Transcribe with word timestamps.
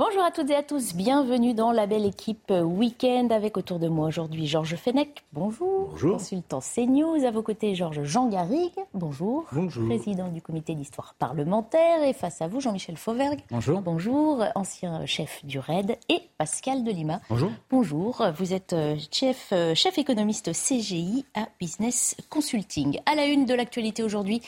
Bonjour 0.00 0.24
à 0.24 0.30
toutes 0.30 0.48
et 0.48 0.54
à 0.54 0.62
tous, 0.62 0.94
bienvenue 0.94 1.52
dans 1.52 1.72
la 1.72 1.86
belle 1.86 2.06
équipe 2.06 2.50
Week-end 2.50 3.28
avec 3.30 3.58
autour 3.58 3.78
de 3.78 3.86
moi 3.86 4.08
aujourd'hui 4.08 4.46
Georges 4.46 4.76
Fenech, 4.76 5.26
bonjour. 5.34 5.90
Bonjour. 5.90 6.12
Consultant 6.12 6.60
CNews, 6.60 7.22
à 7.26 7.30
vos 7.30 7.42
côtés 7.42 7.74
Georges 7.74 8.04
Jean 8.04 8.26
Garrigue, 8.30 8.72
bonjour. 8.94 9.44
Bonjour. 9.52 9.84
Président 9.84 10.28
du 10.28 10.40
comité 10.40 10.74
d'histoire 10.74 11.14
parlementaire 11.18 12.02
et 12.02 12.14
face 12.14 12.40
à 12.40 12.48
vous 12.48 12.62
Jean-Michel 12.62 12.96
Fauvergue. 12.96 13.40
Bonjour. 13.50 13.82
Bonjour, 13.82 14.42
ancien 14.54 15.04
chef 15.04 15.44
du 15.44 15.58
RAID 15.58 15.98
et 16.08 16.22
Pascal 16.38 16.82
Delima. 16.82 17.20
Bonjour. 17.28 17.50
Bonjour, 17.68 18.24
vous 18.38 18.54
êtes 18.54 18.72
euh, 18.72 18.96
chef, 19.12 19.50
euh, 19.52 19.74
chef 19.74 19.98
économiste 19.98 20.52
CGI 20.52 21.26
à 21.34 21.46
Business 21.60 22.16
Consulting. 22.30 23.00
À 23.04 23.14
la 23.14 23.26
une 23.26 23.44
de 23.44 23.52
l'actualité 23.52 24.02
aujourd'hui, 24.02 24.40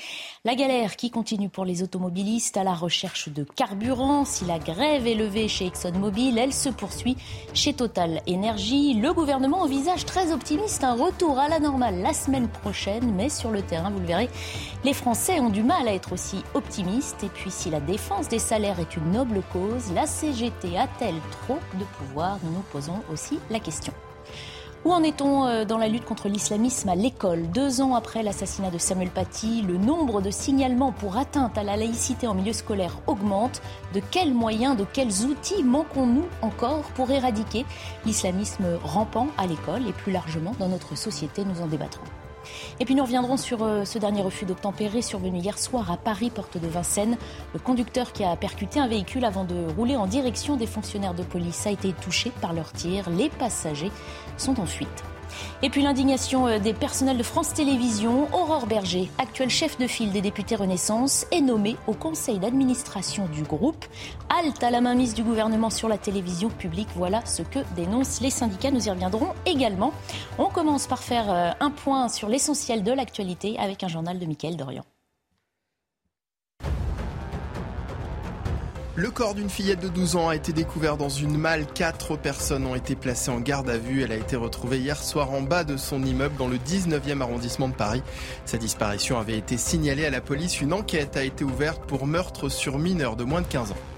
la 0.47 0.55
galère 0.55 0.97
qui 0.97 1.11
continue 1.11 1.51
pour 1.51 1.67
les 1.67 1.83
automobilistes 1.83 2.57
à 2.57 2.65
la 2.65 2.73
recherche 2.73 3.29
de 3.29 3.45
carburant. 3.45 4.25
Si 4.25 4.47
la 4.47 4.59
grève 4.59 5.07
est 5.07 5.15
levée 5.15 5.42
chez 5.49 5.67
ExxonMobil, 5.67 6.39
elle 6.39 6.53
se 6.53 6.69
poursuit 6.69 7.17
chez 7.55 7.73
Total 7.75 8.21
Energy. 8.29 8.95
Le 8.95 9.13
gouvernement 9.13 9.63
envisage 9.63 10.05
très 10.05 10.33
optimiste 10.33 10.85
un 10.85 10.95
retour 10.95 11.39
à 11.39 11.49
la 11.49 11.59
normale 11.59 12.01
la 12.03 12.13
semaine 12.13 12.49
prochaine, 12.49 13.13
mais 13.15 13.29
sur 13.29 13.51
le 13.51 13.63
terrain, 13.63 13.91
vous 13.91 14.01
le 14.01 14.07
verrez, 14.07 14.29
les 14.85 14.93
Français 14.93 15.41
ont 15.41 15.51
du 15.51 15.63
mal 15.63 15.89
à 15.89 15.95
être 15.95 16.13
aussi 16.13 16.43
optimistes. 16.55 17.25
Et 17.25 17.29
puis 17.29 17.51
si 17.51 17.71
la 17.71 17.81
défense 17.81 18.29
des 18.29 18.39
salaires 18.39 18.81
est 18.81 18.97
une 18.97 19.13
noble 19.13 19.43
cause, 19.53 19.93
la 19.95 20.07
CGT 20.07 20.77
a-t-elle 20.77 21.21
trop 21.31 21.59
de 21.79 21.85
pouvoir? 21.99 22.39
Nous 22.43 22.53
nous 22.53 22.65
posons 22.73 23.03
aussi 23.11 23.39
la 23.51 23.61
question. 23.61 23.93
Où 24.85 24.93
en 24.93 25.05
est-on 25.05 25.47
euh, 25.47 25.65
dans 25.65 25.79
la 25.79 25.87
lutte 25.87 26.05
contre 26.05 26.29
l'islamisme 26.29 26.89
à 26.89 26.97
l'école? 26.97 27.49
Deux 27.53 27.81
ans 27.81 27.95
après 27.95 28.25
l'assassinat 28.25 28.71
de 28.71 28.79
Samuel 28.79 29.11
Paty, 29.11 29.63
le 29.63 29.77
nombre 29.77 30.21
de 30.21 30.31
signalements 30.31 30.91
pour 30.91 31.17
atteinte 31.17 31.57
à 31.57 31.63
la 31.63 31.77
laïcité 31.77 32.27
en 32.27 32.35
milieu 32.35 32.53
scolaire 32.53 32.99
augmente. 33.07 33.63
De 33.95 34.01
quels 34.11 34.35
moyens, 34.35 34.77
de 34.77 34.85
quels 34.85 35.25
outils 35.25 35.63
manquons-nous 35.63 36.27
encore 36.41 36.83
pour 36.97 37.13
éradiquer 37.13 37.65
l'islamisme 38.05 38.65
rampant 38.83 39.29
à 39.39 39.47
l'école 39.47 39.87
et 39.87 39.93
plus 39.93 40.11
largement 40.11 40.57
dans 40.59 40.69
notre 40.69 40.97
société? 40.99 41.45
Nous 41.45 41.63
en 41.63 41.67
débattrons. 41.67 42.03
Et 42.81 42.85
puis 42.85 42.95
nous 42.95 43.03
reviendrons 43.03 43.37
sur 43.37 43.63
euh, 43.63 43.85
ce 43.85 43.99
dernier 43.99 44.23
refus 44.23 44.45
d'obtempérer 44.45 45.03
survenu 45.03 45.39
hier 45.39 45.59
soir 45.59 45.91
à 45.91 45.97
Paris, 45.97 46.31
porte 46.31 46.59
de 46.59 46.67
Vincennes. 46.67 47.17
Le 47.53 47.59
conducteur 47.59 48.13
qui 48.13 48.25
a 48.25 48.37
percuté 48.37 48.81
un 48.81 48.89
véhicule 48.89 49.25
avant 49.25 49.45
de 49.45 49.67
rouler 49.77 49.97
en 49.97 50.07
direction 50.07 50.57
des 50.57 50.67
fonctionnaires 50.67 51.15
de 51.15 51.23
police 51.23 51.67
a 51.67 51.71
été 51.71 51.93
touché 51.93 52.33
par 52.41 52.53
leur 52.53 52.73
tir. 52.73 53.09
Les 53.11 53.29
passagers 53.29 53.93
sont 54.37 54.61
en 54.61 54.67
fuite. 54.67 55.05
Et 55.63 55.71
puis 55.71 55.83
l'indignation 55.83 56.47
euh, 56.47 56.59
des 56.59 56.73
personnels 56.75 57.19
de 57.19 57.23
France 57.23 57.55
Télévisions. 57.55 58.29
Aurore 58.33 58.67
Berger, 58.67 59.11
actuelle 59.19 59.51
chef 59.51 59.79
de 59.79 59.87
file 59.87 60.13
des 60.13 60.21
députés 60.21 60.57
Renaissance, 60.57 61.27
est 61.31 61.41
nommée 61.41 61.77
au 61.87 61.93
conseil 61.93 62.39
d'administration 62.39 63.27
du 63.33 63.43
groupe. 63.43 63.85
Halte 64.29 64.63
à 64.63 64.71
la 64.71 64.81
mainmise 64.81 65.15
du 65.15 65.23
gouvernement 65.23 65.71
sur 65.71 65.89
la 65.89 65.99
télévision 65.99 66.49
publique. 66.49 66.89
Voilà 66.97 67.25
ce 67.27 67.43
que 67.43 67.61
dénoncent 67.77 68.21
les 68.21 68.31
syndicats. 68.31 68.71
Nous 68.71 68.87
y 68.87 68.91
reviendrons 68.91 69.29
également. 69.47 69.93
On 70.39 70.47
commence 70.47 70.87
par 70.87 71.03
faire 71.03 71.31
euh, 71.31 71.51
un 71.61 71.71
point 71.71 72.09
sur 72.09 72.29
l'essentiel 72.29 72.83
de 72.83 72.93
l'actualité 72.93 73.59
avec 73.59 73.83
un 73.85 73.89
journal 73.89 74.19
de 74.19 74.27
Mickaël 74.27 74.57
Dorian. 74.57 74.85
Le 79.03 79.11
corps 79.11 79.35
d'une 79.35 79.51
fillette 79.51 79.81
de 79.81 79.89
12 79.89 80.15
ans 80.15 80.29
a 80.29 80.37
été 80.37 80.53
découvert 80.53 80.97
dans 80.97 81.09
une 81.09 81.37
malle. 81.37 81.67
Quatre 81.67 82.17
personnes 82.17 82.65
ont 82.69 82.77
été 82.77 82.95
placées 82.95 83.33
en 83.33 83.41
garde 83.41 83.69
à 83.69 83.77
vue. 83.77 84.05
Elle 84.05 84.13
a 84.13 84.17
été 84.17 84.37
retrouvée 84.37 84.79
hier 84.79 84.97
soir 84.97 85.33
en 85.33 85.43
bas 85.43 85.65
de 85.65 85.77
son 85.77 86.05
immeuble 86.05 86.37
dans 86.39 86.47
le 86.47 86.57
19e 86.57 87.21
arrondissement 87.21 87.69
de 87.69 87.75
Paris. 87.75 88.05
Sa 88.45 88.59
disparition 88.59 89.19
avait 89.19 89.37
été 89.37 89.57
signalée 89.57 90.07
à 90.07 90.11
la 90.11 90.21
police. 90.21 90.61
Une 90.61 90.73
enquête 90.73 91.17
a 91.17 91.25
été 91.25 91.43
ouverte 91.43 91.83
pour 91.89 92.07
meurtre 92.07 92.49
sur 92.49 92.79
mineur 92.79 93.17
de 93.17 93.25
moins 93.25 93.41
de 93.41 93.49
15 93.49 93.73
ans. 93.73 93.92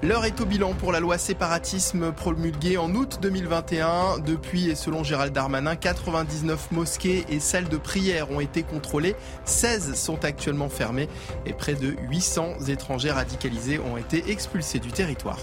L'heure 0.00 0.24
est 0.24 0.40
au 0.40 0.46
bilan 0.46 0.74
pour 0.74 0.92
la 0.92 1.00
loi 1.00 1.18
séparatisme 1.18 2.12
promulguée 2.12 2.78
en 2.78 2.94
août 2.94 3.18
2021. 3.20 4.20
Depuis, 4.20 4.70
et 4.70 4.76
selon 4.76 5.02
Gérald 5.02 5.32
Darmanin, 5.32 5.74
99 5.74 6.70
mosquées 6.70 7.24
et 7.28 7.40
salles 7.40 7.68
de 7.68 7.78
prière 7.78 8.30
ont 8.30 8.38
été 8.38 8.62
contrôlées. 8.62 9.16
16 9.44 9.94
sont 9.94 10.24
actuellement 10.24 10.68
fermées 10.68 11.08
et 11.46 11.52
près 11.52 11.74
de 11.74 11.96
800 12.10 12.68
étrangers 12.68 13.10
radicalisés 13.10 13.80
ont 13.80 13.96
été 13.96 14.30
expulsés 14.30 14.78
du 14.78 14.92
territoire. 14.92 15.40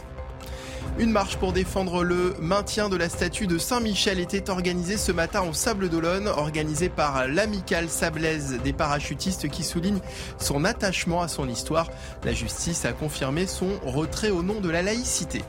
Une 0.97 1.11
marche 1.11 1.37
pour 1.37 1.51
défendre 1.51 2.03
le 2.03 2.35
maintien 2.39 2.87
de 2.89 2.95
la 2.95 3.09
statue 3.09 3.47
de 3.47 3.57
Saint-Michel 3.57 4.19
était 4.19 4.49
organisée 4.49 4.97
ce 4.97 5.11
matin 5.11 5.41
au 5.41 5.53
Sable 5.53 5.89
d'Olonne, 5.89 6.27
organisée 6.27 6.89
par 6.89 7.27
l'amicale 7.27 7.89
sablaise 7.89 8.57
des 8.63 8.73
parachutistes 8.73 9.49
qui 9.49 9.63
souligne 9.63 9.99
son 10.37 10.63
attachement 10.63 11.21
à 11.21 11.27
son 11.27 11.49
histoire. 11.49 11.89
La 12.23 12.33
justice 12.33 12.85
a 12.85 12.93
confirmé 12.93 13.45
son 13.45 13.67
retrait 13.85 14.31
au 14.31 14.41
nom 14.41 14.61
de 14.61 14.69
la 14.69 14.81
laïcité. 14.81 15.41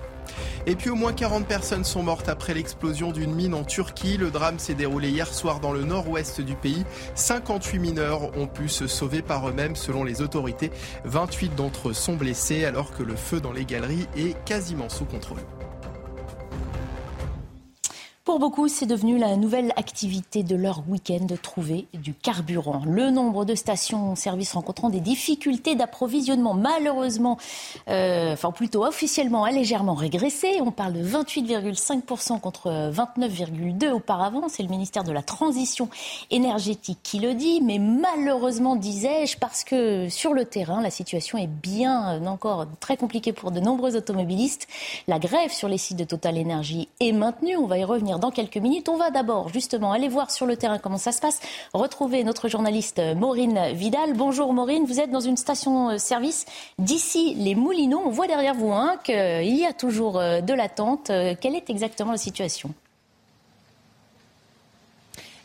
Et 0.66 0.74
puis 0.74 0.91
au 0.91 0.94
moins 0.94 1.12
40 1.12 1.47
personnes 1.47 1.84
sont 1.84 2.02
mortes 2.02 2.28
après 2.28 2.54
l'explosion 2.54 3.12
d'une 3.12 3.32
mine 3.32 3.54
en 3.54 3.64
Turquie. 3.64 4.16
Le 4.16 4.30
drame 4.30 4.58
s'est 4.58 4.74
déroulé 4.74 5.10
hier 5.10 5.32
soir 5.32 5.60
dans 5.60 5.72
le 5.72 5.84
nord-ouest 5.84 6.41
du 6.41 6.54
pays. 6.54 6.84
58 7.14 7.78
mineurs 7.78 8.36
ont 8.36 8.47
pu 8.47 8.69
se 8.69 8.86
sauver 8.86 9.22
par 9.22 9.48
eux-mêmes 9.48 9.76
selon 9.76 10.04
les 10.04 10.22
autorités. 10.22 10.70
28 11.04 11.54
d'entre 11.54 11.91
eux 11.91 11.94
sont 11.94 12.16
blessés 12.16 12.64
alors 12.64 12.92
que 12.92 13.02
le 13.02 13.16
feu 13.16 13.41
dans 13.41 13.52
les 13.52 13.64
galeries 13.64 14.06
est 14.16 14.36
quasiment 14.44 14.88
sous 14.88 15.04
contrôle. 15.04 15.41
Pour 18.26 18.41
beaucoup, 18.41 18.66
c'est 18.66 18.87
devenu 18.87 19.19
la 19.19 19.37
nouvelle 19.37 19.72
activité 19.76 20.42
de 20.42 20.56
leur 20.56 20.82
week-end 20.88 21.28
trouver 21.41 21.87
du 21.94 22.12
carburant. 22.12 22.82
Le 22.84 23.10
nombre 23.10 23.44
de 23.44 23.54
stations-service 23.54 24.54
rencontrant 24.54 24.91
des 24.91 24.98
difficultés 24.98 25.76
d'approvisionnement, 25.76 26.54
malheureusement, 26.54 27.38
euh, 27.88 28.32
enfin 28.32 28.50
plutôt 28.50 28.84
officiellement, 28.84 29.44
a 29.44 29.53
légèrement 29.53 29.94
régressé. 29.94 30.60
On 30.60 30.72
parle 30.72 30.94
de 30.94 31.04
28,5% 31.04 32.41
contre 32.41 32.91
29,2% 32.91 33.92
auparavant. 33.92 34.48
C'est 34.48 34.65
le 34.65 34.70
ministère 34.70 35.04
de 35.04 35.12
la 35.12 35.22
Transition 35.22 35.88
énergétique 36.32 36.98
qui 37.04 37.20
le 37.20 37.34
dit. 37.34 37.60
Mais 37.62 37.78
malheureusement, 37.78 38.75
disais-je, 38.75 39.38
parce 39.38 39.62
que 39.62 40.09
sur 40.09 40.34
le 40.34 40.47
terrain, 40.47 40.82
la 40.82 40.91
situation 40.91 41.38
est 41.38 41.47
bien 41.47 42.26
encore 42.26 42.66
très 42.81 42.97
compliquée 42.97 43.32
pour 43.32 43.53
de 43.53 43.60
nombreux 43.60 43.94
automobilistes. 43.94 44.66
La 45.06 45.20
grève 45.20 45.53
sur 45.53 45.69
les 45.69 45.78
sites 45.78 45.97
de 45.97 46.03
Total 46.03 46.36
Energy 46.36 46.88
est 46.98 47.12
maintenue. 47.12 47.56
On 47.56 47.69
va 47.69 47.78
y 47.78 47.84
revenir 47.84 48.16
dans 48.19 48.31
quelques 48.31 48.56
minutes. 48.56 48.88
On 48.88 48.97
va 48.97 49.10
d'abord 49.10 49.49
justement 49.49 49.93
aller 49.93 50.09
voir 50.09 50.31
sur 50.31 50.47
le 50.47 50.56
terrain 50.56 50.78
comment 50.78 50.99
ça 50.99 51.12
se 51.12 51.21
passe, 51.21 51.41
retrouver 51.72 52.25
notre 52.25 52.49
journaliste 52.49 53.00
Maureen 53.16 53.72
Vidal. 53.72 54.15
Bonjour 54.15 54.53
Maureen, 54.53 54.84
vous 54.84 55.00
êtes 55.00 55.10
dans 55.10 55.21
une 55.21 55.37
station-service 55.37 56.47
d'ici 56.78 57.34
les 57.34 57.54
Moulineaux. 57.54 58.03
On 58.04 58.10
voit 58.10 58.27
derrière 58.27 58.54
vous 58.54 58.72
hein, 58.72 58.97
qu'il 59.04 59.56
y 59.56 59.66
a 59.66 59.72
toujours 59.72 60.19
euh, 60.19 60.41
de 60.41 60.54
l'attente. 60.54 61.10
Euh, 61.10 61.34
quelle 61.41 61.54
est 61.54 61.71
exactement 61.71 62.12
la 62.12 62.19
situation? 62.19 62.75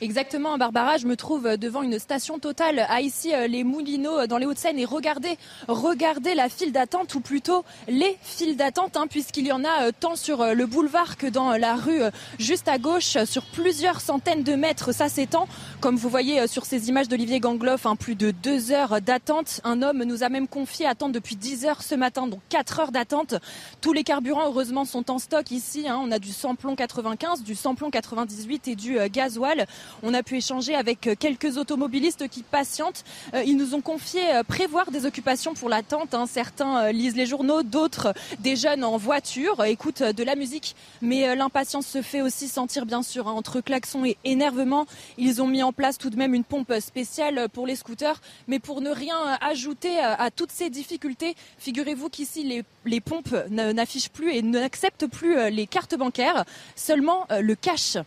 Exactement, 0.03 0.57
Barbara, 0.57 0.97
je 0.97 1.05
me 1.05 1.15
trouve 1.15 1.57
devant 1.57 1.83
une 1.83 1.99
station 1.99 2.39
totale 2.39 2.87
à 2.89 3.01
ici 3.01 3.33
les 3.47 3.63
Moulineaux 3.63 4.25
dans 4.25 4.39
les 4.39 4.47
Hauts-de-Seine 4.47 4.79
et 4.79 4.85
regardez, 4.85 5.37
regardez 5.67 6.33
la 6.33 6.49
file 6.49 6.71
d'attente 6.71 7.13
ou 7.13 7.19
plutôt 7.19 7.63
les 7.87 8.17
files 8.23 8.57
d'attente 8.57 8.97
hein, 8.97 9.05
puisqu'il 9.07 9.45
y 9.45 9.51
en 9.51 9.63
a 9.63 9.91
tant 9.91 10.15
sur 10.15 10.55
le 10.55 10.65
boulevard 10.65 11.17
que 11.17 11.27
dans 11.27 11.51
la 11.51 11.75
rue 11.75 12.01
juste 12.39 12.67
à 12.67 12.79
gauche 12.79 13.23
sur 13.25 13.43
plusieurs 13.43 14.01
centaines 14.01 14.41
de 14.41 14.55
mètres. 14.55 14.91
Ça 14.91 15.07
s'étend, 15.07 15.47
comme 15.81 15.97
vous 15.97 16.09
voyez 16.09 16.47
sur 16.47 16.65
ces 16.65 16.89
images 16.89 17.07
d'Olivier 17.07 17.39
Gangloff, 17.39 17.85
hein, 17.85 17.95
plus 17.95 18.15
de 18.15 18.31
deux 18.31 18.71
heures 18.71 19.01
d'attente. 19.01 19.61
Un 19.63 19.83
homme 19.83 20.03
nous 20.03 20.23
a 20.23 20.29
même 20.29 20.47
confié 20.47 20.87
attendre 20.87 21.13
depuis 21.13 21.35
10 21.35 21.65
heures 21.65 21.83
ce 21.83 21.93
matin, 21.93 22.25
donc 22.25 22.39
quatre 22.49 22.79
heures 22.79 22.91
d'attente. 22.91 23.35
Tous 23.81 23.93
les 23.93 24.03
carburants, 24.03 24.47
heureusement, 24.47 24.83
sont 24.83 25.11
en 25.11 25.19
stock 25.19 25.51
ici. 25.51 25.87
Hein. 25.87 25.99
On 26.03 26.11
a 26.11 26.17
du 26.17 26.31
samplon 26.31 26.75
95, 26.75 27.43
du 27.43 27.53
samplon 27.53 27.91
98 27.91 28.67
et 28.67 28.75
du 28.75 28.97
gasoil. 29.11 29.67
On 30.03 30.13
a 30.13 30.23
pu 30.23 30.37
échanger 30.37 30.75
avec 30.75 31.09
quelques 31.19 31.57
automobilistes 31.57 32.27
qui 32.27 32.43
patientent. 32.43 33.03
Ils 33.45 33.57
nous 33.57 33.75
ont 33.75 33.81
confié 33.81 34.21
prévoir 34.47 34.91
des 34.91 35.05
occupations 35.05 35.53
pour 35.53 35.69
l'attente. 35.69 36.13
Hein. 36.13 36.25
Certains 36.27 36.91
lisent 36.91 37.15
les 37.15 37.25
journaux, 37.25 37.63
d'autres 37.63 38.13
des 38.39 38.55
jeunes 38.55 38.83
en 38.83 38.97
voiture 38.97 39.63
écoutent 39.63 40.03
de 40.03 40.23
la 40.23 40.35
musique. 40.35 40.75
Mais 41.01 41.35
l'impatience 41.35 41.87
se 41.87 42.01
fait 42.01 42.21
aussi 42.21 42.47
sentir 42.47 42.85
bien 42.85 43.03
sûr 43.03 43.27
hein. 43.27 43.33
entre 43.33 43.61
klaxons 43.61 44.05
et 44.05 44.17
énervement. 44.23 44.85
Ils 45.17 45.41
ont 45.41 45.47
mis 45.47 45.63
en 45.63 45.73
place 45.73 45.97
tout 45.97 46.09
de 46.09 46.17
même 46.17 46.33
une 46.33 46.43
pompe 46.43 46.73
spéciale 46.79 47.47
pour 47.49 47.67
les 47.67 47.75
scooters. 47.75 48.21
Mais 48.47 48.59
pour 48.59 48.81
ne 48.81 48.89
rien 48.89 49.37
ajouter 49.41 49.99
à 49.99 50.29
toutes 50.31 50.51
ces 50.51 50.69
difficultés, 50.69 51.35
figurez-vous 51.57 52.09
qu'ici 52.09 52.43
les, 52.43 52.63
les 52.85 53.01
pompes 53.01 53.35
n'affichent 53.49 54.09
plus 54.09 54.31
et 54.31 54.41
n'acceptent 54.41 55.07
plus 55.07 55.37
euh, 55.37 55.49
les 55.49 55.67
cartes 55.67 55.95
bancaires, 55.95 56.45
seulement 56.75 57.25
euh, 57.31 57.41
le 57.41 57.55
cash. 57.55 57.97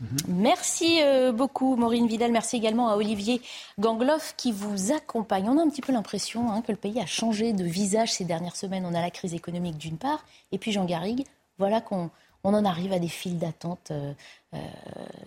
Mhm. 0.00 0.08
Merci 0.28 1.00
euh, 1.02 1.32
beaucoup 1.32 1.76
Maureen 1.76 2.06
Vidal. 2.06 2.32
Merci 2.32 2.56
également 2.56 2.88
à 2.88 2.96
Olivier 2.96 3.40
Gangloff 3.78 4.34
qui 4.36 4.52
vous 4.52 4.92
accompagne. 4.92 5.48
On 5.48 5.58
a 5.58 5.62
un 5.62 5.68
petit 5.68 5.82
peu 5.82 5.92
l'impression 5.92 6.50
hein, 6.50 6.62
que 6.62 6.72
le 6.72 6.78
pays 6.78 7.00
a 7.00 7.06
changé 7.06 7.52
de 7.52 7.64
visage 7.64 8.12
ces 8.12 8.24
dernières 8.24 8.56
semaines. 8.56 8.84
On 8.86 8.94
a 8.94 9.00
la 9.00 9.10
crise 9.10 9.34
économique 9.34 9.78
d'une 9.78 9.98
part, 9.98 10.24
et 10.52 10.58
puis 10.58 10.72
Jean 10.72 10.84
Garrigue, 10.84 11.24
voilà 11.58 11.80
qu'on 11.80 12.10
on 12.44 12.54
en 12.54 12.64
arrive 12.64 12.92
à 12.92 13.00
des 13.00 13.08
files 13.08 13.38
d'attente 13.38 13.90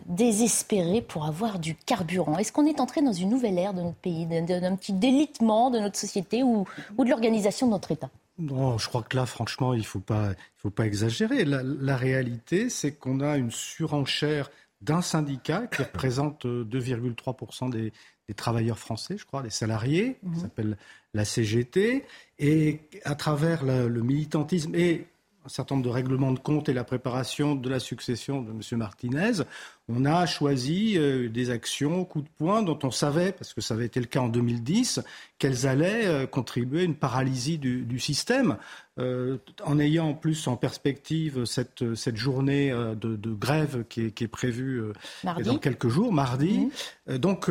désespérées 0.06 1.02
pour 1.02 1.26
avoir 1.26 1.60
du 1.60 1.76
carburant. 1.76 2.38
Est-ce 2.38 2.54
qu'on 2.54 2.66
est 2.66 2.80
entré 2.80 3.02
dans 3.02 3.12
une 3.12 3.30
nouvelle 3.30 3.58
ère 3.58 3.74
de 3.74 3.82
notre 3.82 3.98
pays, 3.98 4.26
d'un 4.26 4.76
petit 4.78 4.94
délitement 4.94 5.70
de 5.70 5.80
notre 5.80 5.98
société 5.98 6.44
ou 6.44 6.66
de 6.98 7.10
l'organisation 7.10 7.68
de 7.68 7.72
notre 7.74 7.92
État? 7.92 8.10
Non, 8.40 8.78
je 8.78 8.88
crois 8.88 9.04
que 9.04 9.18
là, 9.18 9.26
franchement, 9.26 9.74
il 9.74 9.82
ne 9.82 9.86
faut 9.86 10.00
pas, 10.00 10.30
il 10.32 10.62
faut 10.62 10.70
pas 10.70 10.86
exagérer. 10.86 11.44
La, 11.44 11.98
réalité, 11.98 12.70
c'est 12.70 12.94
qu'on 12.94 13.20
a 13.20 13.36
une 13.36 13.52
surenchère 13.52 14.50
d'un 14.82 15.02
syndicat 15.02 15.68
qui 15.68 15.82
représente 15.84 16.46
2,3% 16.46 17.68
euh, 17.68 17.70
des, 17.70 17.94
des, 18.28 18.34
travailleurs 18.34 18.80
français, 18.80 19.18
je 19.18 19.26
crois, 19.26 19.42
des 19.42 19.50
salariés, 19.50 20.18
qui 20.22 20.30
mhm. 20.30 20.40
s'appelle 20.40 20.78
la 21.14 21.26
CGT, 21.26 22.06
et 22.40 22.80
à 23.04 23.16
travers 23.16 23.64
le 23.66 24.02
militantisme 24.02 24.74
et 24.76 25.08
un 25.46 25.50
certain 25.50 25.76
nombre 25.76 25.88
de 25.88 25.94
règlements 25.94 26.32
de 26.32 26.40
compte 26.40 26.70
et 26.70 26.74
la 26.74 26.84
préparation 26.84 27.56
de 27.56 27.70
la 27.70 27.80
succession 27.80 28.42
de 28.42 28.52
M. 28.52 28.62
Martinez, 28.78 29.44
on 29.90 30.06
a 30.06 30.26
choisi 30.28 30.98
euh, 30.98 31.30
des 31.30 31.50
actions 31.50 32.06
coup 32.06 32.22
de 32.22 32.30
poing 32.38 32.62
dont 32.62 32.78
on 32.84 32.92
savait, 32.92 33.32
parce 33.32 33.54
que 33.54 33.62
ça 33.62 33.74
avait 33.74 33.88
été 33.88 34.00
le 34.00 34.06
cas 34.06 34.22
en 34.22 34.30
2010, 34.30 35.02
qu'elles 35.40 35.66
allaient 35.66 36.06
euh, 36.06 36.28
contribuer 36.28 36.82
à 36.82 36.84
une 36.84 36.96
paralysie 36.96 37.58
du, 37.58 38.00
système. 38.00 38.58
Euh, 39.00 39.38
en 39.64 39.80
ayant 39.80 40.10
en 40.10 40.14
plus 40.14 40.48
en 40.48 40.58
perspective 40.58 41.46
cette, 41.46 41.96
cette 41.96 42.18
journée 42.18 42.70
de, 42.70 43.34
grève 43.34 43.86
qui 43.88 44.02
est, 44.08 44.28
prévue 44.28 44.84
dans 45.24 45.58
quelques 45.58 45.88
jours, 45.88 46.12
mardi. 46.12 46.70
Mmh. 47.08 47.18
donc 47.18 47.50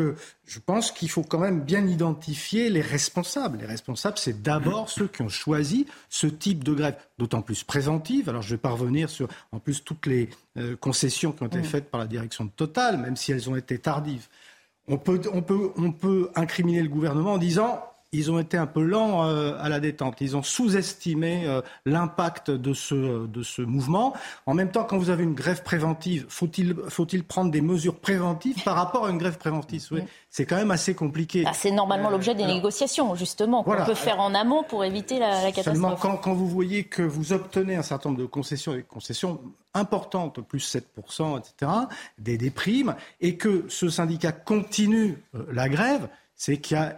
je 0.48 0.58
pense 0.58 0.92
qu'il 0.92 1.08
faut 1.08 1.22
quand 1.22 1.38
même 1.38 1.60
bien 1.60 1.86
identifier 1.86 2.68
les 2.70 2.80
responsables. 2.80 3.58
Les 3.58 3.66
responsables, 3.66 4.18
c'est 4.18 4.42
d'abord 4.42 4.90
ceux 4.90 5.06
qui 5.06 5.22
ont 5.22 5.28
choisi 5.28 5.86
ce 6.10 6.26
type 6.26 6.64
de 6.64 6.72
grève, 6.72 6.96
d'autant 7.18 7.42
plus 7.42 7.64
préventive. 7.64 8.28
Alors 8.28 8.42
je 8.42 8.50
vais 8.50 8.58
parvenir 8.58 9.08
sur 9.08 9.28
en 9.52 9.58
plus 9.58 9.84
toutes 9.84 10.06
les 10.06 10.28
euh, 10.58 10.76
concessions 10.76 11.32
qui 11.32 11.42
ont 11.42 11.46
été 11.46 11.58
mm. 11.58 11.64
faites 11.64 11.90
par 11.90 12.00
la 12.00 12.06
direction 12.06 12.44
de 12.44 12.50
Total, 12.50 12.98
même 12.98 13.16
si 13.16 13.32
elles 13.32 13.48
ont 13.48 13.56
été 13.56 13.78
tardives. 13.78 14.28
On 14.86 14.98
peut, 14.98 15.20
on 15.32 15.42
peut, 15.42 15.72
on 15.76 15.92
peut 15.92 16.30
incriminer 16.34 16.82
le 16.82 16.88
gouvernement 16.88 17.34
en 17.34 17.38
disant 17.38 17.82
ils 18.12 18.30
ont 18.30 18.38
été 18.38 18.56
un 18.56 18.66
peu 18.66 18.82
lents 18.82 19.26
euh, 19.26 19.56
à 19.60 19.68
la 19.68 19.80
détente. 19.80 20.20
Ils 20.20 20.36
ont 20.36 20.42
sous-estimé 20.42 21.46
euh, 21.46 21.60
l'impact 21.84 22.50
de 22.50 22.72
ce, 22.72 23.26
de 23.26 23.42
ce 23.42 23.60
mouvement. 23.60 24.14
En 24.46 24.54
même 24.54 24.70
temps, 24.70 24.84
quand 24.84 24.96
vous 24.96 25.10
avez 25.10 25.24
une 25.24 25.34
grève 25.34 25.62
préventive, 25.62 26.24
faut-il 26.28 26.74
faut 26.88 27.06
prendre 27.28 27.50
des 27.50 27.60
mesures 27.60 27.96
préventives 27.96 28.62
par 28.64 28.76
rapport 28.76 29.06
à 29.06 29.10
une 29.10 29.18
grève 29.18 29.36
préventive? 29.36 29.88
C'est 30.30 30.46
quand 30.46 30.56
même 30.56 30.70
assez 30.70 30.94
compliqué. 30.94 31.44
Ah, 31.46 31.52
c'est 31.52 31.70
normalement 31.70 32.08
l'objet 32.08 32.34
des 32.34 32.46
négociations, 32.46 33.14
justement, 33.14 33.62
qu'on 33.62 33.84
peut 33.84 33.94
faire 33.94 34.20
en 34.20 34.34
amont 34.34 34.62
pour 34.62 34.84
éviter 34.84 35.18
la, 35.18 35.42
la 35.42 35.52
catastrophe. 35.52 35.74
Seulement, 35.74 35.96
quand, 35.96 36.16
quand, 36.16 36.34
vous 36.34 36.48
voyez 36.48 36.84
que 36.84 37.02
vous 37.02 37.32
obtenez 37.32 37.76
un 37.76 37.82
certain 37.82 38.10
nombre 38.10 38.22
de 38.22 38.26
concessions, 38.26 38.72
des 38.72 38.82
concessions 38.82 39.40
importantes, 39.74 40.40
plus 40.40 40.74
7%, 40.74 41.38
etc., 41.38 41.72
des, 42.18 42.38
des 42.38 42.50
primes, 42.50 42.94
et 43.20 43.36
que 43.36 43.66
ce 43.68 43.90
syndicat 43.90 44.32
continue 44.32 45.22
euh, 45.34 45.44
la 45.52 45.68
grève, 45.68 46.08
c'est 46.34 46.58
qu'il 46.58 46.76
y 46.76 46.80
a 46.80 46.94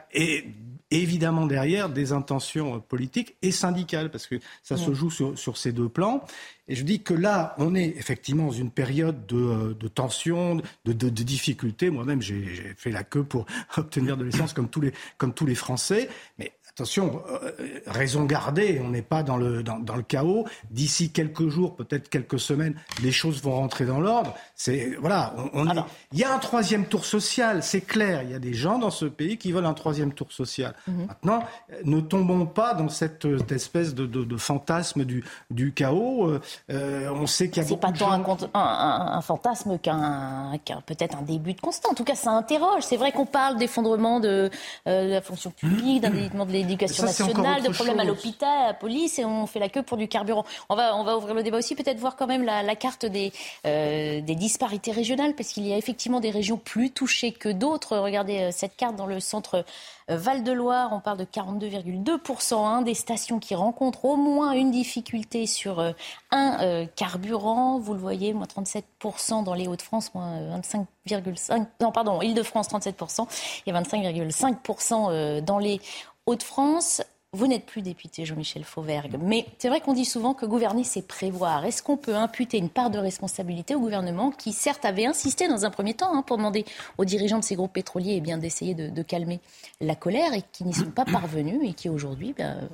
évidemment 0.90 1.46
derrière 1.46 1.88
des 1.88 2.12
intentions 2.12 2.76
euh, 2.76 2.78
politiques 2.78 3.36
et 3.42 3.50
syndicales, 3.50 4.10
parce 4.10 4.26
que 4.26 4.36
ça 4.62 4.76
se 4.76 4.92
joue 4.92 5.10
sur, 5.10 5.56
ces 5.56 5.72
deux 5.72 5.88
plans. 5.88 6.24
Et 6.68 6.76
je 6.76 6.84
dis 6.84 7.02
que 7.02 7.14
là, 7.14 7.54
on 7.58 7.74
est 7.74 7.88
effectivement 7.96 8.46
dans 8.46 8.52
une 8.52 8.70
période 8.70 9.26
de, 9.26 9.36
euh, 9.36 9.74
de 9.74 9.88
tension, 9.88 10.56
de, 10.56 10.62
de, 10.84 10.92
de 10.92 11.22
difficultés. 11.22 11.90
Moi-même, 11.90 12.22
j'ai 12.22 12.74
fait 12.76 12.90
la 12.90 13.02
queue 13.02 13.24
pour 13.24 13.46
obtenir 13.76 14.16
de 14.16 14.24
l'essence 14.24 14.52
comme 14.52 14.68
tous 14.68 14.80
les, 14.80 14.92
comme 15.18 15.34
tous 15.34 15.46
les 15.46 15.56
Français. 15.56 16.08
Mais 16.38 16.52
attention, 16.80 17.22
euh, 17.30 17.52
raison 17.86 18.24
gardée, 18.24 18.80
on 18.82 18.88
n'est 18.88 19.02
pas 19.02 19.22
dans 19.22 19.36
le, 19.36 19.62
dans, 19.62 19.96
le 19.96 20.02
chaos. 20.02 20.46
D'ici 20.70 21.10
quelques 21.10 21.48
jours, 21.48 21.76
peut-être 21.76 22.08
quelques 22.08 22.40
semaines, 22.40 22.74
les 23.02 23.12
choses 23.12 23.42
vont 23.42 23.54
rentrer 23.54 23.84
dans 23.84 24.00
l'ordre. 24.00 24.34
C'est 24.54 24.96
voilà, 25.00 25.34
on, 25.52 25.66
il 26.12 26.18
y 26.18 26.24
a 26.24 26.34
un 26.34 26.38
troisième 26.38 26.86
tour 26.86 27.04
social, 27.04 27.62
c'est 27.62 27.82
clair. 27.82 28.22
Il 28.22 28.30
y 28.30 28.34
a 28.34 28.38
des 28.38 28.54
gens 28.54 28.78
dans 28.78 28.90
ce 28.90 29.04
pays 29.04 29.36
qui 29.36 29.52
veulent 29.52 29.66
un 29.66 29.74
troisième 29.74 30.12
tour 30.12 30.32
social. 30.32 30.74
Mhm. 30.86 31.06
Maintenant, 31.06 31.44
ne 31.84 32.00
tombons 32.00 32.46
pas 32.46 32.74
dans 32.74 32.88
cette, 32.88 33.26
espèce 33.50 33.94
de, 33.94 34.06
de, 34.06 34.36
fantasme 34.36 35.04
du, 35.04 35.24
du 35.50 35.72
chaos. 35.72 36.30
Euh, 36.70 37.10
on 37.14 37.26
sait 37.26 37.50
qu'il 37.50 37.62
y 37.62 37.66
a 37.66 37.68
beaucoup 37.68 37.80
pas 37.80 37.92
tant 37.92 38.12
un, 38.12 38.20
un, 38.54 39.20
fantasme 39.20 39.78
qu'un 39.78 40.52
peut-être 40.86 41.18
un 41.18 41.22
début 41.22 41.54
de 41.54 41.60
constat. 41.60 41.88
En 41.90 41.94
tout 41.94 42.04
cas, 42.04 42.14
ça 42.14 42.30
interroge. 42.30 42.82
C'est 42.82 42.96
vrai 42.96 43.12
qu'on 43.12 43.26
parle 43.26 43.58
d'effondrement 43.58 44.20
de, 44.20 44.50
euh, 44.86 45.06
de, 45.06 45.10
la 45.10 45.20
fonction 45.20 45.50
publique, 45.50 46.00
d'un 46.02 46.10
délitement 46.10 46.46
de 46.46 46.52
l'éducation 46.70 47.04
nationale, 47.04 47.62
de 47.62 47.68
problèmes 47.68 48.00
à 48.00 48.04
l'hôpital, 48.04 48.64
à 48.64 48.66
la 48.68 48.74
police, 48.74 49.18
et 49.18 49.24
on 49.24 49.46
fait 49.46 49.58
la 49.58 49.68
queue 49.68 49.82
pour 49.82 49.96
du 49.96 50.08
carburant. 50.08 50.44
On 50.68 50.76
va, 50.76 50.96
on 50.96 51.04
va 51.04 51.16
ouvrir 51.16 51.34
le 51.34 51.42
débat 51.42 51.58
aussi, 51.58 51.74
peut-être 51.74 51.98
voir 51.98 52.16
quand 52.16 52.26
même 52.26 52.44
la, 52.44 52.76
carte 52.76 53.06
des, 53.06 53.32
euh, 53.66 54.20
des 54.20 54.34
disparités 54.34 54.92
régionales, 54.92 55.34
parce 55.34 55.50
qu'il 55.50 55.66
y 55.66 55.72
a 55.72 55.76
effectivement 55.76 56.20
des 56.20 56.30
régions 56.30 56.56
plus 56.56 56.90
touchées 56.90 57.32
que 57.32 57.48
d'autres. 57.48 57.96
Regardez 57.96 58.38
euh, 58.38 58.50
cette 58.52 58.76
carte 58.76 58.96
dans 58.96 59.06
le 59.06 59.20
centre 59.20 59.64
euh, 60.10 60.16
Val-de-Loire, 60.16 60.90
on 60.92 61.00
parle 61.00 61.18
de 61.18 61.24
42,2% 61.24 62.54
hein, 62.54 62.82
des 62.82 62.94
stations 62.94 63.38
qui 63.38 63.54
rencontrent 63.54 64.04
au 64.04 64.16
moins 64.16 64.52
une 64.52 64.70
difficulté 64.70 65.46
sur 65.46 65.94
un 66.32 66.86
carburant. 66.96 67.78
Vous 67.78 67.94
le 67.94 68.00
voyez, 68.00 68.32
moins 68.32 68.46
37% 68.46 69.44
dans 69.44 69.54
les 69.54 69.68
Hauts-de-France, 69.68 70.12
moins 70.14 70.58
25,5%. 70.58 71.64
Non, 71.80 71.92
pardon, 71.92 72.20
Île-de-France, 72.22 72.68
37% 72.70 73.26
et 73.66 73.72
25,5% 73.72 75.40
dans 75.42 75.58
les 75.58 75.80
Hauts-de-France, 76.26 77.02
vous 77.32 77.46
n'êtes 77.46 77.64
plus 77.64 77.82
député, 77.82 78.24
Jean-Michel 78.24 78.64
Fauvergue, 78.64 79.16
mais 79.22 79.46
c'est 79.58 79.68
vrai 79.68 79.80
qu'on 79.80 79.92
dit 79.92 80.04
souvent 80.04 80.34
que 80.34 80.46
gouverner, 80.46 80.82
c'est 80.82 81.06
prévoir. 81.06 81.64
Est-ce 81.64 81.80
qu'on 81.80 81.96
peut 81.96 82.16
imputer 82.16 82.58
une 82.58 82.68
part 82.68 82.90
de 82.90 82.98
responsabilité 82.98 83.76
au 83.76 83.80
gouvernement 83.80 84.32
qui, 84.32 84.52
certes, 84.52 84.84
avait 84.84 85.06
insisté 85.06 85.46
dans 85.46 85.64
un 85.64 85.70
premier 85.70 85.94
temps 85.94 86.12
hein, 86.12 86.22
pour 86.22 86.38
demander 86.38 86.64
aux 86.98 87.04
dirigeants 87.04 87.38
de 87.38 87.44
ces 87.44 87.54
groupes 87.54 87.72
pétroliers 87.72 88.14
eh 88.16 88.20
bien, 88.20 88.36
d'essayer 88.36 88.74
de, 88.74 89.02
calmer 89.02 89.38
la 89.80 89.94
colère 89.94 90.34
et 90.34 90.42
qui 90.52 90.64
n'y 90.64 90.74
sont 90.74 90.90
pas 90.90 91.04
parvenus 91.04 91.60
et 91.62 91.72
qui 91.72 91.88
aujourd'hui 91.88 92.34
ben, 92.36 92.68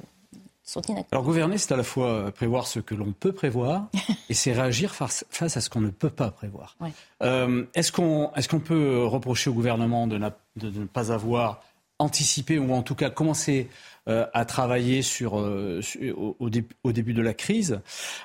sont 0.64 0.80
inactifs 0.82 1.12
Alors 1.12 1.24
gouverner, 1.24 1.58
c'est 1.58 1.72
à 1.72 1.76
la 1.76 1.82
fois 1.82 2.32
prévoir 2.32 2.66
ce 2.66 2.80
que 2.80 2.94
l'on 2.94 3.12
peut 3.12 3.32
prévoir 3.32 3.88
et 4.30 4.34
c'est 4.34 4.52
réagir 4.52 4.94
face, 4.94 5.24
à 5.38 5.48
ce 5.48 5.68
qu'on 5.68 5.82
ne 5.82 5.90
peut 5.90 6.10
pas 6.10 6.30
prévoir. 6.30 6.76
Euh, 7.22 7.64
est-ce 7.74 7.92
qu'on 7.92 8.32
est 8.34 8.58
peut 8.58 9.04
reprocher 9.04 9.50
au 9.50 9.52
gouvernement 9.52 10.06
de, 10.06 10.18
de 10.56 10.80
ne 10.80 10.86
pas 10.86 11.12
avoir 11.12 11.60
anticiper 11.98 12.58
ou 12.58 12.72
en 12.72 12.82
tout 12.82 12.94
cas 12.94 13.10
commencer 13.10 13.68
euh, 14.08 14.26
à 14.34 14.44
travailler 14.44 15.02
sur, 15.02 15.38
euh, 15.38 15.80
au, 16.16 16.36
au, 16.38 16.92
début 16.92 17.12
de 17.12 17.22
la 17.22 17.34
crise. 17.34 17.80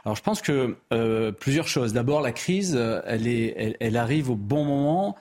Alors 0.05 0.15
je 0.15 0.21
pense 0.21 0.41
que 0.41 0.75
euh, 0.93 1.31
plusieurs 1.31 1.67
choses. 1.67 1.93
D'abord, 1.93 2.21
la 2.21 2.31
crise, 2.31 2.75
elle, 3.05 3.27
est, 3.27 3.53
elle, 3.57 3.77
elle, 3.79 3.97
arrive 3.97 4.29
au 4.29 4.35
bon 4.35 4.63
moment 4.63 5.15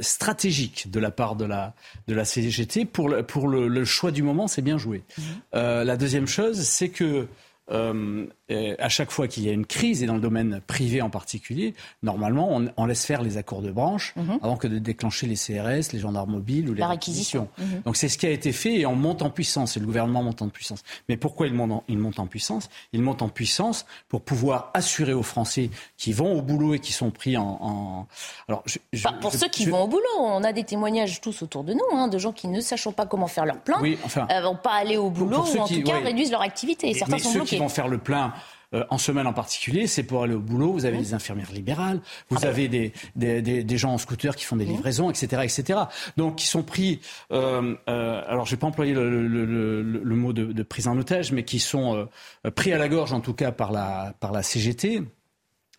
stratégique 0.00 0.90
de 0.90 1.00
la 1.00 1.10
part 1.10 1.34
de 1.34 1.44
la, 1.44 1.74
de 2.06 2.14
la 2.14 2.24
CGT. 2.24 2.84
Pour 2.84 3.08
le, 3.08 3.22
pour 3.22 3.48
le, 3.48 3.66
le 3.66 3.84
choix 3.84 4.10
du 4.10 4.22
moment, 4.22 4.46
c'est 4.46 4.62
bien 4.62 4.78
joué. 4.78 5.02
Mmh. 5.18 5.22
la 5.52 5.96
deuxième 5.96 6.28
chose, 6.28 6.60
c'est 6.60 6.90
que 6.90 7.26
euh, 7.70 8.26
à 8.50 8.88
chaque 8.88 9.10
fois 9.10 9.28
qu'il 9.28 9.44
y 9.44 9.48
a 9.48 9.52
une 9.52 9.66
crise, 9.66 10.02
et 10.02 10.06
dans 10.06 10.14
le 10.14 10.20
domaine 10.20 10.60
privé 10.66 11.02
en 11.02 11.10
particulier, 11.10 11.74
normalement, 12.02 12.60
on, 12.76 12.86
laisse 12.86 13.04
faire 13.04 13.22
les 13.22 13.36
accords 13.36 13.60
de 13.60 13.70
branche 13.70 14.14
mhm. 14.16 14.38
avant 14.42 14.56
que 14.56 14.66
de 14.66 14.78
déclencher 14.78 15.26
les 15.26 15.34
CRS, 15.34 15.92
les 15.92 15.98
gendarmes 15.98 16.30
mobiles 16.30 16.70
ou 16.70 16.74
les 16.74 16.84
réquisitions. 16.84 17.48
Mhm. 17.58 17.82
Donc 17.84 17.96
c'est 17.96 18.08
ce 18.08 18.16
qui 18.16 18.26
a 18.26 18.30
été 18.30 18.52
fait 18.52 18.80
et 18.80 18.86
on 18.86 18.96
monte 18.96 19.22
en 19.22 19.30
puissance, 19.30 19.76
et 19.76 19.80
le 19.80 19.86
gouvernement 19.86 20.22
monte 20.22 20.40
en 20.40 20.48
puissance. 20.48 20.82
Mais 21.08 21.16
pourquoi 21.16 21.46
il 21.46 21.54
monte 21.54 21.72
en, 21.72 21.84
il 21.88 21.98
monte 21.98 22.18
en 22.18 22.26
puissance? 22.26 22.70
Il 22.92 23.02
monte 23.02 23.20
en 23.20 23.28
puissance 23.28 23.84
pour 24.08 24.22
pouvoir 24.22 24.70
assurer 24.72 25.12
aux 25.12 25.22
Français 25.22 25.70
qui 25.96 26.12
vont 26.12 26.32
au 26.32 26.42
boulot 26.42 26.74
et 26.74 26.78
qui 26.78 26.92
sont 26.92 27.10
pris 27.10 27.36
en... 27.36 28.06
Alors, 28.48 28.64
bah, 29.04 29.14
pour 29.20 29.32
ceux 29.32 29.48
qui 29.48 29.66
vont 29.66 29.84
au 29.84 29.88
boulot, 29.88 30.04
on 30.20 30.42
a 30.44 30.52
des 30.52 30.64
témoignages 30.64 31.20
tous 31.20 31.42
autour 31.42 31.64
de 31.64 31.74
nous, 31.74 31.84
hein, 31.92 32.08
de 32.08 32.18
gens 32.18 32.32
qui 32.32 32.48
ne 32.48 32.60
sachant 32.60 32.92
pas 32.92 33.06
comment 33.06 33.26
faire 33.26 33.44
leur 33.44 33.60
plan, 33.60 33.78
oui, 33.80 33.98
enfin, 34.04 34.26
euh, 34.30 34.40
vont 34.40 34.56
pas 34.56 34.72
aller 34.72 34.96
au 34.96 35.10
boulot 35.10 35.38
ou 35.38 35.58
en 35.58 35.66
tout 35.68 35.82
cas 35.82 35.98
réduisent 35.98 36.30
leur 36.30 36.42
activité. 36.42 36.88
Et 36.88 36.94
certains 36.94 37.18
sont 37.18 37.32
bloqués 37.32 37.56
qui 37.56 37.58
vont 37.58 37.68
faire 37.68 37.88
le 37.88 37.98
plein 37.98 38.32
euh, 38.74 38.84
en 38.90 38.98
semaine 38.98 39.26
en 39.26 39.32
particulier, 39.32 39.86
c'est 39.86 40.02
pour 40.02 40.22
aller 40.22 40.34
au 40.34 40.40
boulot. 40.40 40.72
Vous 40.72 40.84
avez 40.84 40.98
des 40.98 41.14
infirmières 41.14 41.52
libérales, 41.52 42.00
vous 42.28 42.36
ah 42.38 42.42
ben 42.42 42.48
avez 42.48 42.68
des, 42.68 42.92
des, 43.16 43.40
des, 43.42 43.78
gens 43.78 43.94
en 43.94 43.98
scooter 43.98 44.36
qui 44.36 44.44
font 44.44 44.56
des 44.56 44.66
livraisons, 44.66 45.08
etc., 45.10 45.42
etc. 45.44 45.80
Donc, 46.16 46.36
qui 46.36 46.46
sont 46.46 46.62
pris. 46.62 47.00
Euh, 47.32 47.74
euh, 47.88 48.22
alors, 48.26 48.44
je 48.44 48.50
vais 48.52 48.56
pas 48.58 48.66
employer 48.66 48.92
le, 48.92 49.26
le, 49.26 49.44
le, 49.44 49.82
le 49.82 50.16
mot 50.16 50.32
de, 50.32 50.52
de, 50.52 50.62
prise 50.62 50.86
en 50.86 50.98
otage, 50.98 51.32
mais 51.32 51.44
qui 51.44 51.60
sont 51.60 52.08
euh, 52.44 52.50
pris 52.50 52.72
à 52.72 52.78
la 52.78 52.88
gorge, 52.88 53.12
en 53.12 53.20
tout 53.20 53.34
cas, 53.34 53.52
par 53.52 53.72
la, 53.72 54.14
par 54.20 54.32
la 54.32 54.42
CGT. 54.42 55.02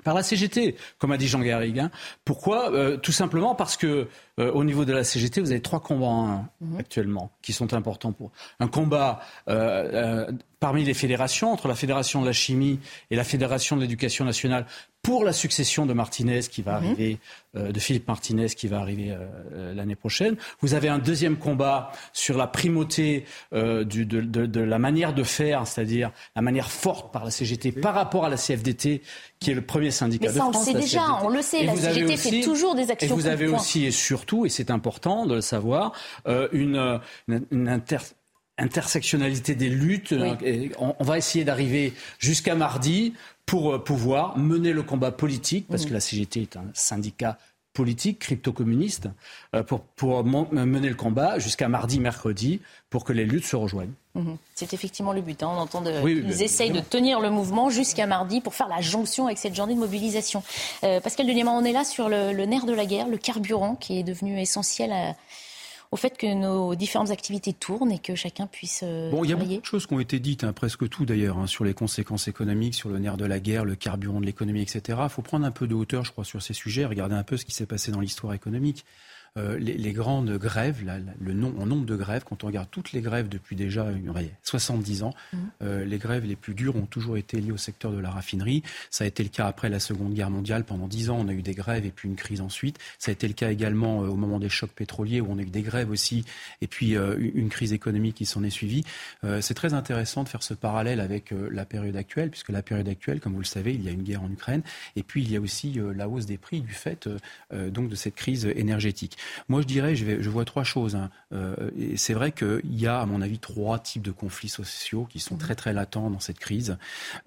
Par 0.03 0.13
la 0.13 0.23
CGT, 0.23 0.75
comme 0.97 1.11
a 1.11 1.17
dit 1.17 1.27
Jean 1.27 1.41
Garrigue. 1.41 1.79
Hein. 1.79 1.91
Pourquoi? 2.23 2.71
Euh, 2.73 2.97
Tout 2.97 3.11
simplement 3.11 3.53
parce 3.53 3.75
que 3.75 4.07
euh, 4.39 4.51
au 4.51 4.63
niveau 4.63 4.85
de 4.85 4.93
la 4.93 5.03
CGT, 5.03 5.41
vous 5.41 5.51
avez 5.51 5.61
trois 5.61 5.81
combats 5.81 6.45
mhm. 6.61 6.77
actuellement 6.79 7.31
qui 7.41 7.51
sont 7.51 7.73
importants 7.73 8.13
pour 8.13 8.31
un 8.61 8.67
combat 8.67 9.19
euh, 9.49 10.31
parmi 10.59 10.83
les 10.85 10.93
fédérations 10.93 11.51
entre 11.51 11.67
la 11.67 11.75
fédération 11.75 12.21
de 12.21 12.25
la 12.25 12.31
chimie 12.31 12.79
et 13.11 13.15
la 13.15 13.25
fédération 13.25 13.75
de 13.75 13.81
l'éducation 13.81 14.23
nationale 14.23 14.65
pour 15.01 15.23
la 15.23 15.33
succession 15.33 15.85
de 15.85 15.93
Martinez 15.93 16.41
qui 16.41 16.61
va 16.61 16.75
arriver, 16.75 17.19
euh, 17.55 17.71
de 17.71 17.79
Philippe 17.79 18.07
Martinez 18.07 18.47
qui 18.47 18.67
va 18.67 18.79
arriver 18.79 19.11
euh, 19.11 19.25
euh, 19.53 19.73
l'année 19.73 19.95
prochaine. 19.95 20.35
Vous 20.59 20.73
avez 20.73 20.89
un 20.89 20.99
deuxième 20.99 21.37
combat 21.37 21.91
sur 22.11 22.37
la 22.37 22.47
primauté 22.47 23.25
du, 23.51 24.05
de, 24.05 24.21
de, 24.21 24.45
de, 24.45 24.59
la 24.59 24.77
manière 24.77 25.13
de 25.13 25.23
faire, 25.23 25.65
c'est-à-dire 25.65 26.11
la 26.35 26.41
manière 26.41 26.69
forte 26.69 27.13
par 27.13 27.23
la 27.23 27.31
CGT 27.31 27.71
par 27.71 27.93
rapport 27.93 28.25
à 28.25 28.29
la 28.29 28.35
CFDT, 28.35 29.01
qui 29.39 29.51
est 29.51 29.53
le 29.53 29.61
premier 29.61 29.91
syndicat 29.91 30.27
Mais 30.27 30.33
ça, 30.33 30.47
de 30.47 30.51
France. 30.51 30.55
On 30.55 30.59
le 30.59 30.65
sait 30.65 30.79
déjà, 30.79 31.19
on 31.23 31.29
le 31.29 31.41
sait. 31.41 31.63
la 31.63 31.75
CGT 31.75 32.17
fait 32.17 32.41
toujours 32.41 32.75
des 32.75 32.91
actions. 32.91 33.09
Et 33.09 33.13
vous 33.13 33.27
avez 33.27 33.47
aussi 33.47 33.85
et 33.85 33.91
surtout, 33.91 34.45
et 34.45 34.49
c'est 34.49 34.69
important 34.69 35.25
de 35.25 35.35
le 35.35 35.41
savoir, 35.41 35.93
une, 36.27 36.99
une, 37.27 37.45
une 37.51 37.69
inter 37.69 37.99
intersectionnalité 38.59 39.55
des 39.55 39.69
luttes. 39.69 40.13
On, 40.79 40.95
on, 40.99 41.03
va 41.03 41.17
essayer 41.17 41.43
d'arriver 41.43 41.93
jusqu'à 42.19 42.55
mardi 42.55 43.13
pour 43.45 43.73
euh, 43.73 43.83
pouvoir 43.83 44.37
mener 44.37 44.73
le 44.73 44.83
combat 44.83 45.11
politique, 45.11 45.67
parce 45.67 45.85
que 45.85 45.93
la 45.93 45.99
CGT 45.99 46.41
est 46.43 46.57
un 46.57 46.65
syndicat 46.73 47.37
politique, 47.73 48.19
crypto-communiste, 48.19 49.07
euh, 49.55 49.63
pour, 49.63 49.81
pour, 49.81 50.23
mener 50.23 50.89
le 50.89 50.95
combat 50.95 51.39
jusqu'à 51.39 51.69
mardi, 51.69 51.99
mercredi, 51.99 52.59
pour 52.89 53.03
que 53.03 53.13
les 53.13 53.25
luttes 53.25 53.45
se 53.45 53.55
rejoignent. 53.55 53.93
Mhm. 54.15 54.37
C'est 54.55 54.73
effectivement 54.73 55.13
le 55.13 55.21
but. 55.21 55.41
Hein. 55.43 55.49
On 55.51 55.59
entend 55.59 55.81
de, 55.81 55.91
ils 56.09 56.41
essayent 56.41 56.71
de 56.71 56.79
tenir 56.79 57.19
le 57.19 57.29
mouvement 57.29 57.69
jusqu'à 57.69 58.05
mardi 58.05 58.41
pour 58.41 58.53
faire 58.53 58.67
la 58.67 58.81
jonction 58.81 59.27
avec 59.27 59.37
cette 59.37 59.55
journée 59.55 59.75
de 59.75 59.79
mobilisation. 59.79 60.43
Euh, 60.83 60.99
Pascal 60.99 61.25
Denieman, 61.25 61.55
on 61.55 61.63
est 61.63 61.71
là 61.71 61.85
sur 61.85 62.09
le, 62.09 62.33
le, 62.33 62.45
nerf 62.45 62.65
de 62.65 62.73
la 62.73 62.85
guerre, 62.85 63.07
le 63.07 63.17
carburant 63.17 63.75
qui 63.75 63.99
est 63.99 64.03
devenu 64.03 64.39
essentiel 64.39 64.91
à, 64.91 65.15
au 65.91 65.97
fait 65.97 66.17
que 66.17 66.31
nos 66.33 66.75
différentes 66.75 67.09
activités 67.09 67.53
tournent 67.53 67.91
et 67.91 67.99
que 67.99 68.13
chacun 68.13 68.45
puisse 68.45 68.81
euh, 68.83 69.09
bon, 69.09 69.23
il 69.23 69.29
y 69.31 69.33
a 69.33 69.35
beaucoup 69.35 69.59
de 69.59 69.65
choses 69.65 69.87
qui 69.87 69.93
ont 69.93 69.99
été 69.99 70.19
dites, 70.19 70.43
hein, 70.43 70.53
presque 70.53 70.87
tout 70.87 71.05
d'ailleurs, 71.05 71.39
hein, 71.39 71.47
sur 71.47 71.65
les 71.65 71.73
conséquences 71.73 72.27
économiques, 72.27 72.75
sur 72.75 72.89
le 72.89 72.99
nerf 72.99 73.17
de 73.17 73.25
la 73.25 73.39
guerre, 73.39 73.65
le 73.65 73.75
carburant 73.75 74.21
de 74.21 74.25
l'économie, 74.25 74.61
etc. 74.61 74.99
Il 75.03 75.09
faut 75.09 75.23
prendre 75.23 75.45
un 75.45 75.51
peu 75.51 75.67
de 75.67 75.73
hauteur, 75.73 76.05
je 76.05 76.11
crois, 76.11 76.25
sur 76.25 76.41
ces 76.41 76.53
sujets, 76.53 76.85
regarder 76.85 77.15
un 77.15 77.23
peu 77.23 77.37
ce 77.37 77.45
qui 77.45 77.53
s'est 77.53 77.65
passé 77.65 77.91
dans 77.91 78.01
l'histoire 78.01 78.33
économique. 78.33 78.85
Euh, 79.39 79.57
les, 79.57 79.93
grandes 79.93 80.37
grèves, 80.37 80.83
le 81.19 81.31
en 81.45 81.65
nombre 81.65 81.85
de 81.85 81.95
grèves, 81.95 82.23
quand 82.23 82.43
on 82.43 82.47
regarde 82.47 82.67
toutes 82.69 82.91
les 82.91 83.01
grèves 83.01 83.29
depuis 83.29 83.55
déjà 83.55 83.87
70 84.43 85.03
ans, 85.03 85.13
mmh. 85.31 85.37
euh, 85.63 85.85
les 85.85 85.97
grèves 85.97 86.25
les 86.25 86.35
plus 86.35 86.53
dures 86.53 86.75
ont 86.75 86.85
toujours 86.85 87.17
été 87.17 87.39
liées 87.39 87.51
au 87.51 87.57
secteur 87.57 87.91
de 87.91 87.99
la 87.99 88.09
raffinerie. 88.09 88.63
Ça 88.89 89.03
a 89.03 89.07
été 89.07 89.23
le 89.23 89.29
cas 89.29 89.47
après 89.47 89.69
la 89.69 89.79
Seconde 89.79 90.13
Guerre 90.13 90.29
mondiale. 90.29 90.63
Pendant 90.63 90.87
10 90.87 91.09
ans, 91.09 91.17
on 91.19 91.27
a 91.27 91.33
eu 91.33 91.41
des 91.41 91.53
grèves 91.53 91.85
et 91.85 91.91
puis 91.91 92.09
une 92.09 92.15
crise 92.15 92.41
ensuite. 92.41 92.77
Ça 92.97 93.11
a 93.11 93.13
été 93.13 93.27
le 93.27 93.33
cas 93.33 93.51
également 93.51 94.03
euh, 94.03 94.07
au 94.07 94.15
moment 94.15 94.39
des 94.39 94.49
chocs 94.49 94.71
pétroliers 94.71 95.21
où 95.21 95.27
on 95.29 95.37
a 95.37 95.41
eu 95.41 95.45
des 95.45 95.61
grèves 95.61 95.89
aussi 95.89 96.25
et 96.61 96.67
puis 96.67 96.95
une 96.95 97.49
crise 97.49 97.73
économique 97.73 98.15
qui 98.15 98.25
s'en 98.25 98.43
est 98.43 98.49
suivie. 98.49 98.83
C'est 99.41 99.53
très 99.53 99.73
intéressant 99.73 100.23
de 100.23 100.29
faire 100.29 100.43
ce 100.43 100.53
parallèle 100.53 100.99
avec 100.99 101.31
la 101.31 101.65
période 101.65 101.95
actuelle, 101.95 102.29
puisque 102.29 102.49
la 102.49 102.61
période 102.61 102.87
actuelle, 102.87 103.19
comme 103.19 103.33
vous 103.33 103.39
le 103.39 103.45
savez, 103.45 103.73
il 103.73 103.83
y 103.83 103.87
a 103.87 103.91
une 103.91 104.03
guerre 104.03 104.23
en 104.23 104.31
Ukraine 104.31 104.61
et 104.95 105.03
puis 105.03 105.23
il 105.23 105.31
y 105.31 105.35
a 105.35 105.41
aussi 105.41 105.79
la 105.95 106.09
hausse 106.09 106.25
des 106.25 106.37
prix 106.37 106.61
du 106.61 106.73
fait 106.73 107.09
donc 107.51 107.89
de 107.89 107.95
cette 107.95 108.15
crise 108.15 108.45
énergétique. 108.45 109.17
Moi, 109.47 109.61
je 109.61 109.67
dirais, 109.67 109.95
je, 109.95 110.05
vais, 110.05 110.21
je 110.21 110.29
vois 110.29 110.45
trois 110.45 110.63
choses. 110.63 110.95
Hein. 110.95 111.09
Euh, 111.33 111.55
et 111.77 111.97
c'est 111.97 112.13
vrai 112.13 112.31
qu'il 112.31 112.61
y 112.79 112.87
a, 112.87 112.99
à 112.99 113.05
mon 113.05 113.21
avis, 113.21 113.39
trois 113.39 113.79
types 113.79 114.01
de 114.01 114.11
conflits 114.11 114.49
sociaux 114.49 115.07
qui 115.09 115.19
sont 115.19 115.37
très 115.37 115.55
très 115.55 115.73
latents 115.73 116.09
dans 116.09 116.19
cette 116.19 116.39
crise. 116.39 116.77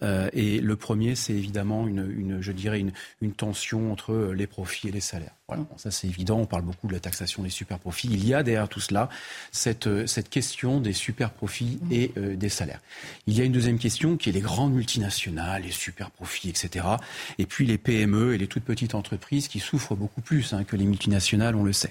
Euh, 0.02 0.28
et 0.32 0.60
le 0.60 0.76
premier, 0.76 1.14
c'est 1.14 1.34
évidemment 1.34 1.86
une, 1.86 2.10
une, 2.16 2.40
je 2.40 2.52
dirais, 2.52 2.80
une, 2.80 2.92
une 3.20 3.32
tension 3.32 3.92
entre 3.92 4.32
les 4.34 4.46
profits 4.46 4.88
et 4.88 4.92
les 4.92 5.00
salaires. 5.00 5.34
Voilà, 5.48 5.64
ça 5.76 5.90
c'est 5.90 6.06
évident. 6.06 6.38
On 6.38 6.46
parle 6.46 6.62
beaucoup 6.62 6.86
de 6.86 6.92
la 6.92 7.00
taxation 7.00 7.42
des 7.42 7.50
super 7.50 7.78
profits. 7.78 8.08
Il 8.10 8.26
y 8.26 8.32
a 8.32 8.42
derrière 8.42 8.68
tout 8.68 8.80
cela 8.80 9.08
cette, 9.50 9.86
euh, 9.86 10.06
cette 10.06 10.30
question 10.30 10.80
des 10.80 10.92
super 10.92 11.30
profits 11.30 11.78
et 11.90 12.12
euh, 12.16 12.36
des 12.36 12.48
salaires. 12.48 12.80
Il 13.26 13.36
y 13.36 13.40
a 13.40 13.44
une 13.44 13.52
deuxième 13.52 13.78
question 13.78 14.16
qui 14.16 14.28
est 14.28 14.32
les 14.32 14.40
grandes 14.40 14.72
multinationales, 14.72 15.62
les 15.62 15.70
super 15.70 16.10
profits, 16.10 16.48
etc. 16.48 16.86
Et 17.38 17.46
puis 17.46 17.66
les 17.66 17.76
PME 17.76 18.34
et 18.34 18.38
les 18.38 18.46
toutes 18.46 18.64
petites 18.64 18.94
entreprises 18.94 19.48
qui 19.48 19.60
souffrent 19.60 19.96
beaucoup 19.96 20.20
plus 20.20 20.52
hein, 20.52 20.64
que 20.64 20.76
les 20.76 20.84
multinationales, 20.84 21.56
on 21.56 21.64
le 21.64 21.72
sait. 21.72 21.81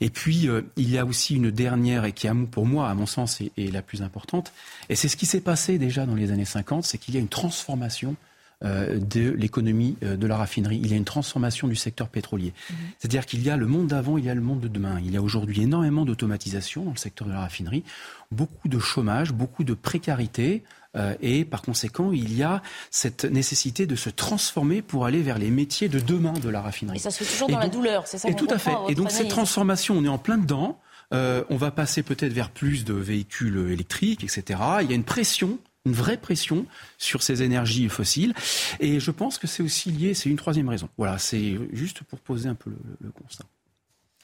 Et 0.00 0.10
puis 0.10 0.48
euh, 0.48 0.62
il 0.76 0.90
y 0.90 0.98
a 0.98 1.04
aussi 1.04 1.36
une 1.36 1.50
dernière 1.50 2.04
et 2.04 2.12
qui, 2.12 2.28
pour 2.50 2.66
moi, 2.66 2.88
à 2.88 2.94
mon 2.94 3.06
sens, 3.06 3.40
est, 3.40 3.52
est 3.56 3.72
la 3.72 3.82
plus 3.82 4.02
importante. 4.02 4.52
Et 4.88 4.96
c'est 4.96 5.08
ce 5.08 5.16
qui 5.16 5.26
s'est 5.26 5.40
passé 5.40 5.78
déjà 5.78 6.06
dans 6.06 6.14
les 6.14 6.30
années 6.30 6.44
50, 6.44 6.84
c'est 6.84 6.98
qu'il 6.98 7.14
y 7.14 7.16
a 7.16 7.20
une 7.20 7.28
transformation 7.28 8.16
euh, 8.62 8.98
de 8.98 9.30
l'économie 9.30 9.96
euh, 10.02 10.18
de 10.18 10.26
la 10.26 10.36
raffinerie. 10.36 10.76
Il 10.76 10.90
y 10.90 10.92
a 10.92 10.96
une 10.98 11.06
transformation 11.06 11.66
du 11.66 11.76
secteur 11.76 12.10
pétrolier. 12.10 12.52
Mhm. 12.68 12.76
C'est-à-dire 12.98 13.24
qu'il 13.24 13.42
y 13.42 13.48
a 13.48 13.56
le 13.56 13.66
monde 13.66 13.86
d'avant, 13.86 14.18
il 14.18 14.26
y 14.26 14.28
a 14.28 14.34
le 14.34 14.42
monde 14.42 14.60
de 14.60 14.68
demain. 14.68 15.00
Il 15.02 15.10
y 15.10 15.16
a 15.16 15.22
aujourd'hui 15.22 15.62
énormément 15.62 16.04
d'automatisation 16.04 16.84
dans 16.84 16.90
le 16.90 16.98
secteur 16.98 17.26
de 17.26 17.32
la 17.32 17.40
raffinerie, 17.40 17.84
beaucoup 18.30 18.68
de 18.68 18.78
chômage, 18.78 19.32
beaucoup 19.32 19.64
de 19.64 19.72
précarité. 19.72 20.62
Euh, 20.96 21.14
et 21.20 21.44
par 21.44 21.62
conséquent, 21.62 22.12
il 22.12 22.36
y 22.36 22.42
a 22.42 22.62
cette 22.90 23.24
nécessité 23.24 23.86
de 23.86 23.96
se 23.96 24.10
transformer 24.10 24.82
pour 24.82 25.06
aller 25.06 25.22
vers 25.22 25.38
les 25.38 25.50
métiers 25.50 25.88
de 25.88 26.00
demain 26.00 26.32
de 26.32 26.48
la 26.48 26.60
raffinerie. 26.60 26.96
Et 26.96 27.00
ça 27.00 27.10
se 27.10 27.22
fait 27.22 27.32
toujours 27.32 27.48
dans 27.48 27.58
la 27.58 27.68
douleur, 27.68 28.06
c'est 28.06 28.18
ça 28.18 28.28
Et 28.28 28.34
tout 28.34 28.48
à 28.50 28.58
fait. 28.58 28.74
Et 28.88 28.94
donc 28.94 29.10
cette 29.10 29.28
transformation, 29.28 29.96
on 29.96 30.04
est 30.04 30.08
en 30.08 30.18
plein 30.18 30.38
dedans. 30.38 30.80
on 31.12 31.56
va 31.56 31.70
passer 31.70 32.02
peut-être 32.02 32.32
vers 32.32 32.50
plus 32.50 32.84
de 32.84 32.94
véhicules 32.94 33.70
électriques, 33.70 34.24
etc. 34.24 34.60
Il 34.82 34.90
y 34.90 34.92
a 34.92 34.96
une 34.96 35.04
pression 35.04 35.58
une 35.86 35.92
vraie 35.92 36.18
pression 36.18 36.66
sur 36.98 37.22
ces 37.22 37.42
énergies 37.42 37.88
fossiles. 37.88 38.34
Et 38.80 39.00
je 39.00 39.10
pense 39.10 39.38
que 39.38 39.46
c'est 39.46 39.62
aussi 39.62 39.90
lié, 39.90 40.14
c'est 40.14 40.28
une 40.28 40.36
troisième 40.36 40.68
raison. 40.68 40.88
Voilà, 40.98 41.18
c'est 41.18 41.58
juste 41.72 42.02
pour 42.02 42.20
poser 42.20 42.48
un 42.48 42.54
peu 42.54 42.70
le, 43.00 43.10
constat. 43.10 43.44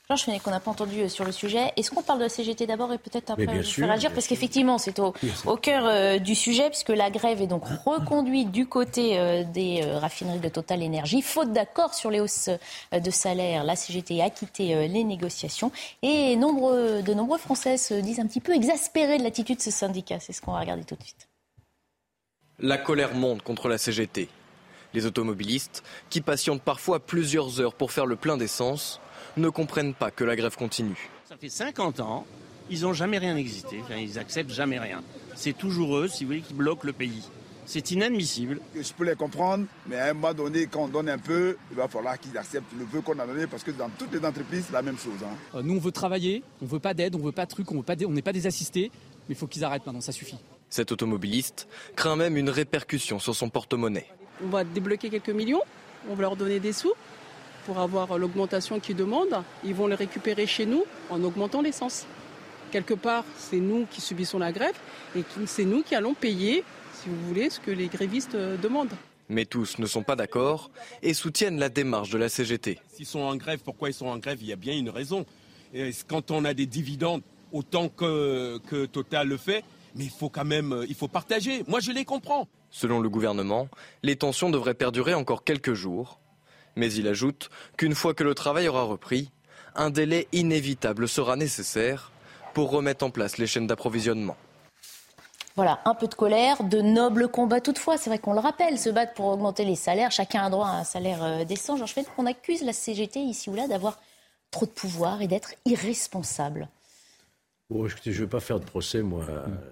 Georges 0.09 0.23
Fenech, 0.23 0.43
qu'on 0.43 0.53
n'a 0.53 0.61
pas 0.61 0.71
entendu 0.71 1.01
euh, 1.01 1.09
sur 1.09 1.25
le 1.25 1.33
sujet. 1.33 1.73
Est-ce 1.77 1.91
qu'on 1.91 2.03
parle 2.03 2.21
de 2.21 2.25
la 2.25 2.29
CGT 2.29 2.67
d'abord 2.67 2.93
et 2.93 2.99
peut-être 2.99 3.31
après 3.31 3.47
bien 3.47 3.63
faire 3.63 3.91
agir? 3.91 4.13
Parce 4.13 4.29
qu'effectivement, 4.29 4.79
c'est 4.79 5.01
au, 5.01 5.13
au, 5.47 5.57
cœur 5.57 5.85
euh, 5.85 6.19
du 6.19 6.37
sujet, 6.37 6.69
puisque 6.71 6.91
la 6.91 7.11
grève 7.11 7.43
est 7.43 7.49
donc 7.49 7.65
reconduite 7.85 8.53
du 8.53 8.67
côté 8.67 9.19
euh, 9.19 9.43
des 9.43 9.83
raffineries 9.83 10.39
de 10.39 10.49
Total 10.49 10.81
Énergie. 10.81 11.23
Faute 11.23 11.53
d'accord 11.53 11.93
sur 11.93 12.13
les 12.13 12.21
hausses 12.21 12.51
de 12.93 13.11
salaire, 13.11 13.65
la 13.65 13.75
CGT 13.75 14.23
a 14.23 14.31
quitté 14.31 14.87
les 14.89 15.03
négociations. 15.03 15.73
Et 16.03 16.37
nombre, 16.37 17.03
de 17.03 17.15
nombreux 17.15 17.39
Français 17.39 17.77
se 17.77 17.95
disent 17.95 18.21
un 18.21 18.27
petit 18.27 18.41
peu 18.41 18.55
exaspérés 18.55 19.19
de 19.19 19.25
l'attitude 19.25 19.57
de 19.57 19.63
ce 19.63 19.73
syndicat. 19.73 20.21
C'est 20.21 20.33
ce 20.33 20.41
qu'on 20.41 20.53
va 20.53 20.61
regarder 20.61 20.85
tout 20.85 20.95
de 20.95 21.03
suite. 21.03 21.29
La 22.61 22.79
colère 22.79 23.15
monte 23.15 23.43
contre 23.43 23.69
la 23.69 23.77
CGT. 23.77 24.29
Les 24.95 25.05
automobilistes, 25.05 25.83
qui 26.11 26.21
patientent 26.21 26.63
parfois 26.63 27.01
plusieurs 27.01 27.61
heures 27.61 27.75
pour 27.75 27.91
faire 27.91 28.07
le 28.07 28.17
plein 28.17 28.37
d'essence, 28.37 29.01
ne 29.37 29.49
comprennent 29.49 29.95
pas 29.95 30.11
que 30.11 30.25
la 30.25 30.37
grève 30.37 30.57
continue. 30.57 31.11
Ça 31.29 31.37
fait 31.37 31.49
50 31.49 32.01
ans, 32.01 32.27
ils 32.71 32.83
n'ont 32.83 32.93
jamais 32.93 33.19
rien 33.19 33.37
existé, 33.37 33.81
ils 33.99 34.19
acceptent 34.19 34.53
jamais 34.53 34.79
rien. 34.79 35.03
C'est 35.35 35.57
toujours 35.57 35.99
eux, 35.99 36.09
si 36.09 36.25
vous 36.25 36.29
voulez, 36.29 36.41
qui 36.41 36.55
bloquent 36.55 36.87
le 36.87 36.93
pays. 36.93 37.23
C'est 37.67 37.91
inadmissible. 37.91 38.61
Je 38.77 38.93
peux 38.93 39.05
les 39.05 39.17
comprendre, 39.17 39.67
mais 39.89 39.97
à 39.97 40.11
un 40.11 40.15
moment 40.15 40.33
donné, 40.33 40.67
quand 40.67 40.85
on 40.85 40.89
donne 40.89 41.09
un 41.09 41.19
peu, 41.19 41.57
il 41.73 41.77
va 41.77 41.89
falloir 41.89 42.19
qu'ils 42.19 42.37
acceptent 42.39 42.73
le 42.79 42.85
peu 42.85 43.01
qu'on 43.01 43.19
a 43.19 43.27
donné 43.27 43.49
parce 43.49 43.65
que 43.65 43.73
dans 43.73 43.89
toutes 43.89 44.13
les 44.13 44.25
entreprises, 44.25 44.67
c'est 44.69 44.73
la 44.73 44.83
même 44.83 44.97
chose. 44.97 45.19
Hein. 45.25 45.35
Euh, 45.57 45.63
nous, 45.63 45.75
on 45.75 45.81
veut 45.81 45.91
travailler, 45.91 46.45
on 46.63 46.67
veut 46.67 46.79
pas 46.79 46.95
d'aide, 46.95 47.17
on 47.17 47.19
veut 47.19 47.33
pas 47.33 47.45
de 47.45 47.51
trucs, 47.51 47.71
on 47.73 47.83
n'est 48.09 48.23
pas 48.23 48.33
des 48.33 48.47
assistés, 48.47 48.93
mais 49.29 49.35
il 49.35 49.37
faut 49.37 49.49
qu'ils 49.49 49.65
arrêtent 49.65 49.85
maintenant, 49.85 50.01
ça 50.01 50.13
suffit. 50.13 50.39
Cet 50.71 50.93
automobiliste 50.93 51.67
craint 51.97 52.15
même 52.15 52.37
une 52.37 52.51
répercussion 52.51 53.19
sur 53.19 53.35
son 53.35 53.49
porte-monnaie. 53.49 54.07
On 54.45 54.49
va 54.49 54.63
débloquer 54.63 55.11
quelques 55.11 55.31
millions, 55.31 55.63
on 56.09 56.15
va 56.15 56.23
leur 56.23 56.37
donner 56.37 56.61
des 56.61 56.73
sous 56.73 56.93
pour 57.67 57.81
avoir 57.81 58.17
l'augmentation 58.17 58.79
qu'ils 58.79 58.97
demandent. 58.97 59.43
Ils 59.65 59.75
vont 59.75 59.89
les 59.89 59.97
récupérer 59.97 60.47
chez 60.47 60.65
nous 60.65 60.85
en 61.11 61.23
augmentant 61.25 61.61
l'essence. 61.61 62.07
Quelque 62.71 62.95
part, 62.95 63.25
c'est 63.37 63.59
nous 63.59 63.87
qui 63.91 64.01
subissons 64.01 64.39
la 64.39 64.53
grève 64.53 64.75
et 65.17 65.25
c'est 65.47 65.65
nous 65.65 65.83
qui 65.83 65.95
allons 65.95 66.15
payer, 66.15 66.65
si 66.95 67.09
vous 67.09 67.21
voulez, 67.27 67.51
ce 67.51 67.59
que 67.61 67.73
les 67.73 67.89
grévistes 67.89 68.37
euh, 68.37 68.57
demandent. 68.57 68.95
Mais 69.29 69.45
tous 69.45 69.79
ne 69.79 69.87
sont 69.87 70.05
pas 70.05 70.15
d'accord 70.15 70.71
et 71.03 71.13
soutiennent 71.13 71.59
la 71.59 71.69
démarche 71.69 72.11
de 72.11 72.19
la 72.19 72.29
CGT. 72.29 72.79
S'ils 72.89 73.07
sont 73.07 73.21
en 73.21 73.35
grève, 73.35 73.61
pourquoi 73.65 73.89
ils 73.89 73.95
sont 73.95 74.07
en 74.07 74.19
grève? 74.19 74.39
Il 74.41 74.47
y 74.47 74.53
a 74.53 74.57
bien 74.57 74.75
une 74.75 74.91
raison. 74.91 75.27
quand 76.07 76.31
on 76.31 76.45
a 76.45 76.55
des 76.55 76.67
dividendes 76.67 77.23
autant 77.53 77.89
que, 77.89 78.59
que 78.69 78.87
Total 78.87 79.27
le 79.27 79.37
fait, 79.37 79.65
mais 79.97 80.05
il 80.05 80.11
faut 80.11 80.29
quand 80.29 80.45
même, 80.45 80.73
euh, 80.73 80.87
il 80.89 80.95
faut 80.95 81.09
partager. 81.09 81.65
Moi, 81.67 81.81
je 81.81 81.91
les 81.91 82.05
comprends. 82.05 82.47
Selon 82.71 83.01
le 83.01 83.09
gouvernement, 83.09 83.69
les 84.03 84.17
tensions 84.17 84.51
devraient 84.51 84.75
perdurer 84.75 85.15
encore 85.15 85.43
quelques 85.43 85.75
jours. 85.75 86.21
Mais 86.77 86.93
il 86.93 87.09
ajoute 87.09 87.51
qu'une 87.77 87.95
fois 87.95 88.15
que 88.15 88.23
le 88.23 88.35
travail 88.35 88.69
aura 88.69 88.83
repris, 88.83 89.31
un 89.75 89.91
délai 89.91 90.29
inévitable 90.33 91.09
sera 91.09 91.37
nécessaire 91.37 92.13
pour 92.55 92.71
remettre 92.71 93.05
en 93.05 93.11
place 93.11 93.39
les 93.39 93.47
chaînes 93.47 93.67
d'approvisionnement. 93.67 94.37
Voilà, 95.57 95.81
un 95.87 95.95
peu 95.95 96.07
de 96.07 96.15
colère, 96.15 96.63
de 96.65 96.83
nobles 96.83 97.29
combats 97.29 97.63
toutefois. 97.63 97.97
C'est 97.97 98.11
vrai 98.11 98.19
qu'on 98.19 98.35
le 98.35 98.41
rappelle, 98.41 98.79
se 98.79 98.91
battre 98.91 99.15
pour 99.15 99.27
augmenter 99.27 99.65
les 99.65 99.75
salaires. 99.75 100.11
Chacun 100.11 100.45
a 100.45 100.51
droit 100.51 100.67
à 100.67 100.81
un 100.81 100.85
salaire 100.85 101.23
euh, 101.23 101.45
décent. 101.45 101.79
Georges 101.79 101.95
Fenech, 101.95 102.09
on 102.19 102.27
accuse 102.27 102.63
la 102.63 102.75
CGT 102.75 103.21
ici 103.21 103.49
ou 103.49 103.55
là 103.55 103.67
d'avoir 103.67 103.99
trop 104.51 104.67
de 104.67 104.71
pouvoir 104.71 105.23
et 105.23 105.29
d'être 105.29 105.55
irresponsable. 105.65 106.69
Bon, 107.71 107.89
je 107.89 107.97
ne 108.05 108.13
veux 108.13 108.29
pas 108.29 108.41
faire 108.41 108.61
de 108.61 108.67
procès, 108.67 109.03
moi, 109.03 109.25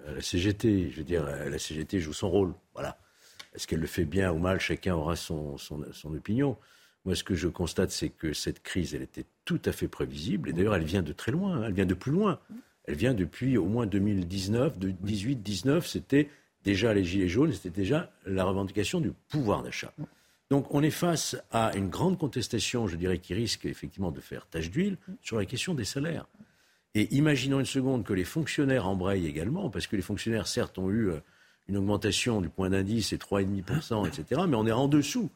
à 0.08 0.12
la 0.12 0.22
CGT. 0.22 0.90
Je 0.90 0.96
veux 0.96 1.04
dire, 1.04 1.24
la 1.24 1.58
CGT 1.58 2.00
joue 2.00 2.14
son 2.14 2.30
rôle. 2.30 2.54
Voilà. 2.72 2.98
Est-ce 3.54 3.66
qu'elle 3.66 3.80
le 3.80 3.86
fait 3.86 4.06
bien 4.06 4.32
ou 4.32 4.38
mal 4.38 4.58
Chacun 4.58 4.94
aura 4.94 5.16
son, 5.16 5.58
son 5.58 6.14
opinion. 6.14 6.56
Moi, 7.04 7.14
ce 7.14 7.24
que 7.24 7.34
je 7.34 7.48
constate, 7.48 7.90
c'est 7.90 8.08
que 8.08 8.32
cette 8.32 8.62
crise, 8.62 8.94
elle 8.94 9.02
était 9.02 9.26
tout 9.44 9.60
à 9.64 9.72
fait 9.72 9.88
prévisible. 9.88 10.48
Et 10.48 10.52
d'ailleurs, 10.52 10.74
elle 10.74 10.84
vient 10.84 11.02
de 11.02 11.12
très 11.12 11.32
loin. 11.32 11.56
Hein. 11.56 11.64
Elle 11.66 11.74
vient 11.74 11.86
de 11.86 11.94
plus 11.94 12.12
loin. 12.12 12.38
Elle 12.84 12.96
vient 12.96 13.14
depuis 13.14 13.56
au 13.56 13.66
moins 13.66 13.86
2019, 13.86 14.78
de 14.78 14.90
18, 14.90 15.36
19, 15.36 15.86
c'était 15.86 16.28
déjà 16.64 16.92
les 16.92 17.04
gilets 17.04 17.28
jaunes, 17.28 17.52
c'était 17.52 17.70
déjà 17.70 18.10
la 18.26 18.44
revendication 18.44 19.00
du 19.00 19.12
pouvoir 19.28 19.62
d'achat. 19.62 19.92
Donc 20.50 20.74
on 20.74 20.82
est 20.82 20.90
face 20.90 21.36
à 21.50 21.74
une 21.76 21.88
grande 21.88 22.18
contestation, 22.18 22.86
je 22.86 22.96
dirais, 22.96 23.18
qui 23.18 23.34
risque 23.34 23.64
effectivement 23.64 24.10
de 24.10 24.20
faire 24.20 24.46
tache 24.46 24.70
d'huile 24.70 24.98
sur 25.22 25.38
la 25.38 25.46
question 25.46 25.74
des 25.74 25.84
salaires. 25.84 26.26
Et 26.94 27.12
imaginons 27.14 27.58
une 27.58 27.66
seconde 27.66 28.04
que 28.04 28.12
les 28.12 28.24
fonctionnaires 28.24 28.86
embrayent 28.86 29.26
également, 29.26 29.68
parce 29.68 29.86
que 29.86 29.96
les 29.96 30.02
fonctionnaires, 30.02 30.46
certes, 30.46 30.78
ont 30.78 30.90
eu 30.90 31.10
euh, 31.10 31.20
une 31.68 31.76
augmentation 31.76 32.40
du 32.40 32.48
point 32.48 32.70
d'indice 32.70 33.12
et 33.12 33.16
3,5%, 33.16 34.06
etc., 34.06 34.42
mais 34.46 34.56
on 34.56 34.66
est 34.66 34.72
en 34.72 34.86
dessous 34.86 35.30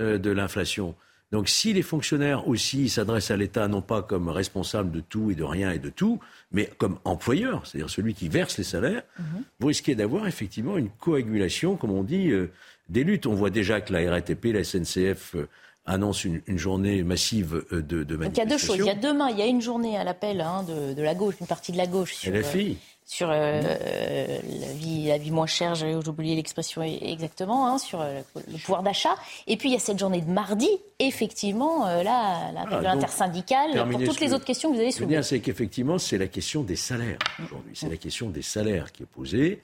euh, 0.00 0.18
de 0.18 0.30
l'inflation. 0.30 0.94
Donc 1.30 1.48
si 1.48 1.72
les 1.74 1.82
fonctionnaires 1.82 2.48
aussi 2.48 2.88
s'adressent 2.88 3.30
à 3.30 3.36
l'État 3.36 3.68
non 3.68 3.82
pas 3.82 4.02
comme 4.02 4.28
responsable 4.28 4.90
de 4.90 5.00
tout 5.00 5.30
et 5.30 5.34
de 5.34 5.44
rien 5.44 5.70
et 5.70 5.78
de 5.78 5.90
tout, 5.90 6.20
mais 6.52 6.70
comme 6.78 6.98
employeur, 7.04 7.66
c'est-à-dire 7.66 7.90
celui 7.90 8.14
qui 8.14 8.28
verse 8.28 8.56
les 8.56 8.64
salaires, 8.64 9.02
mhm. 9.18 9.42
vous 9.60 9.66
risquez 9.66 9.94
d'avoir 9.94 10.26
effectivement 10.26 10.78
une 10.78 10.88
coagulation, 10.88 11.76
comme 11.76 11.90
on 11.90 12.02
dit, 12.02 12.30
euh, 12.30 12.50
des 12.88 13.04
luttes. 13.04 13.26
On 13.26 13.34
voit 13.34 13.50
déjà 13.50 13.82
que 13.82 13.92
la 13.92 14.10
RATP, 14.10 14.46
la 14.54 14.64
SNCF 14.64 15.34
euh, 15.34 15.48
annonce 15.84 16.24
une, 16.24 16.40
journée 16.58 17.02
massive 17.02 17.62
euh, 17.72 17.82
de, 17.82 18.04
de 18.04 18.16
manifestations. 18.16 18.32
il 18.32 18.38
y 18.38 18.40
a 18.40 18.46
deux 18.46 18.58
choses. 18.58 18.76
Il 18.78 18.86
y 18.86 18.90
a 18.90 18.94
demain, 18.94 19.28
il 19.28 19.38
y 19.38 19.42
a 19.42 19.46
une 19.46 19.60
journée 19.60 19.98
à 19.98 20.04
l'appel 20.04 20.40
hein, 20.40 20.64
de, 20.64 21.02
la 21.02 21.14
gauche, 21.14 21.34
une 21.40 21.46
partie 21.46 21.72
de 21.72 21.76
la 21.76 21.86
gauche. 21.86 22.14
Sur, 22.14 22.34
et 22.34 22.38
la 22.38 22.42
fille 22.42 22.78
sur 23.08 23.30
euh, 23.30 23.62
la, 23.62 24.72
vie, 24.74 25.06
la 25.06 25.16
vie 25.16 25.30
moins 25.30 25.46
chère, 25.46 25.74
j'ai 25.74 25.94
oublié 25.94 26.36
l'expression 26.36 26.82
exactement, 26.82 27.66
hein, 27.66 27.78
sur 27.78 28.02
euh, 28.02 28.20
le 28.36 28.58
pouvoir 28.58 28.82
d'achat. 28.82 29.16
Et 29.46 29.56
puis 29.56 29.70
il 29.70 29.72
y 29.72 29.76
a 29.76 29.78
cette 29.78 29.98
journée 29.98 30.20
de 30.20 30.30
mardi, 30.30 30.68
effectivement, 30.98 31.86
euh, 31.86 32.02
là, 32.02 32.52
la 32.52 32.66
ah, 32.70 32.90
intersyndicale, 32.90 33.88
pour 33.90 34.04
toutes 34.04 34.20
les 34.20 34.34
autres 34.34 34.44
questions 34.44 34.68
que 34.70 34.74
vous 34.74 34.82
avez 34.82 34.90
soulevées. 34.90 35.22
c'est 35.22 35.40
qu'effectivement, 35.40 35.96
c'est 35.96 36.18
la 36.18 36.26
question 36.26 36.62
des 36.62 36.76
salaires 36.76 37.18
aujourd'hui. 37.42 37.72
C'est 37.72 37.88
la 37.88 37.96
question 37.96 38.28
des 38.28 38.42
salaires 38.42 38.92
qui 38.92 39.04
est 39.04 39.06
posée. 39.06 39.62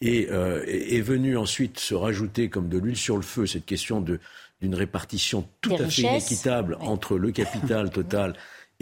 Et 0.00 0.28
est 0.28 1.00
venue 1.00 1.36
ensuite 1.36 1.78
se 1.78 1.94
rajouter 1.94 2.50
comme 2.50 2.68
de 2.68 2.78
l'huile 2.78 2.96
sur 2.96 3.16
le 3.16 3.22
feu 3.22 3.46
cette 3.46 3.64
question 3.64 4.00
de 4.00 4.20
d'une 4.60 4.74
répartition 4.74 5.46
tout 5.60 5.74
à 5.74 5.88
fait 5.88 6.02
inéquitable 6.02 6.78
entre 6.80 7.18
le 7.18 7.32
capital 7.32 7.90
total 8.00 8.34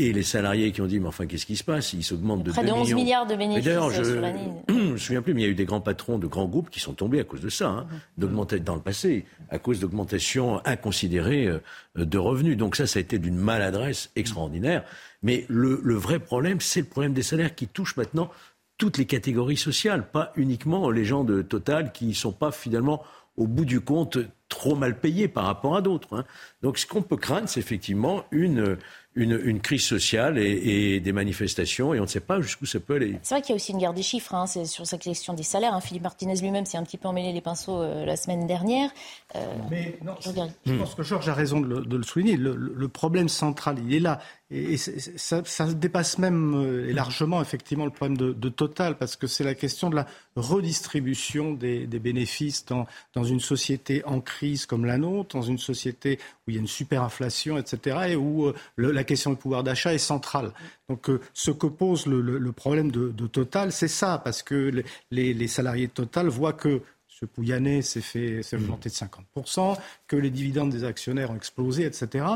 et 0.07 0.13
les 0.13 0.23
salariés 0.23 0.73
qui 0.73 0.81
ont 0.81 0.87
dit, 0.87 1.01
mais 1.01 1.09
enfin, 1.09 1.27
qu'est-ce 1.27 1.47
qui 1.47 1.57
se 1.57 1.65
passe? 1.65 1.93
Ils 1.93 2.03
s'augmentent 2.03 2.43
de 2.43 2.51
Près 2.53 2.65
de 2.65 2.71
11 2.71 2.95
milliards 2.95 3.27
de 3.27 3.35
bénéfices 3.35 3.65
D'ailleurs, 3.65 3.91
je 3.91 4.03
ne 4.73 4.93
me 4.93 4.97
souviens 4.97 5.23
plus, 5.23 5.35
mais 5.35 5.43
il 5.43 5.45
y 5.45 5.49
a 5.49 5.51
eu 5.51 5.55
des 5.55 5.65
grands 5.65 5.81
patrons 5.81 6.19
de 6.19 6.27
grands 6.27 6.47
groupes 6.47 6.71
qui 6.71 6.81
sont 6.81 6.93
tombés 6.93 7.21
à 7.21 7.25
cause 7.25 7.41
de 7.41 7.49
ça, 7.49 7.69
hein, 7.69 7.87
dans 8.17 8.75
le 8.75 8.81
passé, 8.81 9.25
à 9.51 9.59
cause 9.59 9.81
d'augmentation 9.81 10.61
inconsidérée 10.65 11.47
euh, 11.47 11.61
de 11.97 12.19
revenus. 12.19 12.57
Donc 12.57 12.77
ça, 12.77 12.87
ça 12.87 12.99
a 12.99 13.03
été 13.03 13.19
d'une 13.19 13.37
maladresse 13.37 14.11
extraordinaire. 14.17 14.85
Mais 15.23 15.47
le, 15.49 15.81
le 15.83 15.95
vrai 15.95 16.19
problème, 16.19 16.61
c'est 16.61 16.81
le 16.81 16.87
problème 16.87 17.13
des 17.13 17.23
salaires 17.23 17.55
qui 17.55 17.69
touche 17.69 17.97
maintenant 17.97 18.31
toutes 18.79 18.99
les 18.99 19.07
catégories 19.07 19.57
sociales, 19.57 20.09
pas 20.11 20.33
uniquement 20.37 20.91
les 20.91 21.05
gens 21.05 21.23
de 21.23 21.43
Total 21.43 21.93
qui 21.93 22.07
ne 22.07 22.13
sont 22.15 22.33
pas 22.33 22.51
finalement 22.51 23.03
au 23.37 23.47
bout 23.47 23.65
du 23.65 23.81
compte 23.81 24.19
trop 24.49 24.75
mal 24.75 24.99
payés 24.99 25.29
par 25.29 25.45
rapport 25.45 25.77
à 25.77 25.83
d'autres. 25.83 26.17
Hein. 26.17 26.25
Donc 26.63 26.79
ce 26.79 26.87
qu'on 26.87 27.03
peut 27.03 27.17
craindre, 27.17 27.49
c'est 27.49 27.61
effectivement 27.61 28.25
une 28.31 28.77
une, 29.14 29.61
crise 29.61 29.85
sociale 29.85 30.38
et, 30.38 31.00
des 31.00 31.12
manifestations 31.12 31.92
et 31.92 31.99
on 31.99 32.02
ne 32.02 32.09
sait 32.09 32.21
pas 32.21 32.40
jusqu'où 32.40 32.66
ça 32.66 32.81
peut 32.81 32.97
aller. 32.97 33.19
C'est 33.23 33.35
vrai 33.35 33.42
qu'il 33.42 33.50
y 33.50 33.52
a 33.52 33.57
aussi 33.57 33.73
une 33.73 33.78
guerre 33.78 33.92
des 33.92 34.02
chiffres 34.02 34.35
hein, 34.35 34.47
sur 34.47 34.87
cette 34.87 35.02
question 35.02 35.35
des 35.35 35.42
salaires. 35.42 35.75
Hein. 35.75 35.81
Philippe 35.81 36.02
Martinez 36.02 36.37
lui-même 36.37 36.64
s'est 36.64 36.78
un 36.78 36.83
petit 36.83 36.97
peu 36.97 37.09
emmêlé 37.09 37.33
les 37.33 37.40
pinceaux 37.40 37.81
euh, 37.81 38.07
la 38.07 38.16
semaine 38.16 38.47
dernière. 38.47 38.90
Euh, 39.37 39.40
Mais 39.71 39.99
non, 40.04 40.14
je, 40.21 40.73
pense 40.75 40.95
que 40.95 41.02
Georges 41.02 41.28
a 41.28 41.35
raison 41.35 41.61
de 41.61 41.97
le, 41.97 42.02
souligner. 42.02 42.37
Le, 42.37 42.88
problème 42.88 43.28
central, 43.28 43.76
il 43.87 43.95
est 43.95 44.00
là. 44.00 44.21
Et, 44.53 44.77
ça, 44.77 45.43
dépasse 45.75 46.19
même 46.19 46.55
euh, 46.55 46.93
largement 46.93 47.43
effectivement 47.43 47.85
le 47.85 47.91
problème 47.91 48.17
de, 48.17 48.49
Total 48.49 48.97
parce 48.99 49.17
que 49.17 49.27
c'est 49.27 49.45
la 49.45 49.55
question 49.55 49.89
de 49.89 49.97
la 49.97 50.07
redistribution 50.37 51.53
des, 51.53 51.87
bénéfices 51.87 52.65
dans, 52.67 52.87
dans 53.15 53.25
une 53.25 53.41
société 53.41 54.05
en 54.05 54.21
crise 54.21 54.67
comme 54.67 54.85
la 54.85 54.99
nôtre, 54.99 55.37
dans 55.37 55.43
une 55.43 55.59
société 55.59 56.19
où 56.47 56.51
il 56.51 56.55
y 56.55 56.57
a 56.59 56.61
une 56.61 56.67
superinflation, 56.69 57.57
etc., 57.59 57.97
et 58.11 58.17
où 58.17 58.53
la 58.77 59.03
la 59.03 59.05
question 59.05 59.31
du 59.31 59.37
pouvoir 59.37 59.65
d'achat 59.65 59.93
est 59.93 59.99
centrale. 59.99 60.53
Donc 60.88 61.11
euh, 61.11 61.21
ce 61.35 61.51
que 61.51 61.67
pose 61.67 62.07
le, 62.07 62.53
problème 62.53 62.93
de, 62.93 63.27
Total, 63.27 63.73
c'est 63.73 63.88
ça, 63.88 64.21
parce 64.23 64.43
que 64.43 64.85
les, 65.11 65.49
salariés 65.49 65.88
de 65.88 65.93
Total 65.93 66.29
voient 66.29 66.53
que 66.53 66.83
ce 67.23 67.27
Pouyanné 67.27 67.83
s'est 67.83 68.01
fait 68.01 68.43
s'est 68.43 68.57
augmenté 68.57 68.89
de 68.89 68.95
50%, 68.95 69.77
que 70.09 70.17
les 70.17 70.31
dividendes 70.31 70.71
des 70.71 70.83
actionnaires 70.83 71.31
ont 71.31 71.37
explosé, 71.37 71.85
etc. 71.85 72.27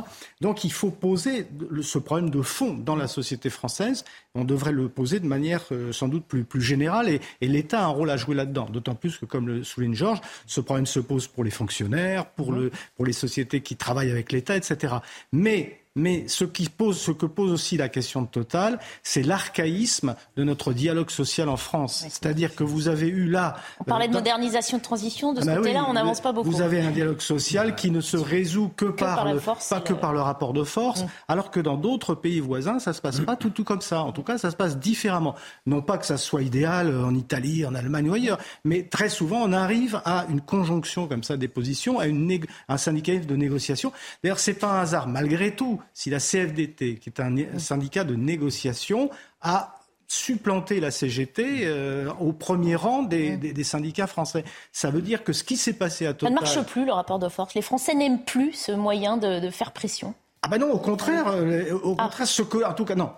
Donc 0.41 0.63
il 0.63 0.73
faut 0.73 0.93
poser 0.93 1.49
ce 1.83 1.99
problème 1.99 2.31
de 2.31 2.41
fond 2.41 2.75
dans 2.75 2.95
la 2.95 3.09
société 3.09 3.51
française. 3.51 4.05
On 4.37 4.45
devrait 4.45 4.71
le 4.71 4.89
poser 4.89 5.19
de 5.19 5.27
manière 5.27 5.65
euh, 5.73 5.91
sans 5.93 6.07
doute 6.07 6.25
plus, 6.25 6.45
plus 6.45 6.63
générale 6.63 7.09
et, 7.09 7.21
l'État 7.41 7.81
a 7.81 7.85
un 7.85 7.89
rôle 7.89 8.11
à 8.11 8.17
jouer 8.17 8.35
là-dedans. 8.35 8.69
D'autant 8.71 8.95
plus 8.95 9.17
que, 9.17 9.25
comme 9.25 9.49
le 9.49 9.65
souligne 9.65 9.95
Georges, 9.95 10.21
ce 10.47 10.61
problème 10.61 10.87
se 10.87 11.01
pose 11.01 11.27
pour 11.27 11.43
les 11.43 11.51
fonctionnaires, 11.51 12.27
pour, 12.27 12.53
le, 12.53 12.71
pour 12.97 13.07
les 13.07 13.13
sociétés 13.13 13.63
qui 13.63 13.77
travaillent 13.77 14.11
avec 14.11 14.31
l'État, 14.31 14.57
etc. 14.57 14.97
Mais 15.33 15.81
mais 15.97 16.29
ce, 16.29 16.45
qui 16.45 16.69
pose, 16.69 16.99
ce 16.99 17.11
que 17.11 17.27
pose 17.27 17.51
aussi 17.51 17.77
la 17.77 17.89
question 17.89 18.23
de 18.23 18.29
Total, 18.29 18.79
c'est 19.03 19.23
l'archaïsme 19.23 20.15
de 20.37 20.45
notre 20.45 20.73
dialogue 20.73 21.11
social 21.11 21.49
en 21.49 21.57
France. 21.57 22.05
C'est-à-dire 22.09 22.55
que 22.55 22.63
vous 22.63 22.89
avez 22.89 23.09
eu 23.09 23.29
là... 23.29 23.57
On 23.81 23.85
parlait 23.85 24.07
de 24.07 24.13
euh, 24.13 24.19
modernisation, 24.19 24.79
de 24.79 24.83
transition, 24.83 25.33
de 25.33 25.41
ce 25.41 25.49
ah 25.49 25.53
bah 25.53 25.57
côté-là, 25.57 25.87
on 25.89 25.95
n'avance 25.95 26.21
pas 26.21 26.33
beaucoup. 26.33 26.51
Vous 26.51 26.61
avez 26.61 26.81
un 26.81 26.91
dialogue 26.91 27.21
social 27.21 27.75
qui 27.75 27.91
ne 27.91 28.01
se 28.01 28.17
résout 28.17 28.71
que, 28.77 28.85
par, 28.85 29.25
le, 29.25 29.41
pas 29.41 29.81
que 29.81 29.95
par 29.95 30.13
le 30.13 30.21
rapport 30.21 30.53
de 30.53 30.65
force, 30.65 31.03
mm. 31.03 31.09
alors 31.29 31.51
que 31.51 31.61
dans 31.61 31.77
d'autres 31.77 32.15
pays 32.15 32.41
voisins, 32.41 32.79
ça 32.79 32.93
se 32.93 33.01
passe 33.01 33.21
pas 33.21 33.37
tout, 33.37 33.51
tout 33.51 33.65
comme 33.65 33.81
ça. 33.81 34.03
En 34.03 34.13
tout 34.13 34.23
cas, 34.23 34.39
ça 34.39 34.51
se 34.51 34.57
passe 34.57 34.79
différemment. 34.79 35.35
Non 35.65 35.83
pas 35.83 35.99
que 35.99 36.07
ça 36.07 36.19
soit 36.19 36.43
idéal 36.43 36.95
en 36.95 37.15
Italie, 37.15 37.65
en 37.65 37.75
Allemagne 37.75 38.11
ou 38.11 38.15
ailleurs, 38.15 38.39
mais 38.65 38.83
très 38.83 39.09
souvent, 39.09 39.39
on 39.43 39.53
arrive 39.53 40.01
à 40.05 40.27
une 40.29 40.43
conjonction 40.43 41.09
comme 41.09 41.23
ça 41.23 41.37
des 41.37 41.49
positions, 41.49 41.99
à 41.99 42.07
une 42.07 42.27
un 42.69 42.77
syndicalisme 42.77 43.27
de 43.27 43.37
négociation. 43.37 43.93
D'ailleurs, 44.23 44.39
c'est 44.39 44.55
pas 44.55 44.79
un 44.79 44.81
hasard. 44.81 45.09
Malgré 45.09 45.55
tout, 45.55 45.81
si 45.95 46.11
la 46.11 46.19
CFDT, 46.19 46.97
qui 46.97 47.09
est 47.09 47.21
un 47.21 47.59
syndicat 47.59 48.05
de 48.05 48.15
négociation, 48.15 49.11
a 49.41 49.77
supplanté 50.09 50.81
la 50.81 50.91
CGT 50.91 51.63
euh, 51.63 52.13
au 52.21 52.33
premier 52.33 52.77
rang 52.77 53.03
des, 53.03 53.65
syndicats 53.65 54.07
français. 54.07 54.45
Ça 54.73 54.91
veut 54.91 55.03
dire 55.03 55.25
que 55.25 55.33
ce 55.33 55.43
qui 55.43 55.57
s'est 55.57 55.73
passé 55.73 56.07
à 56.07 56.15
Total... 56.15 56.29
Ça 56.29 56.41
ne 56.41 56.41
marche 56.41 56.67
plus, 56.71 56.85
le 56.85 56.93
rapport 56.93 57.19
de 57.19 57.29
force. 57.29 57.55
Les 57.55 57.63
Français 57.63 57.95
n'aiment 57.95 58.23
plus 58.23 58.53
ce 58.53 58.73
moyen 58.73 59.17
de, 59.17 59.51
faire 59.51 59.73
pression. 59.73 60.15
Ah 60.43 60.49
ben 60.49 60.59
non, 60.59 60.71
au 60.71 60.79
contraire, 60.79 61.27
euh, 61.29 61.73
au 61.83 61.97
ah. 61.99 62.05
contraire, 62.05 62.27
ce 62.27 62.43
que, 62.43 62.65
en 62.65 62.75
tout 62.75 62.85
cas, 62.85 62.95
non, 62.95 63.11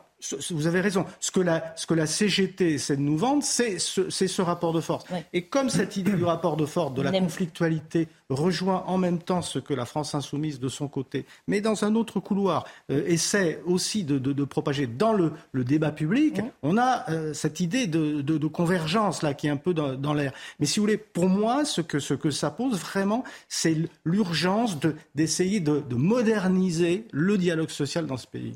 vous 0.51 0.67
avez 0.67 0.81
raison. 0.81 1.05
Ce 1.21 1.31
que 1.31 1.41
la, 1.41 1.73
ce 1.77 1.87
que 1.87 1.95
la 1.95 2.07
CGT 2.07 2.75
essaie 2.75 2.97
de 2.97 3.03
nous 3.03 3.17
vendre, 3.17 3.43
c'est 3.43 3.79
ce, 3.79 4.11
ce, 4.11 4.43
rapport 4.43 4.73
de 4.73 4.81
force. 4.81 5.05
Et 5.33 5.43
comme 5.43 5.71
cette 5.71 5.97
idée 5.97 6.13
du 6.13 6.25
rapport 6.25 6.57
de 6.57 6.67
force, 6.67 6.95
de 6.95 7.03
la 7.03 7.13
conflictualité, 7.13 8.09
rejoint 8.29 8.85
en 8.87 8.99
même 8.99 9.21
temps 9.21 9.43
ce 9.43 9.59
que 9.59 9.73
la 9.73 9.87
France 9.87 10.15
insoumise 10.15 10.61
de 10.61 10.69
son 10.69 10.89
côté, 10.89 11.25
mais 11.47 11.61
dans 11.61 11.85
un 11.85 11.95
autre 11.95 12.21
couloir, 12.21 12.67
euh, 12.91 13.03
essaie 13.07 13.61
aussi 13.65 14.05
de, 14.05 14.19
de, 14.19 14.33
de, 14.33 14.45
propager 14.45 14.87
dans 14.87 15.13
le, 15.13 15.33
le 15.53 15.65
débat 15.65 15.93
public, 15.93 16.41
on 16.63 16.77
a 16.77 17.11
euh, 17.11 17.33
cette 17.33 17.61
idée 17.61 17.87
de, 17.87 18.21
de, 18.21 18.47
convergence 18.49 19.23
là 19.23 19.35
qui 19.35 19.47
est 19.47 19.51
un 19.51 19.57
peu 19.57 19.73
dans, 19.73 19.95
dans 19.95 20.15
l'air. 20.15 20.33
Mais 20.61 20.67
si 20.67 20.79
vous 20.79 20.85
voulez, 20.85 20.99
pour 20.99 21.29
moi, 21.29 21.65
ce 21.65 21.81
que, 21.81 22.01
ce 22.01 22.15
que 22.15 22.31
ça 22.31 22.51
pose 22.51 22.79
vraiment, 22.79 23.25
c'est 23.49 23.77
l'urgence 24.05 24.77
d'essayer 25.15 25.61
de 25.61 25.95
moderniser 25.95 27.07
le 27.13 27.39
dialogue 27.39 27.71
social 27.71 28.07
dans 28.07 28.17
ce 28.17 28.27
pays. 28.27 28.55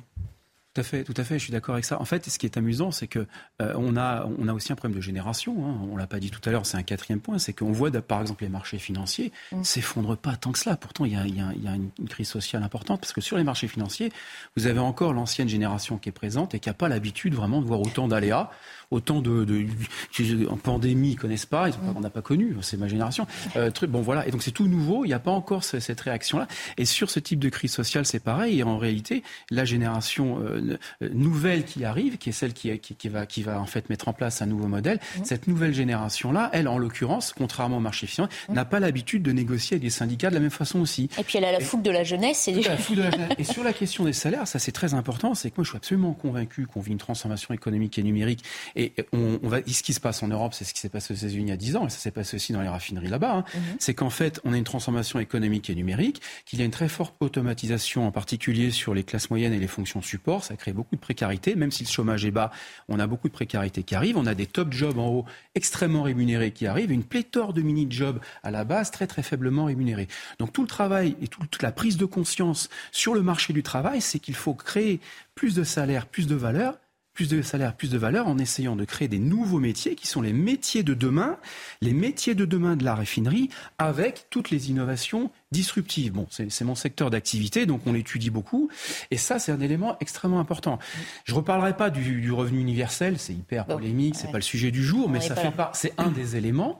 Tout 0.74 0.80
à 0.80 0.84
fait, 0.84 1.04
tout 1.04 1.14
à 1.16 1.24
fait, 1.24 1.38
je 1.38 1.44
suis 1.44 1.52
d'accord 1.52 1.74
avec 1.74 1.84
ça. 1.84 2.00
En 2.00 2.06
fait, 2.06 2.26
ce 2.30 2.38
qui 2.38 2.46
est 2.46 2.56
amusant, 2.56 2.92
c'est 2.92 3.06
que 3.06 3.26
euh, 3.60 3.74
on, 3.76 3.94
a, 3.94 4.26
on 4.38 4.48
a 4.48 4.54
aussi 4.54 4.72
un 4.72 4.74
problème 4.74 4.96
de 4.96 5.02
génération. 5.02 5.54
Hein. 5.66 5.86
On 5.90 5.96
l'a 5.96 6.06
pas 6.06 6.18
dit 6.18 6.30
tout 6.30 6.40
à 6.48 6.50
l'heure, 6.50 6.64
c'est 6.64 6.78
un 6.78 6.82
quatrième 6.82 7.20
point, 7.20 7.38
c'est 7.38 7.52
qu'on 7.52 7.72
voit 7.72 7.90
par 7.90 8.22
exemple 8.22 8.42
les 8.42 8.48
marchés 8.48 8.78
financiers 8.78 9.32
mm. 9.52 9.64
s'effondrent 9.64 10.16
pas 10.16 10.36
tant 10.36 10.50
que 10.50 10.58
cela. 10.58 10.78
Pourtant, 10.78 11.04
il 11.04 11.12
y 11.12 11.16
a, 11.16 11.26
y 11.26 11.40
a, 11.40 11.52
y 11.54 11.68
a 11.68 11.74
une, 11.74 11.90
crise 12.08 12.28
sociale 12.28 12.62
importante 12.62 13.00
parce 13.00 13.12
que 13.12 13.20
sur 13.20 13.36
les 13.36 13.44
marchés 13.44 13.68
financiers, 13.68 14.12
vous 14.56 14.66
avez 14.66 14.78
encore 14.78 15.12
l'ancienne 15.12 15.48
génération 15.48 15.98
qui 15.98 16.08
est 16.08 16.12
présente 16.12 16.54
et 16.54 16.58
qui 16.58 16.70
n'a 16.70 16.74
pas 16.74 16.88
l'habitude 16.88 17.34
vraiment 17.34 17.60
de 17.60 17.66
voir 17.66 17.80
autant 17.80 18.08
d'aléas 18.08 18.50
autant 18.92 19.22
de, 19.22 19.44
de, 19.44 20.48
en 20.48 20.56
pandémie, 20.56 21.12
ils 21.12 21.16
connaissent 21.16 21.46
pas, 21.46 21.68
ils 21.68 21.74
on 21.96 22.00
n'a 22.00 22.10
pas 22.10 22.22
connu, 22.22 22.54
c'est 22.60 22.76
ma 22.76 22.88
génération. 22.88 23.26
Euh, 23.56 23.70
truc, 23.70 23.90
bon 23.90 24.02
voilà, 24.02 24.28
et 24.28 24.30
donc 24.30 24.42
c'est 24.42 24.50
tout 24.50 24.68
nouveau, 24.68 25.04
il 25.04 25.08
n'y 25.08 25.14
a 25.14 25.18
pas 25.18 25.30
encore 25.30 25.64
cette 25.64 26.00
réaction-là. 26.00 26.46
Et 26.76 26.84
sur 26.84 27.10
ce 27.10 27.18
type 27.18 27.40
de 27.40 27.48
crise 27.48 27.72
sociale, 27.72 28.04
c'est 28.04 28.20
pareil. 28.20 28.60
Et 28.60 28.62
en 28.62 28.76
réalité, 28.76 29.22
la 29.50 29.64
génération 29.64 30.40
euh, 30.40 30.60
nouvelle 31.00 31.64
qui 31.64 31.84
arrive, 31.84 32.18
qui 32.18 32.30
est 32.30 32.32
celle 32.32 32.52
qui, 32.52 32.78
qui, 32.78 33.08
va, 33.08 33.26
qui 33.26 33.42
va 33.42 33.60
en 33.60 33.66
fait 33.66 33.88
mettre 33.90 34.08
en 34.08 34.12
place 34.12 34.42
un 34.42 34.46
nouveau 34.46 34.68
modèle, 34.68 34.98
mmh. 34.98 35.24
cette 35.24 35.48
nouvelle 35.48 35.74
génération-là, 35.74 36.50
elle, 36.52 36.68
en 36.68 36.78
l'occurrence, 36.78 37.32
contrairement 37.36 37.78
au 37.78 37.80
marché 37.80 38.06
financier, 38.06 38.36
mmh. 38.48 38.54
n'a 38.54 38.64
pas 38.64 38.80
l'habitude 38.80 39.22
de 39.22 39.32
négocier 39.32 39.76
avec 39.76 39.84
les 39.84 39.90
syndicats 39.90 40.30
de 40.30 40.34
la 40.34 40.40
même 40.40 40.50
façon 40.50 40.80
aussi. 40.80 41.08
Et 41.18 41.24
puis 41.24 41.38
elle 41.38 41.44
a 41.44 41.52
la 41.52 41.60
foule 41.60 41.82
de 41.82 41.90
la 41.90 42.04
jeunesse. 42.04 42.48
Et... 42.48 42.52
La 42.52 42.76
de 42.76 43.02
la 43.02 43.10
jeunesse. 43.10 43.34
et 43.38 43.44
sur 43.44 43.64
la 43.64 43.72
question 43.72 44.04
des 44.04 44.12
salaires, 44.12 44.46
ça 44.46 44.58
c'est 44.58 44.72
très 44.72 44.94
important, 44.94 45.34
c'est 45.34 45.50
que 45.50 45.56
moi 45.56 45.64
je 45.64 45.70
suis 45.70 45.76
absolument 45.76 46.12
convaincu 46.12 46.66
qu'on 46.66 46.80
vit 46.80 46.92
une 46.92 46.98
transformation 46.98 47.54
économique 47.54 47.98
et 47.98 48.02
numérique. 48.02 48.44
Et 48.76 48.92
on, 49.12 49.38
va, 49.42 49.58
ce 49.66 49.82
qui 49.82 49.92
se 49.92 50.00
passe 50.00 50.22
en 50.22 50.28
Europe, 50.28 50.54
c'est 50.54 50.64
ce 50.64 50.74
qui 50.74 50.80
s'est 50.80 50.88
passé 50.88 51.12
aux 51.12 51.16
États-Unis 51.16 51.44
il 51.46 51.48
y 51.48 51.52
a 51.52 51.56
10 51.56 51.76
ans, 51.76 51.86
et 51.86 51.90
ça 51.90 51.98
s'est 51.98 52.10
passé 52.10 52.36
aussi 52.36 52.52
dans 52.52 52.62
les 52.62 52.68
raffineries 52.68 53.08
là-bas. 53.08 53.36
Hein. 53.36 53.44
Mmh. 53.54 53.60
C'est 53.78 53.94
qu'en 53.94 54.10
fait, 54.10 54.40
on 54.44 54.52
a 54.52 54.56
une 54.56 54.64
transformation 54.64 55.18
économique 55.18 55.70
et 55.70 55.74
numérique, 55.74 56.22
qu'il 56.46 56.58
y 56.58 56.62
a 56.62 56.64
une 56.64 56.70
très 56.70 56.88
forte 56.88 57.14
automatisation, 57.20 58.06
en 58.06 58.12
particulier 58.12 58.70
sur 58.70 58.94
les 58.94 59.04
classes 59.04 59.30
moyennes 59.30 59.52
et 59.52 59.58
les 59.58 59.66
fonctions 59.66 60.02
support. 60.02 60.44
Ça 60.52 60.56
crée 60.58 60.74
beaucoup 60.74 60.96
de 60.96 61.00
précarité. 61.00 61.54
Même 61.54 61.72
si 61.72 61.82
le 61.82 61.88
chômage 61.88 62.26
est 62.26 62.30
bas, 62.30 62.50
on 62.86 63.00
a 63.00 63.06
beaucoup 63.06 63.26
de 63.28 63.32
précarité 63.32 63.84
qui 63.84 63.94
arrive. 63.94 64.18
On 64.18 64.26
a 64.26 64.34
des 64.34 64.44
top 64.44 64.70
jobs 64.70 64.98
en 64.98 65.08
haut 65.08 65.24
extrêmement 65.54 66.02
rémunérés 66.02 66.50
qui 66.50 66.66
arrivent, 66.66 66.92
une 66.92 67.04
pléthore 67.04 67.54
de 67.54 67.62
mini-jobs 67.62 68.20
à 68.42 68.50
la 68.50 68.64
base 68.64 68.90
très 68.90 69.06
très 69.06 69.22
faiblement 69.22 69.64
rémunérés. 69.64 70.08
Donc 70.38 70.52
tout 70.52 70.60
le 70.60 70.68
travail 70.68 71.16
et 71.22 71.28
toute 71.28 71.62
la 71.62 71.72
prise 71.72 71.96
de 71.96 72.04
conscience 72.04 72.68
sur 72.90 73.14
le 73.14 73.22
marché 73.22 73.54
du 73.54 73.62
travail, 73.62 74.02
c'est 74.02 74.18
qu'il 74.18 74.34
faut 74.34 74.52
créer 74.52 75.00
plus 75.34 75.54
de 75.54 75.64
salaires, 75.64 76.04
plus 76.04 76.26
de 76.26 76.34
valeur 76.34 76.76
plus 77.14 77.28
de 77.28 77.42
salaire, 77.42 77.74
plus 77.74 77.90
de 77.90 77.98
valeur 77.98 78.26
en 78.26 78.38
essayant 78.38 78.74
de 78.74 78.84
créer 78.84 79.08
des 79.08 79.18
nouveaux 79.18 79.58
métiers 79.58 79.94
qui 79.94 80.06
sont 80.06 80.22
les 80.22 80.32
métiers 80.32 80.82
de 80.82 80.94
demain, 80.94 81.38
les 81.80 81.92
métiers 81.92 82.34
de 82.34 82.44
demain 82.44 82.76
de 82.76 82.84
la 82.84 82.94
raffinerie 82.94 83.50
avec 83.78 84.26
toutes 84.30 84.50
les 84.50 84.70
innovations 84.70 85.30
disruptives. 85.50 86.12
Bon, 86.12 86.26
c'est 86.30 86.64
mon 86.64 86.74
secteur 86.74 87.10
d'activité, 87.10 87.66
donc 87.66 87.82
on 87.86 87.92
l'étudie 87.92 88.30
beaucoup. 88.30 88.70
Et 89.10 89.18
ça, 89.18 89.38
c'est 89.38 89.52
un 89.52 89.60
élément 89.60 89.96
extrêmement 90.00 90.40
important. 90.40 90.78
Je 91.24 91.32
ne 91.32 91.36
reparlerai 91.36 91.76
pas 91.76 91.90
du, 91.90 92.32
revenu 92.32 92.60
universel, 92.60 93.18
c'est 93.18 93.34
hyper 93.34 93.66
polémique, 93.66 94.14
c'est 94.16 94.26
n'est 94.26 94.32
pas 94.32 94.38
le 94.38 94.42
sujet 94.42 94.70
du 94.70 94.82
jour, 94.82 95.10
mais 95.10 95.20
ça 95.20 95.36
fait 95.36 95.50
pas, 95.50 95.70
c'est 95.74 95.92
un 95.98 96.10
des 96.10 96.36
éléments. 96.36 96.78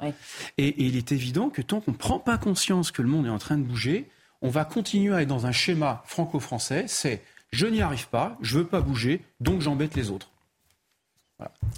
Et, 0.57 0.67
et 0.67 0.85
il 0.85 0.97
est 0.97 1.13
évident 1.13 1.51
que 1.51 1.61
tant 1.61 1.81
qu'on 1.81 1.93
ne 1.93 1.97
prend 1.97 2.19
pas 2.19 2.39
conscience 2.39 2.91
que 2.91 3.03
le 3.03 3.09
monde 3.09 3.27
est 3.27 3.31
en 3.31 3.39
train 3.39 3.59
de 3.59 3.63
bouger, 3.63 4.09
on 4.41 4.49
va 4.49 4.65
continuer 4.65 5.15
à 5.15 5.23
être 5.23 5.29
dans 5.29 5.47
un 5.47 5.53
schéma 5.53 6.03
franco-français, 6.07 6.85
c'est 6.89 7.23
je 7.53 7.67
n'y 7.67 7.83
arrive 7.83 8.09
pas, 8.09 8.37
je 8.41 8.57
ne 8.57 8.63
veux 8.63 8.69
pas 8.69 8.81
bouger, 8.81 9.23
donc 9.41 9.61
j'embête 9.61 9.95
les 9.95 10.11
autres. 10.11 10.31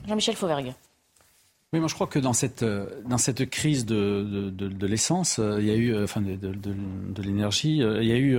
Jean-Michel 0.06 0.36
Fauvergue. 0.36 0.74
Oui, 1.72 1.80
moi 1.80 1.88
je 1.88 1.94
crois 1.94 2.06
que 2.06 2.20
dans 2.20 2.32
cette, 2.32 2.62
euh, 2.62 3.02
dans 3.04 3.18
cette 3.18 3.50
crise 3.50 3.84
de, 3.84 4.50
de, 4.50 4.86
l'essence, 4.86 5.40
euh, 5.40 5.56
il 5.58 5.66
y 5.66 5.72
a 5.72 5.74
eu, 5.74 5.92
euh, 5.92 6.04
enfin 6.04 6.20
de, 6.20 6.36
de 6.36 7.22
l'énergie, 7.22 7.78
il 7.78 8.04
y 8.04 8.12
a 8.12 8.16
eu 8.16 8.38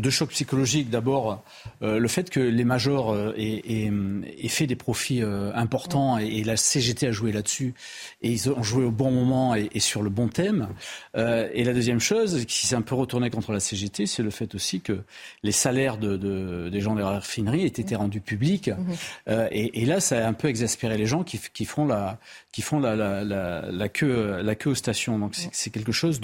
deux 0.00 0.10
chocs 0.10 0.30
psychologiques. 0.30 0.90
D'abord, 0.90 1.42
euh, 1.82 1.98
le 1.98 2.08
fait 2.08 2.30
que 2.30 2.40
les 2.40 2.64
majors 2.64 3.12
euh, 3.12 3.32
aient, 3.36 3.90
fait 4.48 4.66
des 4.66 4.76
profits 4.76 5.22
euh, 5.22 5.52
importants 5.54 6.18
et, 6.18 6.44
la 6.44 6.56
CGT 6.56 7.06
a 7.06 7.12
joué 7.12 7.32
là-dessus 7.32 7.74
et 8.22 8.30
ils 8.30 8.50
ont 8.50 8.62
joué 8.62 8.84
au 8.84 8.90
bon 8.90 9.10
moment 9.10 9.54
et, 9.54 9.80
sur 9.80 10.02
le 10.02 10.10
bon 10.10 10.28
thème. 10.28 10.68
et 11.14 11.64
la 11.64 11.72
deuxième 11.72 12.00
chose 12.00 12.44
qui 12.44 12.66
s'est 12.66 12.76
un 12.76 12.82
peu 12.82 12.94
retournée 12.94 13.30
contre 13.30 13.52
la 13.52 13.60
CGT, 13.60 14.06
c'est 14.06 14.22
le 14.22 14.30
fait 14.30 14.54
aussi 14.54 14.80
que 14.80 15.00
les 15.42 15.52
salaires 15.52 15.96
de, 15.96 16.68
des 16.68 16.80
gens 16.80 16.94
des 16.94 17.02
raffineries 17.02 17.62
aient 17.62 17.66
été 17.66 17.96
rendus 17.96 18.20
publics. 18.20 18.68
Mmh. 18.68 19.32
Et, 19.50 19.86
là, 19.86 20.00
ça 20.00 20.24
a 20.24 20.28
un 20.28 20.34
peu 20.34 20.48
exaspéré 20.48 20.98
les 20.98 21.06
gens 21.06 21.22
qui, 21.24 21.40
qui 21.52 21.64
font 21.64 21.86
la, 21.86 22.18
qui 22.52 22.62
font 22.62 22.78
la, 22.78 22.94
la, 22.94 23.24
la, 23.24 23.88
queue, 23.88 24.42
la 24.42 24.54
queue 24.54 24.70
aux 24.70 24.74
stations. 24.74 25.18
Donc 25.18 25.34
c'est 25.52 25.70
quelque 25.70 25.92
chose 25.92 26.20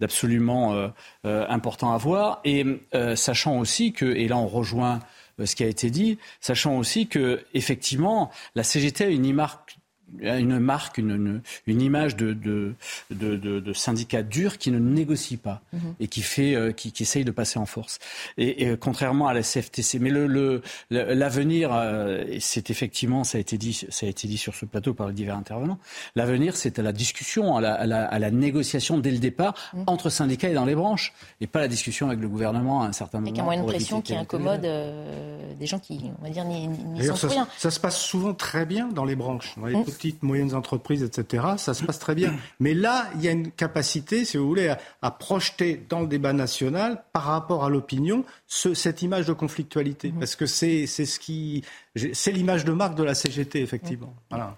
d'absolument 0.00 0.90
important 1.24 1.92
à 1.92 1.98
voir. 1.98 2.40
Et 2.44 2.64
euh, 3.00 3.16
sachant 3.16 3.58
aussi 3.58 3.92
que, 3.92 4.04
et 4.04 4.28
là 4.28 4.36
on 4.36 4.46
rejoint 4.46 5.00
euh, 5.40 5.46
ce 5.46 5.56
qui 5.56 5.64
a 5.64 5.66
été 5.66 5.90
dit, 5.90 6.18
sachant 6.40 6.76
aussi 6.78 7.06
que 7.08 7.44
effectivement 7.54 8.30
la 8.54 8.62
CGT 8.62 9.04
a 9.04 9.08
une 9.08 9.32
marque 9.32 9.79
une 10.20 10.58
marque, 10.58 10.98
une, 10.98 11.42
une, 11.66 11.80
image 11.80 12.16
de, 12.16 12.32
de, 12.32 12.74
de, 13.10 13.36
de, 13.36 13.72
syndicat 13.72 14.22
dur 14.22 14.58
qui 14.58 14.70
ne 14.70 14.78
négocie 14.78 15.36
pas 15.36 15.62
mhm. 15.72 15.94
et 16.00 16.08
qui, 16.08 16.22
fait, 16.22 16.54
euh, 16.54 16.72
qui, 16.72 16.92
qui, 16.92 17.04
essaye 17.04 17.24
de 17.24 17.30
passer 17.30 17.58
en 17.58 17.66
force. 17.66 17.98
Et, 18.36 18.76
contrairement 18.80 19.28
à 19.28 19.34
la 19.34 19.42
CFTC. 19.42 19.98
Mais 19.98 20.10
l'avenir, 20.10 20.60
le, 20.90 21.14
l'avenir 21.14 21.70
euh, 21.72 22.24
c'est 22.40 22.70
effectivement, 22.70 23.24
ça 23.24 23.38
a, 23.38 23.40
été 23.40 23.58
dit, 23.58 23.86
ça 23.88 24.06
a 24.06 24.08
été 24.08 24.26
dit 24.28 24.38
sur 24.38 24.54
ce 24.54 24.64
plateau 24.64 24.94
par 24.94 25.08
les 25.08 25.14
divers 25.14 25.36
intervenants, 25.36 25.78
l'avenir, 26.16 26.56
c'est 26.56 26.78
à 26.78 26.82
la 26.82 26.92
discussion, 26.92 27.56
à 27.56 27.60
la, 27.60 27.74
à 27.74 27.86
la, 27.86 28.04
à 28.04 28.18
la, 28.18 28.30
négociation 28.30 28.98
dès 28.98 29.10
le 29.10 29.18
départ 29.18 29.54
mhm. 29.74 29.84
entre 29.86 30.10
syndicats 30.10 30.48
et 30.48 30.54
dans 30.54 30.64
les 30.64 30.74
branches, 30.74 31.12
et 31.40 31.46
pas 31.46 31.60
la 31.60 31.68
discussion 31.68 32.08
avec 32.08 32.20
le 32.20 32.28
gouvernement 32.28 32.82
à 32.82 32.86
un 32.86 32.92
certain 32.92 33.18
moment. 33.18 33.30
Avec 33.30 33.40
un 33.40 33.44
moyen 33.44 33.62
de 33.62 33.66
pression 33.66 34.00
qui 34.00 34.14
incommode 34.14 34.64
euh, 34.64 35.54
des 35.58 35.66
gens 35.66 35.78
qui, 35.78 36.10
on 36.20 36.24
va 36.24 36.30
dire, 36.30 36.44
n'y 36.44 37.04
sont 37.04 37.16
ça, 37.16 37.28
rien. 37.28 37.48
Ça 37.58 37.70
se 37.70 37.80
passe 37.80 37.98
souvent 37.98 38.34
très 38.34 38.66
bien 38.66 38.88
dans 38.88 39.04
les 39.04 39.16
branches. 39.16 39.54
Dans 39.56 39.66
les 39.66 39.76
mhm 39.76 39.84
petites, 40.00 40.22
moyennes 40.22 40.54
entreprises, 40.54 41.02
etc., 41.02 41.44
ça 41.58 41.74
se 41.74 41.84
passe 41.84 41.98
très 41.98 42.14
bien. 42.14 42.34
Mais 42.58 42.72
là, 42.72 43.08
il 43.16 43.22
y 43.22 43.28
a 43.28 43.32
une 43.32 43.50
capacité, 43.50 44.24
si 44.24 44.38
vous 44.38 44.46
voulez, 44.46 44.74
à, 45.02 45.10
projeter 45.10 45.84
dans 45.88 46.00
le 46.00 46.06
débat 46.06 46.32
national, 46.32 47.04
par 47.12 47.24
rapport 47.24 47.64
à 47.64 47.68
l'opinion, 47.68 48.24
cette 48.46 49.02
image 49.02 49.26
de 49.26 49.34
conflictualité. 49.34 50.10
Mmh. 50.10 50.18
Parce 50.18 50.36
que 50.36 50.46
c'est 50.46 50.86
ce 50.86 51.20
qui. 51.20 51.64
C'est 52.12 52.32
l'image 52.32 52.64
de 52.64 52.72
marque 52.72 52.94
de 52.94 53.02
la 53.02 53.14
CGT, 53.14 53.60
effectivement. 53.60 54.14
Voilà. 54.30 54.56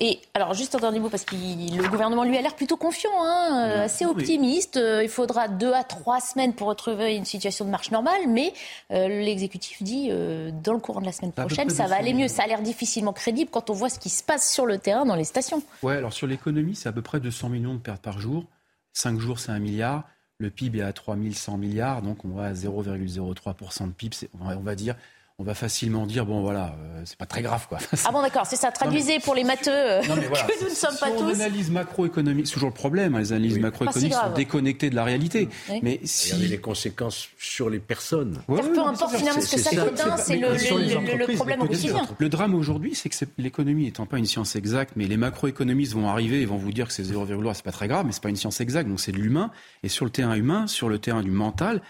Et 0.00 0.18
alors, 0.34 0.54
juste 0.54 0.74
un 0.74 0.78
dernier 0.78 0.98
mot, 0.98 1.08
parce 1.08 1.24
que 1.24 1.36
le 1.36 1.88
gouvernement, 1.88 2.24
lui, 2.24 2.36
a 2.36 2.42
l'air 2.42 2.56
plutôt 2.56 2.76
confiant, 2.76 3.12
hein, 3.22 3.68
euh, 3.68 3.84
assez 3.84 4.04
optimiste. 4.04 4.76
Euh, 4.76 5.04
il 5.04 5.08
faudra 5.08 5.46
deux 5.46 5.72
à 5.72 5.84
trois 5.84 6.20
semaines 6.20 6.52
pour 6.52 6.66
retrouver 6.66 7.14
une 7.14 7.24
situation 7.24 7.64
de 7.64 7.70
marche 7.70 7.92
normale, 7.92 8.22
mais 8.28 8.52
euh, 8.90 9.06
l'exécutif 9.06 9.82
dit, 9.82 10.08
dans 10.08 10.72
le 10.72 10.80
courant 10.80 11.00
de 11.00 11.06
la 11.06 11.12
semaine 11.12 11.32
prochaine, 11.32 11.70
ça 11.70 11.86
va 11.86 11.96
aller 11.96 12.12
mieux. 12.12 12.28
Ça 12.28 12.42
a 12.42 12.46
l'air 12.46 12.62
difficilement 12.62 13.12
crédible 13.12 13.50
quand 13.52 13.70
on 13.70 13.74
voit 13.74 13.88
ce 13.88 13.98
qui 13.98 14.08
se 14.08 14.22
passe 14.22 14.52
sur 14.52 14.66
le 14.66 14.78
terrain 14.78 15.04
dans 15.04 15.16
les 15.16 15.24
stations. 15.24 15.62
Ouais, 15.82 15.96
alors 15.96 16.12
sur 16.12 16.26
l'économie, 16.26 16.74
c'est 16.74 16.88
à 16.88 16.92
peu 16.92 17.02
près 17.02 17.20
200 17.20 17.48
millions 17.50 17.74
de 17.74 17.78
pertes 17.78 18.02
par 18.02 18.18
jour. 18.18 18.44
Cinq 18.92 19.20
jours, 19.20 19.38
c'est 19.38 19.52
un 19.52 19.58
milliard. 19.58 20.04
Le 20.38 20.50
PIB 20.50 20.80
est 20.80 20.82
à 20.82 20.92
3100 20.92 21.56
milliards, 21.58 22.02
donc 22.02 22.24
on 22.24 22.30
va 22.30 22.46
à 22.46 22.52
0,03% 22.52 23.86
de 23.86 23.92
PIB. 23.92 24.16
On 24.40 24.56
va 24.56 24.74
dire 24.74 24.96
on 25.38 25.44
va 25.44 25.54
facilement 25.54 26.06
dire 26.06 26.26
bon 26.26 26.42
voilà, 26.42 26.76
euh, 26.78 27.02
c'est 27.04 27.18
pas 27.18 27.26
très 27.26 27.42
grave 27.42 27.66
quoi. 27.68 27.78
Ah 28.04 28.12
bon 28.12 28.22
d'accord, 28.22 28.46
c'est 28.46 28.54
ça. 28.54 28.70
Traduisez 28.70 29.18
pour 29.18 29.34
les 29.34 29.42
matheux 29.42 29.72
euh, 29.72 30.00
que 30.02 30.62
nous 30.62 30.70
ne 30.70 30.74
sommes 30.74 30.96
pas 31.00 31.10
tous. 31.10 31.26
Les 31.26 31.40
analyses 31.40 31.70
macroéconomiques, 31.70 32.46
c'est 32.46 32.52
toujours 32.52 32.68
le 32.68 32.74
problème. 32.74 33.16
Hein, 33.16 33.18
les 33.18 33.32
analyses 33.32 33.58
macroéconomiques 33.58 34.14
sont 34.14 34.32
déconnectées 34.32 34.90
de 34.90 34.94
la 34.94 35.02
réalité. 35.02 35.48
Mais 35.82 36.00
si 36.04 36.34
Regardez 36.34 36.48
les 36.48 36.58
conséquences 36.58 37.28
sur 37.36 37.68
les 37.68 37.80
personnes. 37.80 38.38
peu 38.46 38.80
importe 38.80 39.16
finalement 39.16 39.40
ce 39.40 39.56
que 39.56 39.60
ça 39.60 39.74
donne, 39.74 39.96
c'est 40.18 40.36
le, 40.36 41.34
problème 41.34 41.62
au 41.62 41.66
quotidien. 41.66 42.06
Le 42.18 42.28
drame 42.28 42.54
aujourd'hui, 42.54 42.94
c'est 42.94 43.08
que 43.08 43.16
l'économie 43.38 43.88
étant 43.88 44.06
pas 44.06 44.18
une 44.18 44.26
science 44.26 44.54
exacte, 44.54 44.92
mais 44.94 45.06
les 45.06 45.16
macroéconomistes 45.16 45.94
vont 45.94 46.08
arriver 46.08 46.42
et 46.42 46.46
vont 46.46 46.56
vous 46.56 46.72
dire 46.72 46.86
que 46.86 46.92
c'est 46.92 47.02
0,3, 47.02 47.54
c'est 47.54 47.64
pas 47.64 47.72
très 47.72 47.88
grave, 47.88 48.06
mais 48.06 48.12
c'est 48.12 48.22
pas 48.22 48.28
une 48.28 48.36
science 48.36 48.60
exacte, 48.60 48.88
donc 48.88 49.00
c'est 49.00 49.12
de 49.12 49.18
l'humain. 49.18 49.50
Et 49.82 49.88
sur 49.88 50.04
le 50.04 50.12
terrain 50.12 50.34
humain, 50.34 50.68
sur 50.68 50.88
le 50.88 50.98
terrain 50.98 51.22
du 51.22 51.32
mental, 51.32 51.82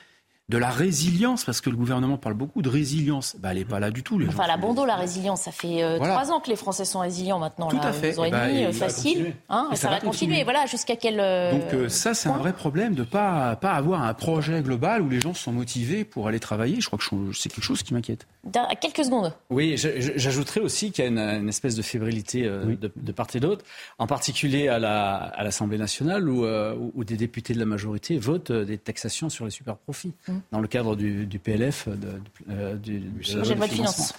de 0.51 0.59
la 0.59 0.69
résilience, 0.69 1.43
parce 1.45 1.63
que 1.63 1.71
le 1.71 1.77
gouvernement 1.77 2.19
parle 2.19 2.35
beaucoup 2.35 2.61
de 2.61 2.69
résilience. 2.69 3.35
Bah, 3.39 3.53
elle 3.53 3.59
n'est 3.59 3.65
pas 3.65 3.81
là 3.81 3.91
du 3.91 4.03
tout. 4.03 4.19
Les 4.19 4.29
enfin, 4.29 4.47
la 4.47 4.59
bandeau, 4.59 4.85
la 4.85 4.97
résilience, 4.97 5.43
ça 5.43 5.53
fait 5.53 5.83
euh, 5.83 5.99
trois 5.99 6.31
ans 6.31 6.41
que 6.41 6.51
les 6.51 6.57
Français 6.57 6.85
sont 6.85 6.99
résilients 6.99 7.39
maintenant. 7.39 7.69
Tout 7.69 7.79
à 7.83 7.93
fait. 7.93 8.19
Ans 8.19 8.25
et 8.25 8.31
bah, 8.31 8.49
demi, 8.49 8.71
facile. 8.75 9.35
Hein, 9.49 9.71
ça, 9.73 9.89
va 9.89 10.01
continuer. 10.01 10.45
Voilà, 10.45 10.67
jusqu'à 10.67 10.97
quel. 10.97 11.19
Euh, 11.19 11.53
Donc 11.53 11.73
euh, 11.73 11.89
ça, 11.89 12.13
c'est 12.13 12.29
un 12.29 12.37
vrai 12.37 12.53
problème 12.53 12.95
de 12.95 13.01
ne 13.01 13.07
pas, 13.07 13.57
pas 13.57 13.73
avoir 13.73 14.03
un 14.03 14.13
projet 14.13 14.61
global 14.61 15.01
où 15.01 15.09
les 15.09 15.21
gens 15.21 15.33
sont 15.33 15.53
motivés 15.53 16.05
pour 16.05 16.29
aller 16.29 16.41
travailler. 16.41 16.79
Je 16.79 16.87
crois 16.89 16.99
que 16.99 17.33
c'est 17.33 17.49
quelque 17.49 17.65
chose 17.65 17.83
qui 17.83 17.95
m'inquiète. 17.95 18.27
Quelques 18.83 19.05
secondes. 19.05 19.33
Oui, 19.49 19.77
j'ajouterais 19.79 20.61
aussi 20.61 20.93
qu'il 20.93 21.05
y 21.05 21.09
a 21.09 21.11
une, 21.11 21.49
espèce 21.49 21.75
de 21.75 21.83
fébrilité 21.83 22.43
de, 22.43 23.13
part 23.13 23.29
et 23.35 23.41
d'autre, 23.41 23.65
en 23.99 24.07
particulier 24.07 24.69
à 24.69 24.79
l'Assemblée 24.79 25.79
la, 25.79 25.85
nationale 25.85 26.29
où, 26.29 26.45
où, 26.95 27.05
des 27.05 27.17
députés 27.17 27.55
de 27.55 27.59
la 27.59 27.65
majorité 27.65 28.19
votent 28.19 28.53
des 28.53 28.77
taxations 28.77 29.31
sur 29.31 29.47
les 29.47 29.51
super 29.51 29.77
profits. 29.77 30.13
Mmh 30.29 30.34
dans 30.53 30.61
le 30.61 30.69
cadre 30.69 30.97
du, 30.97 31.27
du 31.27 31.39
PLF, 31.39 31.89
de, 31.89 32.21
euh, 32.51 32.75
du, 32.77 33.01
de 33.01 33.49
la 33.49 33.55
loi 33.55 33.67
de 33.67 33.73
finances 33.73 34.15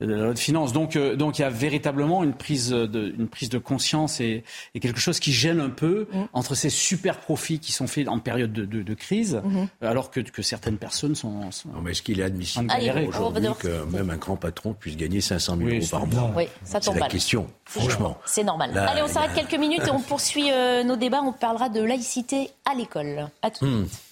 de 0.00 0.14
la 0.14 0.24
loi 0.24 0.34
de 0.34 0.38
finances. 0.38 0.72
Donc, 0.72 0.96
euh, 0.96 1.16
donc 1.16 1.38
il 1.38 1.42
y 1.42 1.44
a 1.44 1.50
véritablement 1.50 2.24
une 2.24 2.32
prise 2.32 2.70
de, 2.70 3.14
une 3.18 3.28
prise 3.28 3.48
de 3.48 3.58
conscience 3.58 4.20
et, 4.20 4.44
et 4.74 4.80
quelque 4.80 5.00
chose 5.00 5.20
qui 5.20 5.32
gêne 5.32 5.60
un 5.60 5.70
peu 5.70 6.08
mm. 6.12 6.22
entre 6.32 6.54
ces 6.54 6.70
super 6.70 7.18
profits 7.18 7.58
qui 7.58 7.72
sont 7.72 7.86
faits 7.86 8.08
en 8.08 8.18
période 8.18 8.52
de, 8.52 8.64
de, 8.64 8.82
de 8.82 8.94
crise, 8.94 9.40
mm-hmm. 9.44 9.86
alors 9.86 10.10
que, 10.10 10.20
que, 10.20 10.42
certaines 10.42 10.78
personnes 10.78 11.14
sont. 11.14 11.50
sont 11.50 11.68
non, 11.70 11.82
mais 11.82 11.92
est-ce 11.92 12.02
qu'il 12.02 12.20
est 12.20 12.24
admissible 12.24 12.72
aujourd'hui 13.08 13.48
que 13.58 13.84
même 13.84 14.10
un 14.10 14.16
grand 14.16 14.36
patron 14.36 14.74
puisse 14.74 14.96
gagner 14.96 15.20
500 15.20 15.56
000 15.56 15.68
euros 15.68 15.86
par 15.90 16.06
mois 16.06 16.32
Oui, 16.36 16.48
ça 16.64 16.80
tombe 16.80 16.94
C'est 16.94 17.00
la 17.00 17.08
question, 17.08 17.46
franchement. 17.64 18.18
C'est 18.24 18.44
normal. 18.44 18.76
Allez, 18.76 19.02
on 19.02 19.08
s'arrête 19.08 19.34
quelques 19.34 19.60
minutes 19.60 19.86
et 19.86 19.90
on 19.90 20.00
poursuit 20.00 20.50
euh, 20.50 20.82
nos 20.82 20.96
débats. 20.96 21.20
On 21.22 21.32
parlera 21.32 21.68
de 21.68 21.82
laïcité 21.82 22.50
à 22.70 22.74
l'école. 22.74 23.28
À 23.42 23.50
tout 23.50 23.66
de 23.66 23.70
hmm. 23.70 23.86
suite. 23.86 24.09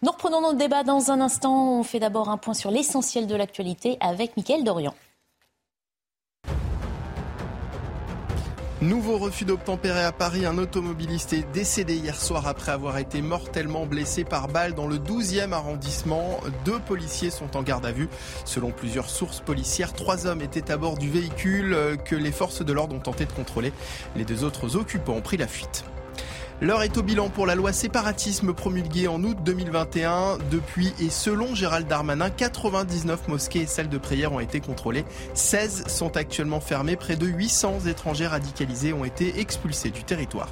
Nous 0.00 0.12
reprenons 0.12 0.40
notre 0.40 0.58
débat 0.58 0.84
dans 0.84 1.10
un 1.10 1.20
instant. 1.20 1.80
On 1.80 1.82
fait 1.82 1.98
d'abord 1.98 2.28
un 2.28 2.36
point 2.36 2.54
sur 2.54 2.70
l'essentiel 2.70 3.26
de 3.26 3.34
l'actualité 3.34 3.96
avec 4.00 4.36
Mickaël 4.36 4.62
Dorian. 4.62 4.94
Nouveau 8.80 9.18
refus 9.18 9.44
d'obtempérer 9.44 10.04
à 10.04 10.12
Paris. 10.12 10.46
Un 10.46 10.56
automobiliste 10.56 11.32
est 11.32 11.50
décédé 11.52 11.96
hier 11.96 12.14
soir 12.14 12.46
après 12.46 12.70
avoir 12.70 12.98
été 12.98 13.22
mortellement 13.22 13.86
blessé 13.86 14.22
par 14.22 14.46
balle 14.46 14.74
dans 14.74 14.86
le 14.86 14.98
12e 14.98 15.50
arrondissement. 15.50 16.38
Deux 16.64 16.78
policiers 16.78 17.30
sont 17.30 17.56
en 17.56 17.64
garde 17.64 17.84
à 17.84 17.90
vue. 17.90 18.08
Selon 18.44 18.70
plusieurs 18.70 19.10
sources 19.10 19.40
policières, 19.40 19.94
trois 19.94 20.28
hommes 20.28 20.42
étaient 20.42 20.70
à 20.70 20.76
bord 20.76 20.96
du 20.96 21.10
véhicule 21.10 21.76
que 22.04 22.14
les 22.14 22.30
forces 22.30 22.64
de 22.64 22.72
l'ordre 22.72 22.94
ont 22.94 23.00
tenté 23.00 23.24
de 23.24 23.32
contrôler. 23.32 23.72
Les 24.14 24.24
deux 24.24 24.44
autres 24.44 24.76
occupants 24.76 25.14
ont 25.14 25.22
pris 25.22 25.38
la 25.38 25.48
fuite. 25.48 25.82
L'heure 26.60 26.82
est 26.82 26.98
au 26.98 27.04
bilan 27.04 27.28
pour 27.28 27.46
la 27.46 27.54
loi 27.54 27.72
séparatisme 27.72 28.52
promulguée 28.52 29.06
en 29.06 29.22
août 29.22 29.36
2021. 29.44 30.38
Depuis 30.50 30.92
et 31.00 31.08
selon 31.08 31.54
Gérald 31.54 31.86
Darmanin, 31.86 32.30
99 32.30 33.28
mosquées 33.28 33.60
et 33.60 33.66
salles 33.66 33.88
de 33.88 33.98
prière 33.98 34.32
ont 34.32 34.40
été 34.40 34.58
contrôlées. 34.58 35.04
16 35.34 35.86
sont 35.86 36.16
actuellement 36.16 36.58
fermées. 36.58 36.96
Près 36.96 37.14
de 37.14 37.26
800 37.26 37.86
étrangers 37.86 38.26
radicalisés 38.26 38.92
ont 38.92 39.04
été 39.04 39.38
expulsés 39.38 39.90
du 39.90 40.02
territoire. 40.02 40.48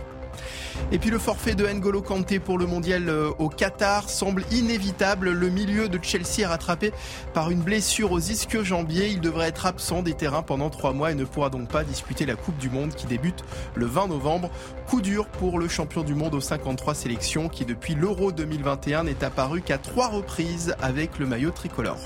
Et 0.93 0.99
puis 0.99 1.11
le 1.11 1.19
forfait 1.19 1.55
de 1.55 1.67
N'Golo 1.67 2.03
Kanté 2.03 2.39
pour 2.39 2.59
le 2.59 2.67
mondial 2.67 3.09
euh, 3.09 3.31
au 3.39 3.49
Qatar 3.49 4.09
semble 4.09 4.45
inévitable. 4.51 5.31
Le 5.31 5.49
milieu 5.49 5.89
de 5.89 5.99
Chelsea 6.03 6.41
est 6.41 6.47
rattrapé 6.47 6.93
par 7.35 7.51
une 7.51 7.61
blessure 7.61 8.13
aux 8.13 8.21
ischio-jambiers. 8.21 9.09
Il 9.09 9.21
devrait 9.21 9.49
être 9.49 9.67
absent 9.67 10.03
des 10.03 10.15
terrains 10.15 10.43
pendant 10.43 10.71
trois 10.71 10.93
mois 10.93 11.11
et 11.11 11.15
ne 11.15 11.25
pourra 11.25 11.51
donc 11.51 11.69
pas 11.69 11.85
disputer 11.85 12.27
la 12.27 12.37
Coupe 12.37 12.59
du 12.59 12.71
Monde 12.71 12.95
qui 12.95 13.07
débute 13.07 13.45
le 13.75 13.87
20 13.87 14.09
novembre. 14.09 14.51
Coup 14.87 15.01
dur 15.01 15.27
pour 15.27 15.59
le 15.59 15.69
champion 15.69 16.03
du 16.03 16.15
monde 16.15 16.35
aux 16.35 16.41
53 16.41 16.95
sélections 16.95 17.49
qui 17.49 17.65
depuis 17.65 17.95
l'Euro 17.95 18.33
2021 18.33 19.05
n'est 19.05 19.25
apparu 19.25 19.63
qu'à 19.63 19.79
trois 19.79 20.09
reprises 20.09 20.75
avec 20.81 21.19
le 21.19 21.27
maillot 21.27 21.51
tricolore. 21.51 21.99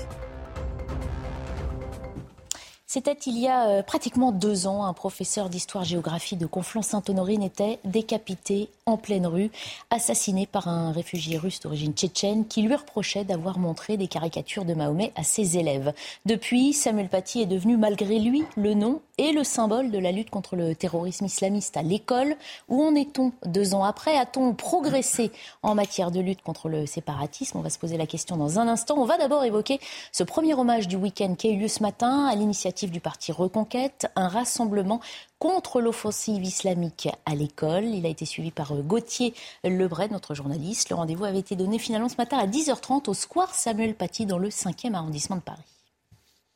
C'était 2.93 3.13
il 3.25 3.39
y 3.39 3.47
a 3.47 3.69
euh, 3.69 3.83
pratiquement 3.83 4.33
deux 4.33 4.67
ans. 4.67 4.83
Un 4.83 4.91
professeur 4.91 5.47
d'histoire-géographie 5.47 6.35
de 6.35 6.45
Conflans-Sainte-Honorine 6.45 7.41
était 7.41 7.79
décapité 7.85 8.67
en 8.85 8.97
pleine 8.97 9.25
rue, 9.25 9.49
assassiné 9.91 10.45
par 10.45 10.67
un 10.67 10.91
réfugié 10.91 11.37
russe 11.37 11.61
d'origine 11.61 11.93
tchétchène 11.93 12.45
qui 12.45 12.63
lui 12.63 12.75
reprochait 12.75 13.23
d'avoir 13.23 13.59
montré 13.59 13.95
des 13.95 14.07
caricatures 14.07 14.65
de 14.65 14.73
Mahomet 14.73 15.13
à 15.15 15.23
ses 15.23 15.57
élèves. 15.57 15.93
Depuis, 16.25 16.73
Samuel 16.73 17.07
Paty 17.07 17.41
est 17.41 17.45
devenu 17.45 17.77
malgré 17.77 18.19
lui 18.19 18.43
le 18.57 18.73
nom 18.73 18.99
et 19.17 19.31
le 19.31 19.45
symbole 19.45 19.91
de 19.91 19.99
la 19.99 20.11
lutte 20.11 20.29
contre 20.29 20.57
le 20.57 20.75
terrorisme 20.75 21.25
islamiste 21.25 21.77
à 21.77 21.83
l'école. 21.83 22.35
Où 22.67 22.83
en 22.83 22.95
est-on 22.95 23.31
deux 23.45 23.73
ans 23.73 23.85
après? 23.85 24.17
A-t-on 24.17 24.53
progressé 24.53 25.31
en 25.63 25.75
matière 25.75 26.11
de 26.11 26.19
lutte 26.19 26.41
contre 26.41 26.67
le 26.67 26.85
séparatisme? 26.87 27.57
On 27.57 27.61
va 27.61 27.69
se 27.69 27.79
poser 27.79 27.95
la 27.95 28.07
question 28.07 28.35
dans 28.35 28.59
un 28.59 28.67
instant. 28.67 28.95
On 28.97 29.05
va 29.05 29.17
d'abord 29.17 29.45
évoquer 29.45 29.79
ce 30.11 30.23
premier 30.23 30.55
hommage 30.55 30.87
du 30.89 30.97
week-end 30.97 31.35
qui 31.35 31.47
a 31.47 31.51
eu 31.51 31.57
lieu 31.57 31.67
ce 31.67 31.83
matin 31.83 32.25
à 32.25 32.35
l'initiative 32.35 32.80
du 32.89 32.99
parti 32.99 33.31
Reconquête, 33.31 34.07
un 34.15 34.27
rassemblement 34.27 34.99
contre 35.37 35.81
l'offensive 35.81 36.43
islamique 36.43 37.09
à 37.25 37.35
l'école. 37.35 37.85
Il 37.85 38.05
a 38.05 38.09
été 38.09 38.25
suivi 38.25 38.49
par 38.49 38.71
euh, 38.71 38.81
Gauthier 38.81 39.35
Lebray, 39.63 40.09
notre 40.09 40.33
journaliste. 40.33 40.89
Le 40.89 40.95
rendez-vous 40.95 41.25
avait 41.25 41.39
été 41.39 41.55
donné 41.55 41.77
finalement 41.77 42.09
ce 42.09 42.17
matin 42.17 42.39
à 42.39 42.47
10h30 42.47 43.09
au 43.09 43.13
square 43.13 43.53
Samuel 43.53 43.93
Paty 43.93 44.25
dans 44.25 44.39
le 44.39 44.49
5e 44.49 44.95
arrondissement 44.95 45.35
de 45.35 45.41
Paris. 45.41 45.61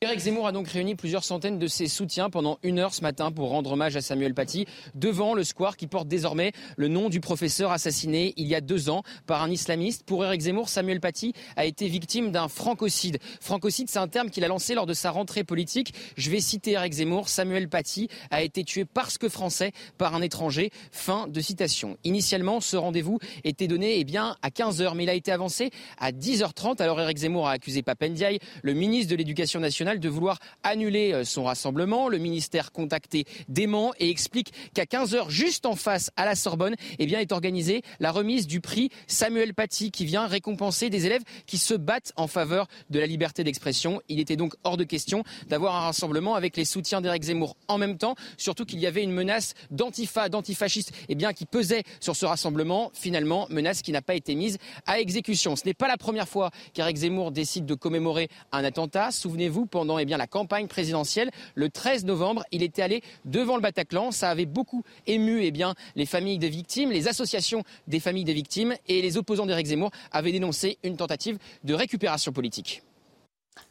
Éric 0.05 0.19
Zemmour 0.19 0.45
a 0.45 0.51
donc 0.51 0.67
réuni 0.67 0.93
plusieurs 0.93 1.23
centaines 1.23 1.57
de 1.57 1.65
ses 1.65 1.87
soutiens 1.87 2.29
pendant 2.29 2.59
une 2.61 2.77
heure 2.77 2.93
ce 2.93 3.01
matin 3.01 3.31
pour 3.31 3.49
rendre 3.49 3.71
hommage 3.71 3.95
à 3.95 4.01
Samuel 4.01 4.35
Paty 4.35 4.67
devant 4.93 5.33
le 5.33 5.43
square 5.43 5.77
qui 5.77 5.87
porte 5.87 6.07
désormais 6.07 6.51
le 6.77 6.89
nom 6.89 7.09
du 7.09 7.21
professeur 7.21 7.71
assassiné 7.71 8.35
il 8.37 8.45
y 8.45 8.53
a 8.53 8.61
deux 8.61 8.91
ans 8.91 9.01
par 9.25 9.41
un 9.41 9.49
islamiste. 9.49 10.03
Pour 10.05 10.23
Éric 10.23 10.41
Zemmour, 10.41 10.69
Samuel 10.69 10.99
Paty 10.99 11.33
a 11.55 11.65
été 11.65 11.87
victime 11.87 12.31
d'un 12.31 12.47
francocide. 12.47 13.17
Francocide, 13.41 13.89
c'est 13.89 13.97
un 13.97 14.07
terme 14.07 14.29
qu'il 14.29 14.43
a 14.43 14.47
lancé 14.47 14.75
lors 14.75 14.85
de 14.85 14.93
sa 14.93 15.09
rentrée 15.09 15.43
politique. 15.43 15.95
Je 16.17 16.29
vais 16.29 16.39
citer 16.39 16.73
Éric 16.73 16.93
Zemmour. 16.93 17.27
Samuel 17.27 17.67
Paty 17.67 18.07
a 18.29 18.43
été 18.43 18.63
tué 18.63 18.85
parce 18.85 19.17
que 19.17 19.27
français 19.27 19.71
par 19.97 20.13
un 20.13 20.21
étranger. 20.21 20.69
Fin 20.91 21.27
de 21.27 21.41
citation. 21.41 21.97
Initialement, 22.03 22.61
ce 22.61 22.77
rendez-vous 22.77 23.17
était 23.43 23.67
donné 23.67 23.99
eh 23.99 24.17
à 24.17 24.49
15h, 24.49 24.93
mais 24.95 25.05
il 25.05 25.09
a 25.09 25.15
été 25.15 25.31
avancé 25.31 25.71
à 25.97 26.11
10h30. 26.11 26.79
Alors 26.79 27.01
Éric 27.01 27.17
Zemmour 27.17 27.47
a 27.47 27.53
accusé 27.53 27.81
Papendiaï, 27.81 28.37
le 28.61 28.73
ministre 28.73 29.09
de 29.09 29.15
l'Éducation 29.15 29.59
nationale, 29.59 29.94
de 29.99 30.10
vouloir 30.10 30.39
annuler 30.63 31.13
euh, 31.13 31.23
son 31.23 31.43
rassemblement. 31.45 32.10
Le 32.10 32.17
ministère 32.17 32.71
contacté 32.71 33.25
dément 33.47 33.93
et 33.99 34.10
explique 34.10 34.53
qu'à 34.73 34.84
15h, 34.86 35.29
juste 35.29 35.65
en 35.65 35.75
face 35.75 36.12
à 36.15 36.25
la 36.25 36.36
Sorbonne, 36.36 36.75
eh 36.99 37.05
bien, 37.05 37.19
est 37.19 37.31
organisée 37.31 37.81
la 37.99 38.12
remise 38.12 38.47
du 38.47 38.62
prix 38.62 38.89
Samuel 39.08 39.53
Paty 39.53 39.91
qui 39.91 40.05
vient 40.05 40.27
récompenser 40.27 40.89
des 40.89 41.05
élèves 41.05 41.23
qui 41.45 41.58
se 41.58 41.73
battent 41.73 42.13
en 42.15 42.27
faveur 42.27 42.67
de 42.89 42.99
la 42.99 43.05
liberté 43.05 43.43
d'expression. 43.43 44.01
Il 44.10 44.19
était 44.19 44.36
donc 44.36 44.53
hors 44.63 44.77
de 44.77 44.84
question 44.84 45.23
d'avoir 45.47 45.75
un 45.75 45.81
rassemblement 45.81 46.36
avec 46.36 46.58
les 46.58 46.65
soutiens 46.65 47.01
d'Éric 47.01 47.23
Zemmour 47.23 47.55
en 47.67 47.77
même 47.77 47.97
temps, 47.97 48.15
surtout 48.38 48.65
qu'il 48.65 48.79
y 48.79 48.88
avait 48.88 49.03
une 49.03 49.12
menace 49.12 49.53
d'antifa, 49.71 50.29
d'antifasciste 50.29 50.91
eh 51.10 51.15
bien, 51.15 51.34
qui 51.34 51.45
pesait 51.45 51.84
sur 51.99 52.15
ce 52.15 52.25
rassemblement. 52.25 52.91
Finalement, 52.93 53.47
menace 53.49 53.81
qui 53.81 53.91
n'a 53.91 54.01
pas 54.01 54.15
été 54.15 54.36
mise 54.36 54.58
à 54.86 54.99
exécution. 54.99 55.55
Ce 55.55 55.65
n'est 55.65 55.73
pas 55.73 55.88
la 55.88 55.97
première 55.97 56.27
fois 56.27 56.51
qu'Éric 56.73 56.97
Zemmour 56.97 57.31
décide 57.31 57.65
de 57.65 57.75
commémorer 57.75 58.29
un 58.51 58.63
attentat. 58.63 59.12
Souvenez-vous, 59.12 59.65
pendant 59.65 59.85
eh 60.00 60.06
bien, 60.06 60.17
la 60.17 60.28
campagne 60.28 60.67
présidentielle. 60.67 61.32
Le 61.56 61.69
13 61.69 62.06
novembre, 62.06 62.43
il 62.52 62.63
était 62.63 62.82
allé 62.82 63.02
devant 63.26 63.56
le 63.56 63.62
Bataclan. 63.62 64.12
Ça 64.12 64.30
avait 64.30 64.45
beaucoup 64.45 64.84
ému 65.08 65.43
eh 65.43 65.52
les 65.95 66.06
familles 66.06 66.38
des 66.38 66.50
victimes, 66.50 66.91
les 66.91 67.08
associations 67.08 67.63
des 67.88 68.00
familles 68.00 68.24
des 68.24 68.34
victimes 68.34 68.76
et 68.88 69.02
les 69.02 69.17
opposants 69.17 69.45
d'Éric 69.45 69.67
Zemmour 69.67 69.91
avaient 70.12 70.32
dénoncé 70.32 70.78
une 70.84 70.98
tentative 70.98 71.38
de 71.63 71.74
récupération 71.74 72.32
politique. 72.32 72.84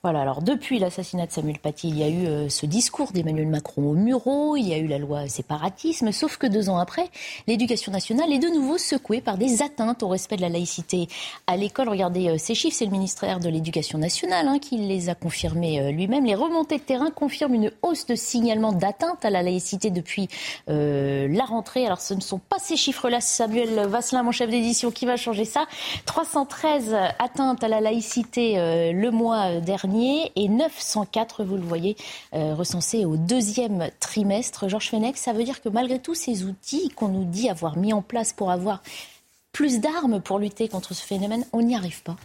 Voilà, 0.05 0.21
alors 0.21 0.43
depuis 0.43 0.79
l'assassinat 0.79 1.27
de 1.27 1.33
Samuel 1.33 1.59
Paty, 1.59 1.89
il 1.89 1.99
y 1.99 2.03
a 2.03 2.09
eu 2.09 2.27
euh, 2.27 2.49
ce 2.51 2.67
discours 2.67 3.13
d'Emmanuel 3.13 3.49
Macron 3.49 3.91
au 3.91 3.95
Murau, 3.95 4.55
il 4.55 4.69
y 4.69 4.75
a 4.75 4.77
eu 4.77 4.87
la 4.87 4.99
loi 4.99 5.29
séparatisme, 5.29 6.13
sauf 6.13 6.37
que 6.37 6.47
deux 6.47 6.69
ans 6.69 6.77
après, 6.77 7.09
l'éducation 7.47 7.91
nationale 7.91 8.31
est 8.31 8.39
de 8.39 8.49
nouveau 8.49 8.77
secouée 8.77 9.23
par 9.23 9.39
des 9.39 9.63
atteintes 9.63 10.03
au 10.03 10.09
respect 10.09 10.37
de 10.37 10.43
la 10.43 10.51
laïcité 10.51 11.09
à 11.47 11.57
l'école. 11.57 11.89
Regardez 11.89 12.29
euh, 12.29 12.37
ces 12.39 12.55
chiffres, 12.55 12.77
c'est 12.79 12.85
le 12.85 12.91
ministère 12.91 13.41
de 13.41 13.49
l'Éducation 13.49 13.99
nationale 13.99 14.49
hein, 14.49 14.59
qui 14.59 14.77
les 14.77 15.09
a 15.09 15.15
confirmés 15.15 15.81
euh, 15.81 15.91
lui-même. 15.91 16.27
Les 16.27 16.35
remontées 16.35 16.77
de 16.77 16.83
terrain 16.83 17.11
confirment 17.11 17.55
une 17.55 17.73
hausse 17.81 18.05
de 18.05 18.15
signalement 18.15 18.73
d'atteinte 18.73 19.25
à 19.25 19.31
la 19.31 19.43
laïcité 19.43 19.91
depuis 19.91 20.29
la 20.67 21.45
rentrée. 21.45 21.87
Alors 21.87 22.01
ce 22.01 22.15
ne 22.15 22.21
sont 22.21 22.39
pas 22.39 22.59
ces 22.59 22.77
chiffres-là, 22.77 23.21
Samuel 23.21 23.87
Vasselin, 23.87 24.23
mon 24.23 24.33
chef 24.33 24.51
d'édition, 24.51 24.91
qui 24.91 25.07
va 25.07 25.17
changer 25.17 25.45
ça. 25.45 25.67
313 26.07 26.95
atteintes 27.19 27.63
à 27.65 27.69
la 27.69 27.81
laïcité 27.81 28.57
le 28.93 29.11
mois 29.11 29.61
dernier 29.61 29.74
dernier 29.75 30.31
et 30.37 30.49
904, 30.49 31.43
vous 31.43 31.57
le 31.57 31.63
voyez, 31.63 31.97
euh, 32.33 32.55
recensés 32.55 33.05
au 33.05 33.17
deuxième 33.17 33.89
trimestre. 33.99 34.69
Georges 34.69 34.91
Fenech, 34.91 35.17
ça 35.17 35.33
veut 35.33 35.43
dire 35.43 35.61
que 35.61 35.69
malgré 35.69 35.99
tous 35.99 36.15
ces 36.15 36.45
outils 36.45 36.91
qu'on 36.91 37.09
nous 37.09 37.25
dit 37.25 37.49
avoir 37.49 37.77
mis 37.77 37.93
en 37.93 38.01
place 38.03 38.33
pour 38.33 38.53
avoir 38.53 38.83
plus 39.51 39.81
d'armes 39.81 40.21
pour 40.21 40.39
lutter 40.39 40.69
contre 40.69 40.95
ce 40.95 41.05
phénomène, 41.05 41.45
on 41.53 41.63
n'y 41.63 41.75
arrive 41.75 42.03
pas 42.05 42.17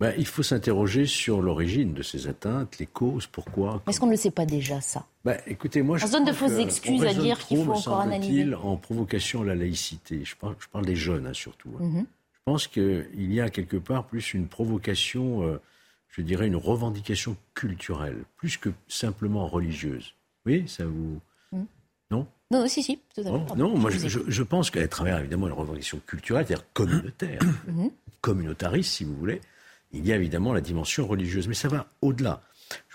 ben, 0.00 0.14
il 0.16 0.26
faut 0.26 0.42
s'interroger 0.42 1.04
sur 1.04 1.42
l'origine 1.42 1.92
de 1.92 2.02
ces 2.02 2.26
atteintes, 2.26 2.78
les 2.78 2.86
causes, 2.86 3.26
pourquoi. 3.26 3.82
Est-ce 3.86 4.00
qu'on 4.00 4.06
ne 4.06 4.12
le 4.12 4.16
sait 4.16 4.30
pas 4.30 4.46
déjà, 4.46 4.80
ça? 4.80 5.04
Ben, 5.26 5.36
écoutez, 5.46 5.82
moi, 5.82 5.98
je 5.98 6.04
On 6.04 6.06
se 6.06 6.12
donne 6.12 6.24
de 6.24 6.32
fausses 6.32 6.58
excuses 6.58 7.04
à 7.04 7.12
dire 7.12 7.38
qu'il 7.38 7.62
faut 7.62 7.72
encore 7.72 8.00
analyser. 8.00 8.54
en 8.54 8.76
provocation 8.76 9.42
à 9.42 9.44
la 9.44 9.54
laïcité. 9.54 10.24
Je 10.24 10.34
parle, 10.36 10.56
je 10.58 10.68
parle 10.68 10.86
des 10.86 10.96
jeunes, 10.96 11.26
hein, 11.26 11.34
surtout. 11.34 11.68
Hein. 11.78 11.84
Mhm. 11.84 12.06
Je 12.32 12.40
pense 12.46 12.66
qu'il 12.66 13.34
y 13.34 13.42
a 13.42 13.50
quelque 13.50 13.76
part 13.76 14.06
plus 14.06 14.32
une 14.32 14.48
provocation 14.48 15.42
euh, 15.42 15.60
je 16.10 16.22
dirais, 16.22 16.46
une 16.46 16.56
revendication 16.56 17.36
culturelle, 17.54 18.24
plus 18.36 18.56
que 18.56 18.70
simplement 18.88 19.46
religieuse. 19.46 20.14
Oui, 20.46 20.64
ça 20.68 20.84
vous... 20.84 21.20
Hmm. 21.52 21.64
Non? 22.10 22.26
Non, 22.50 22.66
si, 22.66 22.82
si, 22.82 22.98
tout 23.14 23.20
à 23.20 23.24
fait. 23.24 23.30
Oh, 23.30 23.56
non, 23.56 23.76
moi 23.78 23.90
je, 23.90 24.08
je, 24.26 24.42
pense 24.42 24.70
qu'à 24.70 24.86
travers 24.88 25.18
évidemment 25.20 25.46
une 25.46 25.52
revendication 25.52 26.00
culturelle, 26.04 26.44
c'est-à-dire 26.46 26.66
communautaire, 26.72 27.40
mhm. 27.68 27.90
communautariste 28.20 28.90
si 28.90 29.04
vous 29.04 29.14
voulez, 29.14 29.40
il 29.92 30.04
y 30.04 30.12
a 30.12 30.16
évidemment 30.16 30.52
la 30.52 30.60
dimension 30.60 31.06
religieuse, 31.06 31.46
mais 31.46 31.54
ça 31.54 31.68
va 31.68 31.86
au-delà. 32.02 32.42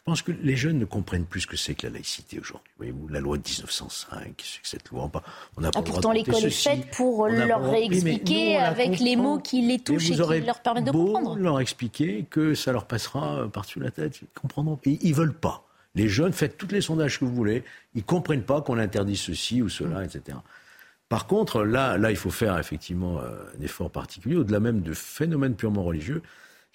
Je 0.06 0.12
pense 0.12 0.22
que 0.22 0.32
les 0.44 0.56
jeunes 0.56 0.78
ne 0.78 0.86
comprennent 0.86 1.26
plus 1.26 1.42
ce 1.42 1.48
que 1.48 1.58
c'est 1.58 1.74
que 1.74 1.88
la 1.88 1.94
laïcité 1.94 2.40
aujourd'hui. 2.40 2.72
Voyez-vous, 2.78 3.08
la 3.08 3.20
loi 3.20 3.38
de 3.38 3.42
1905, 3.44 4.36
c'est 4.38 4.62
que 4.62 4.68
cette 4.68 4.90
loi, 4.92 5.10
on 5.58 5.64
a 5.64 5.72
ah, 5.74 5.82
pourtant 5.82 6.12
l'école 6.12 6.46
est 6.46 6.52
faite 6.52 6.92
pour 6.92 7.28
leur 7.28 7.72
réexpliquer 7.72 8.58
avec 8.58 9.00
les 9.00 9.16
mots 9.16 9.40
qui 9.40 9.64
les 9.64 9.80
touchent 9.80 10.12
et 10.12 10.14
qui 10.14 10.42
leur 10.42 10.62
permettent 10.62 10.86
de 10.86 10.92
comprendre. 10.92 11.40
leur 11.40 11.60
expliquer 11.60 12.28
que 12.30 12.54
ça 12.54 12.72
leur 12.72 12.86
passera 12.86 13.50
par-dessus 13.52 13.80
la 13.80 13.90
tête, 13.90 14.22
ils 14.22 14.28
comprendront. 14.40 14.80
Ils, 14.86 15.00
ils 15.02 15.16
veulent 15.16 15.34
pas. 15.34 15.66
Les 15.96 16.08
jeunes, 16.08 16.34
faites 16.34 16.56
tous 16.56 16.68
les 16.68 16.82
sondages 16.82 17.20
que 17.20 17.26
vous 17.26 17.34
voulez, 17.34 17.64
ils 17.96 18.04
comprennent 18.04 18.44
pas 18.44 18.62
qu'on 18.62 18.78
interdit 18.78 19.18
ceci 19.18 19.64
ou 19.64 19.70
cela, 19.70 20.06
etc. 20.06 20.38
Par 21.10 21.26
contre, 21.26 21.64
là, 21.64 21.98
là, 21.98 22.12
il 22.12 22.18
faut 22.18 22.30
faire 22.30 22.60
effectivement 22.60 23.22
euh, 23.22 23.38
un 23.58 23.62
effort 23.64 23.90
particulier, 23.90 24.36
au-delà 24.36 24.60
même 24.60 24.82
de 24.82 24.94
phénomènes 24.94 25.56
purement 25.56 25.84
religieux 25.84 26.22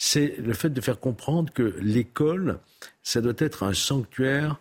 c'est 0.02 0.38
le 0.38 0.54
fait 0.54 0.70
de 0.70 0.80
faire 0.80 0.98
comprendre 0.98 1.52
que 1.52 1.74
l'école, 1.82 2.58
ça 3.02 3.20
doit 3.20 3.34
être 3.36 3.64
un 3.64 3.74
sanctuaire, 3.74 4.58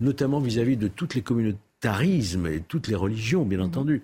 notamment 0.00 0.38
vis-à-vis 0.38 0.76
de 0.76 0.86
tous 0.86 1.14
les 1.14 1.22
communautarismes 1.22 2.46
et 2.46 2.60
toutes 2.60 2.88
les 2.88 2.94
religions, 2.94 3.46
bien 3.46 3.58
mhm. 3.58 3.64
entendu. 3.64 4.02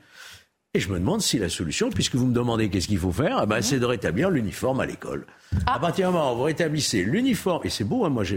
Et 0.73 0.81
je 0.81 0.89
me 0.89 0.99
demande 0.99 1.21
si 1.21 1.39
la 1.39 1.51
solution, 1.51 1.91
puisque 1.91 2.15
vous 2.15 2.27
me 2.27 2.33
demandez 2.33 2.71
qu'est-ce 2.71 2.89
qu'il 2.89 2.99
faut 2.99 3.13
faire, 3.13 3.41
eh 3.43 3.47
ben, 3.47 3.61
c'est 3.61 3.79
de 3.79 3.85
rétablir 3.85 4.31
l'uniforme 4.31 4.81
à 4.81 4.87
l'école. 4.87 5.27
Ah. 5.67 5.75
À 5.75 5.79
partir 5.79 6.09
du 6.09 6.15
moment 6.15 6.33
où 6.33 6.39
vous 6.39 6.43
rétablissez 6.45 7.05
l'uniforme, 7.05 7.67
et 7.67 7.71
c'est 7.71 7.85
beau, 7.85 8.07
hein, 8.07 8.09
moi 8.09 8.25
je 8.25 8.37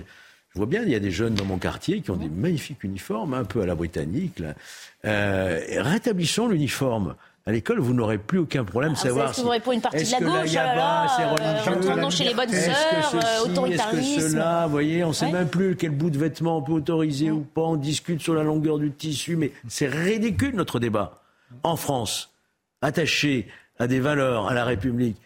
vois 0.56 0.66
bien, 0.66 0.84
il 0.84 0.90
y 0.90 0.96
a 0.96 1.00
des 1.00 1.12
jeunes 1.12 1.36
dans 1.36 1.46
mon 1.46 1.58
quartier 1.58 2.02
qui 2.02 2.12
ont 2.12 2.18
des 2.18 2.28
magnifiques 2.28 2.84
uniformes, 2.84 3.34
un 3.34 3.46
peu 3.46 3.62
à 3.62 3.66
la 3.66 3.76
britannique. 3.76 4.40
Là. 4.40 4.56
Euh, 5.06 5.62
rétablissons 5.78 6.50
l'uniforme 6.50 7.16
à 7.46 7.52
l'école, 7.52 7.80
vous 7.80 7.94
n'aurez 7.94 8.20
plus 8.20 8.40
aucun 8.40 8.64
problème 8.64 8.94
de 8.94 8.98
ah, 8.98 9.02
savoir. 9.02 9.30
Est-ce 9.32 9.42
que 9.42 9.66
vous 9.66 9.72
une 9.72 9.82
partie 9.82 10.04
de 10.04 10.12
la 10.12 10.20
gauche 10.20 10.54
là, 10.54 11.08
c'est 11.18 11.26
religieux, 11.26 12.10
chez 12.12 12.24
les 12.26 12.34
bonnes 12.36 12.50
sœurs, 12.50 13.16
euh, 13.16 13.46
autoritarisme. 13.46 13.98
Est-ce 13.98 14.16
que 14.16 14.32
cela, 14.32 14.66
vous 14.66 14.72
voyez, 14.72 15.04
on 15.04 15.10
ne 15.10 15.14
sait 15.14 15.32
même 15.32 15.50
plus 15.50 15.76
quel 15.76 15.92
bout 15.92 16.12
de 16.12 16.20
vêtement 16.20 16.58
on 16.58 16.62
peut 16.62 16.74
autoriser 16.74 17.32
ou 17.32 17.42
pas. 17.42 17.62
On 17.62 17.78
discute 17.78 18.22
sur 18.22 18.36
la 18.36 18.44
longueur 18.44 18.78
du 18.78 18.92
tissu, 18.92 19.36
mais 19.36 19.52
c'est 19.68 19.88
ridicule 19.88 20.56
notre 20.56 20.80
débat. 20.80 21.22
En 21.64 21.76
France, 21.76 22.32
attaché 22.82 23.48
à 23.80 23.88
des 23.88 24.00
valeurs, 24.00 24.48
à 24.48 24.54
la 24.54 24.64
République, 24.64 25.18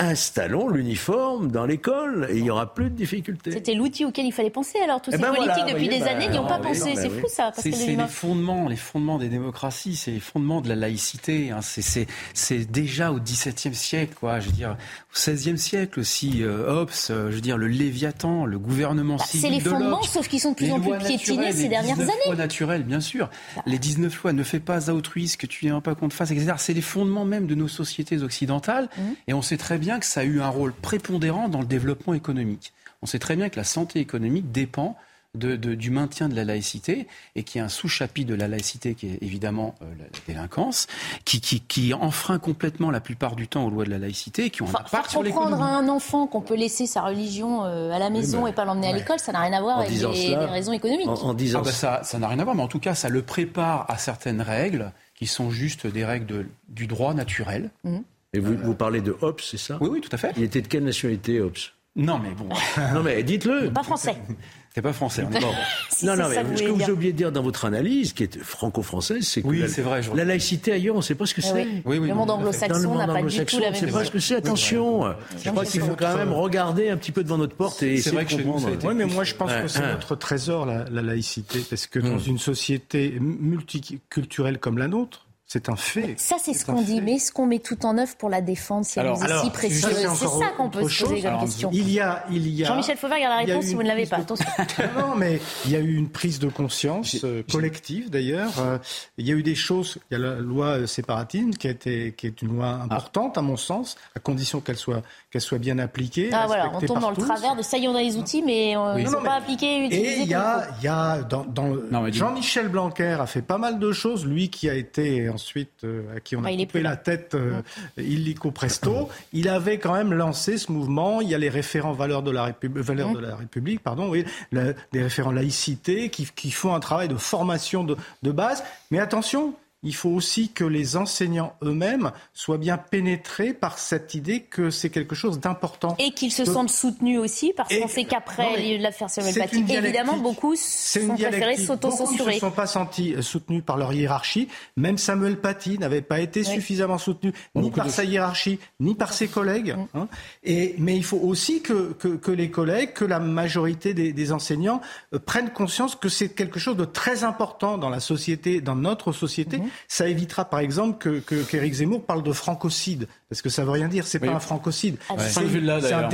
installons 0.00 0.68
l'uniforme 0.68 1.50
dans 1.50 1.66
l'école 1.66 2.26
et 2.30 2.38
il 2.38 2.42
n'y 2.42 2.50
aura 2.50 2.74
plus 2.74 2.90
de 2.90 2.96
difficultés. 2.96 3.52
C'était 3.52 3.74
l'outil 3.74 4.04
auquel 4.04 4.24
il 4.26 4.32
fallait 4.32 4.50
penser. 4.50 4.78
Alors, 4.82 5.02
tous 5.02 5.10
eh 5.12 5.16
ces 5.16 5.22
ben 5.22 5.34
politiques 5.34 5.66
depuis 5.68 5.88
des 5.88 6.00
bah, 6.00 6.10
années 6.10 6.28
n'y 6.28 6.38
ont 6.38 6.46
pas 6.46 6.58
pensé. 6.58 6.94
C'est 6.96 7.10
fou, 7.10 7.26
ça. 7.28 7.52
C'est 7.56 7.70
les 7.70 7.96
fondements, 8.08 8.68
les 8.68 8.76
fondements 8.76 9.18
des 9.18 9.28
démocraties, 9.28 9.96
c'est 9.96 10.10
les 10.10 10.20
fondements 10.20 10.60
de 10.60 10.68
la 10.68 10.74
laïcité. 10.74 11.50
Hein. 11.50 11.60
C'est 11.62 12.70
déjà 12.70 13.12
au 13.12 13.20
XVIIe 13.20 13.74
siècle, 13.74 14.14
quoi. 14.18 14.40
Je 14.40 14.46
veux 14.46 14.52
dire, 14.52 14.76
au 15.10 15.30
XVIe 15.30 15.58
siècle 15.58 16.00
aussi, 16.00 16.42
euh, 16.42 16.68
Hobbes, 16.68 16.90
euh, 17.10 17.30
je 17.30 17.34
veux 17.34 17.40
dire, 17.40 17.58
le 17.58 17.68
Léviathan, 17.68 18.46
le 18.46 18.58
gouvernement 18.58 19.16
bah, 19.16 19.24
civil 19.24 19.48
C'est 19.48 19.54
les 19.54 19.60
fondements, 19.60 20.02
sauf 20.02 20.28
qu'ils 20.28 20.40
sont 20.40 20.52
de 20.52 20.56
plus 20.56 20.72
en 20.72 20.80
plus 20.80 20.96
piétinés 20.98 21.52
ces 21.52 21.68
dernières 21.68 22.00
années. 22.00 22.12
Les 22.24 22.30
lois 22.30 22.36
naturelles, 22.36 22.84
bien 22.84 23.00
sûr. 23.00 23.28
Bah. 23.54 23.62
Les 23.66 23.78
19 23.78 24.22
lois, 24.22 24.32
ne 24.32 24.42
fais 24.42 24.60
pas 24.60 24.90
à 24.90 24.94
autrui 24.94 25.28
ce 25.28 25.36
que 25.36 25.46
tu 25.46 25.66
n'aimerais 25.66 25.82
pas 25.82 25.94
qu'on 25.94 26.08
te 26.08 26.14
fasse, 26.14 26.30
etc. 26.30 26.54
C'est 26.56 26.72
les 26.72 26.80
fondements 26.80 27.24
même 27.24 27.46
de 27.46 27.54
nos 27.54 27.68
sociétés 27.68 28.22
occidentales. 28.22 28.88
Mmh. 28.96 29.02
Et 29.28 29.34
on 29.34 29.42
sait 29.42 29.56
très 29.56 29.78
bien 29.78 29.89
que 29.98 30.06
ça 30.06 30.20
a 30.20 30.24
eu 30.24 30.40
un 30.40 30.48
rôle 30.48 30.72
prépondérant 30.72 31.48
dans 31.48 31.60
le 31.60 31.66
développement 31.66 32.14
économique. 32.14 32.72
On 33.02 33.06
sait 33.06 33.18
très 33.18 33.36
bien 33.36 33.48
que 33.48 33.56
la 33.56 33.64
santé 33.64 33.98
économique 33.98 34.52
dépend 34.52 34.96
de, 35.34 35.54
du 35.56 35.90
maintien 35.90 36.28
de 36.28 36.34
la 36.34 36.44
laïcité 36.44 37.06
et 37.36 37.44
qu'il 37.44 37.60
y 37.60 37.62
a 37.62 37.64
un 37.64 37.68
sous-chapitre 37.68 38.28
de 38.28 38.34
la 38.34 38.48
laïcité 38.48 38.94
qui 38.94 39.06
est 39.06 39.18
évidemment 39.22 39.76
euh, 39.80 39.84
la, 39.98 40.04
délinquance, 40.26 40.88
qui, 41.24 41.40
qui, 41.40 41.60
qui, 41.60 41.94
enfreint 41.94 42.38
complètement 42.38 42.90
la 42.90 43.00
plupart 43.00 43.36
du 43.36 43.46
temps 43.46 43.64
aux 43.64 43.70
lois 43.70 43.84
de 43.84 43.90
la 43.90 43.98
laïcité 43.98 44.50
qui 44.50 44.62
ont 44.62 44.66
un 44.66 44.80
impact 44.80 45.10
sur 45.10 45.22
l'économie. 45.22 45.52
comprendre 45.52 45.70
à 45.70 45.76
un 45.76 45.88
enfant 45.88 46.26
qu'on 46.26 46.40
peut 46.40 46.56
laisser 46.56 46.86
sa 46.86 47.02
religion 47.02 47.64
euh, 47.64 47.92
à 47.92 47.98
la 48.00 48.10
maison 48.10 48.46
et 48.46 48.52
pas 48.52 48.64
l'emmener 48.64 48.88
à 48.88 48.92
l'école, 48.92 49.20
ça 49.20 49.30
n'a 49.30 49.40
rien 49.40 49.52
à 49.52 49.60
voir 49.60 49.78
avec 49.78 49.90
les, 49.92 50.36
raisons 50.36 50.72
économiques. 50.72 51.06
En, 51.06 51.34
disant 51.34 51.60
ah 51.62 51.64
bah 51.64 51.72
ça, 51.72 52.00
ça 52.02 52.18
n'a 52.18 52.26
rien 52.26 52.38
à 52.40 52.44
voir, 52.44 52.56
mais 52.56 52.62
en 52.62 52.68
tout 52.68 52.80
cas, 52.80 52.94
ça 52.94 53.08
le 53.08 53.22
prépare 53.22 53.88
à 53.88 53.98
certaines 53.98 54.42
règles 54.42 54.92
qui 55.14 55.26
sont 55.26 55.50
juste 55.50 55.86
des 55.86 56.04
règles 56.04 56.46
du 56.68 56.86
droit 56.86 57.14
naturel. 57.14 57.70
Mmh. 57.84 57.98
Et 58.32 58.38
vous, 58.38 58.56
vous 58.56 58.74
parlez 58.74 59.00
de 59.00 59.16
Hobbes, 59.20 59.40
c'est 59.40 59.58
ça? 59.58 59.78
Oui, 59.80 59.88
oui, 59.90 60.00
tout 60.00 60.10
à 60.12 60.16
fait. 60.16 60.32
Il 60.36 60.42
était 60.42 60.62
de 60.62 60.68
quelle 60.68 60.84
nationalité, 60.84 61.40
Hobbes? 61.40 61.56
Non, 61.96 62.18
mais 62.18 62.30
bon. 62.30 62.48
non, 62.94 63.02
mais 63.02 63.22
dites-le. 63.22 63.70
Pas 63.70 63.82
français. 63.82 64.16
C'est 64.72 64.82
pas 64.82 64.92
français. 64.92 65.24
Bon. 65.24 65.40
non, 66.04 66.14
non, 66.14 66.28
mais 66.28 66.56
ce 66.56 66.62
que 66.62 66.68
vous 66.68 66.82
avez 66.82 66.92
oublié 66.92 67.10
de 67.10 67.16
dire 67.16 67.32
dans 67.32 67.42
votre 67.42 67.64
analyse, 67.64 68.12
qui 68.12 68.22
est 68.22 68.38
franco-française, 68.38 69.26
c'est 69.26 69.42
que 69.42 69.48
oui, 69.48 69.58
la, 69.58 69.66
vrai, 69.82 70.00
la, 70.14 70.24
laïcité 70.24 70.70
ailleurs, 70.70 70.94
on 70.94 70.98
ne 70.98 71.02
sait 71.02 71.16
pas 71.16 71.26
ce 71.26 71.34
que 71.34 71.42
c'est. 71.42 71.64
Oui. 71.64 71.82
Oui, 71.84 71.98
le 71.98 72.14
monde 72.14 72.30
anglo-saxon 72.30 72.94
n'a 72.94 73.08
pas 73.08 73.20
du 73.20 73.44
tout 73.44 73.58
la 73.58 73.72
même 73.72 73.74
chose. 73.74 73.82
On 73.82 73.86
ne 73.86 73.90
sait 73.90 73.98
pas 73.98 74.04
ce 74.04 74.10
que 74.12 74.20
c'est. 74.20 74.36
Attention. 74.36 75.12
Je 75.42 75.50
crois 75.50 75.64
qu'il 75.64 75.80
faut 75.80 75.96
quand 75.96 76.16
même 76.16 76.32
regarder 76.32 76.88
un 76.88 76.96
petit 76.96 77.10
peu 77.10 77.24
devant 77.24 77.38
notre 77.38 77.56
porte 77.56 77.82
et 77.82 77.94
essayer 77.94 78.24
de 78.24 78.30
comprendre. 78.30 78.68
Oui, 78.84 78.94
mais 78.94 79.06
moi, 79.06 79.24
je 79.24 79.34
pense 79.34 79.52
que 79.52 79.66
c'est 79.66 79.80
notre 79.80 80.14
trésor, 80.14 80.66
la, 80.66 80.84
laïcité, 81.02 81.58
parce 81.68 81.88
que 81.88 81.98
dans 81.98 82.20
une 82.20 82.38
société 82.38 83.18
multiculturelle 83.18 84.60
comme 84.60 84.78
la 84.78 84.86
nôtre, 84.86 85.26
c'est 85.52 85.68
un 85.68 85.74
fait. 85.74 86.14
Ça, 86.16 86.36
c'est 86.40 86.54
ce 86.54 86.64
qu'on 86.64 86.80
dit. 86.80 87.00
Mais 87.00 87.14
est-ce 87.14 87.32
qu'on 87.32 87.44
met 87.44 87.58
tout 87.58 87.84
en 87.84 87.98
œuvre 87.98 88.14
pour 88.14 88.28
la 88.28 88.40
défendre 88.40 88.86
si 88.86 89.00
elle 89.00 89.06
est 89.06 89.42
si 89.42 89.50
précieuse 89.50 89.96
C'est 90.14 90.28
ça 90.28 90.50
qu'on 90.56 90.70
peut 90.70 90.88
se 90.88 91.04
poser 91.04 91.22
comme 91.22 91.40
question. 91.40 91.70
Il 91.72 91.90
y 91.90 91.98
a, 91.98 92.24
il 92.30 92.48
y 92.48 92.62
a. 92.62 92.68
Jean-Michel 92.68 92.96
Fauvert, 92.96 93.18
il 93.18 93.22
y 93.22 93.24
a 93.24 93.28
la 93.30 93.38
réponse 93.38 93.64
si 93.64 93.74
vous 93.74 93.82
ne 93.82 93.88
l'avez 93.88 94.06
pas. 94.06 94.18
Non, 94.96 95.16
mais 95.16 95.40
il 95.64 95.72
y 95.72 95.76
a 95.76 95.80
eu 95.80 95.96
une 95.96 96.08
prise 96.08 96.38
de 96.38 96.48
conscience 96.48 97.16
euh, 97.24 97.42
collective 97.50 98.10
d'ailleurs. 98.10 98.52
Euh, 98.60 98.78
il 99.18 99.26
y 99.26 99.32
a 99.32 99.34
eu 99.34 99.42
des 99.42 99.56
choses. 99.56 99.98
Il 100.10 100.18
y 100.18 100.22
a 100.22 100.24
la 100.24 100.36
loi 100.36 100.86
séparatisme 100.86 101.50
qui 101.50 101.66
a 101.66 101.70
été, 101.70 102.12
qui 102.16 102.28
est 102.28 102.42
une 102.42 102.54
loi 102.54 102.68
importante 102.68 103.36
à 103.36 103.42
mon 103.42 103.56
sens, 103.56 103.96
à 104.14 104.20
condition 104.20 104.60
qu'elle 104.60 104.76
soit 104.76 105.02
qu'elle 105.30 105.40
soit 105.40 105.58
bien 105.58 105.78
appliquée. 105.78 106.30
Ah 106.32 106.44
voilà, 106.46 106.70
on 106.74 106.80
tombe 106.80 107.00
dans 107.00 107.10
le 107.10 107.16
travers 107.16 107.54
de 107.54 107.62
ça 107.62 107.78
y 107.78 107.84
est, 107.84 107.88
on 107.88 107.94
a 107.94 108.02
les 108.02 108.16
outils, 108.16 108.42
mais 108.42 108.76
on 108.76 108.98
ne 108.98 109.06
sont 109.06 109.22
pas 109.22 109.34
appliqués. 109.34 109.86
Et 109.86 110.18
il 110.20 110.28
y 110.28 110.34
a, 110.34 110.66
il 110.78 110.84
y 110.84 110.88
a 110.88 111.22
dans, 111.22 111.44
dans 111.44 111.70
Jean-Michel 112.10 112.68
Blanquer 112.68 113.16
a 113.20 113.26
fait 113.26 113.42
pas 113.42 113.58
mal 113.58 113.78
de 113.78 113.92
choses. 113.92 114.26
Lui 114.26 114.50
qui 114.50 114.68
a 114.68 114.74
été 114.74 115.28
ensuite, 115.28 115.84
euh, 115.84 116.16
à 116.16 116.20
qui 116.20 116.36
on 116.36 116.44
a 116.44 116.52
coupé 116.52 116.82
la 116.82 116.96
tête 116.96 117.34
euh, 117.34 117.62
illico 117.96 118.50
presto, 118.50 119.08
il 119.32 119.48
avait 119.48 119.78
quand 119.78 119.92
même 119.92 120.12
lancé 120.12 120.58
ce 120.58 120.72
mouvement. 120.72 121.20
Il 121.20 121.28
y 121.28 121.34
a 121.34 121.38
les 121.38 121.48
référents 121.48 121.92
valeurs 121.92 122.22
de 122.22 122.32
la, 122.32 122.44
République, 122.44 122.84
valeurs 122.84 123.12
de 123.12 123.20
la 123.20 123.36
République, 123.36 123.82
pardon, 123.82 124.08
oui, 124.08 124.24
les 124.52 125.02
référents 125.02 125.30
laïcité 125.30 126.08
qui, 126.08 126.26
qui, 126.34 126.50
font 126.50 126.74
un 126.74 126.80
travail 126.80 127.08
de 127.08 127.16
formation 127.16 127.84
de, 127.84 127.96
de 128.22 128.32
base. 128.32 128.64
Mais 128.90 128.98
attention, 128.98 129.54
il 129.82 129.94
faut 129.94 130.10
aussi 130.10 130.50
que 130.50 130.64
les 130.64 130.96
enseignants 130.96 131.54
eux-mêmes 131.62 132.12
soient 132.34 132.58
bien 132.58 132.76
pénétrés 132.76 133.54
par 133.54 133.78
cette 133.78 134.14
idée 134.14 134.40
que 134.40 134.70
c'est 134.70 134.90
quelque 134.90 135.14
chose 135.14 135.40
d'important. 135.40 135.96
Et 135.98 136.12
qu'ils 136.12 136.32
se 136.32 136.44
sentent 136.44 136.70
soutenus 136.70 137.18
aussi, 137.18 137.54
parce 137.56 137.74
qu'on 137.74 137.88
sait 137.88 138.04
qu'après 138.04 138.78
l'affaire 138.78 139.08
Paty, 139.08 139.64
évidemment, 139.68 140.18
beaucoup 140.18 140.54
sont 140.56 141.14
préférés 141.14 141.56
s'autocensurer. 141.56 142.18
Beaucoup 142.18 142.28
ne 142.28 142.34
se 142.34 142.40
sont 142.40 142.50
pas 142.50 142.66
sentis 142.66 143.14
euh, 143.14 143.22
soutenus 143.22 143.62
par 143.64 143.78
leur 143.78 143.92
hiérarchie. 143.92 144.48
Même 144.76 144.98
Samuel 144.98 145.38
Paty 145.38 145.78
n'avait 145.78 146.02
pas 146.02 146.20
été 146.20 146.44
suffisamment 146.44 146.98
soutenu 146.98 147.32
ni 147.54 147.70
par 147.70 147.88
sa 147.88 148.04
hiérarchie, 148.04 148.58
ni 148.80 148.94
par 148.94 149.12
ses 149.12 149.28
collègues. 149.28 149.76
Mm. 149.76 149.98
Hein. 149.98 150.08
Et, 150.42 150.74
mais 150.78 150.96
il 150.96 151.04
faut 151.04 151.18
aussi 151.18 151.62
que, 151.62 151.92
que, 151.92 152.08
que, 152.08 152.30
les 152.30 152.50
collègues, 152.50 152.92
que 152.92 153.04
la 153.04 153.20
majorité 153.20 153.94
des, 153.94 154.12
des 154.12 154.32
enseignants 154.32 154.80
euh, 155.14 155.18
prennent 155.18 155.50
conscience 155.50 155.96
que 155.96 156.08
c'est 156.08 156.28
quelque 156.28 156.58
chose 156.58 156.76
de 156.76 156.84
très 156.84 157.24
important 157.24 157.78
dans 157.78 157.90
la 157.90 158.00
société, 158.00 158.60
dans 158.60 158.76
notre 158.76 159.12
société. 159.12 159.58
Mm-hmm. 159.58 159.69
Ça 159.88 160.08
évitera, 160.08 160.44
par 160.44 160.60
exemple, 160.60 160.98
que 160.98 161.42
qu'Éric 161.42 161.74
Zemmour 161.74 162.04
parle 162.04 162.22
de 162.22 162.32
francocide, 162.32 163.08
parce 163.28 163.42
que 163.42 163.48
ça 163.48 163.64
veut 163.64 163.70
rien 163.70 163.88
dire. 163.88 164.06
C'est 164.06 164.18
pas 164.18 164.32
un 164.32 164.40
francocide. 164.40 164.96
Ah, 165.08 165.18
c'est 165.18 165.92
un, 165.92 166.08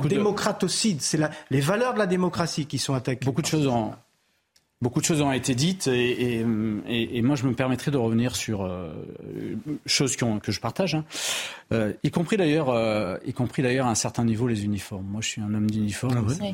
démocratocide. 0.00 1.00
C'est 1.00 1.20
les 1.50 1.60
valeurs 1.60 1.94
de 1.94 1.98
la 1.98 2.06
démocratie 2.06 2.66
qui 2.66 2.78
sont 2.78 2.94
attaquées. 2.94 3.24
Beaucoup 3.24 3.42
de 3.42 3.46
choses 3.46 3.66
en, 3.66 3.94
Beaucoup 4.84 5.00
de 5.00 5.06
choses 5.06 5.22
ont 5.22 5.32
été 5.32 5.54
dites 5.54 5.86
et, 5.86 6.42
et, 6.86 7.16
et, 7.16 7.22
moi 7.22 7.36
je 7.36 7.46
me 7.46 7.54
permettrai 7.54 7.90
de 7.90 7.96
revenir 7.96 8.36
sur 8.36 8.66
euh, 8.66 8.92
choses 9.86 10.14
que 10.14 10.52
je 10.52 10.60
partage, 10.60 10.94
hein. 10.94 11.06
euh, 11.72 11.94
y 12.02 12.10
compris 12.10 12.36
d'ailleurs, 12.36 12.68
euh, 12.68 13.16
y 13.24 13.32
compris 13.32 13.62
d'ailleurs 13.62 13.86
à 13.86 13.90
un 13.90 13.94
certain 13.94 14.26
niveau 14.26 14.46
les 14.46 14.66
uniformes. 14.66 15.06
Moi 15.06 15.22
je 15.22 15.28
suis 15.28 15.40
un 15.40 15.54
homme 15.54 15.70
d'uniforme, 15.70 16.26
ah 16.28 16.44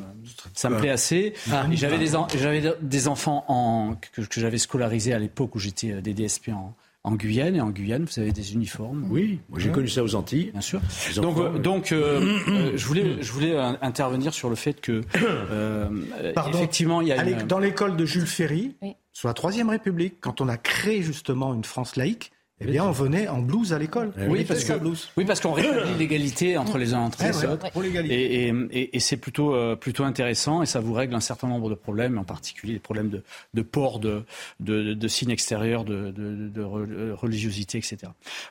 ça, 0.54 0.70
me 0.70 0.78
plaît 0.78 0.90
assez. 0.90 1.32
Ah. 1.50 1.66
j'avais 1.72 1.98
des, 1.98 3.08
enfants 3.08 3.44
en, 3.48 3.96
que, 3.96 4.20
que 4.20 4.40
j'avais 4.40 4.58
scolarisés 4.58 5.12
à 5.12 5.18
l'époque 5.18 5.56
où 5.56 5.58
j'étais 5.58 6.00
des 6.00 6.14
DSP 6.14 6.50
en, 6.50 6.76
en 7.04 7.14
Guyane. 7.14 7.56
Et 7.56 7.60
en 7.60 7.70
Guyane, 7.70 8.04
vous 8.04 8.20
avez 8.20 8.32
des 8.32 8.54
uniformes. 8.54 9.06
Oui, 9.10 9.40
moi 9.48 9.58
j'ai 9.58 9.70
connu 9.70 9.88
ça 9.88 10.02
aux 10.02 10.14
Antilles. 10.14 10.50
Bien 10.52 10.60
sûr. 10.60 10.80
donc, 11.16 11.38
euh, 11.38 11.58
donc 11.58 11.92
euh, 11.92 12.20
euh, 12.48 12.72
je 12.76 12.86
voulais, 12.86 13.22
je 13.22 13.32
voulais 13.32 13.56
intervenir 13.56 14.34
sur 14.34 14.50
le 14.50 14.56
fait 14.56 14.80
que, 14.80 15.02
effectivement, 16.54 17.00
il 17.00 17.08
y 17.08 17.12
a 17.12 17.42
Dans 17.44 17.58
l'école 17.58 17.96
de 17.96 18.04
Jules 18.04 18.26
Ferry, 18.26 18.76
sur 19.12 19.28
la 19.28 19.34
Troisième 19.34 19.70
République, 19.70 20.16
quand 20.20 20.40
on 20.40 20.48
a 20.48 20.56
créé 20.56 21.02
justement 21.02 21.54
une 21.54 21.64
France 21.64 21.96
laïque, 21.96 22.32
eh 22.62 22.66
bien, 22.66 22.84
on 22.84 22.90
venait 22.90 23.26
en 23.26 23.38
blouse 23.38 23.72
à 23.72 23.78
l'école. 23.78 24.12
Oui, 24.28 24.44
parce 24.44 24.64
que, 24.64 24.72
oui, 25.16 25.24
parce 25.24 25.40
qu'on 25.40 25.52
rétablit 25.52 25.94
l'égalité 25.98 26.58
entre 26.58 26.76
les 26.76 26.92
uns 26.92 27.08
et 27.08 27.24
les 27.24 27.44
autres. 27.46 27.66
Et, 28.04 28.48
et, 28.48 28.96
et 28.96 29.00
c'est 29.00 29.16
plutôt, 29.16 29.54
euh, 29.54 29.76
plutôt 29.76 30.04
intéressant 30.04 30.62
et 30.62 30.66
ça 30.66 30.80
vous 30.80 30.92
règle 30.92 31.14
un 31.14 31.20
certain 31.20 31.48
nombre 31.48 31.70
de 31.70 31.74
problèmes, 31.74 32.18
en 32.18 32.24
particulier 32.24 32.74
les 32.74 32.78
problèmes 32.78 33.08
de, 33.08 33.22
de 33.54 33.62
port 33.62 33.98
de, 33.98 34.24
de, 34.60 34.92
de 34.92 35.08
signes 35.08 35.30
extérieurs, 35.30 35.84
de, 35.84 36.10
de, 36.10 36.62
religiosité, 37.12 37.78
etc. 37.78 37.98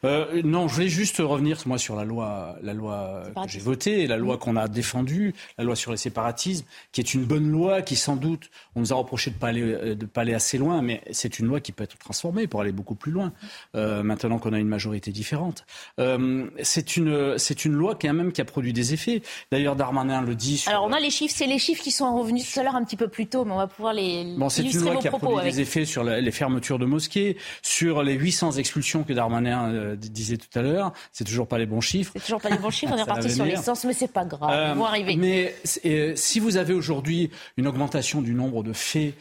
Euh, 0.04 0.42
non, 0.44 0.68
je 0.68 0.74
voulais 0.74 0.90
juste 0.90 1.18
revenir, 1.20 1.60
moi, 1.68 1.78
sur 1.78 1.96
la 1.96 2.04
loi, 2.04 2.58
la 2.64 2.74
loi 2.74 3.24
que 3.36 3.52
j'ai 3.52 3.60
votée, 3.60 4.08
la 4.08 4.18
loi 4.18 4.38
qu'on 4.38 4.56
a 4.56 4.68
défendue, 4.68 5.36
la 5.58 5.64
loi 5.64 5.76
sur 5.76 5.92
les 5.92 5.98
séparatismes, 5.98 6.66
qui 6.92 7.02
est 7.02 7.14
une 7.14 7.26
bonne 7.26 7.50
loi, 7.52 7.84
qui 7.84 7.96
sans 7.96 8.16
doute, 8.16 8.50
on 8.76 8.80
nous 8.80 8.92
a 8.92 8.96
reproché 8.96 9.30
de 9.30 9.36
ne 9.36 9.40
pas, 9.40 9.48
aller, 9.50 9.96
de 9.96 10.06
pas 10.06 10.22
aller 10.22 10.34
assez 10.34 10.58
loin, 10.58 10.82
mais 10.82 11.02
c'est 11.12 11.38
une 11.38 11.46
loi 11.46 11.60
qui 11.60 11.72
peut 11.72 11.84
être 11.84 11.98
transformée 11.98 12.48
pour 12.48 12.62
aller 12.62 12.72
beaucoup 12.72 12.96
plus 12.96 13.12
loin. 13.12 13.34
Euh, 13.76 13.99
euh, 14.00 14.04
maintenant 14.04 14.40
qu'on 14.40 14.54
a 14.54 14.60
une 14.60 14.68
majorité 14.68 15.12
différente. 15.12 15.66
Euh, 16.00 16.48
c'est 16.64 16.98
une, 16.98 17.38
c'est 17.38 17.66
une 17.66 17.74
loi 17.74 17.96
qui 17.96 18.08
a 18.08 18.14
même 18.14 18.32
qui 18.32 18.42
a 18.42 18.46
produit 18.46 18.74
des 18.74 18.94
effets. 18.94 19.22
D'ailleurs, 19.52 19.76
Darmanin 19.76 20.22
le 20.22 20.36
dit. 20.36 20.66
Alors 20.68 20.86
on 20.86 20.94
a 20.94 21.00
les 21.00 21.10
chiffres, 21.10 21.34
c'est 21.36 21.48
les 21.48 21.60
chiffres 21.60 21.84
qui 21.84 21.92
sont 21.92 22.18
revenus 22.18 22.52
tout 22.52 22.60
à 22.60 22.64
l'heure 22.64 22.76
un 22.76 22.84
petit 22.84 22.98
peu 22.98 23.08
plus 23.08 23.28
tôt, 23.28 23.46
mais 23.46 23.52
on 23.52 23.58
va 23.58 23.68
pouvoir 23.68 23.94
les. 23.94 24.36
Bon, 24.38 24.50
c'est 24.50 24.64
une 24.64 24.82
loi 24.82 24.96
qui 24.98 25.08
a 25.08 25.12
produit 25.12 25.52
des 25.52 25.62
effets 25.62 25.86
sur 25.86 26.04
les 26.04 26.32
fermetures 26.32 26.80
de 26.80 26.86
mosquées, 26.86 27.38
sur 27.62 28.04
les 28.04 28.14
800 28.14 28.54
expulsions 28.54 29.04
que 29.04 29.14
Darmanin 29.14 29.72
euh, 29.72 29.96
disait 29.96 30.38
tout 30.38 30.58
à 30.58 30.62
l'heure. 30.62 30.94
C'est 31.12 31.24
toujours 31.24 31.48
pas 31.48 31.58
les 31.58 31.66
bons 31.66 31.82
chiffres. 31.82 32.12
C'est 32.16 32.24
toujours 32.24 32.42
pas 32.42 32.50
les 32.50 32.58
bons 32.58 32.70
chiffres. 32.70 32.94
On 32.96 32.98
est 32.98 33.04
reparti 33.04 33.30
sur 33.30 33.46
l'essence, 33.46 33.84
mais 33.86 33.94
c'est 33.94 34.12
pas 34.12 34.26
grave. 34.26 34.78
on 34.78 34.82
va 34.82 34.88
arriver. 34.88 35.16
Mais 35.16 35.54
si 36.16 36.40
vous 36.40 36.58
avez 36.58 36.74
aujourd'hui 36.74 37.30
une 37.58 37.68
augmentation 37.68 38.22
du 38.22 38.34
nombre 38.34 38.64
de 38.64 38.74
faits 38.74 39.14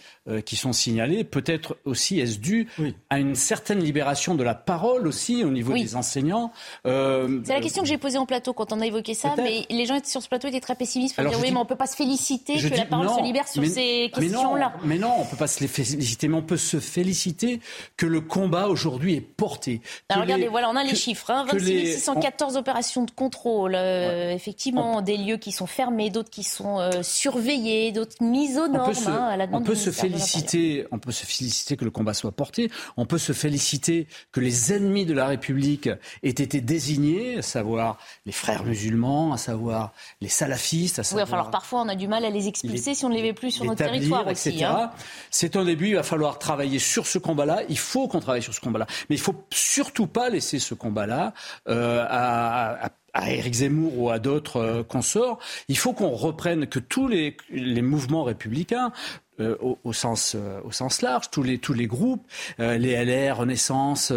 qui 0.44 0.56
sont 0.56 0.72
signalés, 0.72 1.24
peut-être 1.24 1.78
aussi 1.84 2.20
est-ce 2.20 2.38
dû 2.38 2.68
à 3.10 3.18
une 3.18 3.34
certaine 3.34 3.80
libération 3.80 4.34
de 4.34 4.42
la 4.42 4.54
parole 4.68 5.07
aussi 5.07 5.44
au 5.44 5.50
niveau 5.50 5.72
des 5.72 5.96
enseignants. 5.96 6.52
Euh, 6.87 7.40
c'est 7.44 7.54
la 7.54 7.61
question 7.61 7.83
que 7.83 7.88
j'ai 7.88 7.96
posée 7.96 8.18
en 8.18 8.26
plateau 8.26 8.52
quand 8.52 8.71
on 8.71 8.81
a 8.83 8.87
évoqué 8.87 9.14
ça, 9.14 9.35
mais 9.38 9.64
les 9.71 9.87
gens 9.87 9.98
sur 10.04 10.23
ce 10.23 10.29
plateau 10.29 10.46
étaient 10.48 10.60
très 10.60 10.75
pessimistes 10.75 11.16
pour 11.16 11.25
dire 11.25 11.38
oui, 11.40 11.50
mais 11.50 11.58
on 11.58 11.64
peut 11.64 11.75
pas 11.75 11.87
se 11.87 11.96
féliciter 11.96 12.56
que 12.58 12.77
la 12.77 12.85
parole 12.85 13.08
se 13.08 13.23
libère 13.23 13.48
sur 13.48 13.64
ces 13.64 14.10
questions-là. 14.14 14.75
Mais 14.85 14.98
non, 14.98 15.14
on 15.19 15.25
peut 15.25 15.38
pas 15.38 15.46
se 15.46 15.60
les 15.60 15.69
féliciter, 15.69 16.29
mais 16.29 16.37
on 16.37 16.42
peut 16.42 16.58
se 16.58 16.81
féliciter 16.81 17.60
que 17.96 18.04
le 18.04 18.21
combat 18.21 18.69
aujourd'hui 18.69 19.14
est 19.14 19.23
porté. 19.23 19.81
Alors 20.10 20.25
regardez, 20.25 20.48
voilà, 20.48 20.69
on 20.69 20.77
a 20.77 20.85
les 20.85 20.94
chiffres. 20.94 21.31
Hein, 21.31 21.46
26 21.50 21.94
614 21.94 22.56
opérations 22.58 23.04
de 23.04 23.10
contrôle, 23.10 23.75
euh, 23.75 24.35
effectivement, 24.35 25.00
des 25.00 25.16
lieux 25.16 25.38
qui 25.38 25.52
sont 25.52 25.66
fermés, 25.66 26.10
d'autres 26.10 26.31
qui 26.31 26.42
sont 26.42 26.79
euh, 26.79 27.02
surveillés, 27.02 27.92
d'autres 27.92 28.23
mises 28.23 28.58
aux 28.58 28.69
normes. 28.69 28.92
On 29.06 29.10
hein, 29.10 29.48
on 29.52 29.62
peut 29.62 29.75
se 29.75 29.90
féliciter, 29.90 30.87
on 30.92 30.98
peut 30.98 31.12
se 31.12 31.25
féliciter 31.25 31.77
que 31.79 31.87
le 31.87 31.90
combat 31.90 32.12
soit 32.12 32.33
porté. 32.33 32.71
On 32.98 33.06
peut 33.06 33.19
se 33.19 33.33
féliciter 33.33 34.06
que 34.31 34.40
les 34.40 34.58
ennemis 34.73 35.06
de 35.06 35.15
la 35.15 35.27
République 35.27 35.88
aient 36.23 36.29
été 36.29 36.61
désignés, 36.61 37.38
à 37.38 37.42
savoir 37.42 37.98
les 38.27 38.33
frères 38.33 38.65
musulmans, 38.65 39.33
à 39.33 39.38
savoir 39.38 39.92
les 40.21 40.29
salafistes, 40.29 40.98
à 40.98 41.04
savoir. 41.04 41.27
Oui, 41.27 41.29
enfin, 41.29 41.40
alors 41.40 41.50
parfois 41.50 41.83
on 41.83 41.88
a 41.88 41.94
du 41.94 42.09
mal 42.09 42.25
à 42.25 42.31
les 42.31 42.48
expulser 42.48 42.94
si 42.94 43.04
on 43.04 43.09
ne 43.09 43.15
les 43.15 43.23
met 43.23 43.33
plus 43.33 43.50
sur 43.50 43.65
notre 43.65 43.85
territoire 43.85 44.27
aussi. 44.27 44.65
Hein. 44.65 44.90
C'est 45.31 45.56
un 45.56 45.65
début. 45.65 45.88
Il 45.88 45.94
va 45.96 46.02
falloir 46.02 46.38
travailler 46.38 46.79
sur 46.79 47.06
ce 47.06 47.19
combat-là. 47.19 47.63
Il 47.69 47.79
faut 47.79 48.09
qu'on 48.09 48.21
travaille 48.21 48.42
sur 48.42 48.54
ce 48.54 48.61
combat-là, 48.61 48.87
mais 49.09 49.17
il 49.17 49.21
faut 49.21 49.44
surtout 49.50 50.06
pas 50.06 50.29
laisser 50.31 50.59
ce 50.59 50.75
combat-là 50.75 51.33
euh, 51.69 52.04
à, 52.09 52.87
à 52.87 52.90
à 53.15 53.33
Éric 53.33 53.54
Zemmour 53.54 53.98
ou 53.98 54.11
à 54.11 54.19
d'autres 54.19 54.56
euh, 54.59 54.83
consorts, 54.83 55.38
il 55.69 55.77
faut 55.77 55.92
qu'on 55.92 56.11
reprenne 56.11 56.67
que 56.67 56.79
tous 56.79 57.09
les, 57.09 57.37
les 57.50 57.83
mouvements 57.83 58.23
républicains 58.23 58.92
euh, 59.40 59.56
au, 59.84 59.92
sens, 59.92 60.34
euh, 60.34 60.60
au 60.64 60.72
sens 60.72 61.00
large, 61.00 61.30
tous 61.30 61.44
les, 61.44 61.58
tous 61.58 61.72
les 61.72 61.86
groupes, 61.86 62.26
euh, 62.58 62.76
les 62.76 63.04
LR, 63.04 63.36
Renaissance, 63.36 64.12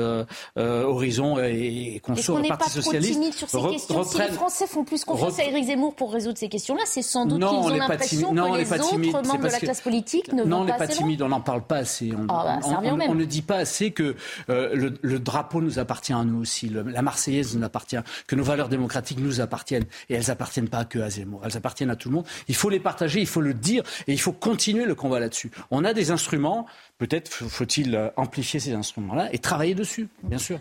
Horizon 0.56 1.38
et, 1.40 1.96
et 1.96 2.00
consorts, 2.00 2.40
le 2.40 2.48
Parti 2.48 2.72
Socialiste. 2.72 3.14
Timide 3.14 3.34
sur 3.34 3.48
ces 3.48 3.62
questions 3.70 4.04
Si 4.04 4.18
les 4.18 4.28
Français 4.30 4.66
font 4.68 4.84
plus 4.84 5.06
confiance 5.06 5.40
à 5.40 5.44
Éric 5.44 5.66
Zemmour 5.66 5.96
pour 5.96 6.12
résoudre 6.12 6.38
ces 6.38 6.50
questions-là, 6.50 6.84
c'est 6.86 7.04
sans 7.04 7.26
doute 7.26 7.40
qu'ils 7.40 7.48
ont 7.48 7.70
l'impression 7.70 8.32
que 8.32 8.58
les 8.58 8.74
autres 9.14 9.28
membres 9.28 9.44
de 9.44 9.52
la 9.52 9.60
classe 9.60 9.82
politique 9.82 10.34
ne 10.34 10.44
non, 10.44 10.44
vont 10.44 10.50
pas 10.50 10.56
Non, 10.56 10.62
on 10.62 10.66
n'est 10.66 10.78
pas 10.78 10.88
timide, 10.88 11.22
on 11.22 11.30
n'en 11.30 11.42
parle 11.42 11.62
pas 11.64 11.78
assez. 11.78 12.12
On, 12.18 12.26
ah, 12.30 12.60
bah, 12.64 13.06
on, 13.08 13.16
ne 13.16 13.26
dit 13.26 13.44
pas 13.44 13.58
assez 13.58 13.92
que 13.92 14.16
le, 14.48 14.94
le, 15.02 15.20
drapeau 15.20 15.62
nous 15.62 15.78
appartient 15.78 16.14
à 16.14 16.24
nous 16.24 16.42
aussi, 16.42 16.70
la 16.70 17.02
Marseillaise 17.02 17.56
nous 17.56 17.64
appartient, 17.64 17.98
que 18.26 18.36
nos 18.36 18.44
valeurs 18.44 18.70
démocratiques 18.70 19.20
nous 19.20 19.40
appartiennent. 19.40 19.86
Et 20.10 20.16
elles 20.16 20.32
appartiennent 20.32 20.70
pas 20.70 20.86
que 20.86 21.00
à 21.00 21.10
Zemmour, 21.10 21.42
elles 21.46 21.58
appartiennent 21.58 21.92
à 21.92 21.96
tout 21.96 22.10
le 22.10 22.16
monde. 22.16 22.26
Il 22.48 22.56
faut 22.56 22.70
les 22.70 22.80
partager, 22.80 23.20
il 23.20 23.28
faut 23.28 23.42
le 23.42 23.54
dire 23.54 23.84
et 24.08 24.14
il 24.14 24.20
faut 24.20 24.32
continuer 24.32 24.86
le 24.86 24.96
combat 24.96 25.11
là-dessus. 25.20 25.52
On 25.72 25.84
a 25.84 25.94
des 25.94 26.12
instruments, 26.12 26.66
peut-être 26.98 27.30
faut-il 27.30 27.96
euh, 27.96 28.10
amplifier 28.18 28.60
ces 28.60 28.74
instruments-là 28.74 29.30
et 29.34 29.40
travailler 29.40 29.76
dessus, 29.76 30.08
bien 30.24 30.38
sûr. 30.38 30.60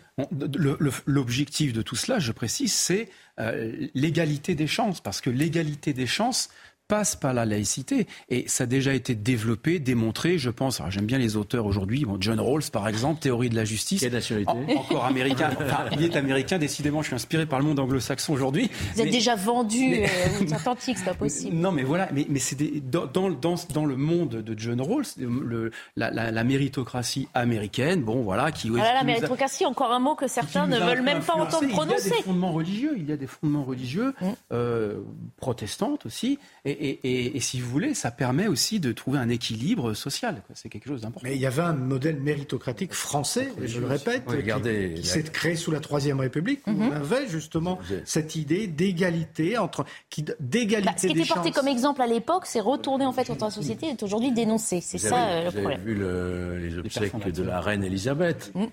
L'objectif 1.06 1.72
de 1.72 1.82
tout 1.82 1.96
cela, 1.96 2.18
je 2.18 2.32
précise, 2.32 2.72
c'est 2.72 3.08
euh, 3.38 3.88
l'égalité 3.94 4.54
des 4.54 4.66
chances, 4.66 5.00
parce 5.00 5.20
que 5.20 5.30
l'égalité 5.30 5.92
des 5.92 6.06
chances, 6.06 6.50
passe 6.90 7.14
par 7.14 7.32
la 7.32 7.46
laïcité. 7.46 8.08
Et 8.30 8.44
ça 8.48 8.64
a 8.64 8.66
déjà 8.66 8.92
été 8.92 9.14
développé, 9.14 9.78
démontré, 9.78 10.38
je 10.38 10.50
pense. 10.50 10.82
J'aime 10.88 11.06
bien 11.06 11.18
les 11.18 11.36
auteurs 11.36 11.64
aujourd'hui. 11.64 12.04
John 12.18 12.40
Rawls, 12.40 12.64
par 12.72 12.88
exemple, 12.88 13.20
Théorie 13.20 13.48
de 13.48 13.54
la 13.54 13.64
justice. 13.64 14.00
Quelle 14.00 14.12
nationalité 14.12 14.52
Encore 14.76 15.04
américain. 15.04 15.50
Enfin, 15.52 15.84
il 15.92 16.02
est 16.02 16.16
américain, 16.16 16.58
décidément. 16.58 17.00
Je 17.02 17.06
suis 17.06 17.14
inspiré 17.14 17.46
par 17.46 17.60
le 17.60 17.64
monde 17.64 17.78
anglo-saxon 17.78 18.32
aujourd'hui. 18.32 18.68
Vous 18.94 19.02
êtes 19.02 19.10
déjà 19.10 19.36
vendu 19.36 19.88
mais... 19.90 20.10
euh, 20.10 20.52
Atlantique, 20.52 20.98
c'est 20.98 21.04
pas 21.04 21.14
possible. 21.14 21.54
Non, 21.56 21.70
mais 21.70 21.84
voilà. 21.84 22.08
Mais, 22.12 22.26
mais 22.28 22.40
c'est 22.40 22.56
dans, 22.90 23.06
dans, 23.06 23.30
dans, 23.30 23.86
le 23.86 23.96
monde 23.96 24.42
de 24.42 24.58
John 24.58 24.80
Rawls, 24.80 25.04
le, 25.16 25.70
la, 25.94 26.10
la, 26.10 26.44
méritocratie 26.44 27.28
américaine, 27.34 28.02
bon, 28.02 28.22
voilà. 28.22 28.50
Qui, 28.50 28.68
voilà, 28.68 28.94
la 28.94 29.04
méritocratie, 29.04 29.64
encore 29.64 29.92
un 29.92 30.00
mot 30.00 30.16
que 30.16 30.26
certains 30.26 30.66
ne 30.66 30.78
veulent 30.78 31.02
même 31.02 31.22
pas 31.22 31.34
entendre 31.34 31.68
prononcer. 31.68 32.08
Il 32.08 32.10
y 32.10 32.14
a 32.14 32.16
des 32.16 32.22
fondements 32.24 32.52
religieux. 32.52 32.94
Il 32.96 33.08
y 33.08 33.12
a 33.12 33.16
des 33.16 33.28
fondements 33.28 33.64
religieux, 33.64 34.12
mm. 34.20 34.26
euh, 34.52 34.98
protestantes 35.36 36.04
aussi. 36.06 36.40
Et, 36.64 36.79
et, 36.80 37.40
si 37.40 37.60
vous 37.60 37.70
voulez, 37.70 37.94
ça 37.94 38.10
permet 38.10 38.46
aussi 38.46 38.80
de 38.80 38.92
trouver 38.92 39.18
un 39.18 39.28
équilibre 39.28 39.94
social. 39.94 40.42
C'est 40.54 40.68
quelque 40.68 40.88
chose 40.88 41.02
d'important. 41.02 41.28
Mais 41.28 41.34
il 41.34 41.40
y 41.40 41.46
avait 41.46 41.62
un 41.62 41.74
modèle 41.74 42.20
méritocratique 42.20 42.94
français, 42.94 43.52
je 43.62 43.80
le 43.80 43.86
répète, 43.86 44.24
qui, 44.26 45.06
s'est 45.06 45.22
créé 45.22 45.56
sous 45.56 45.70
la 45.70 45.80
Troisième 45.80 46.20
République. 46.20 46.60
où 46.66 46.70
On 46.70 46.92
avait 46.92 47.28
justement 47.28 47.78
cette 48.04 48.36
idée 48.36 48.66
d'égalité 48.66 49.58
entre 49.58 49.84
qui 50.08 50.24
d'égalité. 50.40 50.90
Bah, 50.90 50.96
ce 50.96 51.06
qui 51.06 51.18
était 51.18 51.28
porté 51.28 51.50
comme 51.50 51.68
exemple 51.68 52.02
à 52.02 52.06
l'époque, 52.06 52.46
c'est 52.46 52.60
retourné 52.60 53.04
en 53.04 53.12
fait 53.12 53.26
contre 53.26 53.44
la 53.44 53.50
société 53.50 53.86
et 53.86 53.90
est 53.90 54.02
aujourd'hui 54.02 54.32
dénoncé. 54.32 54.80
C'est 54.80 54.98
ça 54.98 55.28
euh, 55.28 55.44
le 55.44 55.50
problème. 55.50 55.80
Vous 55.82 55.90
avez 55.90 56.58
vu 56.58 56.68
les 56.68 56.78
obsèques 56.78 57.32
de 57.32 57.42
la 57.42 57.60
reine 57.60 57.84
Elisabeth. 57.84 58.52
Mm. 58.54 58.66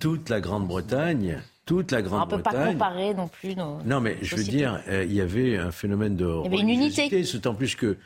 Toute 0.00 0.28
la 0.28 0.40
Grande-Bretagne 0.40 1.40
toute 1.64 1.92
la 1.92 2.02
Grande-Bretagne. 2.02 2.34
On 2.34 2.38
ne 2.38 2.42
peut 2.42 2.58
pas 2.58 2.72
comparer 2.72 3.14
non 3.14 3.28
plus 3.28 3.56
nos. 3.56 3.82
Non, 3.84 4.00
mais 4.00 4.16
je 4.22 4.36
veux 4.36 4.44
dire, 4.44 4.80
euh, 4.88 5.04
il 5.04 5.12
y 5.14 5.20
avait 5.20 5.56
un 5.56 5.70
phénomène 5.70 6.16
de. 6.16 6.26
Il 6.44 6.44
y 6.44 6.46
avait 6.46 6.62
une 6.62 6.70
unité. 6.70 7.24
C'est 7.24 7.46
en 7.46 7.54
plus 7.54 7.74
que 7.74 7.96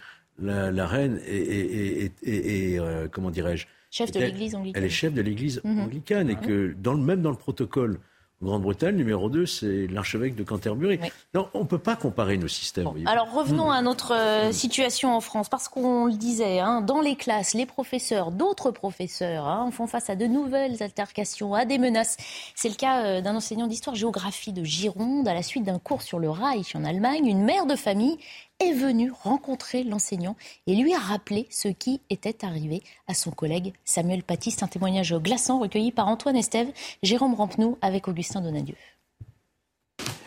la, 0.40 0.86
reine 0.86 1.20
est, 1.26 2.12
euh, 2.24 3.08
comment 3.10 3.30
dirais-je 3.30 3.66
Chef 3.90 4.12
de 4.12 4.20
l'Église 4.20 4.54
anglicane. 4.54 4.82
Elle 4.82 4.86
est 4.86 4.92
chef 4.92 5.14
de 5.14 5.22
l'Église 5.22 5.60
mhm. 5.64 5.80
anglicane 5.80 6.30
et 6.30 6.36
que 6.36 6.74
dans 6.78 6.92
le, 6.92 7.02
même 7.02 7.22
dans 7.22 7.30
le 7.30 7.36
protocole 7.36 7.98
Grande-Bretagne, 8.40 8.94
numéro 8.94 9.28
2, 9.28 9.46
c'est 9.46 9.88
l'archevêque 9.88 10.36
de 10.36 10.44
Canterbury. 10.44 11.00
Non, 11.34 11.48
on 11.54 11.60
ne 11.60 11.64
peut 11.64 11.78
pas 11.78 11.96
comparer 11.96 12.36
nos 12.36 12.46
systèmes. 12.46 12.88
alors 13.06 13.32
revenons 13.32 13.70
à 13.70 13.82
notre 13.82 14.14
euh, 14.14 14.52
situation 14.52 15.12
en 15.14 15.20
France, 15.20 15.48
parce 15.48 15.68
qu'on 15.68 16.06
le 16.06 16.12
disait, 16.12 16.60
hein, 16.60 16.80
dans 16.80 17.00
les 17.00 17.16
classes, 17.16 17.54
les 17.54 17.66
professeurs, 17.66 18.30
d'autres 18.30 18.70
professeurs, 18.70 19.48
hein, 19.48 19.70
font 19.72 19.88
face 19.88 20.08
à 20.08 20.14
de 20.14 20.26
nouvelles 20.26 20.80
altercations, 20.82 21.54
à 21.54 21.64
des 21.64 21.78
menaces. 21.78 22.16
C'est 22.54 22.68
le 22.68 22.76
cas 22.76 23.04
euh, 23.04 23.20
d'un 23.20 23.34
enseignant 23.34 23.66
d'histoire-géographie 23.66 24.52
de 24.52 24.62
Gironde, 24.62 25.26
à 25.26 25.34
la 25.34 25.42
suite 25.42 25.64
d'un 25.64 25.80
cours 25.80 26.02
sur 26.02 26.20
le 26.20 26.30
Reich 26.30 26.76
en 26.76 26.84
Allemagne. 26.84 27.26
Une 27.26 27.42
mère 27.42 27.66
de 27.66 27.74
famille 27.74 28.18
est 28.60 28.72
venu 28.72 29.12
rencontrer 29.22 29.84
l'enseignant 29.84 30.36
et 30.66 30.74
lui 30.74 30.92
a 30.92 30.98
rappelé 30.98 31.46
ce 31.50 31.68
qui 31.68 32.00
était 32.10 32.44
arrivé 32.44 32.82
à 33.06 33.14
son 33.14 33.30
collègue 33.30 33.72
Samuel 33.84 34.22
Paty. 34.22 34.56
un 34.62 34.66
témoignage 34.66 35.14
glaçant 35.14 35.60
recueilli 35.60 35.92
par 35.92 36.08
Antoine 36.08 36.36
Estève, 36.36 36.68
Jérôme 37.02 37.34
Rampenou 37.34 37.78
avec 37.82 38.08
Augustin 38.08 38.40
Donadieu. 38.40 38.74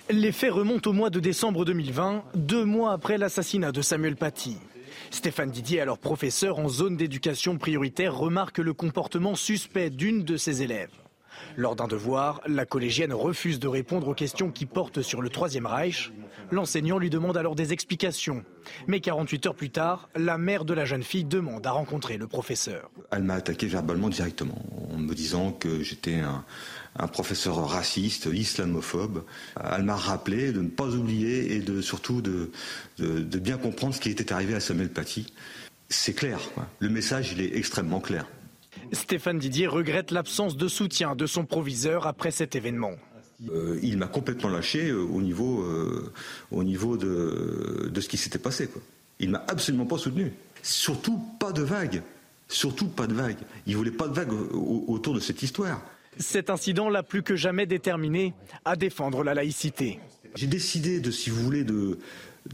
Les 0.09 0.32
faits 0.32 0.51
remontent 0.51 0.89
au 0.89 0.93
mois 0.93 1.09
de 1.09 1.19
décembre 1.19 1.65
2020, 1.65 2.23
deux 2.36 2.65
mois 2.65 2.93
après 2.93 3.17
l'assassinat 3.17 3.71
de 3.71 3.82
Samuel 3.82 4.15
Paty. 4.15 4.57
Stéphane 5.09 5.51
Didier, 5.51 5.82
alors 5.82 5.97
professeur 5.97 6.59
en 6.59 6.69
zone 6.69 6.97
d'éducation 6.97 7.57
prioritaire, 7.57 8.17
remarque 8.17 8.59
le 8.59 8.73
comportement 8.73 9.36
suspect 9.36 9.89
d'une 9.89 10.23
de 10.23 10.38
ses 10.38 10.63
élèves. 10.63 11.00
Lors 11.57 11.75
d'un 11.75 11.87
devoir, 11.87 12.41
la 12.47 12.65
collégienne 12.65 13.13
refuse 13.13 13.59
de 13.59 13.67
répondre 13.67 14.07
aux 14.07 14.13
questions 14.13 14.51
qui 14.51 14.65
portent 14.65 15.01
sur 15.01 15.21
le 15.21 15.29
Troisième 15.29 15.65
Reich. 15.65 16.11
L'enseignant 16.51 16.97
lui 16.97 17.09
demande 17.09 17.37
alors 17.37 17.55
des 17.55 17.73
explications. 17.73 18.43
Mais 18.87 18.99
48 18.99 19.45
heures 19.47 19.55
plus 19.55 19.69
tard, 19.69 20.09
la 20.15 20.37
mère 20.37 20.65
de 20.65 20.73
la 20.73 20.85
jeune 20.85 21.03
fille 21.03 21.23
demande 21.23 21.65
à 21.65 21.71
rencontrer 21.71 22.17
le 22.17 22.27
professeur. 22.27 22.89
Elle 23.11 23.23
m'a 23.23 23.35
attaqué 23.35 23.67
verbalement 23.67 24.09
directement 24.09 24.61
en 24.91 24.97
me 24.97 25.13
disant 25.13 25.51
que 25.51 25.81
j'étais 25.81 26.19
un, 26.19 26.43
professeur 27.07 27.55
raciste, 27.67 28.29
islamophobe. 28.31 29.23
Elle 29.75 29.83
m'a 29.83 29.95
rappelé 29.95 30.51
de 30.51 30.61
ne 30.61 30.69
pas 30.69 30.87
oublier 30.87 31.55
et 31.55 31.81
surtout 31.81 32.21
de, 32.21 32.51
de, 32.99 33.39
bien 33.39 33.57
comprendre 33.57 33.95
ce 33.95 34.01
qui 34.01 34.09
était 34.09 34.33
arrivé 34.33 34.55
à 34.55 34.59
Samuel 34.59 34.89
Paty. 34.89 35.33
C'est 35.89 36.13
clair, 36.13 36.39
le 36.79 36.89
message 36.89 37.33
il 37.33 37.41
est 37.41 37.57
extrêmement 37.57 37.99
clair. 37.99 38.25
Stéphane 38.91 39.39
Didier 39.39 39.67
regrette 39.67 40.11
l'absence 40.11 40.57
de 40.57 40.67
soutien 40.67 41.15
de 41.15 41.26
son 41.26 41.45
proviseur 41.45 42.07
après 42.07 42.32
cet 42.32 42.55
événement. 42.55 42.93
Euh, 43.49 43.80
il 43.82 43.97
m'a 43.97 44.07
complètement 44.07 44.49
lâché 44.49 44.89
euh, 44.89 45.01
au 45.01 45.22
niveau, 45.22 45.61
euh, 45.61 46.11
au 46.51 46.63
niveau 46.63 46.97
de, 46.97 47.89
de, 47.91 48.01
ce 48.01 48.07
qui 48.07 48.17
s'était 48.17 48.39
passé. 48.39 48.67
Quoi. 48.67 48.82
Il 49.19 49.32
m'a 49.32 49.43
absolument 49.47 49.86
pas 49.86 49.97
soutenu. 49.97 50.32
Surtout 50.61 51.17
pas 51.39 51.51
de 51.51 51.63
vague. 51.63 52.03
Surtout 52.47 52.88
pas 52.88 53.07
de 53.07 53.13
vague. 53.13 53.38
Il 53.65 53.78
voulait 53.78 53.91
pas 53.91 54.07
de 54.07 54.13
vague 54.13 54.32
autour 54.53 55.13
de 55.15 55.19
cette 55.19 55.41
histoire. 55.41 55.82
Cet 56.19 56.49
incident 56.49 56.89
l'a 56.89 57.01
plus 57.01 57.24
que 57.24 57.36
jamais 57.36 57.65
déterminé 57.65 58.34
à 58.65 58.76
défendre 58.76 59.24
la 59.24 59.34
laïcité. 59.34 59.99
J'ai 60.36 60.47
décidé 60.47 60.99
de, 60.99 61.11
si 61.11 61.30
vous 61.30 61.41
voulez, 61.41 61.63
de, 61.63 61.97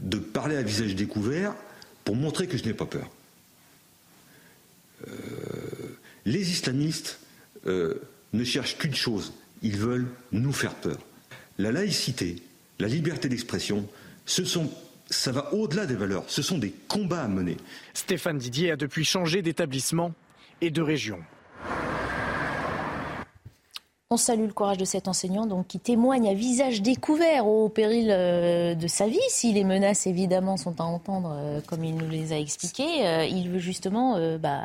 de 0.00 0.18
parler 0.18 0.56
à 0.56 0.62
visage 0.62 0.94
découvert 0.94 1.54
pour 2.04 2.16
montrer 2.16 2.46
que 2.46 2.56
je 2.56 2.64
n'ai 2.64 2.74
pas 2.74 2.86
peur. 2.86 3.08
Euh, 5.06 5.10
les 6.28 6.50
islamistes 6.50 7.20
euh, 7.66 7.94
ne 8.34 8.44
cherchent 8.44 8.76
qu'une 8.76 8.94
chose, 8.94 9.32
ils 9.62 9.76
veulent 9.76 10.08
nous 10.30 10.52
faire 10.52 10.74
peur. 10.74 10.98
La 11.58 11.72
laïcité, 11.72 12.36
la 12.78 12.86
liberté 12.86 13.28
d'expression, 13.28 13.88
ça 14.26 15.32
va 15.32 15.54
au-delà 15.54 15.86
des 15.86 15.96
valeurs, 15.96 16.24
ce 16.28 16.42
sont 16.42 16.58
des 16.58 16.74
combats 16.86 17.22
à 17.22 17.28
mener. 17.28 17.56
Stéphane 17.94 18.38
Didier 18.38 18.72
a 18.72 18.76
depuis 18.76 19.04
changé 19.04 19.40
d'établissement 19.40 20.12
et 20.60 20.70
de 20.70 20.82
région. 20.82 21.18
On 24.10 24.16
salue 24.16 24.46
le 24.46 24.54
courage 24.54 24.78
de 24.78 24.86
cet 24.86 25.06
enseignant 25.06 25.44
donc, 25.44 25.66
qui 25.66 25.78
témoigne 25.78 26.30
à 26.30 26.32
visage 26.32 26.80
découvert 26.80 27.46
au 27.46 27.68
péril 27.68 28.08
euh, 28.10 28.74
de 28.74 28.86
sa 28.86 29.06
vie. 29.06 29.18
Si 29.28 29.52
les 29.52 29.64
menaces, 29.64 30.06
évidemment, 30.06 30.56
sont 30.56 30.80
à 30.80 30.84
entendre, 30.84 31.30
euh, 31.36 31.60
comme 31.66 31.84
il 31.84 31.94
nous 31.94 32.08
les 32.08 32.32
a 32.32 32.38
expliquées, 32.38 33.06
euh, 33.06 33.26
il 33.26 33.50
veut 33.50 33.58
justement 33.58 34.18
bah, 34.38 34.62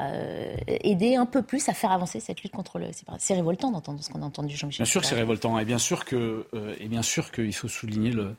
aider 0.66 1.18
un 1.18 1.26
peu 1.26 1.42
plus 1.42 1.68
à 1.68 1.74
faire 1.74 1.92
avancer 1.92 2.22
cette 2.22 2.42
lutte 2.42 2.54
contre 2.54 2.80
le 2.80 2.88
C'est 3.18 3.34
révoltant 3.34 3.70
d'entendre 3.70 4.02
ce 4.02 4.10
qu'on 4.10 4.22
a 4.22 4.26
entendu 4.26 4.56
Jean-Michel. 4.56 4.86
Bien 4.86 4.90
sûr 4.90 5.02
que 5.02 5.08
c'est 5.08 5.16
révoltant. 5.16 5.60
Et 5.60 5.66
bien 5.66 5.78
sûr 5.78 6.06
que, 6.06 6.48
et 6.80 6.88
bien 6.88 7.02
sûr 7.02 7.30
qu'il 7.30 7.54
faut 7.54 7.68
souligner 7.68 8.12
le, 8.12 8.38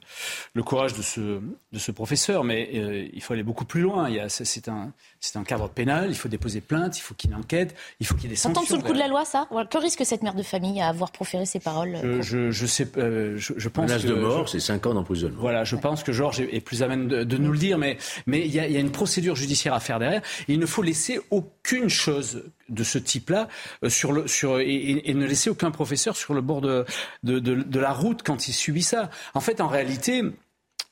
le, 0.54 0.62
courage 0.62 0.94
de 0.94 1.02
ce, 1.02 1.20
de 1.20 1.78
ce 1.78 1.92
professeur. 1.92 2.44
Mais 2.44 3.10
il 3.12 3.20
faut 3.20 3.34
aller 3.34 3.42
beaucoup 3.42 3.66
plus 3.66 3.82
loin. 3.82 4.08
C'est 4.28 4.68
un, 4.68 4.90
un 5.34 5.44
cadre 5.44 5.68
pénal. 5.68 6.06
Il 6.08 6.16
faut 6.16 6.30
déposer 6.30 6.62
plainte. 6.62 6.96
Il 6.96 7.02
faut 7.02 7.14
qu'il 7.14 7.34
enquête. 7.34 7.74
Il 8.00 8.06
faut 8.06 8.14
qu'il 8.14 8.24
y 8.24 8.26
ait 8.28 8.30
des 8.30 8.36
sanctions. 8.36 8.62
Ça 8.62 8.68
tombe 8.68 8.78
sous 8.78 8.82
le 8.82 8.88
coup 8.88 8.94
de 8.94 8.98
la 8.98 9.08
loi, 9.08 9.26
ça 9.26 9.46
Que 9.68 9.76
risque 9.76 10.06
cette 10.06 10.22
mère 10.22 10.34
de 10.34 10.42
famille 10.42 10.80
à 10.80 10.93
avoir 10.94 11.12
proféré 11.12 11.44
ces 11.46 11.60
paroles 11.60 11.98
je, 12.22 12.50
je, 12.50 12.66
sais, 12.66 12.86
euh, 12.96 13.34
je, 13.36 13.52
je, 13.56 13.68
pense 13.68 13.92
que, 13.92 14.06
de 14.06 14.14
mort, 14.14 14.48
c'est 14.48 14.60
5 14.60 14.86
ans 14.86 14.94
d'emprisonnement. 14.94 15.40
Voilà, 15.40 15.64
je 15.64 15.76
pense 15.76 16.02
que 16.02 16.12
Georges 16.12 16.40
est, 16.40 16.60
plus 16.60 16.82
à 16.82 16.88
même 16.88 17.08
de, 17.08 17.36
nous 17.36 17.52
le 17.52 17.58
dire, 17.58 17.78
mais 17.78 17.98
mais 18.26 18.40
il 18.40 18.54
y, 18.54 18.60
a, 18.60 18.68
y, 18.68 18.76
a, 18.76 18.80
une 18.80 18.92
procédure 18.92 19.36
judiciaire 19.36 19.74
à 19.74 19.80
faire 19.80 19.98
derrière. 19.98 20.22
il 20.48 20.58
ne 20.58 20.66
faut 20.66 20.82
laisser 20.82 21.20
aucune 21.30 21.88
chose 21.88 22.44
de 22.68 22.84
ce 22.84 22.98
type-là 22.98 23.48
euh, 23.82 23.90
sur 23.90 24.12
le 24.12 24.26
sur 24.26 24.58
et, 24.60 25.02
et, 25.04 25.14
ne 25.14 25.26
laisser 25.26 25.50
aucun 25.50 25.70
professeur 25.70 26.16
sur 26.16 26.34
le 26.34 26.40
bord 26.40 26.60
de, 26.60 26.84
de, 27.22 27.38
de 27.38 27.80
la 27.80 27.92
route 27.92 28.22
quand 28.22 28.48
il 28.48 28.52
subit 28.52 28.82
ça. 28.82 29.10
En 29.34 29.40
fait, 29.40 29.60
en 29.60 29.68
réalité. 29.68 30.22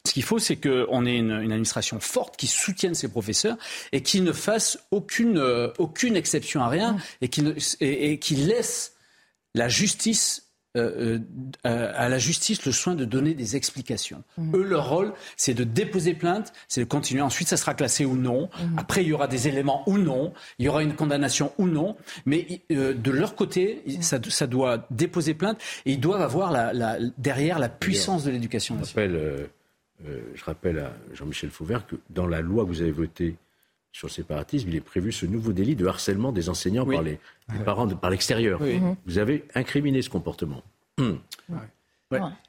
Ce 0.04 0.14
qu'il 0.14 0.24
faut, 0.24 0.40
c'est 0.40 0.56
qu'on 0.56 1.06
ait 1.06 1.16
une, 1.16 1.30
une, 1.30 1.52
administration 1.52 2.00
forte 2.00 2.36
qui 2.36 2.48
soutienne 2.48 2.92
ses 2.92 3.06
professeurs 3.06 3.56
et 3.92 4.02
qui 4.02 4.20
ne 4.20 4.32
fasse 4.32 4.80
aucune, 4.90 5.38
euh, 5.38 5.68
aucune 5.78 6.16
exception 6.16 6.60
à 6.60 6.68
rien 6.68 6.96
et 7.20 7.28
qui, 7.28 7.40
ne, 7.42 7.52
et 7.80 8.18
qui 8.18 8.34
laisse 8.34 8.91
la 9.54 9.68
justice 9.68 10.52
euh, 10.74 11.18
euh, 11.66 11.92
à 11.94 12.08
la 12.08 12.16
justice 12.16 12.64
le 12.64 12.72
soin 12.72 12.94
de 12.94 13.04
donner 13.04 13.34
des 13.34 13.56
explications. 13.56 14.24
Mmh. 14.38 14.56
Eux, 14.56 14.62
leur 14.62 14.88
rôle, 14.88 15.12
c'est 15.36 15.52
de 15.52 15.64
déposer 15.64 16.14
plainte, 16.14 16.54
c'est 16.66 16.80
de 16.80 16.86
continuer. 16.86 17.20
Ensuite, 17.20 17.48
ça 17.48 17.58
sera 17.58 17.74
classé 17.74 18.06
ou 18.06 18.16
non. 18.16 18.46
Mmh. 18.46 18.78
Après, 18.78 19.02
il 19.02 19.08
y 19.08 19.12
aura 19.12 19.28
des 19.28 19.48
éléments 19.48 19.86
ou 19.86 19.98
non. 19.98 20.32
Il 20.58 20.64
y 20.64 20.70
aura 20.70 20.82
une 20.82 20.94
condamnation 20.94 21.52
ou 21.58 21.66
non. 21.66 21.94
Mais 22.24 22.62
euh, 22.72 22.94
de 22.94 23.10
leur 23.10 23.36
côté, 23.36 23.82
mmh. 23.86 24.00
ça, 24.00 24.18
ça, 24.30 24.46
doit 24.46 24.86
déposer 24.90 25.34
plainte 25.34 25.60
et 25.84 25.92
ils 25.92 26.00
doivent 26.00 26.22
avoir 26.22 26.50
la, 26.50 26.72
la, 26.72 26.96
derrière 27.18 27.58
la 27.58 27.68
puissance 27.68 28.24
de 28.24 28.30
l'éducation 28.30 28.74
nationale. 28.74 29.48
je 30.02 30.44
rappelle 30.44 30.78
à 30.78 30.94
Jean-Michel 31.12 31.50
Fauvert 31.50 31.86
que 31.86 31.96
dans 32.08 32.26
la 32.26 32.40
loi 32.40 32.64
que 32.64 32.68
vous 32.68 32.80
avez 32.80 32.92
votée 32.92 33.36
sur 33.92 34.08
le 34.08 34.12
séparatisme, 34.12 34.68
il 34.68 34.76
est 34.76 34.80
prévu 34.80 35.12
ce 35.12 35.26
nouveau 35.26 35.52
délit 35.52 35.76
de 35.76 35.86
harcèlement 35.86 36.32
des 36.32 36.48
enseignants 36.48 36.86
par 36.86 37.02
les, 37.02 37.18
parents 37.64 37.86
de, 37.86 37.94
par 37.94 38.10
l'extérieur. 38.10 38.60
Vous 39.06 39.18
avez 39.18 39.44
incriminé 39.54 40.02
ce 40.02 40.10
comportement. 40.10 40.62
Hum. 40.98 41.18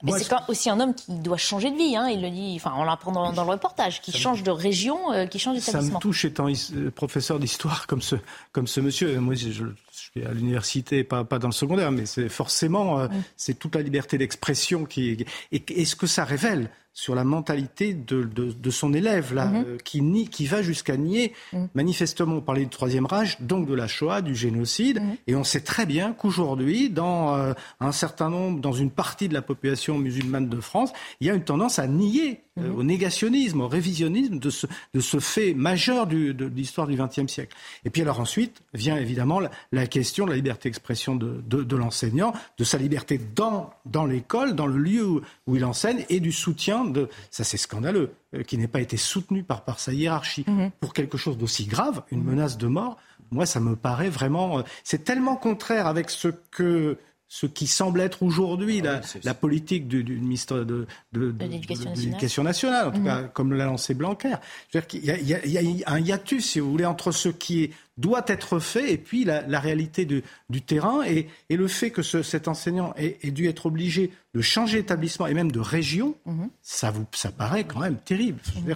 Mais 0.03 0.11
c'est 0.17 0.33
aussi 0.49 0.69
un 0.69 0.79
homme 0.79 0.93
qui 0.93 1.13
doit 1.19 1.37
changer 1.37 1.71
de 1.71 1.77
vie. 1.77 1.95
Hein. 1.95 2.09
Il 2.09 2.21
le 2.21 2.29
dit, 2.29 2.53
enfin, 2.55 2.73
on 2.77 2.83
l'apprend 2.83 3.11
dans, 3.11 3.31
dans, 3.31 3.43
le 3.43 3.51
reportage, 3.51 4.01
qui 4.01 4.11
change 4.11 4.43
de 4.43 4.51
région, 4.51 5.13
euh, 5.13 5.25
qui 5.25 5.39
change 5.39 5.55
d'établissement. 5.55 5.89
Ça 5.89 5.97
me 5.97 6.01
touche 6.01 6.25
étant 6.25 6.47
euh, 6.49 6.91
professeur 6.91 7.39
d'histoire 7.39 7.87
comme 7.87 8.01
ce, 8.01 8.15
comme 8.51 8.67
ce 8.67 8.81
monsieur. 8.81 9.19
Moi, 9.19 9.35
je, 9.35 9.51
je 9.51 9.65
suis 9.91 9.92
à 10.25 10.33
l'université, 10.33 11.03
pas, 11.03 11.23
pas 11.23 11.39
dans 11.39 11.47
le 11.47 11.53
secondaire, 11.53 11.91
mais 11.91 12.05
c'est 12.05 12.29
forcément, 12.29 12.99
euh, 12.99 13.07
c'est 13.37 13.57
toute 13.57 13.75
la 13.75 13.81
liberté 13.81 14.17
d'expression 14.17 14.85
qui. 14.85 15.25
Et, 15.51 15.63
et 15.67 15.85
ce 15.85 15.95
que 15.95 16.07
ça 16.07 16.23
révèle 16.23 16.69
sur 16.93 17.15
la 17.15 17.23
mentalité 17.23 17.93
de, 17.93 18.23
de, 18.23 18.51
de 18.51 18.69
son 18.69 18.93
élève, 18.93 19.33
là, 19.33 19.45
mhm. 19.45 19.65
euh, 19.67 19.77
qui, 19.83 20.01
nie, 20.01 20.27
qui 20.27 20.45
va 20.45 20.61
jusqu'à 20.61 20.95
nier. 20.95 21.33
Mhm. 21.51 21.69
Manifestement, 21.73 22.35
on 22.35 22.41
parlait 22.41 22.61
du 22.61 22.69
Troisième 22.69 23.07
Reich, 23.07 23.41
donc 23.41 23.67
de 23.67 23.73
la 23.73 23.87
Shoah, 23.87 24.21
du 24.21 24.35
génocide, 24.35 25.01
mhm. 25.01 25.17
et 25.25 25.35
on 25.35 25.43
sait 25.43 25.61
très 25.61 25.87
bien 25.87 26.13
qu'aujourd'hui, 26.13 26.91
dans 26.91 27.35
euh, 27.35 27.53
un 27.79 27.91
certain 27.91 28.29
nombre, 28.29 28.59
dans 28.59 28.73
une 28.73 28.91
partie 28.91 29.27
de 29.27 29.33
la 29.33 29.41
population 29.41 29.97
musulmane 29.97 30.47
de 30.47 30.61
France, 30.61 30.93
il 31.19 31.27
y 31.27 31.31
a 31.31 31.33
une 31.33 31.43
tendance 31.43 31.79
à 31.79 31.87
nier 31.87 32.43
euh, 32.59 32.71
au 32.71 32.83
négationnisme, 32.83 33.61
au 33.61 33.67
révisionnisme 33.67 34.37
de 34.37 34.49
ce, 34.49 34.67
de 34.93 34.99
ce 34.99 35.19
fait 35.19 35.55
majeur 35.55 36.05
du, 36.05 36.33
de, 36.35 36.45
l'histoire 36.45 36.85
du 36.87 36.95
XXe 36.95 37.31
siècle. 37.31 37.55
Et 37.83 37.89
puis 37.89 38.03
alors 38.03 38.19
ensuite 38.19 38.61
vient 38.73 38.97
évidemment 38.97 39.39
la, 39.39 39.49
la 39.71 39.87
question 39.87 40.25
de 40.25 40.29
la 40.29 40.35
liberté 40.35 40.69
d'expression 40.69 41.15
de, 41.15 41.41
de, 41.47 41.63
de 41.63 41.75
l'enseignant, 41.75 42.31
de 42.59 42.63
sa 42.63 42.77
liberté 42.77 43.19
dans, 43.35 43.71
dans 43.85 44.05
l'école, 44.05 44.53
dans 44.53 44.67
le 44.67 44.77
lieu 44.77 45.03
où, 45.03 45.21
où 45.47 45.55
il 45.55 45.65
enseigne, 45.65 46.05
et 46.09 46.19
du 46.19 46.31
soutien 46.31 46.85
de, 46.85 47.09
ça 47.31 47.43
c'est 47.43 47.57
scandaleux, 47.57 48.11
euh, 48.35 48.43
qui 48.43 48.57
n'ait 48.57 48.67
pas 48.67 48.81
été 48.81 48.97
soutenu 48.97 49.43
par, 49.43 49.63
par 49.63 49.79
sa 49.79 49.93
hiérarchie 49.93 50.45
mhm. 50.47 50.71
pour 50.79 50.93
quelque 50.93 51.17
chose 51.17 51.37
d'aussi 51.37 51.65
grave, 51.65 52.03
une 52.11 52.21
mhm. 52.21 52.29
menace 52.29 52.57
de 52.57 52.67
mort, 52.67 52.97
moi 53.31 53.45
ça 53.45 53.59
me 53.59 53.75
paraît 53.75 54.09
vraiment, 54.09 54.59
euh, 54.59 54.61
c'est 54.83 55.03
tellement 55.03 55.35
contraire 55.35 55.87
avec 55.87 56.09
ce 56.09 56.27
que 56.51 56.97
ce 57.33 57.47
qui 57.47 57.65
semble 57.65 57.99
être 57.99 58.21
aujourd'hui 58.21 58.79
la, 58.79 59.01
la, 59.23 59.33
politique 59.33 59.87
du, 59.87 60.03
du 60.03 60.19
ministère 60.19 60.57
de, 60.67 60.85
de, 61.13 61.31
de 61.31 61.45
l'éducation 61.45 62.43
nationale. 62.43 62.89
en 62.89 62.91
tout 62.91 62.99
mhm. 62.99 63.05
cas 63.05 63.23
comme 63.23 63.53
l'a 63.53 63.65
lancé 63.65 63.95
Blanquer. 63.95 64.35
Il 64.71 64.79
y, 64.93 65.49
y, 65.49 65.83
a, 65.83 65.91
un 65.91 65.99
hiatus, 65.99 66.45
si 66.45 66.59
vous 66.59 66.69
voulez, 66.69 66.85
entre 66.85 67.11
ce 67.11 67.29
qui 67.29 67.63
est 67.63 67.71
doit 67.97 68.23
être 68.27 68.59
fait 68.59 68.91
et 68.91 68.97
puis 68.97 69.23
la, 69.23 69.45
la 69.47 69.59
réalité 69.59 70.05
de, 70.05 70.23
du 70.49 70.61
terrain 70.61 71.03
et, 71.03 71.27
et, 71.49 71.57
le 71.57 71.67
fait 71.67 71.91
que 71.91 72.01
ce, 72.01 72.23
cet 72.23 72.47
enseignant 72.47 72.93
ait, 72.97 73.19
ait, 73.21 73.31
dû 73.31 73.47
être 73.47 73.67
obligé 73.67 74.11
de 74.33 74.41
changer 74.41 74.77
d'établissement 74.77 75.27
et 75.27 75.33
même 75.35 75.51
de 75.51 75.59
région, 75.59 76.15
mmh. 76.25 76.45
ça 76.63 76.89
vous 76.89 77.05
ça 77.11 77.31
paraît 77.31 77.65
quand 77.65 77.79
même 77.79 77.97
terrible. 77.97 78.39
Mmh. 78.55 78.73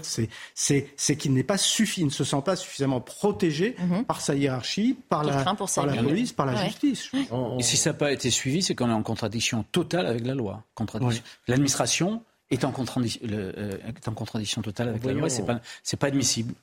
C'est 0.53 0.93
c'est 0.95 1.15
qu'il 1.15 1.34
n'est 1.34 1.43
pas 1.43 1.57
suffi, 1.57 2.01
il 2.01 2.05
ne 2.05 2.11
se 2.11 2.24
sent 2.24 2.41
pas 2.45 2.55
suffisamment 2.55 3.01
protégé 3.01 3.76
mmh. 3.80 4.03
par 4.03 4.22
sa 4.22 4.36
hiérarchie, 4.36 4.95
par 5.09 5.24
la, 5.24 5.43
par 5.43 5.86
la 5.86 5.95
police, 5.95 6.32
par 6.32 6.45
la 6.45 6.65
justice. 6.65 7.09
Et 7.57 7.63
si 7.63 7.78
ça 7.78 7.91
n'a 7.91 7.93
pas 7.95 8.11
été 8.11 8.30
suivi, 8.30 8.61
c'est 8.61 8.76
qu'on 8.76 8.89
est 8.89 8.93
en 8.93 9.03
contradiction 9.03 9.65
totale 9.72 10.05
avec 10.05 10.26
la 10.26 10.36
loi. 10.36 10.63
Contradiction. 10.76 11.24
L'administration 11.47 12.22
est 12.50 12.64
en, 12.64 12.74
euh, 12.74 13.78
est 13.86 14.08
en 14.08 14.14
contradiction 14.14 14.62
totale 14.62 14.89
avec 14.89 15.04
la 15.04 15.14
loi. 15.14 15.30
C'est 15.30 15.45
pas, 15.45 15.62
c'est 15.84 15.98
pas 15.98 16.08
admissible. 16.08 16.54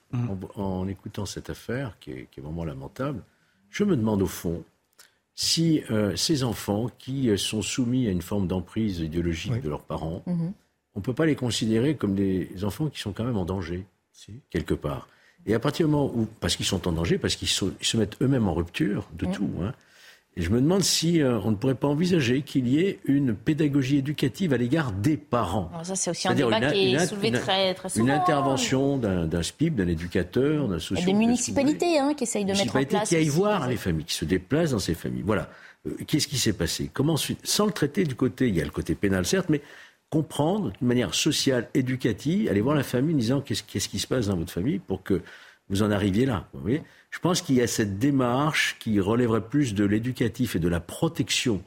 En, 0.56 0.86
écoutant 0.88 1.26
cette 1.26 1.50
affaire, 1.50 1.96
qui 2.00 2.10
est, 2.10 2.28
qui 2.30 2.40
est, 2.40 2.42
vraiment 2.42 2.64
lamentable, 2.64 3.22
je 3.70 3.84
me 3.84 3.96
demande 3.96 4.22
au 4.22 4.26
fond 4.26 4.64
si 5.34 5.82
euh, 5.90 6.14
ces 6.16 6.44
enfants 6.44 6.88
qui 6.98 7.28
euh, 7.28 7.36
sont 7.36 7.62
soumis 7.62 8.06
à 8.06 8.10
une 8.10 8.22
forme 8.22 8.46
d'emprise 8.46 9.00
idéologique 9.00 9.60
de 9.60 9.68
leurs 9.68 9.82
parents, 9.82 10.22
mhm. 10.26 10.52
on 10.94 11.00
ne 11.00 11.04
peut 11.04 11.12
pas 11.12 11.26
les 11.26 11.34
considérer 11.34 11.96
comme 11.96 12.14
des 12.14 12.50
enfants 12.62 12.88
qui 12.88 13.00
sont 13.00 13.12
quand 13.12 13.24
même 13.24 13.36
en 13.36 13.44
danger, 13.44 13.84
quelque 14.50 14.74
part. 14.74 15.08
Et 15.46 15.54
à 15.54 15.58
partir 15.58 15.86
du 15.86 15.92
moment 15.92 16.10
où, 16.14 16.26
parce 16.40 16.56
qu'ils 16.56 16.66
sont 16.66 16.88
en 16.88 16.92
danger, 16.92 17.18
parce 17.18 17.36
qu'ils 17.36 17.48
se, 17.48 17.96
mettent 17.96 18.16
eux-mêmes 18.22 18.48
en 18.48 18.54
rupture 18.54 19.08
de 19.12 19.26
tout, 19.26 19.50
hein, 19.60 19.74
et 20.36 20.42
je 20.42 20.50
me 20.50 20.60
demande 20.60 20.82
si 20.82 21.22
euh, 21.22 21.38
on 21.44 21.52
ne 21.52 21.56
pourrait 21.56 21.76
pas 21.76 21.86
envisager 21.86 22.42
qu'il 22.42 22.66
y 22.66 22.80
ait 22.80 22.98
une 23.04 23.34
pédagogie 23.34 23.98
éducative 23.98 24.52
à 24.52 24.56
l'égard 24.56 24.90
des 24.90 25.16
parents. 25.16 25.70
ça, 25.84 25.94
c'est 25.94 26.10
aussi 26.10 26.26
un 26.26 26.34
débat 26.34 26.72
qui 26.72 26.94
est 26.94 27.06
soulevé 27.06 27.30
très, 27.30 27.72
très 27.74 27.88
souvent. 27.88 28.04
Une 28.04 28.10
intervention 28.10 28.98
d'un 28.98 29.42
SPIP, 29.42 29.76
d'un 29.76 29.86
éducateur, 29.86 30.66
d'un 30.66 30.80
sociologue. 30.80 31.06
Des 31.06 31.12
municipalités 31.12 31.98
hein, 31.98 32.14
qui 32.14 32.24
essayent 32.24 32.44
de 32.44 32.52
mettre 32.52 32.74
en 32.74 32.82
place. 32.84 33.08
qui 33.08 33.16
aillent 33.16 33.28
voir 33.28 33.68
les 33.68 33.76
familles, 33.76 34.06
qui 34.06 34.14
se 34.14 34.24
déplacent 34.24 34.72
dans 34.72 34.80
ces 34.80 34.94
familles. 34.94 35.22
Voilà. 35.24 35.48
Euh, 35.86 35.96
qu'est-ce 36.06 36.26
qui 36.26 36.38
s'est 36.38 36.52
passé? 36.52 36.90
Comment 36.92 37.16
Sans 37.16 37.66
le 37.66 37.72
traiter 37.72 38.02
du 38.02 38.16
côté, 38.16 38.48
il 38.48 38.56
y 38.56 38.60
a 38.60 38.64
le 38.64 38.70
côté 38.70 38.96
pénal 38.96 39.24
certes, 39.24 39.48
mais 39.48 39.60
comprendre 40.10 40.72
d'une 40.78 40.88
manière 40.88 41.14
sociale, 41.14 41.68
éducative, 41.74 42.48
aller 42.48 42.60
voir 42.60 42.74
la 42.74 42.82
famille 42.82 43.14
en 43.14 43.18
disant 43.18 43.40
qu'est-ce, 43.40 43.62
qu'est-ce 43.62 43.88
qui 43.88 44.00
se 44.00 44.06
passe 44.08 44.26
dans 44.26 44.36
votre 44.36 44.52
famille 44.52 44.80
pour 44.80 45.04
que 45.04 45.22
vous 45.70 45.82
en 45.82 45.90
arriviez 45.90 46.26
là. 46.26 46.48
Vous 46.52 46.60
voyez 46.60 46.82
je 47.14 47.20
pense 47.20 47.42
qu'il 47.42 47.54
y 47.54 47.62
a 47.62 47.68
cette 47.68 48.00
démarche 48.00 48.76
qui 48.80 48.98
relèverait 48.98 49.48
plus 49.48 49.72
de 49.72 49.84
l'éducatif 49.84 50.56
et 50.56 50.58
de 50.58 50.66
la 50.66 50.80
protection 50.80 51.62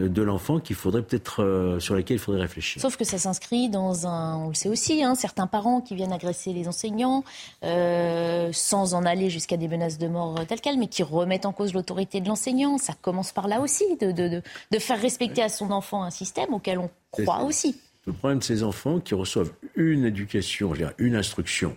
euh, 0.00 0.08
de 0.08 0.22
l'enfant 0.22 0.58
qu'il 0.58 0.74
faudrait 0.74 1.02
peut-être 1.02 1.42
euh, 1.42 1.78
sur 1.80 1.94
laquelle 1.94 2.16
il 2.16 2.18
faudrait 2.18 2.40
réfléchir. 2.40 2.80
Sauf 2.80 2.96
que 2.96 3.04
ça 3.04 3.18
s'inscrit 3.18 3.68
dans 3.68 4.06
un, 4.06 4.36
on 4.36 4.48
le 4.48 4.54
sait 4.54 4.70
aussi, 4.70 5.04
hein, 5.04 5.14
certains 5.14 5.46
parents 5.46 5.82
qui 5.82 5.94
viennent 5.94 6.14
agresser 6.14 6.54
les 6.54 6.66
enseignants 6.66 7.24
euh, 7.62 8.48
sans 8.54 8.94
en 8.94 9.04
aller 9.04 9.28
jusqu'à 9.28 9.58
des 9.58 9.68
menaces 9.68 9.98
de 9.98 10.08
mort 10.08 10.46
telles 10.46 10.62
quelles, 10.62 10.78
mais 10.78 10.86
qui 10.86 11.02
remettent 11.02 11.44
en 11.44 11.52
cause 11.52 11.74
l'autorité 11.74 12.22
de 12.22 12.28
l'enseignant. 12.28 12.78
Ça 12.78 12.94
commence 12.94 13.32
par 13.32 13.48
là 13.48 13.60
aussi, 13.60 13.84
de, 14.00 14.12
de, 14.12 14.40
de, 14.70 14.78
faire 14.78 14.98
respecter 14.98 15.42
à 15.42 15.50
son 15.50 15.72
enfant 15.72 16.04
un 16.04 16.10
système 16.10 16.54
auquel 16.54 16.78
on 16.78 16.88
croit 17.10 17.42
aussi. 17.42 17.78
Le 18.06 18.14
problème 18.14 18.38
de 18.38 18.44
ces 18.44 18.62
enfants 18.62 18.98
qui 18.98 19.14
reçoivent 19.14 19.52
une 19.74 20.06
éducation, 20.06 20.72
je 20.72 20.86
une 20.96 21.16
instruction 21.16 21.76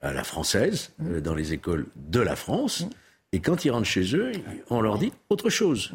à 0.00 0.12
la 0.12 0.24
française, 0.24 0.92
euh, 1.02 1.20
dans 1.20 1.34
les 1.34 1.52
écoles 1.52 1.86
de 1.96 2.20
la 2.20 2.36
France. 2.36 2.86
Et 3.32 3.40
quand 3.40 3.64
ils 3.64 3.70
rentrent 3.70 3.86
chez 3.86 4.14
eux, 4.14 4.32
on 4.70 4.80
leur 4.80 4.98
dit 4.98 5.12
autre 5.30 5.50
chose. 5.50 5.92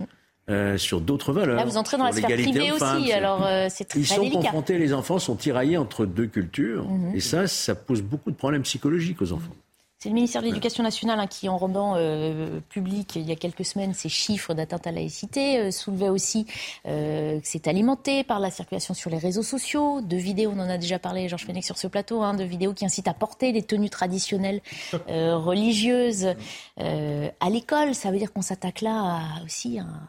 Euh, 0.49 0.77
sur 0.77 1.01
d'autres 1.01 1.33
valeurs. 1.33 1.57
Là, 1.57 1.65
vous 1.65 1.75
entrez 1.75 1.97
dans 1.97 2.05
la 2.05 2.13
sphère 2.13 2.29
privée 2.29 2.71
aussi, 2.71 3.11
alors 3.11 3.45
euh, 3.45 3.67
c'est 3.69 3.83
très 3.83 3.99
Ils 3.99 4.07
sont 4.07 4.21
délicat. 4.21 4.43
confrontés, 4.43 4.77
les 4.77 4.93
enfants 4.93 5.19
sont 5.19 5.35
tiraillés 5.35 5.75
entre 5.75 6.05
deux 6.05 6.27
cultures, 6.27 6.87
mhm. 6.87 7.13
et 7.13 7.19
ça, 7.19 7.47
ça 7.47 7.75
pose 7.75 8.01
beaucoup 8.01 8.31
de 8.31 8.37
problèmes 8.37 8.61
psychologiques 8.61 9.21
aux 9.21 9.33
enfants. 9.33 9.51
C'est 9.99 10.09
le 10.09 10.15
ministère 10.15 10.43
de 10.43 10.47
l'Éducation 10.47 10.83
nationale 10.83 11.19
hein, 11.19 11.25
qui, 11.25 11.49
en 11.49 11.57
rendant 11.57 11.95
euh, 11.95 12.59
public 12.69 13.15
il 13.15 13.27
y 13.27 13.31
a 13.31 13.35
quelques 13.35 13.65
semaines 13.65 13.95
ces 13.95 14.09
chiffres 14.09 14.53
d'atteinte 14.53 14.85
à 14.85 14.91
la 14.91 14.97
laïcité, 14.97 15.57
euh, 15.57 15.71
soulevait 15.71 16.09
aussi 16.09 16.45
euh, 16.85 17.39
que 17.39 17.47
c'est 17.47 17.67
alimenté 17.67 18.23
par 18.23 18.39
la 18.39 18.51
circulation 18.51 18.93
sur 18.93 19.09
les 19.09 19.17
réseaux 19.17 19.41
sociaux, 19.41 20.01
de 20.01 20.15
vidéos, 20.15 20.51
on 20.55 20.59
en 20.59 20.69
a 20.69 20.77
déjà 20.77 20.99
parlé, 20.99 21.27
Georges 21.27 21.47
Fenech 21.47 21.65
sur 21.65 21.79
ce 21.79 21.87
plateau, 21.87 22.21
hein, 22.21 22.35
de 22.35 22.43
vidéos 22.43 22.75
qui 22.75 22.85
incitent 22.85 23.07
à 23.07 23.15
porter 23.15 23.51
les 23.51 23.63
tenues 23.63 23.89
traditionnelles 23.89 24.61
religieuses 25.07 26.35
à 26.77 27.49
l'école. 27.49 27.95
Ça 27.95 28.11
veut 28.11 28.19
dire 28.19 28.31
qu'on 28.31 28.43
s'attaque 28.43 28.81
là 28.81 29.21
aussi 29.45 29.79
à 29.79 29.83
un 29.83 30.07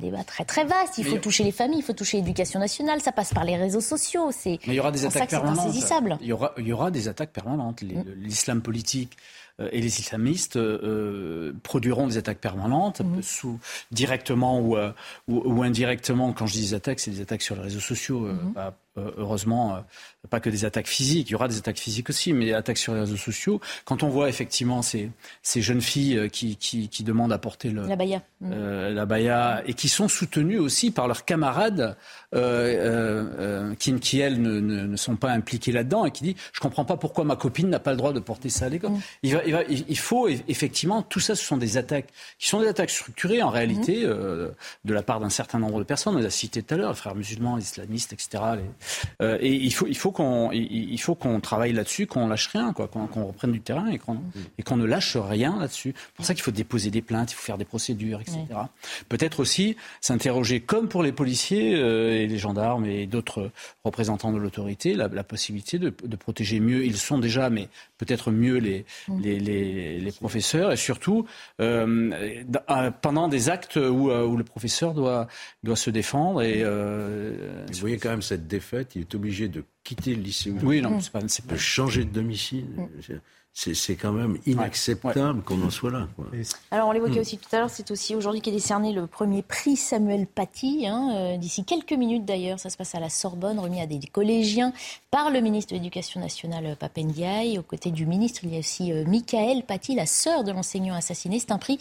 débat 0.00 0.24
très 0.24 0.44
très 0.44 0.64
vaste. 0.64 0.98
Il 0.98 1.04
faut 1.04 1.18
toucher 1.18 1.44
les 1.44 1.52
familles, 1.52 1.78
il 1.78 1.84
faut 1.84 1.92
toucher 1.92 2.18
l'éducation 2.18 2.60
nationale. 2.60 3.00
Ça 3.00 3.12
passe 3.12 3.32
par 3.32 3.44
les 3.44 3.56
réseaux 3.56 3.80
sociaux. 3.80 4.30
C'est 4.32 4.58
mais 4.66 4.74
il 4.74 4.74
y 4.74 4.80
aura 4.80 4.92
des 4.92 5.06
attaques 5.06 5.30
permanentes. 5.30 5.74
Il 6.20 6.26
y 6.26 6.32
aura, 6.32 6.52
il 6.58 6.66
y 6.66 6.72
aura 6.72 6.90
des 6.90 7.08
attaques 7.08 7.32
permanentes. 7.32 7.82
Mm. 7.82 8.02
L'islam 8.16 8.62
politique 8.62 9.16
euh, 9.60 9.68
et 9.72 9.80
les 9.80 10.00
islamistes 10.00 10.56
euh, 10.56 11.52
produiront 11.62 12.06
des 12.06 12.16
attaques 12.16 12.40
permanentes, 12.40 13.00
mm. 13.00 13.22
sous, 13.22 13.58
directement 13.90 14.60
ou, 14.60 14.76
ou, 15.28 15.62
indirectement. 15.62 16.32
Quand 16.32 16.46
je 16.46 16.54
dis 16.54 16.62
des 16.62 16.74
attaques, 16.74 17.00
c'est 17.00 17.10
des 17.10 17.20
attaques 17.20 17.42
sur 17.42 17.56
les 17.56 17.62
réseaux 17.62 17.80
sociaux, 17.80 18.28
mm-hmm. 18.28 18.72
Heureusement 18.96 19.84
pas 20.26 20.40
que 20.40 20.50
des 20.50 20.64
attaques 20.64 20.88
physiques, 20.88 21.28
il 21.28 21.32
y 21.32 21.34
aura 21.34 21.48
des 21.48 21.58
attaques 21.58 21.78
physiques 21.78 22.10
aussi, 22.10 22.32
mais 22.32 22.46
des 22.46 22.52
attaques 22.52 22.78
sur 22.78 22.94
les 22.94 23.00
réseaux 23.00 23.16
sociaux. 23.16 23.60
Quand 23.84 24.02
on 24.02 24.08
voit 24.08 24.28
effectivement 24.28 24.82
ces, 24.82 25.10
ces 25.42 25.62
jeunes 25.62 25.80
filles 25.80 26.18
euh, 26.18 26.28
qui, 26.28 26.56
qui, 26.56 26.88
qui 26.88 27.04
demandent 27.04 27.32
à 27.32 27.38
porter 27.38 27.70
le, 27.70 27.86
la 27.86 27.96
baya, 27.96 28.22
euh, 28.44 28.90
la 28.92 29.06
baya 29.06 29.62
et 29.66 29.74
qui 29.74 29.88
sont 29.88 30.08
soutenues 30.08 30.58
aussi 30.58 30.90
par 30.90 31.08
leurs 31.08 31.24
camarades 31.24 31.96
euh, 32.34 32.38
euh, 32.38 33.24
euh 33.38 33.74
qui, 33.78 33.94
qui, 34.00 34.20
elles, 34.20 34.40
ne, 34.40 34.60
ne, 34.60 34.86
ne 34.86 34.96
sont 34.96 35.16
pas 35.16 35.30
impliquées 35.30 35.72
là-dedans 35.72 36.04
et 36.04 36.10
qui 36.10 36.24
disent 36.24 36.34
Je 36.52 36.60
comprends 36.60 36.84
pas 36.84 36.96
pourquoi 36.96 37.24
ma 37.24 37.36
copine 37.36 37.68
n'a 37.68 37.78
pas 37.78 37.92
le 37.92 37.96
droit 37.96 38.12
de 38.12 38.20
porter 38.20 38.48
ça 38.48 38.66
à 38.66 38.68
l'école. 38.68 38.92
Mm. 38.92 39.00
Il, 39.22 39.34
va, 39.34 39.44
il, 39.44 39.52
va, 39.52 39.62
il, 39.64 39.98
faut 39.98 40.28
effectivement, 40.28 41.02
tout 41.02 41.20
ça, 41.20 41.34
ce 41.34 41.44
sont 41.44 41.56
des 41.56 41.76
attaques 41.76 42.08
qui 42.38 42.48
sont 42.48 42.60
des 42.60 42.68
attaques 42.68 42.90
structurées 42.90 43.42
en 43.42 43.50
réalité 43.50 44.04
mm. 44.04 44.10
euh, 44.10 44.50
de 44.84 44.94
la 44.94 45.02
part 45.02 45.20
d'un 45.20 45.30
certain 45.30 45.58
nombre 45.58 45.78
de 45.78 45.84
personnes. 45.84 46.14
On 46.14 46.18
les 46.18 46.26
a 46.26 46.30
citées 46.30 46.62
tout 46.62 46.74
à 46.74 46.76
l'heure, 46.76 46.90
les 46.90 46.96
frères 46.96 47.14
musulmans, 47.14 47.56
les 47.56 47.62
islamistes, 47.62 48.12
etc. 48.12 48.42
Les, 48.56 48.62
et 49.20 49.52
il 49.52 49.72
faut, 49.72 49.86
il 49.86 49.96
faut 49.96 50.12
qu'on 50.12 50.50
il 50.52 51.00
faut 51.00 51.14
qu'on 51.14 51.40
travaille 51.40 51.72
là-dessus, 51.72 52.06
qu'on 52.06 52.28
lâche 52.28 52.48
rien, 52.48 52.72
quoi, 52.72 52.88
qu'on, 52.88 53.26
reprenne 53.26 53.52
du 53.52 53.60
terrain 53.60 53.88
et 53.88 53.98
qu'on, 53.98 54.20
et 54.58 54.62
qu'on 54.62 54.76
ne 54.76 54.84
lâche 54.84 55.16
rien 55.16 55.58
là-dessus. 55.58 55.94
C'est 55.96 56.14
pour 56.14 56.24
ça 56.24 56.34
qu'il 56.34 56.42
faut 56.42 56.50
déposer 56.50 56.90
des 56.90 57.02
plaintes, 57.02 57.32
il 57.32 57.34
faut 57.34 57.44
faire 57.44 57.58
des 57.58 57.64
procédures, 57.64 58.20
etc. 58.20 58.38
Peut-être 59.08 59.40
aussi 59.40 59.76
s'interroger, 60.00 60.60
comme 60.60 60.88
pour 60.88 61.02
les 61.02 61.12
policiers 61.12 61.74
euh, 61.74 62.12
et 62.12 62.26
les 62.26 62.38
gendarmes 62.38 62.86
et 62.86 63.06
d'autres 63.06 63.50
représentants 63.84 64.32
de 64.32 64.38
l'autorité, 64.38 64.94
la, 64.94 65.08
possibilité 65.24 65.78
de, 65.78 65.90
protéger 66.16 66.60
mieux. 66.60 66.84
Ils 66.84 66.96
sont 66.96 67.18
déjà, 67.18 67.50
mais 67.50 67.68
peut-être 67.98 68.30
mieux 68.30 68.58
les, 68.58 68.84
mm. 69.08 69.20
les, 69.20 69.38
les, 70.00 70.12
professeurs 70.12 70.72
et 70.72 70.76
surtout 70.76 71.26
euh, 71.60 72.10
euh, 72.70 72.90
pendant 73.02 73.28
des 73.28 73.48
actes 73.48 73.76
où, 73.76 74.10
où, 74.10 74.36
le 74.36 74.44
professeur 74.44 74.94
doit, 74.94 75.26
doit 75.62 75.76
se 75.76 75.90
défendre. 75.90 76.42
Et, 76.42 76.64
Vous 76.64 77.80
voyez 77.80 77.98
quand 77.98 78.10
même 78.10 78.22
cette 78.22 78.46
défaite, 78.46 78.75
il 78.94 79.02
est 79.02 79.14
obligé 79.14 79.48
de 79.48 79.64
quitter 79.84 80.14
le 80.14 80.22
lycée. 80.22 80.52
Oui, 80.62 80.80
non, 80.80 81.00
c'est 81.00 81.12
pas, 81.12 81.20
c'est 81.28 81.46
pas... 81.46 81.56
changer 81.56 82.04
de 82.04 82.10
domicile. 82.10 82.66
C'est 83.58 83.96
quand 83.96 84.12
même 84.12 84.36
inacceptable 84.44 85.40
qu'on 85.42 85.62
en 85.62 85.70
soit 85.70 85.90
là. 85.90 86.08
Alors, 86.70 86.88
on 86.88 86.92
l'évoquait 86.92 87.16
hmm. 87.16 87.20
aussi 87.20 87.38
tout 87.38 87.48
à 87.56 87.60
l'heure, 87.60 87.70
c'est 87.70 87.90
aussi 87.90 88.14
aujourd'hui 88.14 88.42
qu'est 88.42 88.50
décerné 88.50 88.92
le 88.92 89.06
premier 89.06 89.40
prix 89.40 89.76
Samuel 89.76 90.26
Paty. 90.26 90.86
Hein, 90.86 91.10
euh, 91.14 91.36
d'ici 91.38 91.64
quelques 91.64 91.94
minutes 91.94 92.26
d'ailleurs, 92.26 92.60
ça 92.60 92.68
se 92.68 92.76
passe 92.76 92.94
à 92.94 93.00
la 93.00 93.08
Sorbonne, 93.08 93.58
remis 93.58 93.80
à 93.80 93.86
des 93.86 93.98
collégiens 94.12 94.74
par 95.10 95.30
le 95.30 95.40
ministre 95.40 95.72
de 95.72 95.78
l'Éducation 95.78 96.20
nationale, 96.20 96.66
euh, 96.66 96.74
Papendiaï. 96.74 97.58
Aux 97.58 97.62
côtés 97.62 97.90
du 97.90 98.04
ministre, 98.04 98.40
il 98.42 98.52
y 98.52 98.56
a 98.56 98.58
aussi 98.58 98.92
euh, 98.92 99.06
Michael 99.06 99.62
Paty, 99.64 99.94
la 99.94 100.04
sœur 100.04 100.44
de 100.44 100.52
l'enseignant 100.52 100.94
assassiné. 100.94 101.38
C'est 101.38 101.50
un 101.50 101.58
prix 101.58 101.78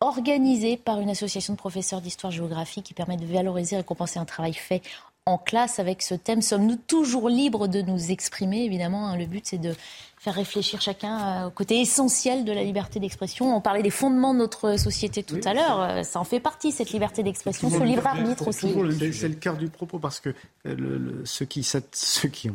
organisé 0.00 0.76
par 0.76 1.00
une 1.00 1.08
association 1.08 1.54
de 1.54 1.58
professeurs 1.58 2.02
d'histoire-géographie 2.02 2.82
qui 2.82 2.92
permet 2.92 3.16
de 3.16 3.24
valoriser 3.24 3.76
et 3.76 3.78
récompenser 3.78 4.18
un 4.18 4.26
travail 4.26 4.52
fait 4.52 4.82
en 5.26 5.38
classe 5.38 5.78
avec 5.78 6.02
ce 6.02 6.14
thème. 6.14 6.42
Sommes-nous 6.42 6.76
toujours 6.76 7.30
libres 7.30 7.66
de 7.66 7.80
nous 7.80 8.10
exprimer? 8.10 8.64
Évidemment, 8.64 9.08
hein, 9.08 9.16
le 9.16 9.24
but, 9.24 9.46
c'est 9.46 9.58
de 9.58 9.72
faire 10.18 10.34
réfléchir 10.34 10.82
chacun 10.82 11.44
euh, 11.44 11.46
au 11.46 11.50
côté 11.50 11.80
essentiel 11.80 12.44
de 12.44 12.52
la 12.52 12.62
liberté 12.62 13.00
d'expression. 13.00 13.56
On 13.56 13.62
parlait 13.62 13.82
des 13.82 13.90
fondements 13.90 14.34
de 14.34 14.40
notre 14.40 14.78
société 14.78 15.22
tout 15.22 15.40
à 15.44 15.54
l'heure. 15.54 15.80
Euh, 15.80 16.02
ça 16.02 16.20
en 16.20 16.24
fait 16.24 16.40
partie, 16.40 16.72
cette 16.72 16.92
liberté 16.92 17.22
d'expression, 17.22 17.70
ce 17.70 17.82
libre 17.82 18.06
arbitre 18.06 18.48
aussi. 18.48 18.74
C'est 19.12 19.28
le 19.28 19.36
cœur 19.36 19.56
du 19.56 19.68
propos, 19.68 19.98
parce 19.98 20.20
que 20.20 20.34
euh, 20.66 21.22
ceux, 21.24 21.46
qui, 21.46 21.62
ceux 21.62 22.28
qui 22.28 22.50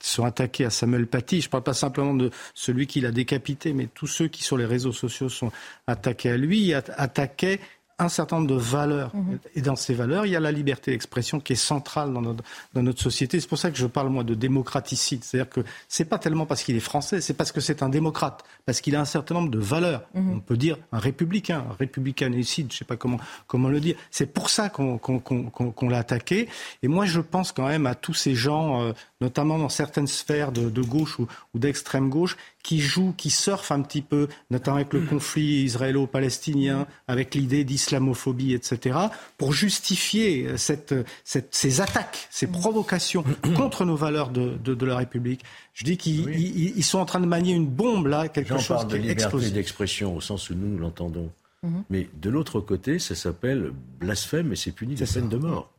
sont 0.00 0.24
attaqués 0.24 0.64
à 0.64 0.70
Samuel 0.70 1.06
Paty. 1.06 1.40
Je 1.40 1.46
ne 1.46 1.50
parle 1.50 1.62
pas 1.62 1.74
simplement 1.74 2.14
de 2.14 2.30
celui 2.54 2.88
qui 2.88 3.00
l'a 3.00 3.12
décapité, 3.12 3.72
mais 3.72 3.86
tous 3.86 4.08
ceux 4.08 4.26
qui 4.26 4.42
sur 4.42 4.56
les 4.56 4.66
réseaux 4.66 4.92
sociaux 4.92 5.28
sont 5.28 5.52
attaqués 5.86 6.30
à 6.30 6.36
lui, 6.36 6.74
attaquaient 6.74 7.60
un 7.98 8.08
certain 8.08 8.36
nombre 8.36 8.48
de 8.48 8.54
valeurs. 8.54 9.14
Mhm. 9.14 9.38
Et 9.54 9.60
dans 9.60 9.76
ces 9.76 9.94
valeurs, 9.94 10.24
il 10.26 10.32
y 10.32 10.36
a 10.36 10.40
la 10.40 10.52
liberté 10.52 10.92
d'expression 10.92 11.40
qui 11.40 11.54
est 11.54 11.56
centrale 11.56 12.12
dans 12.12 12.20
notre, 12.20 12.44
dans 12.74 12.82
notre 12.82 13.02
société. 13.02 13.40
C'est 13.40 13.48
pour 13.48 13.58
ça 13.58 13.70
que 13.70 13.76
je 13.76 13.86
parle, 13.86 14.08
moi, 14.08 14.24
de 14.24 14.34
démocraticide. 14.34 15.24
C'est-à-dire 15.24 15.50
que 15.50 15.60
c'est 15.88 16.04
pas 16.04 16.18
tellement 16.18 16.46
parce 16.46 16.62
qu'il 16.62 16.76
est 16.76 16.80
français, 16.80 17.20
c'est 17.20 17.34
parce 17.34 17.50
que 17.50 17.60
c'est 17.60 17.82
un 17.82 17.88
démocrate, 17.88 18.44
parce 18.66 18.80
qu'il 18.80 18.94
a 18.94 19.00
un 19.00 19.04
certain 19.04 19.34
nombre 19.34 19.50
de 19.50 19.58
valeurs. 19.58 20.02
Mhm. 20.14 20.32
On 20.36 20.40
peut 20.40 20.56
dire 20.56 20.76
un 20.92 20.98
républicain, 20.98 21.64
un 21.70 21.76
républicanicide, 21.78 22.72
je 22.72 22.78
sais 22.78 22.84
pas 22.84 22.96
comment, 22.96 23.18
comment 23.46 23.68
le 23.68 23.80
dire. 23.80 23.96
C'est 24.10 24.32
pour 24.32 24.48
ça 24.50 24.68
qu'on 24.68 24.98
qu'on 24.98 25.88
l'a 25.88 25.98
attaqué. 25.98 26.48
Et 26.82 26.88
moi, 26.88 27.04
je 27.06 27.20
pense 27.20 27.52
quand 27.52 27.66
même 27.66 27.86
à 27.86 27.94
tous 27.94 28.14
ces 28.14 28.34
gens, 28.34 28.82
euh, 28.82 28.92
notamment 29.20 29.58
dans 29.58 29.68
certaines 29.68 30.06
sphères 30.06 30.52
de, 30.52 30.70
de 30.70 30.82
gauche 30.82 31.18
ou, 31.18 31.26
ou 31.54 31.58
d'extrême 31.58 32.08
gauche, 32.08 32.36
qui 32.68 32.80
jouent, 32.80 33.14
qui 33.16 33.30
surfent 33.30 33.72
un 33.72 33.80
petit 33.80 34.02
peu, 34.02 34.28
notamment 34.50 34.76
avec 34.76 34.92
le 34.92 35.00
conflit 35.00 35.62
israélo-palestinien, 35.62 36.86
avec 37.06 37.34
l'idée 37.34 37.64
d'islamophobie, 37.64 38.52
etc., 38.52 38.98
pour 39.38 39.54
justifier 39.54 40.44
euh, 40.44 40.58
cette, 40.58 40.94
cette, 41.24 41.54
ces 41.54 41.80
attaques, 41.80 42.28
ces 42.30 42.46
provocations 42.46 43.24
contre 43.56 43.86
nos 43.86 43.96
valeurs 43.96 44.28
de, 44.28 44.58
de, 44.62 44.74
de 44.74 44.84
la 44.84 44.98
République. 44.98 45.44
Je 45.72 45.84
dis 45.84 45.96
qu'ils 45.96 46.84
sont 46.84 46.98
en 46.98 47.06
train 47.06 47.20
de 47.20 47.26
manier 47.26 47.54
une 47.54 47.66
bombe, 47.66 48.06
là, 48.06 48.28
quelque 48.28 48.50
chose 48.58 48.68
parle 48.68 48.88
de 48.88 48.98
liberté 48.98 49.50
d'expression 49.50 50.14
au 50.14 50.20
sens 50.20 50.50
où 50.50 50.54
nous 50.54 50.76
l'entendons. 50.76 51.32
Mhm. 51.62 51.84
Mais 51.88 52.06
de 52.20 52.28
l'autre 52.28 52.60
côté, 52.60 52.98
ça 52.98 53.14
s'appelle 53.14 53.72
blasphème 53.98 54.52
et 54.52 54.56
c'est 54.56 54.72
puni 54.72 54.94
de 54.94 55.06
peine 55.06 55.30
de 55.30 55.38
mort. 55.38 55.72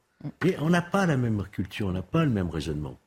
Et 0.44 0.56
on 0.58 0.72
n'a 0.72 0.82
pas 0.82 1.06
la 1.06 1.18
même 1.18 1.44
culture, 1.52 1.86
on 1.86 1.92
n'a 1.92 2.02
pas 2.02 2.26
le 2.26 2.32
même 2.32 2.50
raisonnement. 2.50 2.98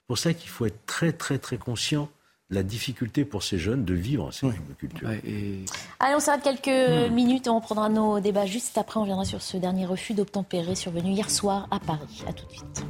C'est 0.00 0.06
pour 0.06 0.18
ça 0.18 0.34
qu'il 0.34 0.50
faut 0.50 0.66
être 0.66 0.84
très, 0.84 1.12
très, 1.12 1.38
très 1.38 1.56
conscient 1.56 2.10
la 2.52 2.62
difficulté 2.62 3.24
pour 3.24 3.42
ces 3.42 3.58
jeunes 3.58 3.84
de 3.84 3.94
vivre 3.94 4.30
cette 4.30 4.50
culture. 4.78 5.08
Allez, 5.08 6.14
on 6.14 6.20
s'arrête 6.20 6.42
quelques 6.42 6.68
hmm. 6.68 7.12
minutes 7.12 7.46
et 7.46 7.50
on 7.50 7.60
prendra 7.60 7.88
nos 7.88 8.20
débats 8.20 8.46
juste 8.46 8.76
après. 8.76 9.00
On 9.00 9.04
viendra 9.04 9.24
sur 9.24 9.40
ce 9.40 9.56
dernier 9.56 9.86
refus 9.86 10.12
d'obtempérer 10.12 10.74
survenu 10.74 11.12
hier 11.12 11.30
soir 11.30 11.66
à 11.70 11.80
Paris. 11.80 12.22
A 12.28 12.32
tout 12.32 12.46
de 12.46 12.52
suite. 12.52 12.84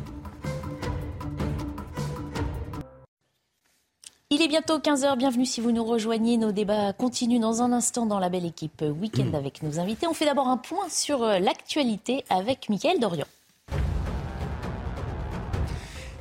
Il 4.30 4.40
est 4.40 4.48
bientôt 4.48 4.78
15h, 4.78 5.16
bienvenue 5.16 5.44
si 5.44 5.60
vous 5.60 5.72
nous 5.72 5.84
rejoignez. 5.84 6.38
Nos 6.38 6.52
débats 6.52 6.92
continuent 6.94 7.38
dans 7.38 7.62
un 7.62 7.70
instant 7.70 8.06
dans 8.06 8.18
la 8.18 8.30
belle 8.30 8.46
équipe 8.46 8.82
Week-end 8.82 9.26
hmm. 9.26 9.34
avec 9.34 9.62
nos 9.62 9.78
invités. 9.78 10.08
On 10.08 10.14
fait 10.14 10.24
d'abord 10.24 10.48
un 10.48 10.56
point 10.56 10.88
sur 10.88 11.22
euh, 11.22 11.38
l'actualité 11.38 12.24
avec 12.30 12.68
Mickaël 12.68 12.98
Dorian. 12.98 13.26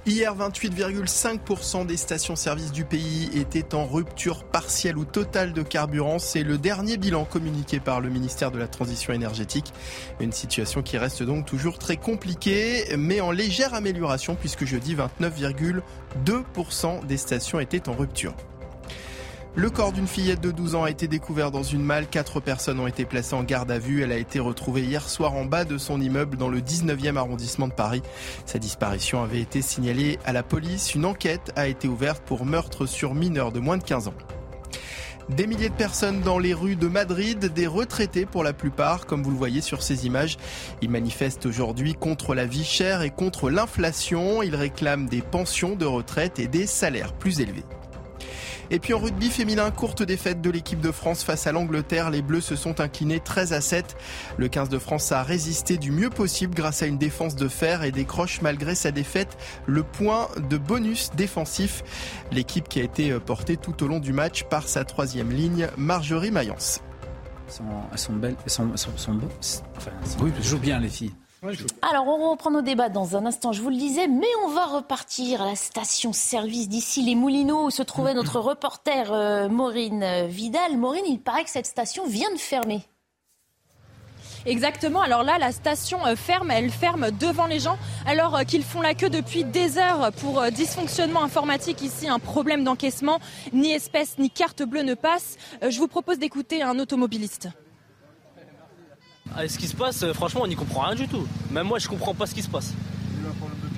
Hier, 0.07 0.35
28,5% 0.35 1.85
des 1.85 1.95
stations-service 1.95 2.71
du 2.71 2.85
pays 2.85 3.29
étaient 3.35 3.75
en 3.75 3.85
rupture 3.85 4.43
partielle 4.43 4.97
ou 4.97 5.05
totale 5.05 5.53
de 5.53 5.61
carburant. 5.61 6.17
C'est 6.17 6.41
le 6.41 6.57
dernier 6.57 6.97
bilan 6.97 7.23
communiqué 7.23 7.79
par 7.79 8.01
le 8.01 8.09
ministère 8.09 8.49
de 8.49 8.57
la 8.57 8.67
Transition 8.67 9.13
énergétique. 9.13 9.71
Une 10.19 10.31
situation 10.31 10.81
qui 10.81 10.97
reste 10.97 11.21
donc 11.21 11.45
toujours 11.45 11.77
très 11.77 11.97
compliquée, 11.97 12.95
mais 12.97 13.21
en 13.21 13.29
légère 13.29 13.75
amélioration 13.75 14.33
puisque 14.33 14.65
jeudi, 14.65 14.95
29,2% 14.95 17.05
des 17.05 17.17
stations 17.17 17.59
étaient 17.59 17.87
en 17.87 17.93
rupture. 17.93 18.33
Le 19.53 19.69
corps 19.69 19.91
d'une 19.91 20.07
fillette 20.07 20.39
de 20.39 20.49
12 20.49 20.75
ans 20.75 20.83
a 20.85 20.89
été 20.89 21.09
découvert 21.09 21.51
dans 21.51 21.61
une 21.61 21.83
malle. 21.83 22.07
Quatre 22.07 22.39
personnes 22.39 22.79
ont 22.79 22.87
été 22.87 23.03
placées 23.03 23.35
en 23.35 23.43
garde 23.43 23.69
à 23.69 23.79
vue. 23.79 24.01
Elle 24.01 24.13
a 24.13 24.17
été 24.17 24.39
retrouvée 24.39 24.83
hier 24.83 25.09
soir 25.09 25.33
en 25.33 25.43
bas 25.43 25.65
de 25.65 25.77
son 25.77 25.99
immeuble 25.99 26.37
dans 26.37 26.47
le 26.47 26.61
19e 26.61 27.17
arrondissement 27.17 27.67
de 27.67 27.73
Paris. 27.73 28.01
Sa 28.45 28.59
disparition 28.59 29.21
avait 29.21 29.41
été 29.41 29.61
signalée 29.61 30.19
à 30.23 30.31
la 30.31 30.41
police. 30.41 30.95
Une 30.95 31.03
enquête 31.03 31.51
a 31.57 31.67
été 31.67 31.89
ouverte 31.89 32.23
pour 32.25 32.45
meurtre 32.45 32.85
sur 32.85 33.13
mineur 33.13 33.51
de 33.51 33.59
moins 33.59 33.77
de 33.77 33.83
15 33.83 34.07
ans. 34.07 34.13
Des 35.27 35.47
milliers 35.47 35.69
de 35.69 35.75
personnes 35.75 36.21
dans 36.21 36.39
les 36.39 36.53
rues 36.53 36.77
de 36.77 36.87
Madrid, 36.87 37.51
des 37.53 37.67
retraités 37.67 38.25
pour 38.25 38.43
la 38.43 38.53
plupart, 38.53 39.05
comme 39.05 39.21
vous 39.21 39.31
le 39.31 39.37
voyez 39.37 39.59
sur 39.59 39.83
ces 39.83 40.05
images. 40.05 40.37
Ils 40.81 40.89
manifestent 40.89 41.45
aujourd'hui 41.45 41.93
contre 41.93 42.35
la 42.35 42.45
vie 42.45 42.63
chère 42.63 43.01
et 43.01 43.09
contre 43.11 43.49
l'inflation. 43.49 44.43
Ils 44.43 44.55
réclament 44.55 45.09
des 45.09 45.21
pensions 45.21 45.75
de 45.75 45.85
retraite 45.85 46.39
et 46.39 46.47
des 46.47 46.67
salaires 46.67 47.11
plus 47.11 47.41
élevés. 47.41 47.65
Et 48.73 48.79
puis 48.79 48.93
en 48.93 48.99
rugby 48.99 49.29
féminin, 49.29 49.69
courte 49.69 50.01
défaite 50.01 50.41
de 50.41 50.49
l'équipe 50.49 50.79
de 50.79 50.91
France 50.91 51.23
face 51.23 51.45
à 51.45 51.51
l'Angleterre. 51.51 52.09
Les 52.09 52.21
Bleus 52.21 52.39
se 52.39 52.55
sont 52.55 52.79
inclinés 52.79 53.19
13 53.19 53.51
à 53.51 53.59
7. 53.59 53.97
Le 54.37 54.47
15 54.47 54.69
de 54.69 54.79
France 54.79 55.11
a 55.11 55.23
résisté 55.23 55.77
du 55.77 55.91
mieux 55.91 56.09
possible 56.09 56.55
grâce 56.55 56.81
à 56.81 56.85
une 56.85 56.97
défense 56.97 57.35
de 57.35 57.49
fer 57.49 57.83
et 57.83 57.91
décroche 57.91 58.41
malgré 58.41 58.73
sa 58.73 58.91
défaite 58.91 59.37
le 59.65 59.83
point 59.83 60.29
de 60.49 60.57
bonus 60.57 61.11
défensif. 61.17 61.83
L'équipe 62.31 62.69
qui 62.69 62.79
a 62.79 62.83
été 62.83 63.11
portée 63.19 63.57
tout 63.57 63.83
au 63.83 63.87
long 63.87 63.99
du 63.99 64.13
match 64.13 64.45
par 64.45 64.69
sa 64.69 64.85
troisième 64.85 65.31
ligne, 65.31 65.67
Marjorie 65.75 66.31
Mayence. 66.31 66.81
Elles 67.91 67.99
sont, 67.99 68.13
belles, 68.13 68.37
elles 68.45 68.49
sont, 68.49 68.69
Enfin, 69.75 69.91
oui, 70.21 70.31
jouent 70.41 70.59
bien 70.59 70.79
les 70.79 70.87
filles. 70.87 71.11
Alors, 71.81 72.07
on 72.07 72.29
reprend 72.29 72.51
nos 72.51 72.61
débats 72.61 72.89
dans 72.89 73.17
un 73.17 73.25
instant, 73.25 73.51
je 73.51 73.63
vous 73.63 73.69
le 73.69 73.75
disais, 73.75 74.07
mais 74.07 74.27
on 74.45 74.49
va 74.49 74.65
repartir 74.65 75.41
à 75.41 75.47
la 75.47 75.55
station-service 75.55 76.69
d'ici 76.69 77.01
les 77.01 77.15
Moulineaux 77.15 77.65
où 77.65 77.69
se 77.71 77.81
trouvait 77.81 78.13
notre 78.13 78.39
reporter 78.39 79.11
euh, 79.11 79.49
Maureen 79.49 80.27
Vidal. 80.27 80.77
Maureen, 80.77 81.03
il 81.07 81.19
paraît 81.19 81.43
que 81.43 81.49
cette 81.49 81.65
station 81.65 82.05
vient 82.05 82.31
de 82.31 82.37
fermer. 82.37 82.81
Exactement. 84.45 85.01
Alors 85.01 85.23
là, 85.23 85.39
la 85.39 85.51
station 85.51 85.97
ferme, 86.15 86.51
elle 86.51 86.69
ferme 86.69 87.09
devant 87.09 87.47
les 87.47 87.59
gens, 87.59 87.79
alors 88.05 88.41
qu'ils 88.45 88.63
font 88.63 88.81
la 88.81 88.93
queue 88.93 89.09
depuis 89.09 89.43
des 89.43 89.79
heures 89.79 90.11
pour 90.13 90.43
dysfonctionnement 90.51 91.23
informatique 91.23 91.81
ici, 91.81 92.07
un 92.07 92.19
problème 92.19 92.63
d'encaissement, 92.63 93.19
ni 93.51 93.71
espèce 93.71 94.19
ni 94.19 94.29
carte 94.29 94.61
bleue 94.61 94.83
ne 94.83 94.93
passe. 94.93 95.37
Je 95.67 95.77
vous 95.79 95.87
propose 95.87 96.19
d'écouter 96.19 96.61
un 96.61 96.77
automobiliste. 96.77 97.49
Ah, 99.33 99.47
ce 99.47 99.57
qui 99.57 99.67
se 99.67 99.75
passe, 99.75 100.05
franchement, 100.11 100.41
on 100.43 100.47
n'y 100.47 100.55
comprend 100.55 100.81
rien 100.81 100.95
du 100.95 101.07
tout. 101.07 101.25
Même 101.51 101.67
moi, 101.67 101.79
je 101.79 101.87
comprends 101.87 102.13
pas 102.13 102.25
ce 102.25 102.35
qui 102.35 102.41
se 102.41 102.49
passe. 102.49 102.73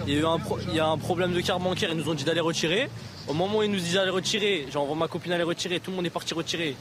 Il 0.08 0.14
y, 0.14 0.18
a 0.18 0.20
eu 0.20 0.26
un 0.26 0.38
il 0.68 0.76
y 0.76 0.80
a 0.80 0.88
un 0.88 0.98
problème 0.98 1.32
de 1.32 1.39
carte 1.41 1.62
bancaire, 1.62 1.89
ils 1.91 1.98
nous 1.98 2.10
ont 2.10 2.14
dit 2.14 2.24
d'aller 2.24 2.41
retirer. 2.41 2.89
Au 3.28 3.34
moment 3.34 3.60
où 3.60 3.64
ils 3.64 3.72
nous 3.72 3.78
disent 3.78 3.94
d'aller 3.94 4.10
retirer, 4.10 4.68
j'envoie 4.72 4.96
ma 4.96 5.08
copine 5.08 5.32
aller 5.32 5.44
retirer, 5.44 5.80
tout 5.80 5.91
le 5.91 5.98
monde 5.98 6.06
est 6.06 6.10
parti 6.10 6.34
retirer. 6.34 6.76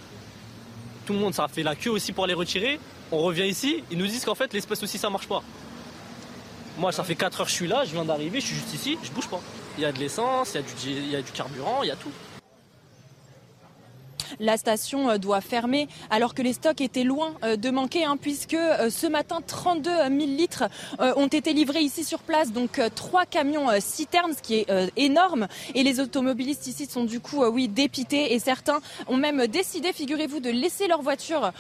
Tout 1.06 1.12
le 1.12 1.18
monde, 1.18 1.34
ça 1.34 1.44
a 1.44 1.48
fait 1.48 1.62
la 1.62 1.76
queue 1.76 1.90
aussi 1.90 2.12
pour 2.12 2.24
aller 2.24 2.34
retirer. 2.34 2.80
On 3.12 3.18
revient 3.18 3.46
ici, 3.46 3.84
ils 3.90 3.98
nous 3.98 4.06
disent 4.06 4.24
qu'en 4.24 4.34
fait 4.34 4.52
l'espèce 4.52 4.82
aussi 4.82 4.98
ça 4.98 5.10
marche 5.10 5.28
pas. 5.28 5.42
Moi, 6.78 6.90
ça 6.90 7.04
fait 7.04 7.14
4 7.14 7.40
heures 7.40 7.46
que 7.46 7.52
je 7.52 7.56
suis 7.56 7.68
là, 7.68 7.84
je 7.84 7.92
viens 7.92 8.04
d'arriver, 8.04 8.40
je 8.40 8.46
suis 8.46 8.56
juste 8.56 8.74
ici, 8.74 8.98
je 9.02 9.10
bouge 9.12 9.28
pas. 9.28 9.40
Il 9.76 9.82
y 9.82 9.84
a 9.84 9.92
de 9.92 9.98
l'essence, 9.98 10.56
il 10.84 11.10
y 11.10 11.14
a 11.14 11.22
du 11.22 11.30
carburant, 11.30 11.82
il 11.82 11.88
y 11.88 11.92
a 11.92 11.96
tout 11.96 12.10
la 14.40 14.56
station 14.56 15.10
euh, 15.10 15.18
doit 15.18 15.40
fermer 15.40 15.88
alors 16.10 16.34
que 16.34 16.42
les 16.42 16.52
stocks 16.52 16.80
étaient 16.80 17.04
loin 17.04 17.34
euh, 17.44 17.56
de 17.56 17.70
manquer 17.70 18.04
hein, 18.04 18.16
puisque 18.20 18.54
euh, 18.54 18.90
ce 18.90 19.06
matin 19.06 19.40
32 19.46 19.90
000 19.90 20.12
litres 20.12 20.64
ont 20.98 21.26
été 21.26 21.52
livrés 21.52 21.80
ici 21.80 22.04
sur 22.04 22.20
place, 22.20 22.52
donc 22.52 22.80
trois 22.94 23.26
camions 23.26 23.68
citernes, 23.80 24.32
ce 24.34 24.42
qui 24.42 24.54
est 24.54 24.92
énorme. 24.96 25.48
Et 25.74 25.82
les 25.82 26.00
automobilistes 26.00 26.66
ici 26.66 26.86
sont 26.86 27.04
du 27.04 27.20
coup, 27.20 27.44
oui, 27.44 27.68
dépités 27.68 28.34
et 28.34 28.38
certains 28.38 28.80
ont 29.08 29.16
même 29.16 29.46
décidé, 29.46 29.92
figurez-vous, 29.92 30.40
de 30.40 30.50
laisser 30.50 30.88
leur 30.88 31.02
voiture 31.02 31.52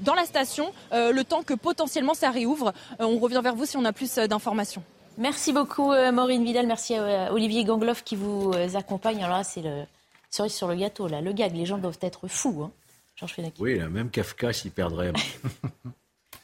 dans 0.00 0.14
la 0.14 0.24
station 0.24 0.72
le 0.92 1.22
temps 1.22 1.42
que 1.42 1.54
potentiellement 1.54 2.14
ça 2.14 2.30
réouvre. 2.30 2.72
On 2.98 3.18
revient 3.18 3.40
vers 3.42 3.54
vous 3.54 3.66
si 3.66 3.76
on 3.76 3.84
a 3.84 3.92
plus 3.92 4.14
d'informations. 4.16 4.82
Merci 5.16 5.52
beaucoup 5.52 5.92
Maureen 6.12 6.44
Vidal, 6.44 6.66
merci 6.66 6.94
à 6.94 7.32
Olivier 7.32 7.64
Gangloff 7.64 8.02
qui 8.04 8.16
vous 8.16 8.52
accompagne. 8.74 9.22
Alors 9.22 9.38
là, 9.38 9.44
c'est 9.44 9.62
le 9.62 9.84
cerise 10.30 10.52
sur 10.52 10.68
le 10.68 10.76
gâteau, 10.76 11.08
là, 11.08 11.20
le 11.20 11.32
gag, 11.32 11.54
les 11.54 11.66
gens 11.66 11.78
doivent 11.78 11.98
être 12.02 12.28
fous. 12.28 12.62
Hein. 12.64 12.72
Georges 13.16 13.34
Oui, 13.58 13.78
même 13.78 14.10
Kafka 14.10 14.52
s'y 14.52 14.70
perdrait. 14.70 15.12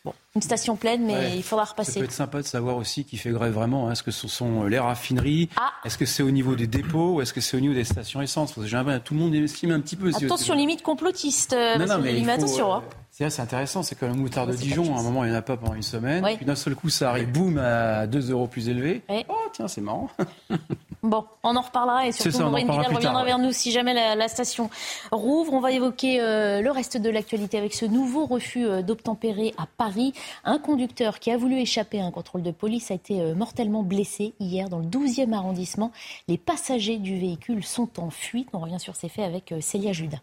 Bon, 0.04 0.12
une 0.34 0.42
station 0.42 0.76
pleine, 0.76 1.06
mais 1.06 1.34
il 1.34 1.42
faudra 1.42 1.64
repasser. 1.64 1.92
Ça 1.92 1.98
peut 2.00 2.04
être 2.04 2.12
sympa 2.12 2.42
de 2.42 2.46
savoir 2.46 2.76
aussi 2.76 3.04
qui 3.04 3.16
fait 3.16 3.30
grève 3.30 3.54
vraiment. 3.54 3.88
Hein. 3.88 3.92
Est-ce 3.92 4.02
que 4.02 4.10
ce 4.10 4.28
sont 4.28 4.64
les 4.64 4.78
raffineries? 4.78 5.48
Ah. 5.56 5.72
Est-ce 5.86 5.96
que 5.96 6.04
c'est 6.04 6.22
au 6.22 6.30
niveau 6.30 6.56
des 6.56 6.66
dépôts 6.66 7.14
ou 7.14 7.20
est-ce 7.22 7.32
que 7.32 7.40
c'est 7.40 7.56
au 7.56 7.60
niveau 7.60 7.72
des 7.72 7.84
stations 7.84 8.20
essence? 8.20 8.52
Parce 8.52 8.68
que 8.68 8.98
tout 8.98 9.14
le 9.14 9.20
monde 9.20 9.34
estime 9.34 9.70
un 9.70 9.80
petit 9.80 9.96
peu. 9.96 10.10
Attention, 10.14 10.54
limite 10.54 10.82
complotiste. 10.82 11.54
Euh, 11.54 11.78
non, 11.78 11.86
non, 11.86 11.98
mais, 12.00 12.28
attention. 12.28 12.70
Euh, 12.70 12.76
hein. 12.76 12.82
C'est 13.10 13.40
intéressant, 13.40 13.82
c'est 13.82 13.94
que 13.94 14.04
le 14.04 14.12
moutarde 14.12 14.50
de 14.50 14.56
Dijon, 14.56 14.94
à 14.94 15.00
un 15.00 15.02
moment, 15.02 15.24
il 15.24 15.30
n'y 15.30 15.36
en 15.36 15.38
a 15.38 15.42
pas 15.42 15.56
pendant 15.56 15.74
une 15.74 15.82
semaine. 15.82 16.22
Puis 16.36 16.44
d'un 16.44 16.56
seul 16.56 16.74
coup, 16.74 16.90
ça 16.90 17.08
arrive, 17.08 17.30
boum, 17.30 17.56
à 17.56 18.06
2 18.06 18.30
euros 18.30 18.46
plus 18.46 18.68
élevé. 18.68 19.02
Oh, 19.08 19.34
tiens, 19.54 19.68
c'est 19.68 19.80
marrant. 19.80 20.10
Bon, 21.04 21.26
on 21.42 21.54
en 21.54 21.60
reparlera 21.60 22.06
et 22.06 22.12
surtout 22.12 22.38
Maureen 22.38 22.66
Vidal 22.66 22.94
reviendra 22.94 23.24
vers 23.26 23.38
nous 23.38 23.52
si 23.52 23.70
jamais 23.70 23.92
la, 23.92 24.26
station 24.26 24.70
rouvre. 25.12 25.52
On 25.52 25.60
va 25.60 25.70
évoquer 25.70 26.18
euh, 26.18 26.62
le 26.62 26.70
reste 26.70 26.96
de 26.96 27.10
l'actualité 27.10 27.58
avec 27.58 27.74
ce 27.74 27.84
nouveau 27.84 28.24
refus 28.24 28.64
euh, 28.64 28.80
d'obtempérer 28.80 29.52
à 29.58 29.66
Paris. 29.66 30.14
Un 30.44 30.58
conducteur 30.58 31.18
qui 31.18 31.30
a 31.30 31.36
voulu 31.36 31.56
échapper 31.56 32.00
à 32.00 32.06
un 32.06 32.10
contrôle 32.10 32.42
de 32.42 32.50
police 32.52 32.90
a 32.90 32.94
été 32.94 33.20
euh, 33.20 33.34
mortellement 33.34 33.82
blessé 33.82 34.32
hier 34.40 34.70
dans 34.70 34.78
le 34.78 34.86
12e 34.86 35.34
arrondissement. 35.34 35.92
Les 36.26 36.38
passagers 36.38 36.96
du 36.96 37.20
véhicule 37.20 37.64
sont 37.64 38.00
en 38.00 38.08
fuite. 38.08 38.48
On 38.54 38.60
revient 38.60 38.80
sur 38.80 38.96
ces 38.96 39.10
faits 39.10 39.26
avec 39.26 39.54
Célia 39.60 39.92
Judas. 39.92 40.20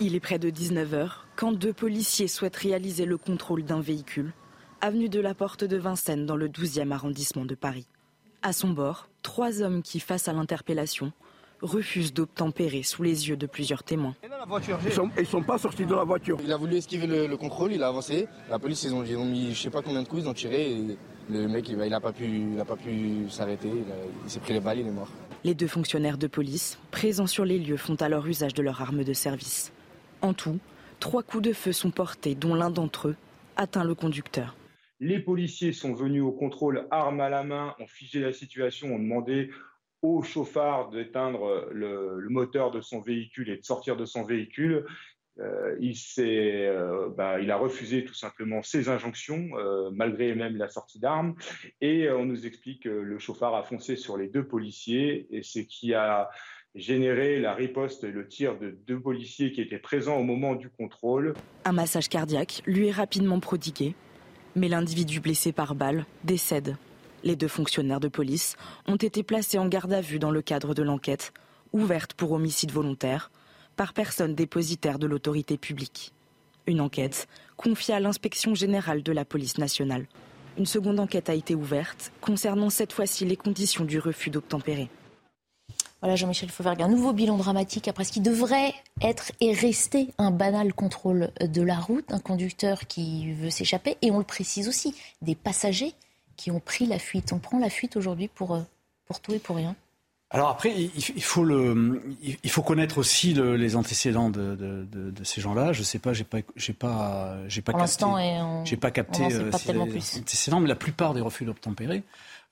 Il 0.00 0.16
est 0.16 0.20
près 0.20 0.40
de 0.40 0.50
19h 0.50 1.10
quand 1.36 1.52
deux 1.52 1.72
policiers 1.72 2.26
souhaitent 2.26 2.56
réaliser 2.56 3.04
le 3.04 3.18
contrôle 3.18 3.62
d'un 3.62 3.80
véhicule 3.80 4.32
avenue 4.84 5.08
de 5.08 5.18
la 5.18 5.32
Porte 5.32 5.64
de 5.64 5.78
Vincennes 5.78 6.26
dans 6.26 6.36
le 6.36 6.46
12e 6.46 6.90
arrondissement 6.90 7.46
de 7.46 7.54
Paris. 7.54 7.86
À 8.42 8.52
son 8.52 8.68
bord, 8.68 9.08
trois 9.22 9.62
hommes 9.62 9.80
qui, 9.80 9.98
face 9.98 10.28
à 10.28 10.34
l'interpellation, 10.34 11.10
refusent 11.62 12.12
d'obtempérer 12.12 12.82
sous 12.82 13.02
les 13.02 13.30
yeux 13.30 13.38
de 13.38 13.46
plusieurs 13.46 13.82
témoins. 13.82 14.14
Ils 14.22 14.28
ne 14.28 15.24
sont, 15.24 15.42
pas 15.42 15.56
sortis 15.56 15.86
de 15.86 15.94
la 15.94 16.04
voiture. 16.04 16.36
Il 16.44 16.52
a 16.52 16.58
voulu 16.58 16.76
esquiver 16.76 17.06
le, 17.06 17.34
contrôle, 17.38 17.72
il 17.72 17.82
a 17.82 17.88
avancé. 17.88 18.28
La 18.50 18.58
police, 18.58 18.82
ils 18.82 18.92
ont, 18.92 19.24
mis 19.24 19.54
je 19.54 19.62
sais 19.62 19.70
pas 19.70 19.80
combien 19.80 20.02
de 20.02 20.06
coups, 20.06 20.24
ils 20.24 20.28
ont 20.28 20.34
tiré. 20.34 20.72
Et 20.72 20.98
le 21.30 21.48
mec, 21.48 21.66
il 21.70 21.78
n'a 21.78 22.00
pas 22.00 22.12
pu, 22.12 22.58
pu 22.84 23.30
s'arrêter. 23.30 23.70
Il, 24.24 24.30
s'est 24.30 24.40
pris 24.40 24.52
les 24.52 24.60
balles, 24.60 24.80
il 24.80 24.86
est 24.86 24.90
mort. 24.90 25.08
Les 25.44 25.54
deux 25.54 25.66
fonctionnaires 25.66 26.18
de 26.18 26.26
police, 26.26 26.78
présents 26.90 27.26
sur 27.26 27.46
les 27.46 27.58
lieux, 27.58 27.78
font 27.78 27.96
alors 27.96 28.26
usage 28.26 28.52
de 28.52 28.60
leur 28.60 28.82
arme 28.82 29.02
de 29.02 29.14
service. 29.14 29.72
En 30.20 30.34
tout, 30.34 30.58
trois 31.00 31.22
coups 31.22 31.44
de 31.44 31.54
feu 31.54 31.72
sont 31.72 31.90
portés, 31.90 32.34
dont 32.34 32.54
l'un 32.54 32.68
d'entre 32.68 33.08
eux 33.08 33.16
atteint 33.56 33.84
le 33.84 33.94
conducteur. 33.94 34.54
Les 35.00 35.18
policiers 35.18 35.72
sont 35.72 35.92
venus 35.92 36.22
au 36.22 36.32
contrôle 36.32 36.86
armes 36.90 37.20
à 37.20 37.28
la 37.28 37.42
main, 37.42 37.74
ont 37.80 37.86
figé 37.86 38.20
la 38.20 38.32
situation, 38.32 38.94
ont 38.94 38.98
demandé 38.98 39.50
au 40.02 40.22
chauffard 40.22 40.90
d'éteindre 40.90 41.68
le, 41.72 42.28
moteur 42.28 42.70
de 42.70 42.80
son 42.80 43.00
véhicule 43.00 43.50
et 43.50 43.56
de 43.56 43.64
sortir 43.64 43.96
de 43.96 44.04
son 44.04 44.22
véhicule. 44.22 44.86
Euh, 45.40 45.76
il, 45.80 45.96
euh, 46.18 47.08
bah, 47.08 47.40
il, 47.40 47.50
a 47.50 47.56
refusé 47.56 48.04
tout 48.04 48.14
simplement 48.14 48.62
ces 48.62 48.88
injonctions, 48.88 49.48
euh, 49.56 49.90
malgré 49.92 50.34
même 50.34 50.56
la 50.56 50.68
sortie 50.68 51.00
d'armes. 51.00 51.34
Et 51.80 52.08
on 52.10 52.24
nous 52.24 52.46
explique 52.46 52.84
que 52.84 52.88
le 52.88 53.18
chauffard 53.18 53.54
a 53.54 53.62
foncé 53.62 53.96
sur 53.96 54.16
les 54.16 54.28
deux 54.28 54.46
policiers, 54.46 55.26
et 55.30 55.42
ce 55.42 55.58
qui 55.58 55.94
a 55.94 56.30
généré 56.74 57.40
la 57.40 57.54
riposte 57.54 58.04
et 58.04 58.10
le 58.10 58.28
tir 58.28 58.58
de 58.58 58.70
deux 58.86 59.00
policiers 59.00 59.52
qui 59.52 59.60
étaient 59.60 59.78
présents 59.78 60.16
au 60.16 60.24
moment 60.24 60.54
du 60.54 60.70
contrôle. 60.70 61.34
Un 61.64 61.72
massage 61.72 62.08
cardiaque 62.08 62.62
lui 62.66 62.88
est 62.88 62.92
rapidement 62.92 63.40
prodigué 63.40 63.94
mais 64.56 64.68
l'individu 64.68 65.20
blessé 65.20 65.52
par 65.52 65.74
balle 65.74 66.06
décède. 66.24 66.76
Les 67.22 67.36
deux 67.36 67.48
fonctionnaires 67.48 68.00
de 68.00 68.08
police 68.08 68.56
ont 68.86 68.96
été 68.96 69.22
placés 69.22 69.58
en 69.58 69.66
garde 69.66 69.92
à 69.92 70.00
vue 70.00 70.18
dans 70.18 70.30
le 70.30 70.42
cadre 70.42 70.74
de 70.74 70.82
l'enquête, 70.82 71.32
ouverte 71.72 72.14
pour 72.14 72.32
homicide 72.32 72.70
volontaire, 72.70 73.30
par 73.76 73.92
personne 73.92 74.34
dépositaire 74.34 74.98
de 74.98 75.06
l'autorité 75.06 75.56
publique. 75.56 76.12
Une 76.66 76.80
enquête 76.80 77.26
confiée 77.56 77.94
à 77.94 78.00
l'inspection 78.00 78.54
générale 78.54 79.02
de 79.02 79.12
la 79.12 79.24
police 79.24 79.58
nationale. 79.58 80.06
Une 80.56 80.66
seconde 80.66 81.00
enquête 81.00 81.28
a 81.28 81.34
été 81.34 81.54
ouverte 81.54 82.12
concernant 82.20 82.70
cette 82.70 82.92
fois-ci 82.92 83.24
les 83.24 83.36
conditions 83.36 83.84
du 83.84 83.98
refus 83.98 84.30
d'obtempérer. 84.30 84.88
Voilà, 86.04 86.16
Jean-Michel 86.16 86.50
Fauvergue, 86.50 86.82
un 86.82 86.88
nouveau 86.88 87.14
bilan 87.14 87.38
dramatique 87.38 87.88
après 87.88 88.04
ce 88.04 88.12
qui 88.12 88.20
devrait 88.20 88.74
être 89.00 89.32
et 89.40 89.54
rester 89.54 90.08
un 90.18 90.30
banal 90.30 90.74
contrôle 90.74 91.30
de 91.40 91.62
la 91.62 91.76
route, 91.76 92.12
un 92.12 92.18
conducteur 92.18 92.86
qui 92.86 93.32
veut 93.32 93.48
s'échapper, 93.48 93.96
et 94.02 94.10
on 94.10 94.18
le 94.18 94.24
précise 94.24 94.68
aussi, 94.68 94.94
des 95.22 95.34
passagers 95.34 95.94
qui 96.36 96.50
ont 96.50 96.60
pris 96.60 96.84
la 96.84 96.98
fuite. 96.98 97.32
On 97.32 97.38
prend 97.38 97.58
la 97.58 97.70
fuite 97.70 97.96
aujourd'hui 97.96 98.28
pour, 98.28 98.54
euh, 98.54 98.60
pour 99.06 99.18
tout 99.20 99.32
et 99.32 99.38
pour 99.38 99.56
rien. 99.56 99.76
Alors 100.28 100.50
après, 100.50 100.74
il 100.76 101.22
faut, 101.22 101.44
le, 101.44 102.02
il 102.42 102.50
faut 102.50 102.62
connaître 102.62 102.98
aussi 102.98 103.32
les 103.34 103.76
antécédents 103.76 104.28
de, 104.28 104.56
de, 104.56 105.24
ces 105.24 105.40
gens-là. 105.40 105.72
Je 105.72 105.82
sais 105.84 106.00
pas, 106.00 106.12
j'ai 106.12 106.24
pas, 106.24 106.38
j'ai 106.56 106.72
pas, 106.72 107.36
j'ai 107.46 107.62
pas 107.62 107.72
capté, 107.72 108.04
j'ai 108.64 108.76
pas 108.76 108.90
capté 108.90 109.22
euh, 109.32 109.50
plus. 109.86 110.18
antécédents, 110.18 110.60
mais 110.60 110.68
la 110.68 110.74
plupart 110.74 111.14
des 111.14 111.20
refus 111.20 111.44
d'obtempérer 111.44 112.02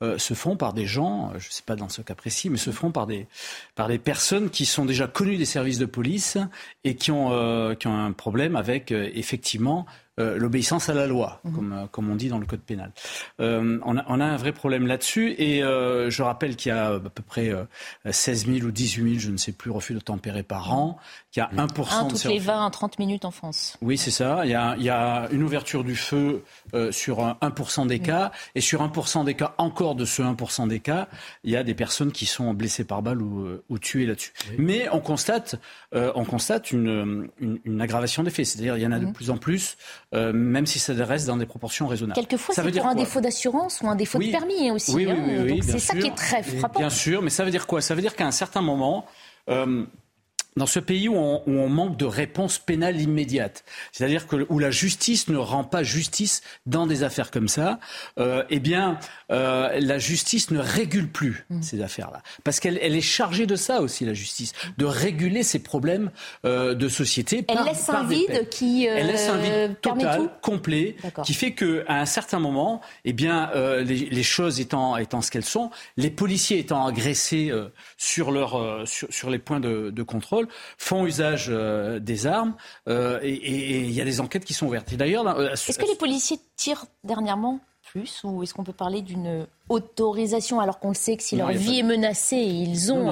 euh, 0.02 0.18
se 0.18 0.34
font 0.34 0.56
par 0.56 0.72
des 0.72 0.86
gens, 0.86 1.30
je 1.38 1.48
ne 1.48 1.52
sais 1.52 1.62
pas 1.64 1.76
dans 1.76 1.88
ce 1.88 2.02
cas 2.02 2.14
précis, 2.14 2.50
mais 2.50 2.58
se 2.58 2.72
font 2.72 2.90
par 2.90 3.06
des, 3.06 3.28
par 3.76 3.86
des 3.86 3.98
personnes 3.98 4.50
qui 4.50 4.66
sont 4.66 4.84
déjà 4.84 5.06
connues 5.06 5.36
des 5.36 5.44
services 5.44 5.78
de 5.78 5.86
police 5.86 6.38
et 6.82 6.96
qui 6.96 7.12
ont, 7.12 7.32
euh, 7.32 7.74
qui 7.74 7.86
ont 7.86 7.96
un 7.96 8.12
problème 8.12 8.56
avec 8.56 8.90
euh, 8.90 9.10
effectivement 9.14 9.86
euh, 10.20 10.36
l'obéissance 10.36 10.90
à 10.90 10.94
la 10.94 11.06
loi, 11.06 11.40
mhm. 11.44 11.54
comme, 11.54 11.72
euh, 11.72 11.86
comme 11.90 12.10
on 12.10 12.16
dit 12.16 12.28
dans 12.28 12.38
le 12.38 12.44
code 12.44 12.60
pénal. 12.60 12.92
Euh, 13.40 13.78
on, 13.82 13.96
a, 13.96 14.04
on, 14.08 14.20
a, 14.20 14.24
un 14.26 14.36
vrai 14.36 14.52
problème 14.52 14.86
là-dessus 14.86 15.34
et 15.38 15.62
euh, 15.62 16.10
je 16.10 16.22
rappelle 16.22 16.54
qu'il 16.56 16.70
y 16.70 16.74
a 16.74 16.94
à 16.94 17.00
peu 17.00 17.22
près 17.22 17.50
16 18.04 18.46
000 18.46 18.58
ou 18.66 18.70
18 18.70 19.10
000, 19.12 19.20
je 19.20 19.30
ne 19.30 19.38
sais 19.38 19.52
plus, 19.52 19.70
refus 19.70 19.94
de 19.94 20.00
tempérer 20.00 20.42
par 20.42 20.72
an, 20.74 20.98
qu'il 21.30 21.42
y 21.42 21.46
a 21.46 21.50
1% 21.50 21.94
un 21.94 22.04
toutes 22.08 22.24
les 22.24 22.38
20 22.38 22.66
à 22.66 22.70
30 22.70 22.98
minutes 22.98 23.24
en 23.24 23.30
France. 23.30 23.78
Oui, 23.80 23.96
c'est 23.96 24.10
ça. 24.10 24.42
Il 24.44 24.50
y, 24.50 24.54
a, 24.54 24.76
il 24.76 24.82
y, 24.82 24.90
a, 24.90 25.28
une 25.30 25.42
ouverture 25.42 25.82
du 25.82 25.96
feu 25.96 26.44
sur 26.90 27.20
1% 27.40 27.86
des 27.86 28.00
cas 28.00 28.32
et 28.54 28.60
sur 28.60 28.86
1% 28.86 29.24
des 29.24 29.34
cas, 29.34 29.54
encore 29.56 29.94
de 29.94 30.04
ce 30.04 30.20
1% 30.20 30.68
des 30.68 30.80
cas, 30.80 31.08
il 31.42 31.50
y 31.50 31.56
a 31.56 31.62
des 31.62 31.74
personnes 31.74 32.12
qui 32.12 32.26
sont 32.26 32.52
blessées 32.52 32.84
par 32.84 33.00
balle 33.00 33.22
ou, 33.22 33.48
ou 33.70 33.78
tuées 33.78 34.04
là-dessus. 34.04 34.32
Mais 34.58 34.88
on 34.90 35.00
constate, 35.00 35.56
on 35.92 36.24
constate 36.24 36.70
une, 36.70 37.30
une, 37.40 37.60
une 37.64 37.80
aggravation 37.80 38.22
des 38.22 38.30
faits, 38.30 38.44
c'est-à-dire 38.44 38.76
il 38.76 38.82
y 38.82 38.86
en 38.86 38.92
a 38.92 38.98
de 38.98 39.06
mhm. 39.06 39.12
plus 39.14 39.30
en 39.30 39.38
plus. 39.38 39.76
Euh, 40.14 40.32
même 40.34 40.66
si 40.66 40.78
ça 40.78 40.92
reste 40.92 41.26
dans 41.26 41.38
des 41.38 41.46
proportions 41.46 41.86
raisonnables. 41.86 42.20
Quelquefois, 42.20 42.54
c'est 42.54 42.70
pour 42.70 42.86
un 42.86 42.94
défaut 42.94 43.20
d'assurance 43.22 43.80
ou 43.80 43.88
un 43.88 43.96
défaut 43.96 44.18
de 44.18 44.30
permis 44.30 44.70
aussi. 44.70 44.94
Oui, 44.94 45.10
hein. 45.10 45.56
c'est 45.62 45.78
ça 45.78 45.94
qui 45.94 46.06
est 46.06 46.14
très 46.14 46.42
frappant. 46.42 46.80
Bien 46.80 46.90
sûr, 46.90 47.22
mais 47.22 47.30
ça 47.30 47.44
veut 47.44 47.50
dire 47.50 47.66
quoi? 47.66 47.80
Ça 47.80 47.94
veut 47.94 48.02
dire 48.02 48.14
qu'à 48.14 48.26
un 48.26 48.30
certain 48.30 48.60
moment, 48.60 49.06
euh, 49.48 49.86
dans 50.56 50.66
ce 50.66 50.78
pays 50.78 51.08
où 51.08 51.16
on, 51.16 51.42
où 51.46 51.52
on 51.52 51.68
manque 51.68 51.96
de 51.96 52.04
réponse 52.04 52.58
pénale 52.58 53.00
immédiate, 53.00 53.64
c'est-à-dire 53.90 54.26
que 54.26 54.46
où 54.48 54.58
la 54.58 54.70
justice 54.70 55.28
ne 55.28 55.38
rend 55.38 55.64
pas 55.64 55.82
justice 55.82 56.42
dans 56.66 56.86
des 56.86 57.02
affaires 57.02 57.30
comme 57.30 57.48
ça, 57.48 57.78
euh, 58.18 58.44
eh 58.50 58.60
bien, 58.60 58.98
euh, 59.30 59.70
la 59.80 59.98
justice 59.98 60.50
ne 60.50 60.58
régule 60.58 61.08
plus 61.08 61.46
mmh. 61.48 61.62
ces 61.62 61.82
affaires-là, 61.82 62.22
parce 62.44 62.60
qu'elle 62.60 62.78
elle 62.82 62.94
est 62.94 63.00
chargée 63.00 63.46
de 63.46 63.56
ça 63.56 63.80
aussi, 63.80 64.04
la 64.04 64.14
justice, 64.14 64.52
de 64.76 64.84
réguler 64.84 65.42
ces 65.42 65.58
problèmes 65.58 66.10
euh, 66.44 66.74
de 66.74 66.88
société. 66.88 67.44
Elle 67.48 67.64
laisse 67.64 67.88
un 67.88 68.04
vide 68.04 68.48
qui 68.50 68.84
elle 68.84 69.06
laisse 69.06 69.28
un 69.28 69.38
vide 69.38 69.80
total, 69.80 70.30
complet, 70.42 70.96
qui 71.24 71.34
fait 71.34 71.52
que 71.52 71.84
à 71.88 72.00
un 72.00 72.06
certain 72.06 72.38
moment, 72.38 72.80
eh 73.04 73.12
bien, 73.12 73.50
les, 73.54 74.08
les, 74.10 74.22
choses 74.22 74.60
étant 74.60 74.96
étant 74.96 75.22
ce 75.22 75.30
qu'elles 75.30 75.44
sont, 75.44 75.70
les 75.96 76.10
policiers 76.10 76.58
étant 76.58 76.86
agressés 76.86 77.52
sur 77.96 78.30
leur 78.30 78.86
sur, 78.86 79.08
sur 79.12 79.30
les 79.30 79.38
points 79.38 79.60
de, 79.60 79.90
de 79.90 80.02
contrôle 80.02 80.41
font 80.78 81.06
usage 81.06 81.46
euh, 81.48 81.98
des 81.98 82.26
armes 82.26 82.54
euh, 82.88 83.18
et 83.22 83.80
il 83.80 83.90
y 83.90 84.00
a 84.00 84.04
des 84.04 84.20
enquêtes 84.20 84.44
qui 84.44 84.54
sont 84.54 84.66
ouvertes. 84.66 84.94
d'ailleurs, 84.94 85.26
euh, 85.26 85.52
est-ce 85.52 85.78
que 85.78 85.86
les 85.86 85.96
policiers 85.96 86.38
tirent 86.56 86.84
dernièrement 87.04 87.60
plus 87.82 88.22
ou 88.24 88.42
est-ce 88.42 88.54
qu'on 88.54 88.64
peut 88.64 88.72
parler 88.72 89.02
d'une 89.02 89.46
autorisation 89.68 90.60
alors 90.60 90.78
qu'on 90.78 90.88
le 90.88 90.94
sait 90.94 91.16
que 91.16 91.22
si 91.22 91.36
leur 91.36 91.50
vie 91.50 91.80
est 91.80 91.82
menacée, 91.82 92.36
ils 92.36 92.92
ont 92.92 93.10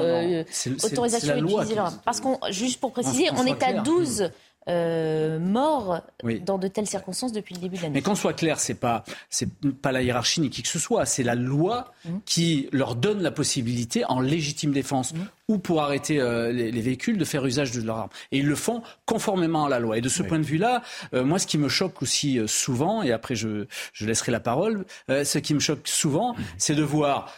autorisation 0.82 1.36
d'utiliser 1.36 1.74
leur 1.74 1.86
arme? 1.86 2.00
Parce 2.04 2.20
qu'on, 2.20 2.38
juste 2.50 2.80
pour 2.80 2.92
préciser, 2.92 3.28
on 3.36 3.44
est 3.44 3.62
à 3.62 3.74
12 3.74 4.30
euh, 4.68 5.38
morts 5.38 6.02
dans 6.42 6.58
de 6.58 6.68
telles 6.68 6.86
circonstances 6.86 7.32
depuis 7.32 7.54
le 7.54 7.60
début 7.60 7.76
de 7.76 7.82
l'année. 7.82 7.94
Mais 7.94 8.02
qu'on 8.02 8.14
soit 8.14 8.34
clair, 8.34 8.60
c'est 8.60 8.74
pas 8.74 9.04
c'est 9.30 9.48
pas 9.80 9.90
la 9.90 10.02
hiérarchie 10.02 10.42
ni 10.42 10.50
qui 10.50 10.62
que 10.62 10.68
ce 10.68 10.78
soit, 10.78 11.06
c'est 11.06 11.22
la 11.22 11.34
loi 11.34 11.92
mmh. 12.04 12.10
qui 12.26 12.68
leur 12.70 12.94
donne 12.94 13.22
la 13.22 13.30
possibilité 13.30 14.04
en 14.04 14.20
légitime 14.20 14.72
défense 14.72 15.14
mmh. 15.14 15.18
ou 15.48 15.58
pour 15.58 15.82
arrêter 15.82 16.20
euh, 16.20 16.52
les, 16.52 16.70
véhicules 16.82 17.16
de 17.16 17.24
faire 17.24 17.44
usage 17.46 17.72
de 17.72 17.80
leur 17.80 17.96
arme. 17.96 18.10
Et 18.32 18.38
ils 18.38 18.46
le 18.46 18.54
font 18.54 18.82
conformément 19.06 19.64
à 19.64 19.70
la 19.70 19.78
loi. 19.78 19.96
Et 19.96 20.02
de 20.02 20.10
ce 20.10 20.22
point 20.22 20.38
de 20.38 20.44
vue-là, 20.44 20.82
euh, 21.14 21.24
moi, 21.24 21.38
ce 21.38 21.46
qui 21.46 21.56
me 21.56 21.68
choque 21.68 22.02
aussi 22.02 22.38
souvent, 22.46 23.02
et 23.02 23.12
après 23.12 23.34
je, 23.34 23.66
je 23.94 24.06
laisserai 24.06 24.30
la 24.30 24.40
parole, 24.40 24.84
ce 25.08 25.38
qui 25.38 25.54
me 25.54 25.60
choque 25.60 25.88
souvent, 25.88 26.34
mmh. 26.34 26.42
c'est 26.58 26.74
de 26.74 26.82
voir 26.82 27.32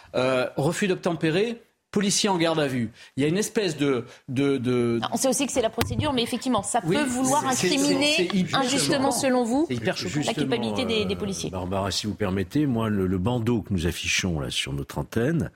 refus 0.57 0.89
d'obtempérer 0.89 1.63
policiers 1.93 2.31
en 2.31 2.39
garde 2.39 2.59
à 2.59 2.67
vue. 2.67 2.91
Il 3.17 3.23
y 3.23 3.27
a 3.27 3.29
une 3.29 3.37
espèce 3.37 3.77
de... 3.77 4.05
de, 4.29 4.57
de... 4.57 4.99
On 5.13 5.17
sait 5.17 5.29
aussi 5.29 5.47
que 5.47 5.53
c'est 5.53 5.63
la 5.63 5.71
procédure, 5.71 6.13
mais 6.13 6.23
effectivement, 6.23 6.63
ça 6.63 6.81
peut 6.81 7.05
vouloir 7.05 7.47
incriminer 7.47 8.29
injustement, 8.55 9.13
selon 9.13 9.45
vous, 9.45 9.69
la 9.71 10.35
culpabilité 10.35 10.85
des, 10.85 11.05
des, 11.05 11.17
policiers. 11.17 11.51
Euh, 11.51 11.53
Barbara, 11.53 11.91
si 11.93 12.07
vous 12.07 12.15
permettez, 12.15 12.67
moi, 12.67 12.89
le, 12.89 13.19
bandeau 13.19 13.61
que 13.63 13.73
nous 13.73 13.87
affichons 13.87 14.41
là 14.41 14.51
sur 14.51 14.73
notre 14.73 14.99
antenne, 14.99 15.51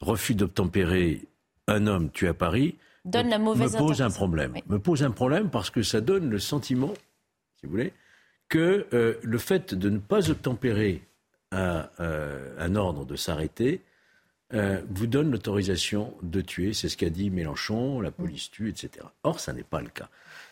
refus 0.00 0.34
d'obtempérer 0.34 1.20
un 1.68 1.86
homme 1.86 2.10
tué 2.10 2.28
à 2.28 2.34
Paris, 2.34 2.76
donne 3.04 3.28
la 3.28 3.38
mauvaise 3.38 3.74
me 3.74 3.78
pose 3.78 4.02
un 4.02 4.10
problème. 4.10 4.54
Me 4.66 4.78
pose 4.78 5.04
un 5.04 5.12
problème 5.12 5.50
parce 5.50 5.70
que 5.70 5.82
ça 5.82 6.00
donne 6.00 6.30
le 6.30 6.38
sentiment, 6.38 6.94
si 7.60 7.66
vous 7.66 7.70
voulez, 7.72 7.92
que 8.48 8.86
euh, 8.92 9.14
le 9.22 9.38
fait 9.38 9.74
de 9.74 9.90
ne 9.90 9.98
pas 9.98 10.30
obtempérer 10.30 11.02
un, 11.52 11.88
euh, 12.00 12.56
un 12.58 12.74
ordre 12.74 13.04
de 13.04 13.14
s'arrêter 13.14 13.82
euh, 14.54 14.80
vous 14.88 15.06
donne 15.06 15.30
l'autorisation 15.30 16.14
de 16.22 16.40
tuer. 16.40 16.72
C'est 16.72 16.88
ce 16.88 16.96
qu'a 16.96 17.10
dit 17.10 17.30
Mélenchon, 17.30 18.00
la 18.00 18.12
police 18.12 18.50
tue, 18.50 18.68
etc. 18.68 19.06
Or, 19.24 19.40
ça 19.40 19.52
n'est 19.52 19.64
pas 19.64 19.80
le 19.80 19.88
cas. 19.88 20.08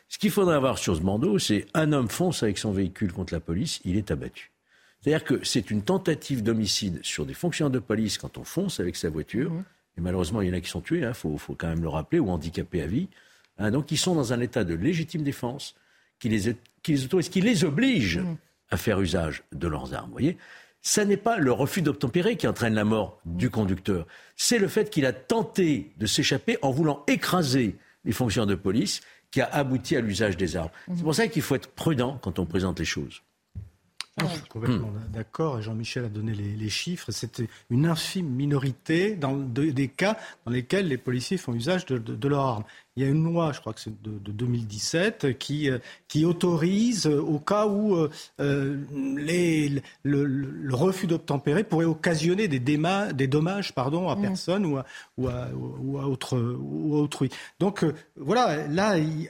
Ce 0.09 0.19
qu'il 0.19 0.31
faudrait 0.31 0.57
avoir 0.57 0.79
sur 0.79 0.97
ce 0.97 1.01
bandeau, 1.01 1.39
c'est 1.39 1.67
un 1.75 1.93
homme 1.93 2.09
fonce 2.09 2.43
avec 2.43 2.59
son 2.59 2.73
véhicule 2.73 3.13
contre 3.13 3.33
la 3.33 3.41
police, 3.41 3.81
il 3.85 3.97
est 3.97 4.11
abattu. 4.11 4.51
C'est-à-dire 5.01 5.25
que 5.25 5.45
c'est 5.45 5.71
une 5.71 5.83
tentative 5.83 6.43
d'homicide 6.43 7.01
sur 7.03 7.27
des 7.27 7.35
fonctionnaires 7.35 7.71
de 7.71 7.79
police 7.79 8.19
quand 8.19 8.39
on 8.39 8.45
fonce 8.45 8.81
avec 8.81 8.97
sa 8.97 9.11
voiture. 9.11 9.53
Mhm. 9.53 9.65
Et 9.97 10.01
malheureusement, 10.01 10.41
il 10.41 10.49
y 10.49 10.51
en 10.51 10.55
a 10.55 10.61
qui 10.61 10.71
sont 10.71 10.81
tués, 10.81 11.01
il 11.01 11.05
hein, 11.05 11.15
faut, 11.15 11.39
quand 11.57 11.69
même 11.69 11.83
le 11.83 11.89
rappeler, 11.89 12.19
ou 12.19 12.31
handicapés 12.31 12.83
à 12.83 12.87
vie. 12.87 13.09
Hein, 13.59 13.71
donc, 13.71 13.93
ils 13.93 13.99
sont 13.99 14.15
dans 14.15 14.33
un 14.33 14.41
état 14.41 14.65
de 14.65 14.75
légitime 14.75 15.23
défense 15.23 15.77
qui 16.19 16.29
les, 16.29 16.57
qui 16.83 16.93
les 16.93 17.05
autorise, 17.05 17.29
qui 17.29 17.41
les 17.41 17.65
oblige 17.65 18.19
mhm. 18.19 18.37
à 18.71 18.77
faire 18.77 19.01
usage 19.01 19.45
de 19.53 19.69
leurs 19.69 19.95
armes. 19.95 20.07
Vous 20.07 20.13
voyez 20.13 20.37
ce 20.85 21.01
n'est 21.01 21.17
pas 21.17 21.39
le 21.39 21.51
refus 21.51 21.81
d'obtempérer 21.81 22.37
qui 22.37 22.47
entraîne 22.47 22.75
la 22.75 22.85
mort 22.85 23.19
du 23.25 23.49
conducteur. 23.49 24.07
C'est 24.37 24.59
le 24.59 24.69
fait 24.69 24.91
qu'il 24.91 25.07
a 25.07 25.15
tenté 25.15 25.93
de 25.97 26.07
s'échapper 26.07 26.59
en 26.61 26.71
voulant 26.71 27.03
écraser 27.09 27.77
les 28.05 28.13
fonctionnaires 28.13 28.47
de 28.47 28.55
police 28.55 29.01
qui 29.31 29.41
a 29.41 29.47
abouti 29.47 29.97
à 29.97 30.01
l'usage 30.01 30.37
des 30.37 30.57
armes. 30.57 30.71
C'est 30.95 31.03
pour 31.03 31.15
ça 31.15 31.27
qu'il 31.27 31.41
faut 31.41 31.55
être 31.55 31.69
prudent 31.69 32.19
quand 32.23 32.39
on 32.39 32.45
présente 32.45 32.79
les 32.79 32.85
choses. 32.85 33.23
Je 34.21 34.27
suis 34.27 34.49
complètement 34.49 34.93
d'accord. 35.13 35.61
Jean-Michel 35.61 36.05
a 36.05 36.09
donné 36.09 36.33
les, 36.35 36.69
chiffres. 36.69 37.11
C'était 37.11 37.49
une 37.71 37.87
infime 37.87 38.29
minorité 38.29 39.17
dans 39.17 39.37
des 39.37 39.89
cas 39.89 40.17
dans 40.45 40.53
lesquels 40.53 40.89
les 40.89 40.99
policiers 40.99 41.37
font 41.37 41.55
usage 41.55 41.87
de, 41.87 41.99
de, 41.99 42.15
de 42.15 42.29
leurs 42.29 42.45
armes 42.45 42.65
il 42.97 43.03
y 43.03 43.07
a 43.07 43.11
une 43.11 43.25
loi, 43.25 43.53
je 43.53 43.61
crois 43.61 43.73
que 43.73 43.81
c'est 43.81 44.03
de, 44.03 44.31
2017, 44.31 45.37
qui, 45.37 45.69
euh, 45.69 45.79
qui 46.07 46.25
autorise, 46.25 47.07
euh, 47.07 47.21
au 47.21 47.41
cas 47.41 47.67
où 47.67 47.97
euh, 47.97 48.79
les, 49.17 49.83
le, 50.05 50.75
refus 50.75 51.09
d'obtempérer 51.09 51.65
pourrait 51.65 51.87
occasionner 51.87 52.47
des, 52.47 52.61
des 52.61 53.27
dommages 53.27 53.75
pardon, 53.75 54.09
à 54.09 54.15
mmh. 54.15 54.23
personne 54.23 54.67
ou 54.67 54.79
à, 54.79 54.85
ou 55.17 55.29
à, 55.29 55.49
ou 55.55 55.99
à, 55.99 56.07
autre, 56.07 56.39
ou 56.39 56.97
à 56.97 57.01
autrui. 57.01 57.31
Donc 57.59 57.85
voilà, 58.17 58.69
là, 58.69 58.97
il, 58.97 59.29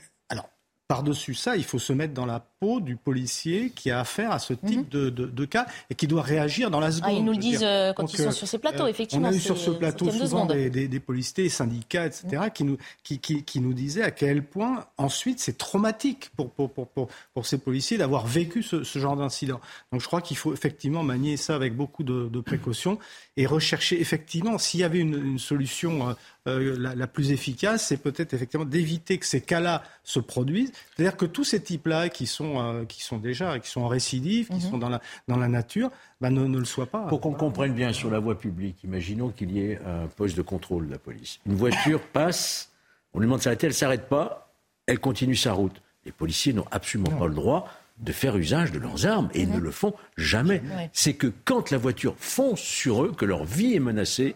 par-dessus 0.87 1.33
ça, 1.33 1.55
il 1.55 1.63
faut 1.63 1.79
se 1.79 1.93
mettre 1.93 2.13
dans 2.13 2.25
la 2.25 2.39
peau 2.65 2.79
du 2.79 2.95
policier 2.95 3.69
qui 3.69 3.91
a 3.91 3.99
affaire 3.99 4.31
à 4.31 4.39
ce 4.39 4.53
type 4.53 4.91
mhm. 4.91 5.11
de, 5.11 5.45
cas 5.45 5.67
et 5.91 5.95
qui 5.95 6.07
doit 6.07 6.23
réagir 6.23 6.71
dans 6.71 6.79
la 6.79 6.91
seconde. 6.91 7.11
Ah, 7.11 7.13
ils 7.15 7.23
nous 7.23 7.33
le 7.33 7.37
disent 7.37 7.63
euh, 7.63 7.93
quand 7.93 8.11
ils 8.11 8.17
sont 8.17 8.31
sur 8.31 8.47
ces 8.47 8.57
plateaux, 8.57 8.87
effectivement. 8.87 9.27
On 9.27 9.31
a 9.31 9.35
eu 9.35 9.39
sur 9.39 9.57
ce 9.57 9.69
plateau 9.69 10.09
souvent 10.09 10.47
des, 10.47 10.69
des, 10.69 10.99
policiers, 10.99 11.47
syndicats, 11.49 12.07
etc., 12.07 12.27
mhm. 12.31 12.49
qui, 12.51 12.63
nous, 12.63 12.77
qui, 13.03 13.19
qui, 13.19 13.59
nous 13.59 13.73
disaient 13.73 14.01
à 14.01 14.09
quel 14.09 14.41
point 14.43 14.85
ensuite 14.97 15.39
c'est 15.39 15.59
traumatique 15.59 16.31
pour, 16.35 16.49
pour, 16.49 16.71
pour, 16.71 16.87
pour, 16.87 17.45
ces 17.45 17.59
policiers 17.59 17.97
d'avoir 17.99 18.25
vécu 18.25 18.63
ce, 18.63 18.83
ce 18.83 18.97
genre 18.97 19.15
d'incident. 19.15 19.61
Donc 19.91 20.01
je 20.01 20.07
crois 20.07 20.21
qu'il 20.21 20.37
faut 20.37 20.53
effectivement 20.53 21.03
manier 21.03 21.37
ça 21.37 21.53
avec 21.53 21.75
beaucoup 21.75 22.03
de, 22.03 22.29
de 22.31 22.39
précautions 22.39 22.97
et 23.37 23.45
rechercher 23.45 24.01
effectivement 24.01 24.57
s'il 24.57 24.79
y 24.79 24.83
avait 24.83 24.99
une, 24.99 25.15
une 25.15 25.39
solution 25.39 26.09
euh, 26.09 26.13
euh, 26.47 26.77
la, 26.77 27.07
plus 27.07 27.31
efficace, 27.31 27.87
c'est 27.87 27.97
peut-être 27.97 28.35
effectivement 28.35 28.65
d'éviter 28.65 29.17
que 29.17 29.25
ces 29.25 29.41
cas-là 29.41 29.81
se 30.03 30.19
produisent. 30.19 30.71
C'est-à-dire 30.95 31.17
que 31.17 31.25
tous 31.25 31.43
ces 31.43 31.59
types-là 31.59 32.09
qui 32.09 32.27
sont 32.27 32.54
euh, 32.57 32.85
qui 32.85 33.03
sont 33.03 33.17
déjà 33.17 33.59
qui 33.59 33.69
sont 33.69 33.81
en 33.81 33.87
récidive, 33.87 34.47
qui 34.47 34.55
mhm. 34.55 34.61
sont 34.61 34.77
dans 34.77 34.89
la 34.89 35.01
dans 35.27 35.37
la 35.37 35.47
nature, 35.47 35.91
bah, 36.21 36.29
ne, 36.29 36.45
ne, 36.45 36.57
le 36.57 36.65
soient 36.65 36.85
pas. 36.85 37.07
Pour 37.07 37.21
qu'on 37.21 37.33
comprenne 37.33 37.73
bien 37.73 37.93
sur 37.93 38.09
la 38.09 38.19
voie 38.19 38.37
publique, 38.37 38.83
imaginons 38.83 39.29
qu'il 39.29 39.51
y 39.51 39.59
ait 39.59 39.79
un 39.85 40.07
poste 40.07 40.37
de 40.37 40.41
contrôle 40.41 40.87
de 40.87 40.91
la 40.91 40.99
police. 40.99 41.39
Une 41.45 41.55
voiture 41.55 42.01
passe, 42.01 42.71
on 43.13 43.19
lui 43.19 43.25
demande 43.25 43.39
de 43.39 43.43
s'arrêter, 43.43 43.67
elle 43.67 43.73
s'arrête 43.73 44.07
pas, 44.07 44.53
elle 44.87 44.99
continue 44.99 45.35
sa 45.35 45.53
route. 45.53 45.81
Les 46.05 46.11
policiers 46.11 46.53
n'ont 46.53 46.67
absolument 46.71 47.17
pas 47.17 47.27
le 47.27 47.33
droit 47.33 47.67
de 47.99 48.11
faire 48.11 48.35
usage 48.35 48.71
de 48.71 48.79
leurs 48.79 49.05
armes 49.05 49.29
et 49.33 49.45
ne 49.45 49.57
le 49.57 49.71
font 49.71 49.93
jamais. 50.17 50.61
C'est 50.93 51.13
que 51.13 51.31
quand 51.45 51.71
la 51.71 51.77
voiture 51.77 52.15
fonce 52.17 52.59
sur 52.59 53.03
eux, 53.03 53.13
que 53.15 53.25
leur 53.25 53.45
vie 53.45 53.73
est 53.73 53.79
menacée, 53.79 54.35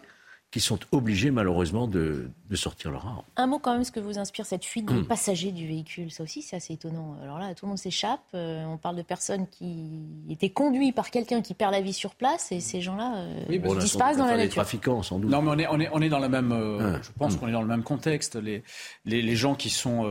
qui 0.50 0.58
sont 0.58 0.80
obligés 0.90 1.30
malheureusement 1.30 1.86
de, 1.86 2.28
de, 2.48 2.56
sortir 2.56 2.90
leur 2.90 3.06
arme. 3.06 3.22
Un 3.36 3.46
mot 3.46 3.60
quand 3.60 3.72
même, 3.72 3.84
ce 3.84 3.92
que 3.92 4.00
vous 4.00 4.18
inspire 4.18 4.46
cette 4.46 4.64
fuite 4.64 4.86
des 4.86 4.94
hmm. 4.94 5.06
passagers 5.06 5.52
du 5.52 5.66
véhicule, 5.66 6.10
ça 6.10 6.24
aussi 6.24 6.42
c'est 6.42 6.56
assez 6.56 6.72
étonnant. 6.72 7.16
Alors 7.22 7.38
là, 7.38 7.54
tout 7.54 7.66
le 7.66 7.68
monde 7.68 7.78
s'échappe, 7.78 8.22
euh, 8.34 8.64
on 8.64 8.76
parle 8.76 8.96
de 8.96 9.02
personnes 9.02 9.46
qui 9.46 10.02
étaient 10.28 10.50
conduites 10.50 10.94
par 10.94 11.10
quelqu'un 11.10 11.40
qui 11.40 11.54
perd 11.54 11.70
la 11.72 11.80
vie 11.80 11.92
sur 11.92 12.16
place 12.16 12.50
et 12.50 12.58
ces 12.58 12.80
gens-là 12.80 13.26
euh, 13.48 13.76
disparaissent 13.78 14.16
dans 14.16 14.26
la 14.26 14.36
nature. 14.36 14.56
trafiquants 14.56 15.02
sans 15.04 15.20
doute. 15.20 15.30
Non 15.30 15.40
mais 15.40 15.50
on 15.50 15.58
est, 15.58 15.66
on 15.68 15.80
est, 15.80 15.88
on 15.92 16.02
est 16.02 16.08
dans 16.08 16.18
le 16.18 16.28
même, 16.28 16.50
euh, 16.50 16.96
ah. 16.96 17.00
je 17.00 17.10
pense 17.16 17.36
hmm. 17.36 17.38
qu'on 17.38 17.48
est 17.48 17.52
dans 17.52 17.62
le 17.62 17.68
même 17.68 17.84
contexte. 17.84 18.34
Les, 18.34 18.64
les, 19.04 19.22
les 19.22 19.36
gens 19.36 19.54
qui 19.54 19.70
sont 19.70 20.02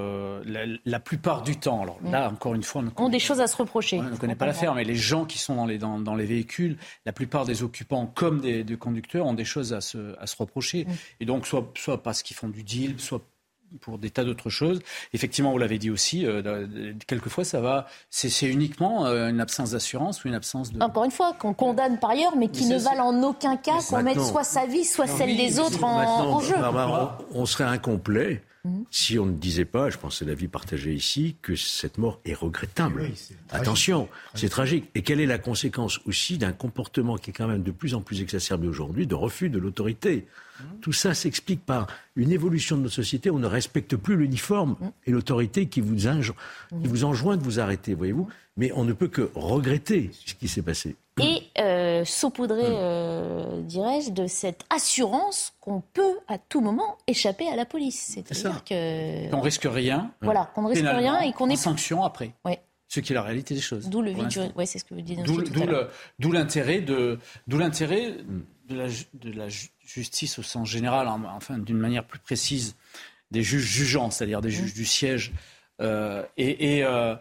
la, 0.46 1.00
plupart 1.02 1.42
du 1.42 1.58
temps, 1.58 1.82
alors 1.82 1.98
là 2.04 2.30
hmm. 2.30 2.34
encore 2.34 2.56
une 2.56 2.64
fois, 2.64 2.82
on 2.98 3.06
ont 3.06 3.10
des 3.10 3.20
choses 3.20 3.42
à 3.42 3.48
se 3.48 3.58
reprocher. 3.58 4.00
on 4.00 4.04
ne 4.04 4.16
connaît 4.16 4.36
pas 4.36 4.46
l'affaire, 4.46 4.74
mais 4.74 4.86
les 4.86 4.96
gens 4.96 5.26
qui 5.26 5.38
sont 5.38 5.56
dans 5.56 5.66
les, 5.66 5.78
dans, 5.78 6.00
dans, 6.00 6.16
les 6.16 6.26
véhicules, 6.26 6.78
la 7.06 7.12
plupart 7.12 7.46
des 7.46 7.62
occupants 7.62 8.06
comme 8.06 8.40
des, 8.40 8.64
des 8.64 8.78
conducteurs 8.78 9.26
ont 9.26 9.34
des 9.34 9.46
choses 9.46 9.74
à 9.74 9.82
se, 9.82 10.18
à 10.18 10.28
se 10.30 10.38
reprocher. 10.38 10.86
Mm. 10.86 10.92
Et 11.22 11.26
donc, 11.26 11.48
soit, 11.48 11.72
soit 11.76 12.02
parce 12.02 12.24
qu'ils 12.24 12.38
font 12.38 12.50
du 12.50 12.64
deal, 12.64 13.00
soit 13.00 13.22
pour 13.82 13.98
des 13.98 14.10
tas 14.10 14.24
d'autres 14.24 14.50
choses. 14.50 14.80
Effectivement, 15.14 15.52
vous 15.52 15.58
l'avez 15.58 15.78
dit 15.78 15.90
aussi, 15.90 16.26
euh, 16.26 16.94
quelquefois 17.08 17.44
ça 17.44 17.62
va, 17.62 17.88
c'est 18.10 18.48
uniquement 18.48 19.06
euh, 19.06 19.30
une 19.30 19.40
absence 19.40 19.72
d'assurance 19.72 20.24
ou 20.24 20.28
une 20.28 20.34
absence 20.34 20.72
de... 20.72 20.82
Encore 20.82 21.04
une 21.04 21.12
fois, 21.12 21.34
qu'on 21.34 21.54
condamne 21.54 22.00
par 22.00 22.12
ailleurs, 22.12 22.36
mais 22.36 22.48
qui 22.50 22.66
ne 22.66 22.78
valent 22.78 23.08
en 23.08 23.24
aucun 23.24 23.58
cas 23.58 23.80
qu'on 23.88 24.04
mette 24.04 24.20
soit 24.20 24.44
sa 24.44 24.66
vie, 24.66 24.86
soit 24.86 25.08
celle 25.08 25.38
des 25.38 25.60
autres 25.60 25.84
en, 25.84 26.40
jeu. 26.40 26.56
on, 27.32 27.46
serait 27.46 27.66
incomplet 27.66 28.42
mm. 28.66 28.84
si 28.92 29.20
on 29.20 29.26
ne 29.26 29.34
disait 29.34 29.66
pas, 29.66 29.90
je 29.90 29.98
pense 29.98 30.14
que 30.14 30.20
c'est 30.20 30.30
l'avis 30.30 30.48
partagé 30.48 30.94
ici, 30.94 31.36
que 31.42 31.56
cette 31.56 31.98
mort 31.98 32.20
est 32.26 32.34
regrettable. 32.34 33.12
Attention, 33.50 34.10
c'est 34.36 34.50
tragique. 34.50 34.90
Et 34.96 35.02
quelle 35.02 35.20
est 35.20 35.26
la 35.26 35.38
conséquence 35.38 36.00
aussi 36.06 36.38
d'un 36.38 36.52
comportement 36.52 37.18
qui 37.18 37.30
est 37.30 37.34
quand 37.34 37.48
même 37.48 37.64
de 37.64 37.72
plus 37.72 37.94
en 37.94 38.02
plus 38.02 38.22
exacerbé 38.22 38.68
aujourd'hui, 38.68 39.08
de 39.08 39.16
refus 39.16 39.50
de 39.50 39.60
l'autorité? 39.60 40.28
Tout 40.82 40.92
ça 40.92 41.14
s'explique 41.14 41.66
par 41.66 41.88
une 42.16 42.32
évolution 42.32 42.76
de 42.78 42.84
notre 42.84 42.96
société. 42.96 43.30
On 43.30 43.40
ne 43.40 43.48
respecte 43.48 43.96
plus 43.96 44.18
l'uniforme 44.18 44.76
et 45.06 45.12
l'autorité 45.12 45.68
qui 45.68 45.80
vous, 45.80 45.96
qui 45.96 46.88
vous 46.88 47.04
enjoint 47.06 47.38
de 47.38 47.44
vous 47.44 47.60
arrêter, 47.60 47.94
voyez-vous? 47.94 48.28
Mais 48.58 48.72
on 48.74 48.84
ne 48.84 48.94
peut 48.94 49.08
que 49.08 49.30
regretter 49.36 50.12
ce 50.26 50.34
qui 50.34 50.50
s'est 50.50 50.62
passé. 50.62 50.96
Et 51.22 51.44
euh, 51.60 52.06
saupoudrer, 52.06 52.64
euh, 52.66 53.62
dirais-je, 53.62 54.12
de 54.12 54.28
cette 54.28 54.66
assurance 54.70 55.54
qu'on 55.60 55.82
peut 55.82 56.20
à 56.28 56.38
tout 56.38 56.62
moment 56.62 56.98
échapper 57.08 57.48
à 57.50 57.56
la 57.56 57.66
police. 57.66 58.14
C'est-à-dire 58.16 58.64
que... 58.64 59.30
Qu'on 59.32 59.42
risque 59.42 59.68
rien. 59.70 60.12
Voilà, 60.22 60.52
qu'on 60.56 60.64
ne 60.64 60.70
risque 60.70 60.86
rien 60.86 61.20
et 61.20 61.34
qu'on 61.34 61.50
est... 61.50 61.56
sanction 61.56 62.04
après. 62.04 62.32
Ouais. 62.46 62.60
Ce 62.88 63.00
qui 63.00 63.14
est 63.14 63.16
la 63.16 63.22
réalité 63.22 63.54
des 63.54 63.62
choses. 63.62 63.88
D'où 63.88 64.02
le 64.02 64.12
vide 64.12 64.52
Oui, 64.56 64.66
c'est 64.66 64.80
ce 64.80 64.86
que 64.86 64.96
vous 64.96 65.02
dites. 65.02 65.22
D'où 66.20 66.32
l'intérêt 66.32 66.82
de, 66.82 67.20
d'où 67.48 67.60
l'intérêt 67.60 68.16
de 68.68 68.76
la, 68.76 68.88
de 69.14 69.32
la 69.32 69.48
justice 69.84 70.40
au 70.40 70.44
sens 70.44 70.68
général, 70.68 71.08
enfin 71.08 71.60
d'une 71.60 71.78
manière 71.78 72.04
plus 72.04 72.20
précise, 72.20 72.76
des 73.32 73.44
juges 73.44 73.66
jugeants, 73.66 74.10
c'est-à-dire 74.10 74.42
des 74.42 74.50
juges 74.50 74.74
du 74.74 74.86
siège. 74.86 75.34
Euh, 75.82 76.24
et, 76.38 76.78
et, 76.78 76.84
euh, 76.84 77.16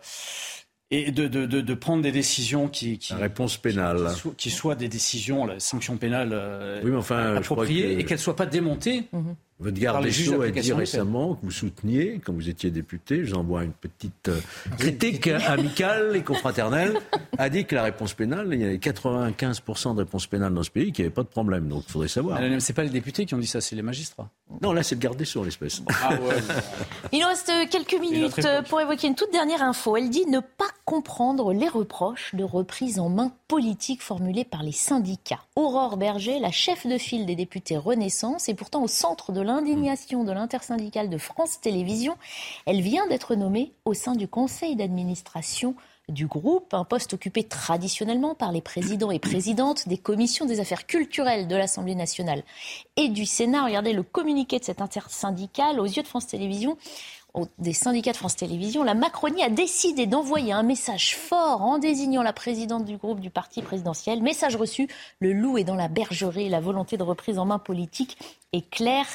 et 0.90 1.12
de, 1.12 1.28
de, 1.28 1.44
de, 1.44 1.60
de, 1.60 1.74
prendre 1.74 2.02
des 2.02 2.12
décisions 2.12 2.68
qui, 2.68 2.98
qui 2.98 3.12
la 3.12 3.18
réponse 3.18 3.58
pénale 3.58 4.08
qui, 4.14 4.30
qui, 4.36 4.50
soient 4.50 4.74
des 4.74 4.88
décisions 4.88 5.44
la 5.44 5.60
sanction 5.60 5.98
pénale 5.98 6.30
euh, 6.32 6.80
oui, 6.82 6.90
mais 6.90 6.96
enfin, 6.96 7.36
appropriée 7.36 7.96
que... 7.96 8.00
et 8.00 8.04
qu'elles 8.04 8.18
soient 8.18 8.36
pas 8.36 8.46
démontées 8.46 9.04
mm-hmm. 9.12 9.34
Votre 9.60 9.80
garde 9.80 10.04
des 10.04 10.12
Sceaux 10.12 10.40
a 10.40 10.50
dit 10.50 10.72
récemment 10.72 11.34
que 11.34 11.44
vous 11.44 11.50
souteniez, 11.50 12.20
quand 12.24 12.32
vous 12.32 12.48
étiez 12.48 12.70
député, 12.70 13.24
je 13.24 13.30
vous 13.30 13.40
envoie 13.40 13.64
une 13.64 13.72
petite 13.72 14.28
euh, 14.28 14.38
critique 14.78 15.26
amicale 15.26 16.14
et 16.14 16.22
confraternelle, 16.22 16.96
a 17.36 17.48
dit 17.48 17.64
que 17.64 17.74
la 17.74 17.82
réponse 17.82 18.14
pénale, 18.14 18.48
il 18.52 18.60
y 18.60 18.64
avait 18.64 18.76
95% 18.76 19.94
de 19.94 19.98
réponses 20.00 20.28
pénales 20.28 20.54
dans 20.54 20.62
ce 20.62 20.70
pays, 20.70 20.92
qu'il 20.92 21.04
n'y 21.04 21.06
avait 21.06 21.14
pas 21.14 21.24
de 21.24 21.28
problème. 21.28 21.68
Donc 21.68 21.82
il 21.88 21.90
faudrait 21.90 22.08
savoir. 22.08 22.38
C'est 22.60 22.72
pas 22.72 22.84
les 22.84 22.90
députés 22.90 23.26
qui 23.26 23.34
ont 23.34 23.38
dit 23.38 23.48
ça, 23.48 23.60
c'est 23.60 23.74
les 23.74 23.82
magistrats. 23.82 24.28
Non, 24.62 24.72
là 24.72 24.84
c'est 24.84 24.94
le 24.94 25.00
garde 25.00 25.16
des 25.16 25.24
Sceaux, 25.24 25.42
l'espèce. 25.42 25.82
Ah 26.02 26.14
ouais, 26.14 26.36
il 27.12 27.20
nous 27.20 27.26
reste 27.26 27.50
quelques 27.70 28.00
minutes 28.00 28.46
pour 28.68 28.80
évoquer 28.80 29.08
une 29.08 29.16
toute 29.16 29.32
dernière 29.32 29.62
info. 29.62 29.96
Elle 29.96 30.08
dit 30.08 30.24
ne 30.26 30.38
pas 30.38 30.68
comprendre 30.84 31.52
les 31.52 31.68
reproches 31.68 32.34
de 32.34 32.44
reprise 32.44 33.00
en 33.00 33.08
main 33.08 33.32
politique 33.48 34.02
formulés 34.02 34.44
par 34.44 34.62
les 34.62 34.72
syndicats. 34.72 35.40
Aurore 35.56 35.96
Berger, 35.96 36.38
la 36.38 36.50
chef 36.50 36.86
de 36.86 36.96
file 36.96 37.26
des 37.26 37.34
députés 37.34 37.76
Renaissance, 37.76 38.48
est 38.48 38.54
pourtant 38.54 38.82
au 38.82 38.88
centre 38.88 39.32
de 39.32 39.40
l'indignation 39.48 40.24
de 40.24 40.32
l'intersyndicale 40.32 41.08
de 41.08 41.16
France 41.16 41.60
Télévisions. 41.60 42.16
Elle 42.66 42.82
vient 42.82 43.06
d'être 43.08 43.34
nommée 43.34 43.72
au 43.86 43.94
sein 43.94 44.14
du 44.14 44.28
conseil 44.28 44.76
d'administration 44.76 45.74
du 46.08 46.26
groupe, 46.26 46.72
un 46.74 46.84
poste 46.84 47.14
occupé 47.14 47.44
traditionnellement 47.44 48.34
par 48.34 48.52
les 48.52 48.60
présidents 48.60 49.10
et 49.10 49.18
présidentes 49.18 49.88
des 49.88 49.98
commissions 49.98 50.46
des 50.46 50.60
affaires 50.60 50.86
culturelles 50.86 51.48
de 51.48 51.56
l'Assemblée 51.56 51.94
nationale 51.94 52.44
et 52.96 53.08
du 53.08 53.26
Sénat. 53.26 53.64
Regardez 53.64 53.92
le 53.92 54.02
communiqué 54.02 54.58
de 54.58 54.64
cette 54.64 54.80
intersyndicale 54.80 55.80
aux 55.80 55.86
yeux 55.86 56.02
de 56.02 56.08
France 56.08 56.26
Télévisions 56.26 56.78
des 57.58 57.72
syndicats 57.72 58.12
de 58.12 58.16
France 58.16 58.36
Télévisions, 58.36 58.82
la 58.82 58.94
Macronie 58.94 59.42
a 59.42 59.50
décidé 59.50 60.06
d'envoyer 60.06 60.52
un 60.52 60.62
message 60.62 61.16
fort 61.16 61.62
en 61.62 61.78
désignant 61.78 62.22
la 62.22 62.32
présidente 62.32 62.84
du 62.84 62.96
groupe 62.96 63.20
du 63.20 63.30
parti 63.30 63.62
présidentiel. 63.62 64.22
Message 64.22 64.56
reçu, 64.56 64.88
le 65.20 65.32
loup 65.32 65.58
est 65.58 65.64
dans 65.64 65.74
la 65.74 65.88
bergerie. 65.88 66.48
La 66.48 66.60
volonté 66.60 66.96
de 66.96 67.02
reprise 67.02 67.38
en 67.38 67.44
main 67.44 67.58
politique 67.58 68.18
est 68.52 68.68
claire 68.68 69.06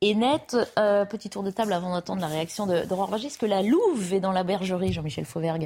et 0.00 0.14
nette. 0.14 0.56
Euh, 0.78 1.04
petit 1.04 1.30
tour 1.30 1.42
de 1.42 1.50
table 1.50 1.72
avant 1.72 1.90
d'entendre 1.90 2.20
la 2.20 2.28
réaction 2.28 2.66
d'Aurore 2.66 3.10
de, 3.10 3.26
Est-ce 3.26 3.38
que 3.38 3.46
la 3.46 3.62
louve 3.62 4.12
est 4.12 4.20
dans 4.20 4.32
la 4.32 4.44
bergerie, 4.44 4.92
Jean-Michel 4.92 5.24
Fauvergue? 5.24 5.64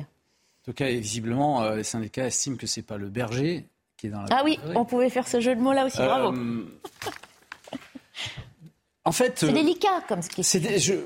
En 0.63 0.65
tout 0.65 0.73
cas, 0.73 0.89
visiblement, 0.89 1.63
euh, 1.63 1.77
les 1.77 1.85
syndicats 1.85 2.27
estiment 2.27 2.57
que 2.57 2.67
ce 2.67 2.81
n'est 2.81 2.85
pas 2.85 2.97
le 2.97 3.09
berger 3.09 3.67
qui 3.97 4.07
est 4.07 4.11
dans 4.11 4.23
la 4.23 4.29
Ah 4.31 4.43
oui, 4.45 4.59
on 4.75 4.85
pouvait 4.85 5.11
faire 5.11 5.27
ce 5.27 5.41
jeu 5.41 5.55
de 5.55 5.61
mots 5.61 5.73
là 5.73 5.87
aussi, 5.87 5.99
bravo. 5.99 6.37
Euh, 6.37 6.65
en 9.05 9.13
fait, 9.13 9.39
c'est 9.39 9.53
délicat 9.53 10.03
comme 10.09 10.23
ce 10.23 10.29
qui 10.29 10.43
est. 10.43 11.03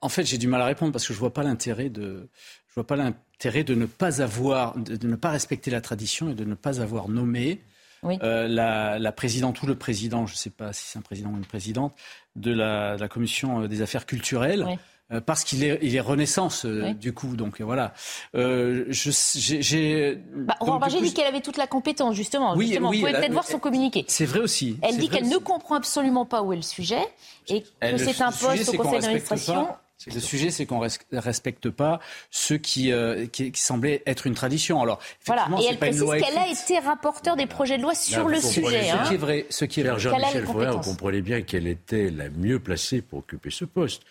En 0.00 0.08
fait, 0.08 0.24
j'ai 0.24 0.38
du 0.38 0.48
mal 0.48 0.60
à 0.60 0.66
répondre 0.66 0.92
parce 0.92 1.06
que 1.06 1.14
je 1.14 1.18
vois 1.18 1.32
pas 1.32 1.42
l'intérêt 1.42 1.88
de, 1.88 2.28
je 2.68 2.74
vois 2.74 2.86
pas 2.86 2.96
l'intérêt 2.96 3.64
de 3.64 3.74
ne 3.74 3.86
pas 3.86 4.20
avoir, 4.20 4.76
de, 4.76 5.06
ne 5.06 5.16
pas 5.16 5.30
respecter 5.30 5.70
la 5.70 5.80
tradition 5.80 6.30
et 6.30 6.34
de 6.34 6.44
ne 6.44 6.54
pas 6.54 6.80
avoir 6.80 7.08
nommé 7.08 7.62
euh, 8.04 8.48
la, 8.48 9.12
présidente 9.12 9.62
ou 9.62 9.66
le 9.66 9.74
président, 9.74 10.26
je 10.26 10.34
ne 10.34 10.36
sais 10.36 10.50
pas 10.50 10.72
si 10.72 10.86
c'est 10.86 10.98
un 10.98 11.02
président 11.02 11.30
ou 11.30 11.36
une 11.36 11.46
présidente, 11.46 11.94
de 12.36 12.52
la, 12.52 13.08
commission 13.08 13.62
euh, 13.62 13.68
des 13.68 13.82
affaires 13.82 14.06
culturelles. 14.06 14.78
Parce 15.24 15.44
qu'il 15.44 15.62
est, 15.64 15.78
il 15.82 15.94
est 15.94 16.00
Renaissance, 16.00 16.66
du 16.66 17.12
coup. 17.12 17.36
Donc 17.36 17.60
voilà. 17.60 17.94
Euh, 18.34 18.86
j'ai. 18.90 20.18
Bah, 20.34 20.56
dit 20.88 21.14
qu'elle 21.14 21.26
avait 21.26 21.40
toute 21.40 21.56
la 21.56 21.66
compétence, 21.66 22.14
justement. 22.14 22.54
Oui, 22.56 22.66
justement. 22.66 22.90
Vous 22.90 22.98
pouvez 22.98 23.12
peut-être 23.12 23.32
voir 23.32 23.46
son 23.46 23.58
communiqué. 23.58 24.04
C'est 24.08 24.26
vrai 24.26 24.40
aussi. 24.40 24.78
Elle 24.82 24.98
dit 24.98 25.08
qu'elle 25.08 25.28
ne 25.28 25.38
comprend 25.38 25.76
absolument 25.76 26.26
pas 26.26 26.42
où 26.42 26.52
est 26.52 26.56
le 26.56 26.62
sujet 26.62 27.06
et 27.48 27.62
que 27.62 27.96
c'est 27.98 28.20
un 28.20 28.32
poste 28.32 28.68
au 28.68 28.72
conseil 28.76 29.00
d'administration. 29.00 29.68
Le 30.06 30.20
sujet, 30.20 30.50
c'est 30.50 30.66
qu'on 30.66 30.80
ne 30.80 31.18
respecte 31.18 31.70
pas 31.70 32.00
ce 32.30 32.52
qui, 32.54 32.92
euh, 32.92 33.26
qui, 33.26 33.50
semblait 33.54 34.02
être 34.06 34.26
une 34.26 34.34
tradition. 34.34 34.80
Alors, 34.82 35.00
voilà. 35.24 35.48
Et 35.60 35.66
elle 35.70 35.78
précise 35.78 36.04
qu'elle 36.04 36.38
a 36.38 36.48
été 36.48 36.78
rapporteur 36.78 37.34
des 37.34 37.46
projets 37.46 37.78
de 37.78 37.82
loi 37.82 37.94
sur 37.94 38.28
le 38.28 38.38
sujet. 38.38 38.90
Ce 38.90 39.08
qui 39.08 39.14
est 39.14 39.18
vrai. 39.18 39.46
Ce 39.48 39.64
qui 39.64 39.80
est 39.80 39.84
vrai. 39.84 39.98
Jean-Michel 39.98 40.44
vous 40.44 40.80
comprenez 40.80 41.22
bien 41.22 41.40
qu'elle 41.42 41.66
était 41.66 42.10
la 42.10 42.28
mieux 42.28 42.60
placée 42.60 43.00
pour 43.00 43.20
occuper 43.20 43.50
ce 43.50 43.64
poste 43.64 44.02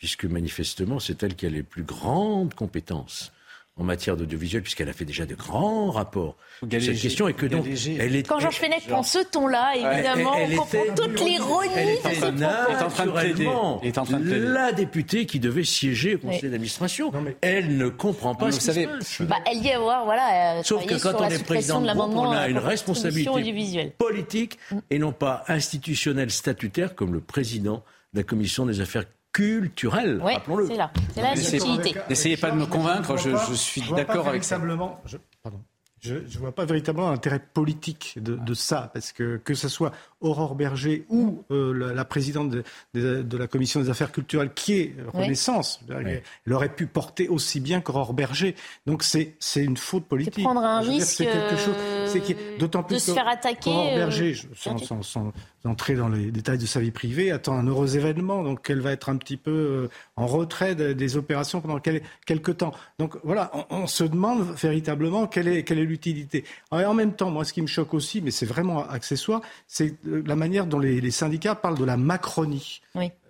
puisque 0.00 0.24
manifestement, 0.24 0.98
c'est 0.98 1.22
elle 1.22 1.36
qui 1.36 1.46
a 1.46 1.50
les 1.50 1.62
plus 1.62 1.82
grandes 1.82 2.54
compétences 2.54 3.32
en 3.76 3.84
matière 3.84 4.16
d'audiovisuel, 4.16 4.62
puisqu'elle 4.62 4.88
a 4.88 4.94
fait 4.94 5.04
déjà 5.04 5.26
de 5.26 5.34
grands 5.34 5.90
rapports. 5.90 6.36
Sur 6.58 6.82
cette 6.82 7.00
question, 7.00 7.28
et 7.28 7.34
que 7.34 7.46
donc 7.46 7.66
elle 7.66 8.16
est, 8.16 8.26
Quand 8.26 8.40
Georges 8.40 8.56
Fenech 8.56 8.86
prend 8.86 9.02
ce 9.02 9.18
ton-là, 9.18 9.72
évidemment, 9.76 10.32
on 10.36 10.56
comprend 10.56 10.84
toute 10.96 11.20
l'ironie 11.20 11.98
de 12.04 12.14
ce 12.14 12.26
naturellement 12.30 13.80
la 13.82 14.72
députée 14.72 15.24
qui 15.24 15.38
devait 15.38 15.64
siéger 15.64 16.16
au 16.16 16.18
conseil 16.18 16.50
d'administration. 16.50 17.12
Elle 17.42 17.76
ne 17.76 17.88
comprend 17.88 18.34
pas 18.34 18.52
ce 18.52 18.60
se 18.72 18.80
passe. 18.80 19.22
Bah, 19.22 19.36
elle 19.50 19.62
y 19.62 19.70
avoir, 19.70 20.04
voilà, 20.04 20.62
Sauf 20.62 20.84
que 20.86 21.00
quand 21.00 21.20
on 21.20 21.28
est 21.28 21.44
président 21.44 21.80
de 21.80 21.92
groupe, 21.92 22.16
on 22.16 22.30
a 22.32 22.48
une 22.48 22.58
responsabilité 22.58 23.94
politique 23.98 24.58
et 24.90 24.98
non 24.98 25.12
pas 25.12 25.44
institutionnelle 25.46 26.30
statutaire 26.30 26.94
comme 26.94 27.12
le 27.12 27.20
président 27.20 27.82
de 28.12 28.18
la 28.18 28.24
commission 28.24 28.66
des 28.66 28.80
affaires 28.80 29.04
culturel, 29.32 30.20
rappelons-le. 30.22 30.66
C'est 30.66 30.76
là, 30.76 30.90
c'est. 31.36 32.08
N'essayez 32.08 32.36
pas 32.36 32.50
de 32.50 32.56
me 32.56 32.66
convaincre, 32.66 33.16
je, 33.16 33.30
je 33.30 33.54
suis 33.54 33.82
d'accord 33.96 34.28
avec 34.28 34.44
ça. 34.44 34.60
Je, 35.06 35.16
pardon. 35.42 35.62
Je 36.00 36.14
ne 36.14 36.38
vois 36.38 36.54
pas 36.54 36.64
véritablement 36.64 37.10
l'intérêt 37.10 37.40
politique 37.52 38.14
de, 38.16 38.36
de, 38.36 38.54
ça, 38.54 38.90
parce 38.94 39.12
que 39.12 39.36
que 39.36 39.54
ce 39.54 39.68
soit 39.68 39.92
Aurore 40.20 40.54
Berger 40.54 41.04
ou 41.08 41.44
euh, 41.50 41.94
la, 41.94 42.04
présidente 42.04 42.50
de, 42.50 42.64
de, 42.94 43.36
la 43.36 43.46
commission 43.46 43.80
des 43.80 43.90
affaires 43.90 44.10
culturelles, 44.10 44.52
qui 44.54 44.74
est 44.74 44.94
Renaissance. 45.12 45.80
Elle 45.90 46.52
aurait 46.52 46.74
pu 46.74 46.86
porter 46.86 47.28
aussi 47.28 47.60
bien 47.60 47.80
qu'Aurore 47.80 48.14
Berger. 48.14 48.54
Donc 48.86 49.02
c'est 49.02 49.36
une 49.56 49.76
faute 49.76 50.06
politique. 50.06 50.34
C'est 50.36 50.42
prendre 50.42 50.62
un 50.62 50.80
risque. 50.80 51.16
C'est 51.18 51.26
quelque 51.26 51.56
chose. 51.56 52.58
d'autant 52.58 52.82
plus 52.82 52.96
de 52.96 53.00
se 53.00 53.12
faire 53.12 53.28
attaquer. 53.28 53.70
Aurore 53.70 53.94
Berger, 53.94 54.36
euh, 54.44 54.54
sans, 54.78 55.02
sans, 55.02 55.32
entrer 55.64 55.94
dans 55.94 56.08
les 56.08 56.30
détails 56.30 56.58
de 56.58 56.66
sa 56.66 56.80
vie 56.80 56.90
privée, 56.90 57.30
attend 57.30 57.54
un 57.54 57.66
heureux 57.66 57.96
événement. 57.96 58.42
Donc 58.42 58.68
elle 58.70 58.80
va 58.80 58.92
être 58.92 59.10
un 59.10 59.16
petit 59.16 59.36
peu 59.36 59.50
euh, 59.50 59.88
en 60.16 60.26
retrait 60.26 60.74
des 60.74 61.16
opérations 61.16 61.60
pendant 61.60 61.80
quelques 61.80 62.56
temps. 62.56 62.72
Donc 62.98 63.16
voilà, 63.22 63.50
on, 63.70 63.86
se 63.86 64.04
demande 64.04 64.54
véritablement 64.56 65.26
quelle 65.26 65.48
est 65.48 65.64
quelle 65.64 65.78
est 65.78 65.89
l'utilité. 65.90 66.44
En 66.70 66.94
même 66.94 67.14
temps, 67.14 67.30
moi, 67.30 67.44
ce 67.44 67.52
qui 67.52 67.62
me 67.62 67.66
choque 67.66 67.94
aussi, 67.94 68.20
mais 68.20 68.30
c'est 68.30 68.46
vraiment 68.46 68.88
accessoire, 68.88 69.42
c'est 69.66 69.94
la 70.04 70.36
manière 70.36 70.66
dont 70.66 70.78
les, 70.78 71.10
syndicats 71.10 71.54
parlent 71.54 71.78
de 71.78 71.84
la 71.84 71.96
Macronie. 71.96 72.80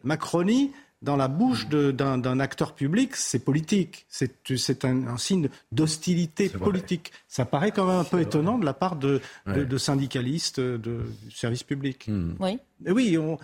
Macronie, 0.04 0.72
dans 1.02 1.16
la 1.16 1.28
bouche 1.28 1.68
d'un 1.68 2.40
acteur 2.40 2.74
public, 2.74 3.16
c'est 3.16 3.38
politique. 3.38 4.06
C'est 4.08 4.84
un, 4.84 5.16
signe 5.16 5.48
d'hostilité 5.72 6.48
politique. 6.48 7.12
Ça 7.26 7.44
paraît 7.44 7.72
quand 7.72 7.86
même 7.86 7.98
un 7.98 8.04
peu 8.04 8.20
étonnant 8.20 8.58
de 8.58 8.64
la 8.64 8.74
part 8.74 8.96
de, 8.96 9.20
syndicalistes 9.78 10.61
de, 10.61 10.78
du 11.24 11.30
service 11.30 11.62
public. 11.62 12.06
Hmm. 12.06 12.34
Oui. 12.38 12.58
Oui, 12.87 13.16
euh, 13.16 13.37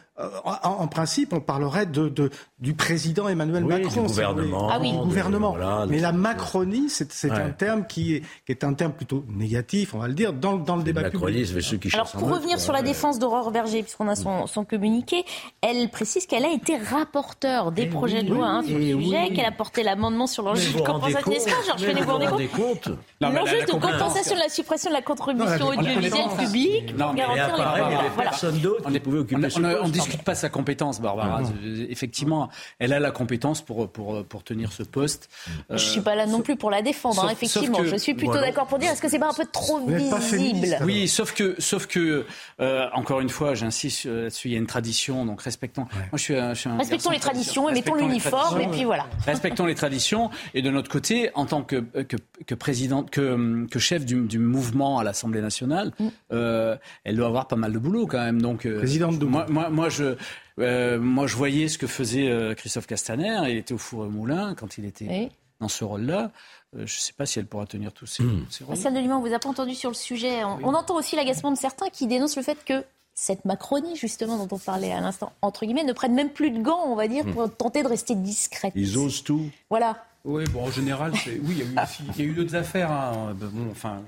en, 0.45 0.87
principe, 0.89 1.34
on 1.34 1.41
parlerait 1.41 1.84
de, 1.84 2.11
du 2.59 2.74
président 2.74 3.28
Emmanuel 3.28 3.64
Macron. 3.64 4.03
Du 4.03 4.09
gouvernement. 4.09 4.68
Ah 4.70 4.78
oui, 4.80 4.93
du 4.93 4.99
gouvernement. 4.99 5.57
Mais 5.89 5.99
la 5.99 6.12
Macronie, 6.12 6.89
c'est 6.89 7.30
un 7.30 7.51
terme 7.51 7.87
qui 7.87 8.14
est, 8.14 8.22
qui 8.47 8.53
est, 8.53 8.64
un 8.64 8.72
terme 8.72 8.93
plutôt 8.93 9.24
négatif, 9.28 9.95
on 9.95 9.99
va 9.99 10.09
le 10.09 10.14
dire, 10.14 10.32
dans, 10.32 10.57
dans 10.57 10.76
le 10.76 10.82
débat 10.82 11.11
public. 11.11 11.47
Ceux 11.47 11.76
qui 11.76 11.95
Alors, 11.95 12.11
pour 12.11 12.30
revenir 12.30 12.59
sur 12.59 12.72
la 12.72 12.82
défense 12.82 13.18
d'Aurore 13.18 13.51
Berger, 13.51 13.82
puisqu'on 13.82 14.09
a 14.09 14.16
son, 14.16 14.47
son 14.47 14.64
communiqué, 14.64 15.24
elle 15.61 15.91
précise 15.91 16.26
qu'elle 16.26 16.45
a 16.45 16.53
été 16.53 16.76
rapporteure 16.76 17.72
des 17.72 17.82
eh 17.82 17.87
projets 17.87 18.22
de 18.22 18.32
loi 18.32 18.47
hein, 18.47 18.62
sur 18.62 18.78
le 18.78 18.84
eh 18.84 18.93
sujet, 18.93 19.30
qu'elle 19.34 19.45
a 19.45 19.53
porté 19.53 19.82
l'amendement 19.82 20.26
sur 20.26 20.43
l'enjeu 20.45 20.72
de 20.72 20.80
compensation. 20.80 21.30
N'est-ce 21.30 21.45
pas, 21.45 21.62
Georges 21.66 21.82
Fenech, 21.82 22.05
vous 22.05 22.11
vous 22.11 22.18
rendez 22.28 22.47
compte 22.47 22.89
L'enjeu 23.20 23.61
de 23.66 23.72
compensation 23.72 24.34
de 24.34 24.41
la 24.41 24.49
suppression 24.49 24.91
de 24.91 24.95
la 24.95 25.03
contribution 25.03 25.68
audiovisuelle 25.68 26.28
publique. 26.39 26.95
Il 26.97 27.14
n'y 27.14 27.20
avait 27.20 28.11
personne 28.16 28.59
d'autre 28.61 28.91
qui 28.91 29.01
pouvait 29.01 29.25
occuper 29.34 29.48
on 29.56 29.86
ne 29.86 29.92
discute 29.92 30.22
pas 30.22 30.34
sa 30.34 30.48
compétence, 30.48 31.00
Barbara. 31.00 31.42
Effectivement, 31.88 32.48
elle 32.78 32.92
a 32.92 33.00
la 33.00 33.10
compétence 33.10 33.62
pour, 33.62 33.90
pour, 33.90 34.24
pour 34.24 34.44
tenir 34.44 34.72
ce 34.72 34.82
poste. 34.82 35.28
Je 35.68 35.74
ne 35.74 35.78
suis 35.78 36.00
pas 36.00 36.14
là 36.14 36.26
non 36.26 36.40
plus 36.40 36.56
pour 36.56 36.70
la 36.70 36.82
défendre, 36.82 37.24
hein, 37.24 37.30
effectivement. 37.30 37.84
je 37.84 37.96
suis 37.96 38.14
plutôt 38.14 38.40
d'accord 38.40 38.66
pour 38.66 38.78
dire 38.78 38.90
est-ce 38.92 39.02
que 39.02 39.08
c'est 39.08 39.18
pas 39.18 39.30
un 39.30 39.34
peu 39.34 39.46
trop 39.50 39.80
visible 39.86 40.78
Oui, 40.84 41.08
sauf 41.08 41.34
que, 41.34 41.54
sauf 41.58 41.86
que 41.86 42.24
euh, 42.60 42.86
encore 42.94 43.20
une 43.20 43.28
fois, 43.28 43.54
j'insiste 43.54 44.06
là-dessus, 44.06 44.48
il 44.48 44.52
y 44.52 44.56
a 44.56 44.58
une 44.58 44.66
tradition, 44.66 45.26
donc 45.26 45.42
respectons. 45.42 45.82
Moi, 45.82 46.08
je 46.14 46.22
suis, 46.22 46.34
je 46.34 46.54
suis 46.54 46.68
un 46.68 46.76
Respectons 46.76 47.10
les 47.10 47.20
traditions 47.20 47.68
et 47.68 47.72
mettons 47.72 47.94
l'uniforme, 47.94 48.60
et 48.60 48.68
puis 48.68 48.84
voilà. 48.84 49.06
Respectons 49.26 49.66
les 49.66 49.74
traditions. 49.74 50.30
Et 50.54 50.62
de 50.62 50.70
notre 50.70 50.90
côté, 50.90 51.30
en 51.34 51.46
tant 51.46 51.62
que, 51.62 51.76
que, 51.76 52.16
que 52.46 52.54
présidente, 52.54 53.10
que, 53.10 53.66
que 53.70 53.78
chef 53.78 54.04
du, 54.04 54.20
du 54.22 54.38
mouvement 54.38 54.98
à 54.98 55.04
l'Assemblée 55.04 55.40
nationale, 55.40 55.92
mm. 55.98 56.06
euh, 56.32 56.76
elle 57.04 57.16
doit 57.16 57.26
avoir 57.26 57.48
pas 57.48 57.56
mal 57.56 57.72
de 57.72 57.78
boulot 57.78 58.06
quand 58.06 58.18
même. 58.18 58.40
Donc, 58.40 58.66
euh, 58.66 58.78
présidente 58.78 59.15
moi, 59.24 59.46
moi, 59.48 59.70
moi, 59.70 59.88
je. 59.88 60.16
Euh, 60.58 60.98
moi, 60.98 61.26
je 61.26 61.36
voyais 61.36 61.68
ce 61.68 61.76
que 61.76 61.86
faisait 61.86 62.28
euh, 62.28 62.54
Christophe 62.54 62.86
Castaner. 62.86 63.40
Il 63.48 63.56
était 63.56 63.74
au 63.74 63.78
four 63.78 64.06
et 64.06 64.08
moulin 64.08 64.54
quand 64.54 64.78
il 64.78 64.86
était 64.86 65.30
dans 65.60 65.68
ce 65.68 65.84
rôle-là. 65.84 66.30
je 66.74 66.80
ne 66.80 66.86
sais 66.86 67.12
pas 67.12 67.26
si 67.26 67.38
elle 67.38 67.46
pourra 67.46 67.66
tenir 67.66 67.92
tous 67.92 68.06
ces, 68.06 68.22
mmh. 68.22 68.46
ces 68.50 68.64
rôles. 68.64 68.76
de 68.76 68.98
Lima, 68.98 69.16
on 69.16 69.20
vous 69.20 69.34
a 69.34 69.38
pas 69.38 69.48
entendu 69.48 69.74
sur 69.74 69.90
le 69.90 69.94
sujet. 69.94 70.44
On, 70.44 70.74
entend 70.74 70.96
aussi 70.96 71.16
l'agacement 71.16 71.52
de 71.52 71.58
certains 71.58 71.88
qui 71.88 72.06
dénoncent 72.06 72.36
le 72.36 72.42
fait 72.42 72.64
que 72.64 72.84
cette 73.14 73.44
Macronie, 73.44 73.96
justement, 73.96 74.36
dont 74.36 74.54
on 74.54 74.58
parlait 74.58 74.92
à 74.92 75.00
l'instant, 75.00 75.32
entre 75.42 75.64
guillemets, 75.64 75.84
ne 75.84 75.92
prenne 75.92 76.14
même 76.14 76.30
plus 76.30 76.50
de 76.50 76.58
gants, 76.58 76.84
on 76.86 76.94
va 76.94 77.08
dire, 77.08 77.26
mmh. 77.26 77.32
pour 77.32 77.54
tenter 77.54 77.82
de 77.82 77.88
rester 77.88 78.14
discrète. 78.14 78.72
Ils 78.76 78.98
osent 78.98 79.24
tout. 79.24 79.50
Voilà. 79.70 80.04
Oui, 80.26 80.42
bon, 80.52 80.64
en 80.64 80.70
général, 80.72 81.12
oui, 81.12 81.40
il 81.50 81.58
y 81.58 81.62
a 81.62 81.64
eu, 81.64 81.76
il 82.16 82.24
y 82.24 82.26
a 82.26 82.30
eu 82.30 82.34
d'autres 82.34 82.56
affaires. 82.56 82.90
Hein. 82.90 83.36
Bon, 83.40 83.70
enfin, 83.70 84.02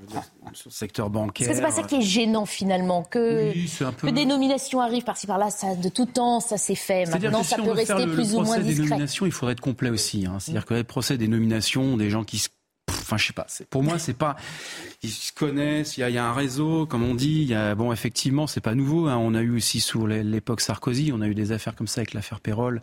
sur 0.53 0.69
le 0.69 0.75
secteur 0.75 1.11
bancaire. 1.11 1.47
Que 1.47 1.55
c'est 1.55 1.63
pas 1.63 1.71
ça 1.71 1.85
qui 1.85 1.95
est 1.95 2.03
gênant 2.03 2.45
finalement 2.45 3.05
que, 3.05 3.53
que 3.53 4.11
des 4.11 4.27
nominations 4.27 4.81
arrivent 4.81 5.05
par-ci 5.05 5.29
par-là, 5.29 5.51
ça 5.51 5.77
de 5.77 5.89
tout 5.89 6.07
temps, 6.07 6.41
ça 6.41 6.59
s'est 6.59 6.75
fait. 6.75 7.07
Maintenant, 7.07 7.45
ça 7.45 7.57
peut 7.57 7.71
rester 7.71 8.05
plus 8.07 8.35
ou 8.35 8.41
moins 8.41 8.59
discret. 8.59 8.59
Le 8.59 8.75
des 8.75 8.89
nominations, 8.89 9.27
il 9.27 9.33
faudrait 9.33 9.53
être 9.53 9.61
complet 9.61 9.91
aussi. 9.91 10.27
Hein. 10.27 10.39
C'est-à-dire 10.41 10.65
que 10.65 10.75
le 10.75 10.85
procès 10.85 11.19
des 11.19 11.29
nominations, 11.29 11.97
des 11.97 12.11
gens 12.11 12.25
qui 12.25 12.39
se 12.39 12.49
enfin 13.09 13.17
je 13.17 13.27
sais 13.27 13.33
pas. 13.33 13.47
Pour 13.71 13.83
moi 13.83 13.99
c'est 13.99 14.17
pas 14.17 14.37
ils 15.03 15.11
se 15.11 15.33
connaissent 15.33 15.97
il 15.97 16.01
y, 16.01 16.03
a, 16.03 16.11
il 16.11 16.15
y 16.15 16.19
a, 16.19 16.27
un 16.27 16.35
réseau 16.35 16.87
comme 16.87 17.03
on 17.03 17.15
dit 17.15 17.43
il 17.43 17.49
y 17.49 17.55
a, 17.55 17.75
bon 17.75 17.93
effectivement 17.93 18.47
c'est 18.47 18.61
pas 18.61 18.75
nouveau 18.75 19.07
hein. 19.07 19.17
on 19.17 19.35
a 19.35 19.41
eu 19.41 19.57
aussi 19.57 19.81
sous 19.81 20.07
l'époque 20.07 20.61
Sarkozy 20.61 21.13
on 21.15 21.21
a 21.21 21.27
eu 21.29 21.35
des 21.35 21.53
affaires 21.53 21.75
comme 21.75 21.87
ça 21.87 22.01
avec 22.01 22.15
l'affaire 22.15 22.41
Pérol 22.41 22.83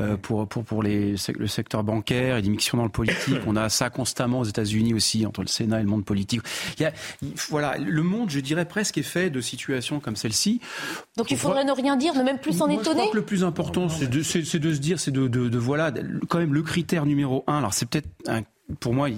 euh, 0.00 0.16
pour 0.16 0.48
pour 0.48 0.64
pour 0.64 0.82
les 0.82 1.14
le 1.38 1.46
secteur 1.46 1.84
bancaire 1.84 2.36
et 2.36 2.42
l'immixtion 2.42 2.78
dans 2.78 2.82
le 2.82 2.90
politique. 2.90 3.38
On 3.46 3.54
a 3.54 3.68
ça 3.68 3.90
constamment 3.90 4.40
aux 4.40 4.44
États-Unis 4.44 4.92
aussi 4.92 5.24
entre 5.24 5.42
le 5.42 5.46
Sénat 5.46 5.78
et 5.78 5.82
le 5.84 5.88
monde 5.88 6.04
politique. 6.04 6.42
Y 6.80 6.86
a 6.86 6.92
voilà 7.48 7.78
le 7.78 8.02
monde 8.02 8.28
je 8.28 8.40
dirais 8.40 8.64
presque 8.64 8.98
est 8.98 9.04
fait 9.04 9.30
de 9.30 9.40
situations 9.40 10.00
comme 10.00 10.16
celle-ci. 10.16 10.60
Donc 11.16 11.30
il 11.30 11.36
faudrait 11.36 11.64
ne 11.64 11.70
rien 11.70 11.96
dire 11.96 12.14
ne 12.14 12.24
même 12.24 12.38
plus 12.38 12.54
s'en 12.54 12.68
étonner 12.68 12.82
je 12.84 12.90
crois 12.90 13.12
que 13.12 13.16
le 13.16 13.24
plus 13.24 13.44
important 13.44 13.88
c'est 13.88 14.08
de 14.08 14.22
se 14.22 14.78
dire 14.80 14.98
c'est 14.98 15.12
de, 15.12 15.28
de, 15.28 15.48
de 15.48 15.58
voilà 15.58 15.92
quand 16.28 16.38
même 16.38 16.54
le 16.54 16.62
critère 16.62 17.06
numéro 17.06 17.44
un. 17.46 17.58
Alors 17.58 17.72
c'est 17.72 17.86
peut-être 17.86 18.08
un 18.26 18.42
pour 18.80 18.94
moi, 18.94 19.08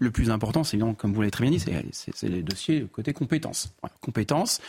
le 0.00 0.10
plus 0.10 0.30
important, 0.30 0.64
c'est 0.64 0.78
comme 0.98 1.12
vous 1.12 1.20
l'avez 1.20 1.30
très 1.30 1.46
bien 1.46 1.56
dit, 1.56 1.64
c'est 1.90 2.28
les 2.28 2.42
dossiers 2.42 2.86
côté 2.92 3.12
compétences. 3.12 3.72
compétences. 4.00 4.60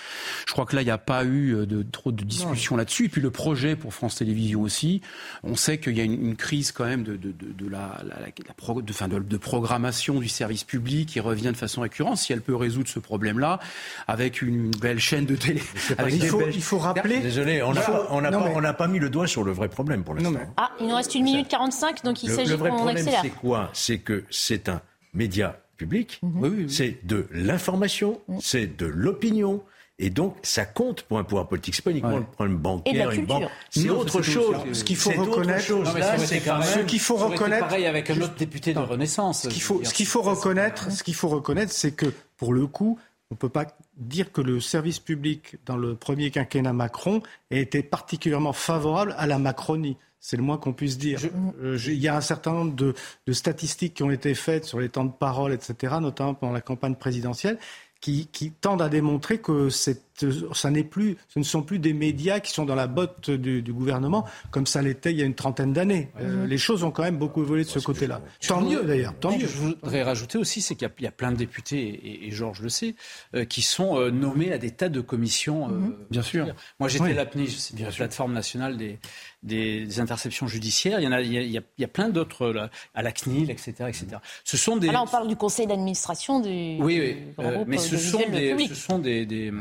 Je 0.47 0.53
crois 0.53 0.65
que 0.65 0.75
là, 0.75 0.83
il 0.83 0.85
n'y 0.85 0.91
a 0.91 0.99
pas 0.99 1.23
eu 1.23 1.55
euh, 1.55 1.65
de, 1.65 1.81
trop 1.83 2.11
de 2.11 2.23
discussions 2.23 2.75
là-dessus. 2.75 3.05
Et 3.05 3.09
puis 3.09 3.21
le 3.21 3.31
projet 3.31 3.75
pour 3.75 3.93
France 3.93 4.15
Télévisions 4.15 4.61
aussi. 4.61 5.01
On 5.43 5.55
sait 5.55 5.79
qu'il 5.79 5.97
y 5.97 6.01
a 6.01 6.03
une, 6.03 6.35
crise 6.35 6.71
quand 6.71 6.85
même 6.85 7.03
de, 7.03 7.15
de, 7.15 7.31
de 7.31 7.69
la, 7.69 7.99
la, 8.07 8.19
la 8.19 8.81
de, 8.81 8.93
fin 8.93 9.07
de, 9.07 9.37
programmation 9.37 10.19
du 10.19 10.27
service 10.27 10.63
public 10.63 11.09
qui 11.09 11.19
revient 11.19 11.47
de 11.47 11.53
façon 11.53 11.81
récurrente. 11.81 12.17
Si 12.17 12.31
elle 12.31 12.41
peut 12.41 12.55
résoudre 12.55 12.87
ce 12.87 12.99
problème-là 12.99 13.59
avec 14.07 14.41
une 14.43 14.69
belle 14.69 14.99
chaîne 14.99 15.25
de 15.25 15.35
télé. 15.35 15.61
il, 16.09 16.25
faut, 16.27 16.41
il, 16.47 16.61
faut, 16.61 16.77
rappeler. 16.77 17.19
Désolé, 17.19 17.63
on 17.63 17.73
n'a 17.73 17.81
pas, 17.81 18.07
on 18.11 18.21
pas, 18.21 18.73
pas, 18.73 18.87
mis 18.87 18.99
le 18.99 19.09
doigt 19.09 19.25
sur 19.25 19.43
le 19.43 19.51
vrai 19.51 19.67
problème 19.67 20.03
pour 20.03 20.13
l'instant. 20.13 20.39
Ah, 20.57 20.71
il 20.79 20.87
nous 20.87 20.95
reste 20.95 21.15
une 21.15 21.23
minute 21.23 21.47
45, 21.47 22.03
donc 22.03 22.21
il 22.21 22.29
s'agit 22.29 22.55
qu'on 22.55 22.87
accélère. 22.87 23.21
C'est 23.23 23.29
quoi? 23.29 23.69
C'est 23.73 23.97
que 23.97 24.26
c'est 24.29 24.69
un 24.69 24.81
média 25.13 25.59
public, 25.77 26.19
mhm. 26.23 26.69
c'est 26.69 27.05
de 27.05 27.27
l'information, 27.31 28.21
mhm. 28.27 28.39
c'est 28.41 28.77
de 28.77 28.85
l'opinion. 28.85 29.63
Et 29.99 30.11
donc, 30.11 30.35
ça 30.43 30.65
compte 30.65 31.01
pour 31.01 31.17
un 31.17 31.23
pouvoir 31.23 31.47
politique. 31.47 31.73
C'est 31.73 31.83
pas 31.83 31.89
uniquement 31.89 32.17
le 32.17 32.23
problème 32.23 32.57
bancaire, 32.57 33.09
une 33.11 33.25
banque. 33.25 33.49
C'est 33.71 33.89
autre 33.89 34.21
chose. 34.21 34.55
Ce 34.73 34.83
qu'il 34.83 34.95
faut 34.95 35.09
reconnaître, 35.09 35.63
ce 35.63 36.79
qu'il 36.85 36.99
faut 36.99 37.15
reconnaître. 37.15 37.67
Pareil 37.67 37.87
avec 37.87 38.11
un 38.11 38.21
autre 38.21 38.35
député 38.35 38.75
de 38.75 38.79
Renaissance. 38.79 39.43
Ce 39.43 39.47
qu'il 39.47 39.61
faut, 39.61 39.83
ce 39.83 39.93
qu'il 39.93 40.05
faut 40.05 40.21
reconnaître, 40.21 40.91
ce 40.91 41.01
qu'il 41.01 41.15
faut 41.15 41.29
reconnaître, 41.29 41.71
c'est 41.71 41.93
que 41.93 42.13
pour 42.37 42.53
le 42.53 42.67
coup, 42.67 42.99
on 43.31 43.35
ne 43.35 43.37
peut 43.37 43.49
pas 43.49 43.65
dire 43.97 44.31
que 44.31 44.41
le 44.41 44.59
service 44.59 44.99
public 44.99 45.55
dans 45.65 45.77
le 45.77 45.95
premier 45.95 46.29
quinquennat 46.29 46.73
Macron 46.73 47.21
ait 47.49 47.59
été 47.59 47.81
particulièrement 47.81 48.53
favorable 48.53 49.15
à 49.17 49.25
la 49.25 49.39
Macronie. 49.39 49.97
C'est 50.19 50.37
le 50.37 50.43
moins 50.43 50.57
qu'on 50.57 50.73
puisse 50.73 50.97
dire. 50.97 51.19
Euh, 51.61 51.77
il 51.85 51.99
y 51.99 52.07
a 52.07 52.15
un 52.15 52.21
certain 52.21 52.51
nombre 52.51 52.75
de, 52.75 52.93
de, 53.27 53.33
statistiques 53.33 53.93
qui 53.93 54.03
ont 54.03 54.11
été 54.11 54.33
faites 54.33 54.65
sur 54.65 54.79
les 54.79 54.89
temps 54.89 55.05
de 55.05 55.11
parole, 55.11 55.53
etc., 55.53 55.95
notamment 56.01 56.33
pendant 56.33 56.53
la 56.53 56.61
campagne 56.61 56.95
présidentielle, 56.95 57.59
qui, 58.01 58.27
qui 58.27 58.51
tendent 58.51 58.81
à 58.81 58.89
démontrer 58.89 59.39
que 59.39 59.69
c'est 59.69 60.06
ça 60.53 60.71
n'est 60.71 60.83
plus, 60.83 61.17
ce 61.27 61.39
ne 61.39 61.43
sont 61.43 61.61
plus 61.61 61.79
des 61.79 61.93
médias 61.93 62.39
qui 62.39 62.51
sont 62.51 62.65
dans 62.65 62.75
la 62.75 62.87
botte 62.87 63.29
du, 63.29 63.61
gouvernement 63.73 64.25
comme 64.51 64.65
ça 64.65 64.81
l'était 64.81 65.11
il 65.11 65.19
y 65.19 65.21
a 65.21 65.25
une 65.25 65.35
trentaine 65.35 65.73
d'années. 65.73 66.09
Euh, 66.19 66.43
mhm. 66.43 66.49
les 66.49 66.57
choses 66.57 66.83
ont 66.83 66.91
quand 66.91 67.03
même 67.03 67.17
beaucoup 67.17 67.43
évolué 67.43 67.63
de 67.63 67.69
ce 67.69 67.79
côté-là. 67.79 68.21
Tant 68.47 68.61
mieux 68.61 68.83
d'ailleurs. 68.83 69.13
Tant 69.19 69.31
mieux. 69.31 69.47
Je 69.47 69.57
voudrais 69.57 70.03
rajouter 70.03 70.37
aussi, 70.37 70.61
c'est 70.61 70.75
qu'il 70.75 70.89
y, 70.99 71.07
a 71.07 71.11
plein 71.11 71.31
de 71.31 71.37
députés 71.37 72.25
et, 72.25 72.31
Georges 72.31 72.61
le 72.61 72.69
sait, 72.69 72.95
euh, 73.35 73.45
qui 73.45 73.61
sont 73.61 73.99
euh, 73.99 74.09
nommés 74.09 74.51
à 74.51 74.57
des 74.57 74.71
tas 74.71 74.89
de 74.89 75.01
commissions. 75.01 75.67
Mhm. 75.67 75.95
bien 76.09 76.21
sûr. 76.21 76.47
Moi, 76.79 76.89
j'étais 76.89 77.13
la 77.13 77.25
PNIJ, 77.25 77.57
c'est 77.57 77.79
la 77.79 77.91
plateforme 77.91 78.33
nationale 78.33 78.77
des, 78.77 78.99
des, 79.43 79.99
interceptions 79.99 80.47
judiciaires. 80.47 80.99
Il 80.99 81.03
y 81.03 81.07
en 81.07 81.11
a, 81.11 81.21
il 81.21 81.33
y 81.33 81.37
a, 81.37 81.41
il 81.41 81.81
y 81.81 81.83
a 81.83 81.87
plein 81.87 82.09
d'autres 82.09 82.69
à 82.93 83.01
la 83.01 83.11
CNIL, 83.11 83.49
etc., 83.49 83.71
etc. 83.87 84.05
Ce 84.43 84.57
sont 84.57 84.77
des. 84.77 84.87
Là, 84.87 85.01
on 85.01 85.07
parle 85.07 85.27
du 85.27 85.35
conseil 85.35 85.67
d'administration 85.67 86.39
du. 86.39 86.77
Oui, 86.79 86.99
oui. 87.39 87.43
mais 87.67 87.77
ce 87.77 87.97
sont, 87.97 88.23
des, 88.29 88.67
ce 88.67 88.75
sont 88.75 88.99
des, 88.99 89.25
des, 89.25 89.51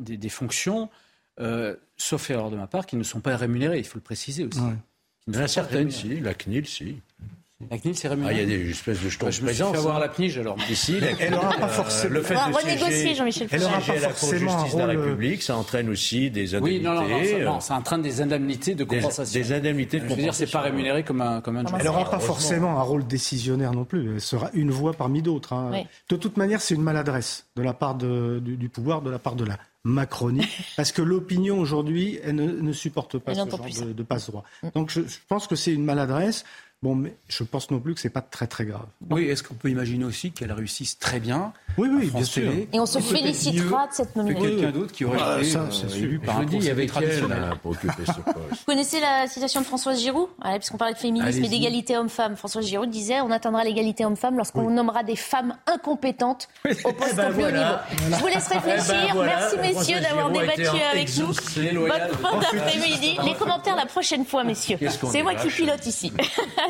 des, 0.00 0.28
fonctions, 0.28 0.88
euh, 1.40 1.76
sauf 1.96 2.30
erreur 2.30 2.50
de 2.50 2.56
ma 2.56 2.66
part, 2.66 2.86
qui 2.86 2.96
ne 2.96 3.02
sont 3.02 3.20
pas 3.20 3.36
rémunérées, 3.36 3.78
il 3.78 3.84
faut 3.84 3.98
le 3.98 4.02
préciser 4.02 4.44
aussi. 4.44 4.60
Il 5.26 5.34
y 5.34 5.38
en 5.38 5.42
a 5.42 5.48
certaines, 5.48 5.90
si, 5.90 6.20
la 6.20 6.34
CNIL, 6.34 6.66
si. 6.66 6.96
La 7.68 7.78
CNIL, 7.78 7.94
c'est 7.94 8.08
rémunéré. 8.08 8.34
Ah, 8.34 8.42
il 8.42 8.50
y 8.50 8.54
a 8.54 8.58
des 8.58 8.70
espèces 8.70 9.02
de 9.02 9.08
jetons 9.10 9.26
bah, 9.26 9.30
Je 9.30 9.42
me 9.42 9.52
suis 9.52 9.62
fait 9.62 9.76
avoir 9.76 10.00
la 10.00 10.08
PNIGE, 10.08 10.38
alors. 10.38 10.56
Ici, 10.70 10.96
elle 11.18 11.32
n'aura 11.32 11.52
pas 11.56 11.68
forcément. 11.68 12.14
Le 12.14 12.22
fait 12.22 12.34
de 12.34 12.54
renégocier, 12.54 13.14
Jean-Michel 13.14 13.48
Elle 13.50 13.60
n'aura 13.60 13.80
pas 13.80 13.98
forcément 13.98 14.52
un 14.52 14.62
rôle. 14.62 14.72
de 14.72 14.78
la 14.78 14.86
République, 14.86 15.42
ça 15.42 15.56
entraîne 15.56 15.90
aussi 15.90 16.30
des 16.30 16.54
indemnités. 16.54 16.78
Oui, 16.78 16.82
non, 16.82 16.94
non, 16.94 17.52
non, 17.52 17.60
ça, 17.60 17.74
entraîne 17.74 18.00
des 18.00 18.22
indemnités 18.22 18.74
de 18.74 18.84
compensation. 18.84 19.38
Des, 19.38 19.52
indemnités 19.52 19.98
de 19.98 20.04
compensation. 20.04 20.16
Je 20.16 20.20
veux 20.20 20.22
dire, 20.22 20.34
c'est 20.34 20.50
pas 20.50 20.62
rémunéré 20.62 21.04
comme 21.04 21.20
un, 21.20 21.42
comme 21.42 21.58
un 21.58 21.64
Elle 21.78 21.84
n'aura 21.84 22.08
pas 22.08 22.18
forcément 22.18 22.78
un 22.78 22.82
rôle 22.82 23.06
décisionnaire 23.06 23.72
non 23.72 23.84
plus. 23.84 24.14
Elle 24.14 24.20
sera 24.22 24.48
une 24.54 24.70
voix 24.70 24.94
parmi 24.94 25.20
d'autres. 25.20 25.52
Hein. 25.52 25.82
De 26.08 26.16
toute 26.16 26.38
manière, 26.38 26.62
c'est 26.62 26.74
une 26.74 26.82
maladresse 26.82 27.46
de 27.56 27.62
la 27.62 27.74
part 27.74 27.94
de, 27.94 28.40
du, 28.42 28.56
du 28.56 28.70
pouvoir, 28.70 29.02
de 29.02 29.10
la 29.10 29.18
part 29.18 29.36
de 29.36 29.44
la 29.44 29.58
Macronie, 29.84 30.46
parce 30.76 30.92
que 30.92 31.00
l'opinion 31.00 31.58
aujourd'hui, 31.58 32.18
elle 32.22 32.36
ne, 32.36 32.72
supporte 32.72 33.18
pas 33.18 33.34
ce 33.34 33.48
genre 33.48 33.86
de, 33.86 33.92
de 33.92 34.02
passe-droit. 34.02 34.44
Mm. 34.62 34.68
Donc 34.74 34.90
je, 34.90 35.00
je 35.00 35.18
pense 35.28 35.46
que 35.46 35.56
c'est 35.56 35.72
une 35.72 35.84
maladresse. 35.84 36.44
Bon, 36.82 36.94
mais 36.94 37.14
je 37.28 37.44
pense 37.44 37.70
non 37.70 37.78
plus 37.78 37.92
que 37.92 38.00
c'est 38.00 38.08
pas 38.08 38.22
très 38.22 38.46
très 38.46 38.64
grave. 38.64 38.86
Oui, 39.10 39.24
est-ce 39.24 39.42
qu'on 39.42 39.52
peut 39.52 39.68
imaginer 39.68 40.02
aussi 40.06 40.32
qu'elle 40.32 40.50
réussisse 40.50 40.98
très 40.98 41.20
bien 41.20 41.52
Oui, 41.76 41.90
oui, 41.92 42.10
bien 42.10 42.24
sûr. 42.24 42.50
Et 42.72 42.80
on 42.80 42.86
se 42.86 43.00
félicitera 43.00 43.86
de 43.88 43.92
cette 43.92 44.16
nomination. 44.16 44.48
quelqu'un 44.48 44.70
d'autre 44.70 44.92
qui 44.92 45.04
aurait 45.04 45.18
ah, 45.20 45.36
été 45.36 45.50
ça, 45.50 45.60
euh, 45.60 45.94
élu 45.94 46.18
par 46.18 46.38
un 46.38 46.46
conseil 46.46 46.70
avec 46.70 46.90
elle 46.98 47.28
pour 47.60 47.72
occuper 47.72 48.06
ce 48.06 48.12
poste. 48.12 48.38
Vous 48.50 48.64
connaissez 48.64 48.98
la 48.98 49.26
citation 49.26 49.60
de 49.60 49.66
Françoise 49.66 50.00
Giroud? 50.00 50.28
Puisqu'on 50.56 50.78
parlait 50.78 50.94
de 50.94 50.98
féminisme 50.98 51.44
et 51.44 51.48
d'égalité 51.48 51.98
homme-femme. 51.98 52.36
Françoise 52.36 52.66
Giroud 52.66 52.88
disait 52.88 53.20
on 53.20 53.30
atteindra 53.30 53.62
l'égalité 53.62 54.06
homme-femme 54.06 54.38
lorsqu'on 54.38 54.70
nommera 54.70 55.02
des 55.02 55.16
femmes 55.16 55.56
incompétentes 55.66 56.48
au 56.64 56.92
poste 56.92 57.10
eh 57.12 57.16
ben 57.16 57.30
plus 57.30 57.44
haut 57.44 57.50
niveau. 57.50 57.74
Je 58.10 58.16
vous 58.16 58.26
laisse 58.26 58.48
réfléchir. 58.48 59.10
Eh 59.10 59.12
ben 59.12 59.24
Merci 59.26 59.58
messieurs 59.58 60.00
d'avoir 60.00 60.30
débattu 60.30 60.62
avec 60.62 61.14
nous. 61.18 61.26
Votre 61.26 62.18
fin 62.20 62.40
d'après-midi. 62.40 63.18
Les 63.22 63.34
commentaires 63.34 63.76
la 63.76 63.84
prochaine 63.84 64.24
fois, 64.24 64.44
messieurs. 64.44 64.78
C'est 65.10 65.22
moi 65.22 65.34
qui 65.34 65.48
pilote 65.48 65.84
ici. 65.84 66.10